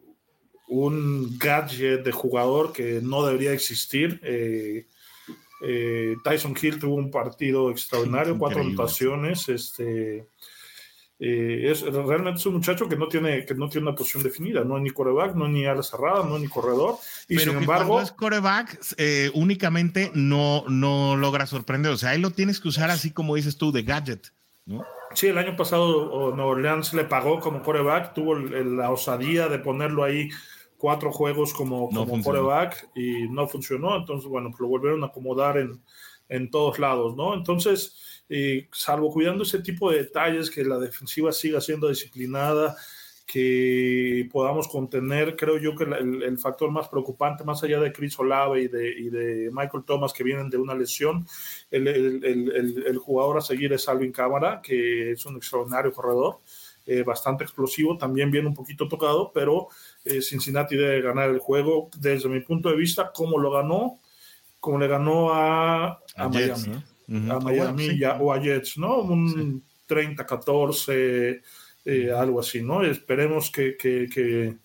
un 0.68 1.38
gadget 1.38 2.04
de 2.04 2.12
jugador 2.12 2.74
que 2.74 3.00
no 3.02 3.24
debería 3.24 3.52
existir. 3.52 4.20
Eh, 4.22 4.86
eh, 5.62 6.14
Tyson 6.22 6.54
Hill 6.60 6.78
tuvo 6.78 6.96
un 6.96 7.10
partido 7.10 7.70
extraordinario, 7.70 8.36
cuatro 8.36 8.60
anotaciones. 8.60 9.48
Este, 9.48 10.26
eh, 11.22 11.70
es, 11.70 11.82
realmente 11.82 12.40
es 12.40 12.46
un 12.46 12.54
muchacho 12.54 12.88
que 12.88 12.96
no 12.96 13.06
tiene 13.06 13.44
que 13.44 13.54
no 13.54 13.68
tiene 13.68 13.88
una 13.88 13.94
posición 13.94 14.22
definida, 14.22 14.64
no 14.64 14.76
hay 14.76 14.82
ni 14.84 14.90
coreback, 14.90 15.34
no 15.34 15.44
hay 15.44 15.52
ni 15.52 15.66
ala 15.66 15.82
cerrada, 15.82 16.24
no 16.24 16.36
hay 16.36 16.42
ni 16.42 16.48
corredor. 16.48 16.96
Y 17.28 17.36
Pero 17.36 17.52
sin 17.52 17.60
embargo. 17.60 17.88
Cuando 17.88 18.06
es 18.06 18.12
coreback, 18.12 18.80
eh, 18.96 19.30
únicamente 19.34 20.10
no, 20.14 20.64
no 20.68 21.16
logra 21.16 21.46
sorprender. 21.46 21.92
O 21.92 21.98
sea, 21.98 22.10
ahí 22.10 22.20
lo 22.20 22.30
tienes 22.30 22.58
que 22.58 22.68
usar 22.68 22.90
así 22.90 23.10
como 23.10 23.34
dices 23.34 23.58
tú, 23.58 23.70
de 23.70 23.82
gadget. 23.82 24.32
¿no? 24.64 24.82
Sí, 25.12 25.26
el 25.26 25.36
año 25.36 25.56
pasado 25.56 26.34
Nueva 26.34 26.52
Orleans 26.52 26.94
le 26.94 27.04
pagó 27.04 27.38
como 27.40 27.62
coreback, 27.62 28.14
tuvo 28.14 28.36
la 28.36 28.90
osadía 28.90 29.48
de 29.48 29.58
ponerlo 29.58 30.04
ahí 30.04 30.30
cuatro 30.78 31.12
juegos 31.12 31.52
como, 31.52 31.90
como 31.90 32.22
coreback 32.22 32.88
y 32.94 33.28
no 33.28 33.46
funcionó. 33.46 33.94
Entonces, 33.94 34.26
bueno, 34.26 34.48
pues 34.48 34.60
lo 34.60 34.68
volvieron 34.68 35.02
a 35.04 35.08
acomodar 35.08 35.58
en, 35.58 35.82
en 36.30 36.50
todos 36.50 36.78
lados, 36.78 37.14
¿no? 37.14 37.34
Entonces, 37.34 38.19
salvo 38.72 39.12
cuidando 39.12 39.42
ese 39.42 39.60
tipo 39.60 39.90
de 39.90 39.98
detalles, 39.98 40.50
que 40.50 40.64
la 40.64 40.78
defensiva 40.78 41.32
siga 41.32 41.60
siendo 41.60 41.88
disciplinada, 41.88 42.76
que 43.30 44.28
podamos 44.32 44.66
contener. 44.66 45.36
Creo 45.36 45.56
yo 45.58 45.76
que 45.76 45.84
el, 45.84 46.36
factor 46.38 46.70
más 46.72 46.88
preocupante, 46.88 47.44
más 47.44 47.62
allá 47.62 47.78
de 47.78 47.92
Chris 47.92 48.18
Olave 48.18 48.62
y 48.62 48.68
de, 48.68 49.50
Michael 49.52 49.84
Thomas, 49.84 50.12
que 50.12 50.24
vienen 50.24 50.50
de 50.50 50.56
una 50.56 50.74
lesión, 50.74 51.26
el, 51.70 52.98
jugador 52.98 53.38
a 53.38 53.40
seguir 53.40 53.72
es 53.72 53.88
Alvin 53.88 54.10
Cámara, 54.10 54.60
que 54.60 55.12
es 55.12 55.24
un 55.26 55.36
extraordinario 55.36 55.92
corredor. 55.92 56.40
Eh, 56.86 57.04
bastante 57.04 57.44
explosivo, 57.44 57.96
también 57.96 58.32
viene 58.32 58.48
un 58.48 58.54
poquito 58.54 58.88
tocado, 58.88 59.30
pero 59.32 59.68
eh, 60.04 60.20
Cincinnati 60.20 60.76
debe 60.76 61.00
ganar 61.02 61.28
el 61.28 61.38
juego 61.38 61.88
desde 61.98 62.28
mi 62.28 62.40
punto 62.40 62.70
de 62.70 62.76
vista, 62.76 63.12
como 63.12 63.38
lo 63.38 63.52
ganó, 63.52 64.00
como 64.58 64.78
le 64.78 64.88
ganó 64.88 65.32
a, 65.32 66.00
Miami, 66.16 66.82
a 67.10 67.40
Miami 67.40 68.00
o 68.20 68.32
a 68.32 68.40
Jets, 68.40 68.78
¿no? 68.78 68.98
Un 68.98 69.62
30-14 69.88 71.40
eh, 71.84 72.12
algo 72.12 72.40
así, 72.40 72.62
¿no? 72.62 72.84
Esperemos 72.84 73.50
que, 73.50 73.76
que, 73.76 74.06
que, 74.06 74.56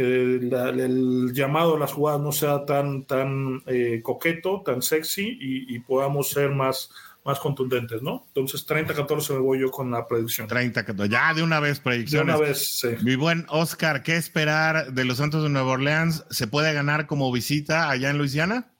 el 0.00 1.32
llamado 1.34 1.76
a 1.76 1.78
las 1.78 1.92
jugadas 1.92 2.20
no 2.20 2.32
sea 2.32 2.64
tan, 2.64 3.04
tan 3.04 3.62
eh, 3.66 4.00
coqueto, 4.02 4.62
tan 4.64 4.82
sexy 4.82 5.38
y, 5.40 5.78
podamos 5.80 6.30
ser 6.30 6.50
más, 6.50 6.90
más 7.24 7.38
contundentes, 7.38 8.02
¿no? 8.02 8.24
Entonces 8.28 8.66
30-14 8.66 9.34
me 9.34 9.38
voy 9.38 9.60
yo 9.60 9.70
con 9.70 9.90
la 9.90 10.08
predicción. 10.08 10.48
30-14, 10.48 11.08
ya 11.08 11.34
de 11.34 11.42
una 11.42 11.60
vez 11.60 11.78
predicciones. 11.78 12.34
De 12.34 12.40
una 12.40 12.48
vez, 12.48 12.80
sí. 12.80 12.88
Mi 13.02 13.16
buen 13.16 13.44
Oscar, 13.50 14.02
¿qué 14.02 14.16
esperar 14.16 14.94
de 14.94 15.04
los 15.04 15.18
Santos 15.18 15.42
de 15.42 15.50
Nueva 15.50 15.72
Orleans? 15.72 16.24
¿Se 16.30 16.46
puede 16.46 16.72
ganar 16.72 17.06
como 17.06 17.30
visita 17.30 17.90
allá 17.90 18.10
en 18.10 18.18
Luisiana? 18.18 18.73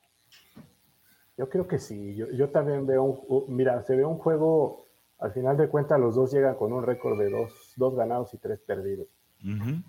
Yo 1.37 1.49
creo 1.49 1.67
que 1.67 1.79
sí. 1.79 2.15
Yo, 2.15 2.31
yo 2.31 2.51
también 2.51 2.87
veo 2.87 3.03
un, 3.05 3.57
mira, 3.57 3.83
se 3.83 3.97
ve 3.97 4.05
un 4.05 4.19
juego 4.19 4.85
al 5.19 5.33
final 5.33 5.57
de 5.57 5.69
cuentas, 5.69 5.99
los 5.99 6.15
dos 6.15 6.33
llegan 6.33 6.55
con 6.55 6.73
un 6.73 6.83
récord 6.83 7.19
de 7.19 7.31
dos, 7.31 7.97
ganados 7.97 8.35
y 8.35 8.39
tres 8.39 8.61
perdidos. 8.61 9.09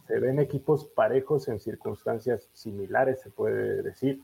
Se 0.07 0.19
ven 0.19 0.39
equipos 0.39 0.85
parejos 0.85 1.47
en 1.47 1.61
circunstancias 1.61 2.49
similares, 2.51 3.21
se 3.21 3.29
puede 3.29 3.81
decir. 3.83 4.21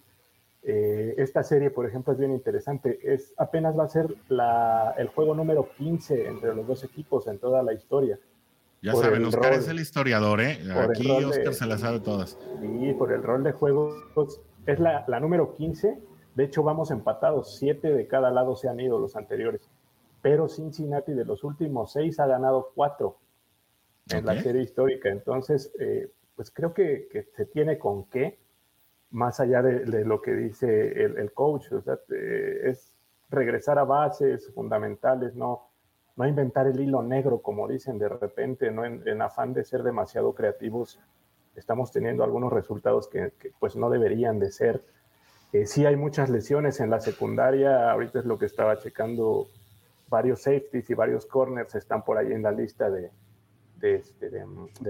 Eh, 0.63 1.15
esta 1.17 1.41
serie, 1.43 1.71
por 1.71 1.85
ejemplo, 1.85 2.11
es 2.11 2.19
bien 2.19 2.31
interesante. 2.31 2.99
Es, 3.01 3.33
apenas 3.37 3.77
va 3.77 3.85
a 3.85 3.87
ser 3.87 4.13
el 4.97 5.07
juego 5.07 5.33
número 5.33 5.69
15 5.77 6.27
entre 6.27 6.53
los 6.53 6.67
dos 6.67 6.83
equipos 6.83 7.27
en 7.27 7.39
toda 7.39 7.63
la 7.63 7.73
historia. 7.73 8.19
Ya 8.81 8.93
saben, 8.93 9.23
Oscar 9.23 9.53
es 9.53 9.67
el 9.69 9.79
historiador, 9.79 10.41
¿eh? 10.41 10.59
Aquí 10.75 11.09
Oscar 11.09 11.53
se 11.53 11.65
la 11.65 11.77
sabe 11.77 12.01
todas. 12.01 12.37
Sí, 12.59 12.93
por 12.97 13.13
el 13.13 13.23
rol 13.23 13.43
de 13.43 13.53
juegos. 13.53 13.95
Es 14.65 14.79
la, 14.79 15.05
la 15.07 15.19
número 15.19 15.55
15. 15.55 15.97
De 16.35 16.45
hecho, 16.45 16.63
vamos 16.63 16.91
empatados. 16.91 17.57
Siete 17.57 17.91
de 17.91 18.07
cada 18.07 18.31
lado 18.31 18.55
se 18.55 18.69
han 18.69 18.79
ido 18.79 18.99
los 18.99 19.15
anteriores 19.15 19.69
pero 20.21 20.47
Cincinnati 20.47 21.13
de 21.13 21.25
los 21.25 21.43
últimos 21.43 21.91
seis 21.91 22.19
ha 22.19 22.27
ganado 22.27 22.71
cuatro 22.75 23.17
en 24.09 24.25
la 24.25 24.41
serie 24.41 24.61
histórica. 24.61 25.09
Entonces, 25.09 25.71
eh, 25.79 26.11
pues 26.35 26.51
creo 26.51 26.73
que, 26.73 27.27
se 27.35 27.45
tiene 27.45 27.77
con 27.77 28.05
qué, 28.05 28.39
más 29.09 29.39
allá 29.39 29.61
de, 29.61 30.05
lo 30.05 30.21
que 30.21 30.33
dice 30.33 31.03
el, 31.03 31.33
coach, 31.33 31.71
o 31.71 31.81
sea, 31.81 31.99
es 32.63 32.95
regresar 33.29 33.79
a 33.79 33.83
bases 33.83 34.51
fundamentales, 34.53 35.35
no, 35.35 35.69
no 36.15 36.27
inventar 36.27 36.67
el 36.67 36.79
hilo 36.79 37.01
negro, 37.01 37.41
como 37.41 37.67
dicen 37.67 37.97
de 37.97 38.09
repente, 38.09 38.71
no 38.71 38.85
en, 38.85 39.21
afán 39.21 39.53
de 39.53 39.63
ser 39.63 39.83
demasiado 39.83 40.33
creativos, 40.33 40.99
estamos 41.55 41.91
teniendo 41.91 42.23
algunos 42.23 42.53
resultados 42.53 43.07
que, 43.07 43.33
pues 43.59 43.75
no 43.75 43.89
deberían 43.89 44.39
de 44.39 44.51
ser. 44.51 44.83
Eh, 45.53 45.65
sí 45.65 45.85
hay 45.85 45.95
muchas 45.95 46.29
lesiones 46.29 46.79
en 46.79 46.89
la 46.89 47.01
secundaria, 47.01 47.91
ahorita 47.91 48.19
es 48.19 48.25
lo 48.25 48.37
que 48.39 48.45
estaba 48.45 48.79
checando 48.79 49.47
varios 50.07 50.41
safeties 50.43 50.89
y 50.89 50.93
varios 50.93 51.25
corners 51.25 51.73
están 51.75 52.03
por 52.03 52.17
ahí 52.17 52.31
en 52.31 52.43
la 52.43 52.51
lista 52.51 52.89
de, 52.89 53.11
de, 53.77 53.95
este, 53.95 54.29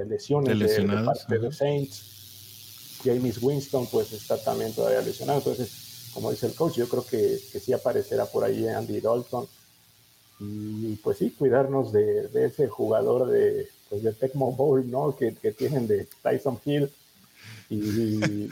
lesiones 0.05 0.59
de, 0.59 1.03
parte 1.05 1.39
de 1.39 1.51
Saints. 1.51 2.99
James 3.03 3.41
Winston 3.41 3.87
pues 3.91 4.11
está 4.13 4.37
también 4.43 4.73
todavía 4.73 5.01
lesionado. 5.01 5.39
Entonces, 5.39 6.09
como 6.13 6.29
dice 6.29 6.47
el 6.47 6.55
coach, 6.55 6.75
yo 6.75 6.87
creo 6.87 7.03
que, 7.03 7.39
que 7.51 7.59
sí 7.59 7.73
aparecerá 7.73 8.25
por 8.25 8.43
ahí 8.43 8.67
Andy 8.67 8.99
Dalton. 8.99 9.47
Y 10.39 10.95
pues 10.97 11.17
sí, 11.19 11.31
cuidarnos 11.31 11.91
de, 11.91 12.29
ese 12.33 12.67
jugador 12.67 13.27
de, 13.27 13.67
pues, 13.89 14.01
de 14.03 14.13
Tecmo 14.13 14.51
Bowl, 14.51 14.89
¿no? 14.89 15.15
Que, 15.15 15.35
que 15.35 15.51
tienen 15.51 15.87
de 15.87 16.07
Tyson 16.23 16.59
Hill. 16.65 16.91
Y, 17.69 18.49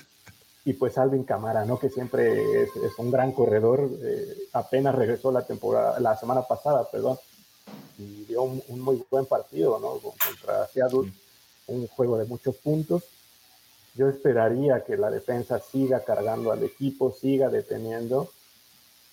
y 0.66 0.74
pues 0.74 0.98
Alvin 0.98 1.24
Camara, 1.24 1.66
¿no? 1.66 1.80
Que 1.80 1.90
siempre 1.90 2.64
es, 2.64 2.70
un 2.98 3.12
gran 3.12 3.32
corredor, 3.32 3.90
eh, 4.02 4.38
apenas 4.54 4.96
regresó 4.96 5.32
la 5.32 5.46
temporada, 5.46 6.00
la 6.00 6.18
semana 6.18 6.42
pasada, 6.44 6.90
perdón, 6.90 7.18
y 7.98 8.26
dio 8.26 8.44
un, 8.44 8.62
muy 8.82 9.04
buen 9.10 9.26
partido, 9.26 9.80
¿no? 9.80 10.00
Contra 10.00 10.68
Seattle, 10.68 11.12
un 11.68 11.88
juego 11.88 12.18
de 12.18 12.26
muchos 12.26 12.56
puntos. 12.58 13.04
Yo 13.96 14.10
esperaría 14.10 14.84
que 14.84 14.98
la 14.98 15.10
defensa 15.10 15.60
siga 15.60 16.04
cargando 16.04 16.52
al 16.52 16.64
equipo, 16.64 17.12
siga 17.12 17.50
deteniendo 17.50 18.30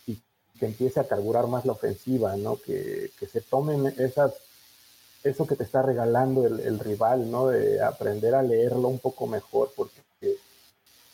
y 0.06 0.20
que 0.58 0.66
empiece 0.66 1.00
a 1.00 1.08
carburar 1.08 1.46
más 1.46 1.64
la 1.64 1.72
ofensiva, 1.72 2.36
¿no? 2.36 2.56
Que, 2.56 3.10
que 3.18 3.26
se 3.26 3.40
tomen 3.40 3.86
esas, 3.98 4.34
eso 5.22 5.46
que 5.46 5.56
te 5.56 5.64
está 5.64 5.82
regalando 5.82 6.46
el, 6.46 6.60
el 6.60 6.78
rival, 6.78 7.30
¿no? 7.30 7.48
De 7.48 7.80
aprender 7.82 8.34
a 8.34 8.42
leerlo 8.42 8.88
un 8.88 8.98
poco 8.98 9.26
mejor, 9.26 9.72
porque 9.76 10.05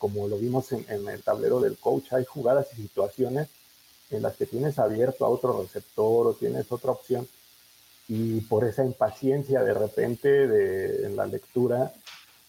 como 0.03 0.27
lo 0.27 0.37
vimos 0.37 0.69
en, 0.73 1.07
el 1.07 1.23
tablero 1.23 1.61
del 1.61 1.77
coach, 1.77 2.11
hay 2.11 2.25
jugadas 2.25 2.67
y 2.73 2.81
situaciones 2.81 3.47
en 4.11 4.21
las 4.21 4.35
que 4.35 4.45
tienes 4.45 4.77
abierto 4.77 5.23
a 5.23 5.29
otro 5.29 5.61
receptor 5.61 6.27
o 6.27 6.33
tienes 6.33 6.69
otra 6.73 6.91
opción 6.91 7.25
y 8.09 8.41
por 8.41 8.65
esa 8.65 8.83
impaciencia 8.83 9.63
de 9.63 9.73
repente 9.73 10.27
de, 10.27 11.05
en 11.05 11.15
la 11.15 11.25
lectura 11.25 11.93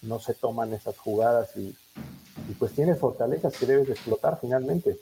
no 0.02 0.18
se 0.18 0.35
toman 0.35 0.72
esas 0.72 0.98
jugadas 0.98 1.51
y, 1.56 1.72
pues 2.59 2.72
tienes 2.72 2.98
fortalezas 2.98 3.56
que 3.56 3.66
debes 3.66 3.89
explotar 3.89 4.36
finalmente. 4.40 4.98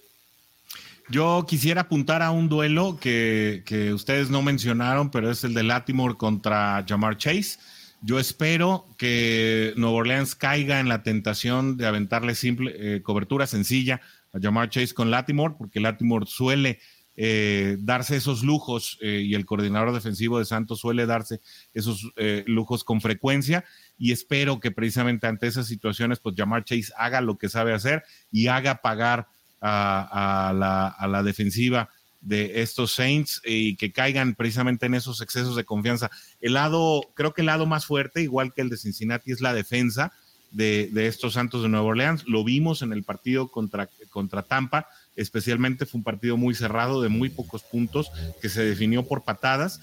Yo 1.08 1.46
quisiera 1.48 1.80
apuntar 1.80 2.20
a 2.20 2.32
un 2.32 2.50
duelo 2.50 2.98
que, 3.00 3.62
que 3.64 3.94
ustedes 3.94 4.28
no 4.28 4.42
mencionaron, 4.42 5.10
pero 5.10 5.30
es 5.30 5.42
el 5.44 5.54
de 5.54 5.62
Latimore 5.62 6.18
contra 6.18 6.84
Jamar 6.86 7.16
Chase 7.16 7.58
yo 8.02 8.18
espero 8.18 8.86
que 8.98 9.72
Nueva 9.76 9.96
Orleans 9.96 10.34
caiga 10.34 10.80
en 10.80 10.88
la 10.88 11.02
tentación 11.02 11.76
de 11.76 11.86
aventarle 11.86 12.34
simple 12.34 12.74
eh, 12.76 13.02
cobertura 13.02 13.46
sencilla 13.46 14.00
a 14.32 14.38
llamar 14.38 14.70
Chase 14.70 14.92
con 14.92 15.10
Latimore, 15.10 15.54
porque 15.56 15.78
Latimore 15.78 16.26
suele 16.26 16.80
eh, 17.14 17.76
darse 17.78 18.16
esos 18.16 18.42
lujos 18.42 18.98
eh, 19.02 19.22
y 19.24 19.34
el 19.34 19.46
coordinador 19.46 19.92
defensivo 19.92 20.38
de 20.38 20.46
Santos 20.46 20.80
suele 20.80 21.06
darse 21.06 21.40
esos 21.74 22.10
lujos 22.46 22.82
con 22.82 23.00
frecuencia 23.00 23.64
y 23.98 24.10
espero 24.10 24.58
que 24.58 24.72
precisamente 24.72 25.28
ante 25.28 25.46
esas 25.46 25.68
situaciones 25.68 26.18
pues 26.18 26.34
Jamar 26.36 26.64
Chase 26.64 26.92
haga 26.96 27.20
lo 27.20 27.38
que 27.38 27.48
sabe 27.48 27.72
hacer 27.72 28.02
y 28.32 28.48
haga 28.48 28.82
pagar 28.82 29.28
a, 29.60 30.52
la, 30.56 30.88
a 30.88 31.06
la 31.06 31.22
defensiva 31.22 31.88
de 32.22 32.62
estos 32.62 32.92
Saints 32.92 33.42
y 33.44 33.76
que 33.76 33.92
caigan 33.92 34.34
precisamente 34.34 34.86
en 34.86 34.94
esos 34.94 35.20
excesos 35.20 35.56
de 35.56 35.64
confianza. 35.64 36.10
El 36.40 36.54
lado, 36.54 37.02
creo 37.14 37.34
que 37.34 37.42
el 37.42 37.46
lado 37.46 37.66
más 37.66 37.84
fuerte, 37.84 38.22
igual 38.22 38.54
que 38.54 38.62
el 38.62 38.70
de 38.70 38.76
Cincinnati, 38.76 39.32
es 39.32 39.40
la 39.40 39.52
defensa 39.52 40.12
de, 40.52 41.06
estos 41.06 41.34
Santos 41.34 41.62
de 41.62 41.68
Nueva 41.68 41.86
Orleans. 41.86 42.24
Lo 42.26 42.44
vimos 42.44 42.82
en 42.82 42.92
el 42.92 43.02
partido 43.02 43.48
contra, 43.48 43.88
contra 44.10 44.42
Tampa, 44.42 44.86
especialmente 45.16 45.86
fue 45.86 45.98
un 45.98 46.04
partido 46.04 46.36
muy 46.36 46.54
cerrado, 46.54 47.02
de 47.02 47.08
muy 47.08 47.28
pocos 47.28 47.62
puntos, 47.62 48.10
que 48.40 48.48
se 48.48 48.64
definió 48.64 49.02
por 49.02 49.24
patadas. 49.24 49.80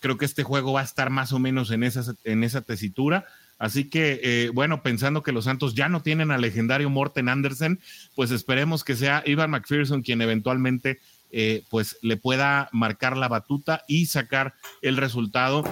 Creo 0.00 0.16
que 0.16 0.24
este 0.24 0.42
juego 0.42 0.72
va 0.72 0.80
a 0.80 0.84
estar 0.84 1.10
más 1.10 1.32
o 1.32 1.38
menos 1.38 1.70
en 1.70 1.82
esa, 1.82 2.14
en 2.24 2.44
esa 2.44 2.62
tesitura. 2.62 3.26
Así 3.58 3.84
que, 3.84 4.20
eh, 4.22 4.50
bueno, 4.52 4.82
pensando 4.82 5.22
que 5.22 5.32
los 5.32 5.44
Santos 5.44 5.74
ya 5.74 5.88
no 5.88 6.02
tienen 6.02 6.30
al 6.30 6.42
legendario 6.42 6.90
Morten 6.90 7.28
Andersen, 7.28 7.80
pues 8.14 8.30
esperemos 8.30 8.84
que 8.84 8.96
sea 8.96 9.22
Ivan 9.24 9.50
McPherson 9.50 10.02
quien 10.02 10.20
eventualmente 10.20 11.00
eh, 11.30 11.64
pues 11.70 11.98
le 12.02 12.16
pueda 12.16 12.68
marcar 12.72 13.16
la 13.16 13.28
batuta 13.28 13.84
y 13.88 14.06
sacar 14.06 14.54
el 14.82 14.96
resultado, 14.96 15.64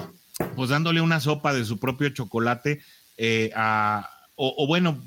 pues 0.57 0.71
dándole 0.71 1.01
una 1.01 1.21
sopa 1.21 1.53
de 1.53 1.65
su 1.65 1.79
propio 1.79 2.09
chocolate 2.11 2.83
eh, 3.17 3.53
o, 4.37 4.67
bueno, 4.67 5.03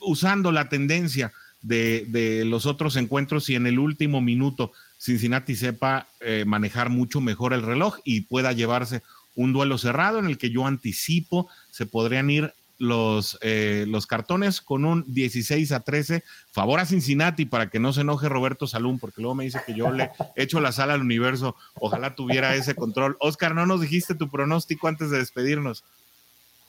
usando 0.00 0.52
la 0.52 0.68
tendencia 0.68 1.32
de, 1.62 2.42
los 2.46 2.66
otros 2.66 2.96
encuentros 2.96 3.50
y 3.50 3.54
en 3.54 3.66
el 3.66 3.78
último 3.78 4.20
minuto 4.20 4.72
Cincinnati 4.98 5.54
sepa 5.56 6.06
eh, 6.20 6.44
manejar 6.46 6.90
mucho 6.90 7.20
mejor 7.20 7.52
el 7.52 7.62
reloj 7.62 7.98
y 8.04 8.22
pueda 8.22 8.52
llevarse 8.52 9.02
un 9.34 9.52
duelo 9.52 9.78
cerrado 9.78 10.18
en 10.18 10.26
el 10.26 10.38
que 10.38 10.50
yo 10.50 10.66
anticipo 10.66 11.48
se 11.70 11.86
podrían 11.86 12.30
ir 12.30 12.52
los, 12.80 13.38
eh, 13.42 13.84
los 13.86 14.06
cartones 14.06 14.62
con 14.62 14.86
un 14.86 15.04
16 15.06 15.70
a 15.70 15.80
13. 15.80 16.24
Favor 16.50 16.80
a 16.80 16.86
Cincinnati 16.86 17.44
para 17.44 17.68
que 17.68 17.78
no 17.78 17.92
se 17.92 18.00
enoje 18.00 18.30
Roberto 18.30 18.66
Salún, 18.66 18.98
porque 18.98 19.20
luego 19.20 19.34
me 19.34 19.44
dice 19.44 19.60
que 19.66 19.74
yo 19.74 19.90
le 19.90 20.10
echo 20.34 20.60
la 20.60 20.72
sala 20.72 20.94
al 20.94 21.02
universo. 21.02 21.54
Ojalá 21.74 22.14
tuviera 22.14 22.56
ese 22.56 22.74
control. 22.74 23.18
Oscar, 23.20 23.54
no 23.54 23.66
nos 23.66 23.82
dijiste 23.82 24.14
tu 24.14 24.30
pronóstico 24.30 24.88
antes 24.88 25.10
de 25.10 25.18
despedirnos. 25.18 25.84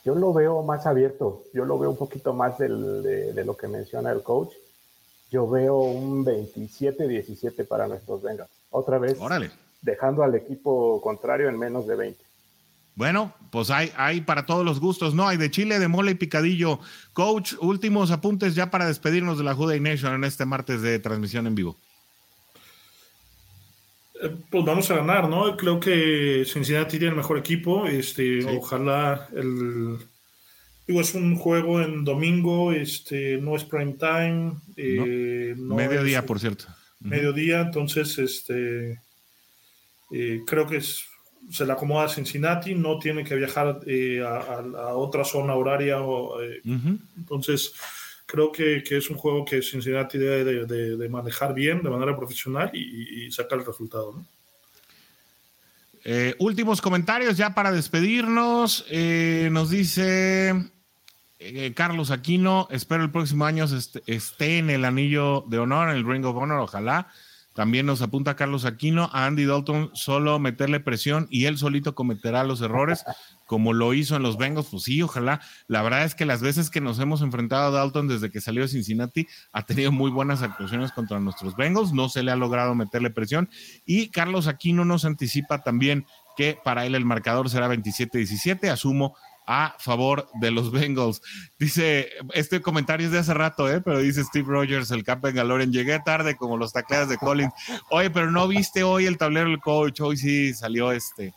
Yo 0.03 0.13
lo 0.13 0.33
veo 0.33 0.61
más 0.63 0.85
abierto. 0.85 1.43
Yo 1.53 1.63
lo 1.63 1.79
veo 1.79 1.91
un 1.91 1.97
poquito 1.97 2.33
más 2.33 2.57
de, 2.57 2.67
lo 2.69 3.55
que 3.55 3.69
menciona 3.69 4.11
el 4.11 4.21
coach. 4.21 4.51
Yo 5.31 5.49
veo 5.49 5.77
un 5.77 6.25
27-17 6.25 7.65
para 7.65 7.87
nuestros 7.87 8.21
Bengals. 8.21 8.51
Otra 8.69 8.97
vez, 8.97 9.17
dejando 9.81 10.23
al 10.23 10.35
equipo 10.35 10.99
contrario 11.01 11.47
en 11.47 11.57
menos 11.57 11.87
de 11.87 11.95
20. 11.95 12.30
Bueno, 12.95 13.33
pues 13.51 13.69
hay, 13.69 13.91
hay 13.95 14.21
para 14.21 14.45
todos 14.45 14.65
los 14.65 14.79
gustos, 14.79 15.13
¿no? 15.13 15.27
Hay 15.27 15.37
de 15.37 15.49
chile, 15.49 15.79
de 15.79 15.87
mole 15.87 16.11
y 16.11 16.15
picadillo. 16.15 16.79
Coach, 17.13 17.53
últimos 17.59 18.11
apuntes 18.11 18.53
ya 18.55 18.69
para 18.69 18.85
despedirnos 18.85 19.37
de 19.37 19.43
la 19.43 19.55
Juday 19.55 19.79
Nation 19.79 20.13
en 20.13 20.23
este 20.23 20.45
martes 20.45 20.81
de 20.81 20.99
transmisión 20.99 21.47
en 21.47 21.55
vivo. 21.55 21.77
Eh, 24.21 24.35
pues 24.49 24.65
vamos 24.65 24.91
a 24.91 24.97
ganar, 24.97 25.29
¿no? 25.29 25.55
Creo 25.57 25.79
que 25.79 26.43
Cincinnati 26.45 26.99
tiene 26.99 27.09
el 27.09 27.15
mejor 27.15 27.37
equipo. 27.37 27.85
Este, 27.87 28.45
ojalá 28.45 29.27
el 29.33 29.97
digo, 30.87 31.01
es 31.01 31.13
un 31.13 31.35
juego 31.35 31.81
en 31.81 32.03
domingo, 32.03 32.71
este, 32.71 33.37
no 33.37 33.55
es 33.55 33.63
prime 33.63 33.93
time. 33.93 34.53
Eh, 34.75 35.55
mediodía, 35.57 36.25
por 36.25 36.39
cierto. 36.39 36.65
Mediodía, 36.99 37.61
entonces, 37.61 38.17
este, 38.19 39.01
eh, 40.11 40.41
creo 40.45 40.67
que 40.67 40.77
es 40.77 41.05
se 41.51 41.65
le 41.65 41.73
acomoda 41.73 42.05
a 42.05 42.09
Cincinnati, 42.09 42.73
no 42.73 42.97
tiene 42.97 43.23
que 43.23 43.35
viajar 43.35 43.81
eh, 43.85 44.23
a, 44.23 44.95
otra 44.95 45.25
zona 45.25 45.53
horaria. 45.53 45.97
Eh, 46.41 46.61
entonces, 47.17 47.73
creo 48.25 48.51
que, 48.51 48.81
es 48.89 49.09
un 49.09 49.17
juego 49.17 49.43
que 49.43 49.61
Cincinnati 49.61 50.17
debe 50.17 50.65
de, 50.65 51.09
manejar 51.09 51.53
bien, 51.53 51.83
de 51.83 51.89
manera 51.89 52.15
profesional 52.15 52.71
y, 52.73 53.29
sacar 53.31 53.59
el 53.59 53.65
resultado. 53.65 54.15
Eh, 56.03 56.35
últimos 56.39 56.81
comentarios 56.81 57.37
ya 57.37 57.53
para 57.53 57.71
despedirnos. 57.71 58.85
nos 59.51 59.69
dice 59.69 60.71
Carlos 61.75 62.11
Aquino, 62.11 62.67
espero 62.71 63.03
el 63.03 63.11
próximo 63.11 63.45
año 63.45 63.65
esté 64.05 64.57
en 64.57 64.69
el 64.69 64.85
anillo 64.85 65.43
de 65.47 65.59
honor, 65.59 65.89
en 65.89 65.97
el 65.97 66.07
Ring 66.07 66.25
of 66.25 66.37
Honor, 66.37 66.59
ojalá. 66.59 67.11
También 67.53 67.85
nos 67.85 68.01
apunta 68.01 68.35
Carlos 68.35 68.65
Aquino 68.65 69.09
a 69.11 69.25
Andy 69.25 69.45
Dalton 69.45 69.91
solo 69.93 70.39
meterle 70.39 70.79
presión 70.79 71.27
y 71.29 71.45
él 71.45 71.57
solito 71.57 71.95
cometerá 71.95 72.43
los 72.43 72.61
errores 72.61 73.03
como 73.45 73.73
lo 73.73 73.93
hizo 73.93 74.15
en 74.15 74.23
los 74.23 74.37
Bengals. 74.37 74.67
Pues 74.71 74.83
sí, 74.83 75.01
ojalá. 75.01 75.41
La 75.67 75.81
verdad 75.81 76.05
es 76.05 76.15
que 76.15 76.25
las 76.25 76.41
veces 76.41 76.69
que 76.69 76.79
nos 76.79 76.99
hemos 76.99 77.21
enfrentado 77.21 77.67
a 77.67 77.79
Dalton 77.79 78.07
desde 78.07 78.31
que 78.31 78.39
salió 78.39 78.61
de 78.61 78.69
Cincinnati 78.69 79.27
ha 79.51 79.65
tenido 79.65 79.91
muy 79.91 80.09
buenas 80.09 80.41
actuaciones 80.41 80.93
contra 80.93 81.19
nuestros 81.19 81.57
Bengals. 81.57 81.91
No 81.91 82.07
se 82.07 82.23
le 82.23 82.31
ha 82.31 82.37
logrado 82.37 82.73
meterle 82.75 83.09
presión. 83.09 83.49
Y 83.85 84.09
Carlos 84.09 84.47
Aquino 84.47 84.85
nos 84.85 85.03
anticipa 85.03 85.63
también 85.63 86.05
que 86.37 86.57
para 86.63 86.85
él 86.85 86.95
el 86.95 87.03
marcador 87.03 87.49
será 87.49 87.67
27-17. 87.67 88.69
Asumo 88.69 89.17
a 89.51 89.75
favor 89.79 90.29
de 90.35 90.49
los 90.49 90.71
Bengals. 90.71 91.21
Dice, 91.59 92.09
este 92.33 92.61
comentario 92.61 93.07
es 93.07 93.11
de 93.11 93.19
hace 93.19 93.33
rato, 93.33 93.69
¿eh? 93.69 93.81
pero 93.81 93.99
dice 93.99 94.23
Steve 94.23 94.47
Rogers, 94.47 94.91
el 94.91 95.03
campo 95.03 95.27
en 95.27 95.35
Galoren, 95.35 95.73
llegué 95.73 95.99
tarde 95.99 96.37
como 96.37 96.55
los 96.55 96.71
tacleadas 96.71 97.09
de 97.09 97.17
Collins. 97.17 97.51
Oye, 97.89 98.09
pero 98.09 98.31
no 98.31 98.47
viste 98.47 98.83
hoy 98.83 99.07
el 99.07 99.17
tablero 99.17 99.49
del 99.49 99.59
coach, 99.59 99.99
hoy 99.99 100.15
sí 100.15 100.53
salió 100.53 100.93
este. 100.93 101.33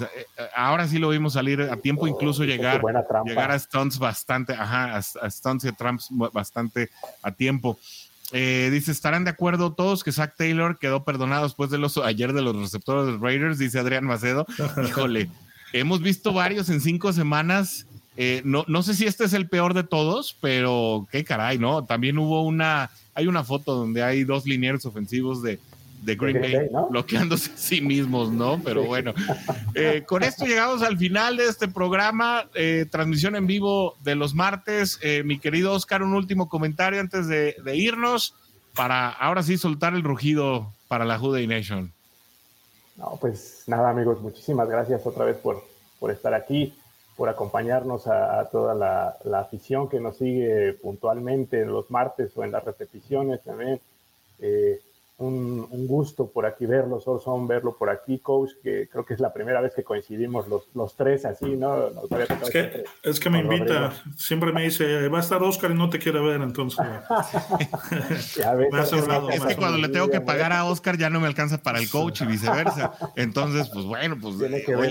Eh, 0.00 0.26
ahora 0.56 0.88
sí 0.88 0.98
lo 0.98 1.10
vimos 1.10 1.34
salir 1.34 1.60
a 1.60 1.76
tiempo, 1.76 2.08
incluso 2.08 2.44
llegar, 2.44 2.80
llegar 3.26 3.50
a 3.50 3.58
stunts 3.58 3.98
bastante, 3.98 4.54
ajá, 4.54 4.96
a, 4.96 5.30
stunts 5.30 5.64
y 5.64 5.68
a 5.68 5.72
tramps 5.72 6.08
bastante 6.10 6.88
a 7.22 7.32
tiempo. 7.32 7.78
Eh, 8.32 8.70
dice, 8.72 8.92
¿estarán 8.92 9.24
de 9.24 9.30
acuerdo 9.30 9.74
todos 9.74 10.04
que 10.04 10.12
Zach 10.12 10.34
Taylor 10.38 10.78
quedó 10.78 11.04
perdonado 11.04 11.44
después 11.44 11.68
de 11.68 11.76
los 11.76 11.98
ayer 11.98 12.32
de 12.32 12.40
los 12.40 12.56
receptores 12.56 13.06
de 13.06 13.12
los 13.12 13.20
Raiders? 13.20 13.58
Dice 13.58 13.78
Adrián 13.78 14.04
Macedo. 14.04 14.46
Híjole, 14.86 15.28
Hemos 15.72 16.00
visto 16.00 16.32
varios 16.32 16.68
en 16.70 16.80
cinco 16.80 17.12
semanas. 17.12 17.86
Eh, 18.16 18.42
no, 18.44 18.64
no 18.66 18.82
sé 18.82 18.94
si 18.94 19.06
este 19.06 19.24
es 19.24 19.32
el 19.32 19.48
peor 19.48 19.74
de 19.74 19.84
todos, 19.84 20.36
pero 20.40 21.06
qué 21.12 21.24
caray, 21.24 21.58
¿no? 21.58 21.84
También 21.84 22.18
hubo 22.18 22.42
una, 22.42 22.90
hay 23.14 23.26
una 23.26 23.44
foto 23.44 23.74
donde 23.74 24.02
hay 24.02 24.24
dos 24.24 24.44
linieros 24.44 24.84
ofensivos 24.86 25.42
de, 25.42 25.60
Green 26.04 26.40
Bay, 26.40 26.56
bloqueándose 26.90 27.52
a 27.52 27.56
sí 27.56 27.80
mismos, 27.80 28.32
¿no? 28.32 28.60
Pero 28.64 28.84
bueno, 28.84 29.12
eh, 29.74 30.04
con 30.06 30.22
esto 30.22 30.46
llegamos 30.46 30.82
al 30.82 30.96
final 30.96 31.36
de 31.36 31.44
este 31.44 31.68
programa, 31.68 32.46
eh, 32.54 32.86
transmisión 32.90 33.36
en 33.36 33.46
vivo 33.46 33.94
de 34.02 34.14
los 34.14 34.34
martes. 34.34 34.98
mi 35.24 35.38
querido 35.38 35.72
Oscar, 35.74 36.02
un 36.02 36.14
último 36.14 36.48
comentario 36.48 37.00
antes 37.00 37.28
de, 37.28 37.56
de, 37.62 37.76
irnos 37.76 38.34
para 38.74 39.10
ahora 39.10 39.42
sí 39.42 39.58
soltar 39.58 39.94
el 39.94 40.02
rugido 40.02 40.72
para 40.88 41.04
la 41.04 41.18
Juday 41.18 41.46
Nation. 41.46 41.92
No, 42.98 43.16
pues 43.20 43.62
nada, 43.68 43.90
amigos, 43.90 44.20
muchísimas 44.20 44.68
gracias 44.68 45.06
otra 45.06 45.24
vez 45.24 45.36
por, 45.36 45.62
por 46.00 46.10
estar 46.10 46.34
aquí, 46.34 46.76
por 47.16 47.28
acompañarnos 47.28 48.08
a, 48.08 48.44
toda 48.50 48.74
la, 48.74 49.38
afición 49.38 49.88
que 49.88 50.00
nos 50.00 50.16
sigue 50.16 50.72
puntualmente 50.74 51.62
en 51.62 51.72
los 51.72 51.90
martes 51.92 52.36
o 52.36 52.42
en 52.42 52.50
las 52.50 52.64
repeticiones 52.64 53.40
también. 53.44 53.80
Eh, 54.40 54.80
un, 55.18 55.86
gusto 55.88 56.30
por 56.30 56.46
aquí 56.46 56.64
verlo, 56.66 57.02
Orson, 57.04 57.48
verlo 57.48 57.76
por 57.76 57.90
aquí, 57.90 58.20
coach, 58.20 58.50
que 58.62 58.88
creo 58.88 59.04
que 59.04 59.14
es 59.14 59.20
la 59.20 59.32
primera 59.32 59.60
vez 59.60 59.74
que 59.74 59.82
coincidimos 59.82 60.46
los, 60.46 60.68
los 60.74 60.94
tres 60.94 61.24
así, 61.24 61.56
¿no? 61.56 61.88
es, 61.88 62.50
que, 62.50 62.84
es 63.02 63.18
que 63.18 63.30
me 63.30 63.40
invita, 63.40 63.92
siempre 64.16 64.52
me 64.52 64.62
dice, 64.62 65.08
va 65.08 65.18
a 65.18 65.20
estar 65.20 65.42
Oscar 65.42 65.72
y 65.72 65.74
no 65.74 65.90
te 65.90 65.98
quiere 65.98 66.20
ver, 66.20 66.40
entonces. 66.40 66.86
es 68.20 69.44
que 69.46 69.56
cuando 69.56 69.78
le 69.78 69.88
tengo 69.88 70.08
que 70.08 70.20
pagar 70.20 70.52
a 70.52 70.64
Oscar 70.66 70.96
ya 70.96 71.10
no 71.10 71.18
me 71.18 71.26
alcanza 71.26 71.58
para 71.62 71.80
el 71.80 71.90
coach 71.90 72.20
y 72.22 72.26
viceversa. 72.26 72.92
Entonces, 73.16 73.68
pues 73.70 73.86
bueno, 73.86 74.16
pues 74.20 74.36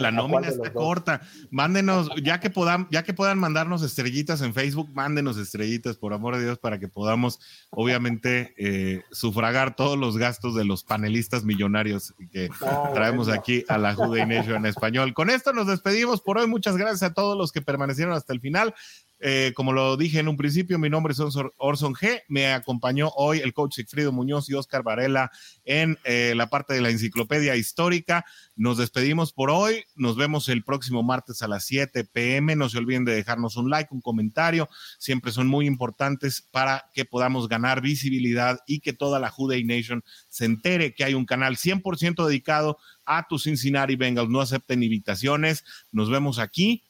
la 0.02 0.12
nómina 0.12 0.48
está 0.48 0.74
corta. 0.74 1.22
Mándenos, 1.52 2.10
ya 2.22 2.40
que, 2.40 2.50
puedan, 2.50 2.88
ya 2.92 3.04
que 3.04 3.14
puedan 3.14 3.40
mandarnos 3.40 3.82
estrellitas 3.82 4.42
en 4.42 4.54
Facebook, 4.54 4.90
mándenos 4.94 5.38
estrellitas, 5.38 5.96
por 5.96 6.14
amor 6.14 6.36
de 6.36 6.44
Dios, 6.44 6.60
para 6.60 6.80
que 6.80 6.90
podamos, 6.90 7.40
obviamente, 7.70 8.54
eh, 8.58 9.04
sufragar 9.12 9.76
todos 9.76 9.98
los 9.98 10.17
gastos 10.18 10.56
de 10.56 10.66
los 10.66 10.84
panelistas 10.84 11.44
millonarios 11.44 12.14
que 12.32 12.50
traemos 12.94 13.30
aquí 13.30 13.64
a 13.68 13.78
la 13.78 13.94
Jude 13.94 14.26
Nation 14.26 14.58
en 14.58 14.66
español. 14.66 15.14
Con 15.14 15.30
esto 15.30 15.54
nos 15.54 15.68
despedimos 15.68 16.22
por 16.22 16.38
hoy. 16.38 16.48
Muchas 16.48 16.78
gracias 16.78 17.04
a 17.04 17.14
todos 17.14 17.38
los 17.38 17.52
que 17.52 17.62
permanecieron 17.62 18.14
hasta 18.14 18.34
el 18.34 18.42
final. 18.42 18.74
Eh, 19.20 19.52
como 19.56 19.74
lo 19.74 19.98
dije 19.98 20.20
en 20.20 20.28
un 20.28 20.38
principio, 20.38 20.78
mi 20.78 20.90
nombre 20.90 21.14
es 21.14 21.20
Orson 21.20 21.94
G. 21.96 22.22
Me 22.28 22.54
acompañó 22.54 23.10
hoy 23.16 23.40
el 23.40 23.54
coach 23.54 23.76
Sigfrido 23.76 24.12
Muñoz 24.12 24.50
y 24.50 24.54
Oscar 24.54 24.84
Varela 24.84 25.32
en 25.66 25.98
eh, 26.04 26.34
la 26.36 26.50
parte 26.50 26.74
de 26.74 26.82
la 26.82 26.90
enciclopedia 26.90 27.56
histórica. 27.56 28.26
Nos 28.56 28.78
despedimos 28.78 29.34
por 29.34 29.50
hoy. 29.50 29.86
Nos 29.96 30.18
vemos 30.18 30.50
el 30.50 30.64
próximo 30.64 31.02
martes 31.02 31.42
a 31.42 31.48
las 31.48 31.66
7 31.66 32.04
pm. 32.06 32.56
No 32.56 32.70
se 32.70 32.78
olviden 32.78 33.06
de 33.06 33.16
dejarnos 33.16 33.58
un 33.58 33.70
like, 33.70 33.94
un 33.94 34.02
comentario. 34.02 34.70
Siempre 35.00 35.32
son 35.32 35.48
muy 35.48 35.66
importantes 35.66 36.42
para 36.52 36.90
que 36.94 37.06
podamos 37.06 37.48
ganar 37.48 37.82
visibilidad 37.82 38.60
y 38.68 38.82
que 38.82 38.94
toda 38.94 39.20
la 39.20 39.30
Juday 39.30 39.64
Nation 39.64 40.04
se 40.30 40.46
entere 40.46 40.94
que 40.94 41.04
hay 41.04 41.16
un 41.16 41.26
canal 41.26 41.58
100% 41.58 42.26
dedicado 42.26 42.78
a 43.06 43.28
tu 43.28 43.40
Cincinnati 43.40 43.96
Bengals. 43.96 44.30
No 44.30 44.42
acepten 44.42 44.84
invitaciones. 44.84 45.64
Nos 45.92 46.10
vemos 46.12 46.38
aquí, 46.38 46.84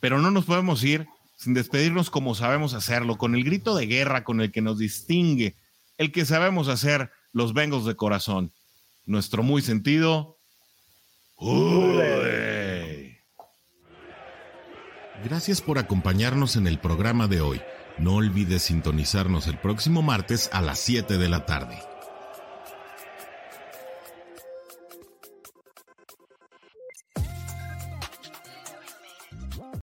pero 0.00 0.18
no 0.18 0.32
nos 0.32 0.46
podemos 0.46 0.82
ir 0.82 1.06
sin 1.36 1.54
despedirnos 1.54 2.10
como 2.10 2.34
sabemos 2.34 2.74
hacerlo, 2.74 3.16
con 3.16 3.34
el 3.34 3.44
grito 3.44 3.74
de 3.74 3.86
guerra 3.86 4.24
con 4.24 4.40
el 4.40 4.52
que 4.52 4.62
nos 4.62 4.78
distingue, 4.78 5.56
el 5.98 6.12
que 6.12 6.24
sabemos 6.24 6.68
hacer 6.68 7.10
los 7.32 7.54
Bengals 7.54 7.84
de 7.84 7.96
corazón. 7.96 8.52
Nuestro 9.06 9.42
muy 9.42 9.62
sentido. 9.62 10.38
Gracias 15.24 15.60
por 15.60 15.78
acompañarnos 15.78 16.56
en 16.56 16.66
el 16.66 16.78
programa 16.78 17.28
de 17.28 17.40
hoy. 17.40 17.60
No 17.98 18.16
olvides 18.16 18.62
sintonizarnos 18.62 19.46
el 19.46 19.58
próximo 19.58 20.02
martes 20.02 20.50
a 20.52 20.60
las 20.60 20.78
7 20.80 21.16
de 21.16 21.28
la 21.28 21.46
tarde. 21.46 21.93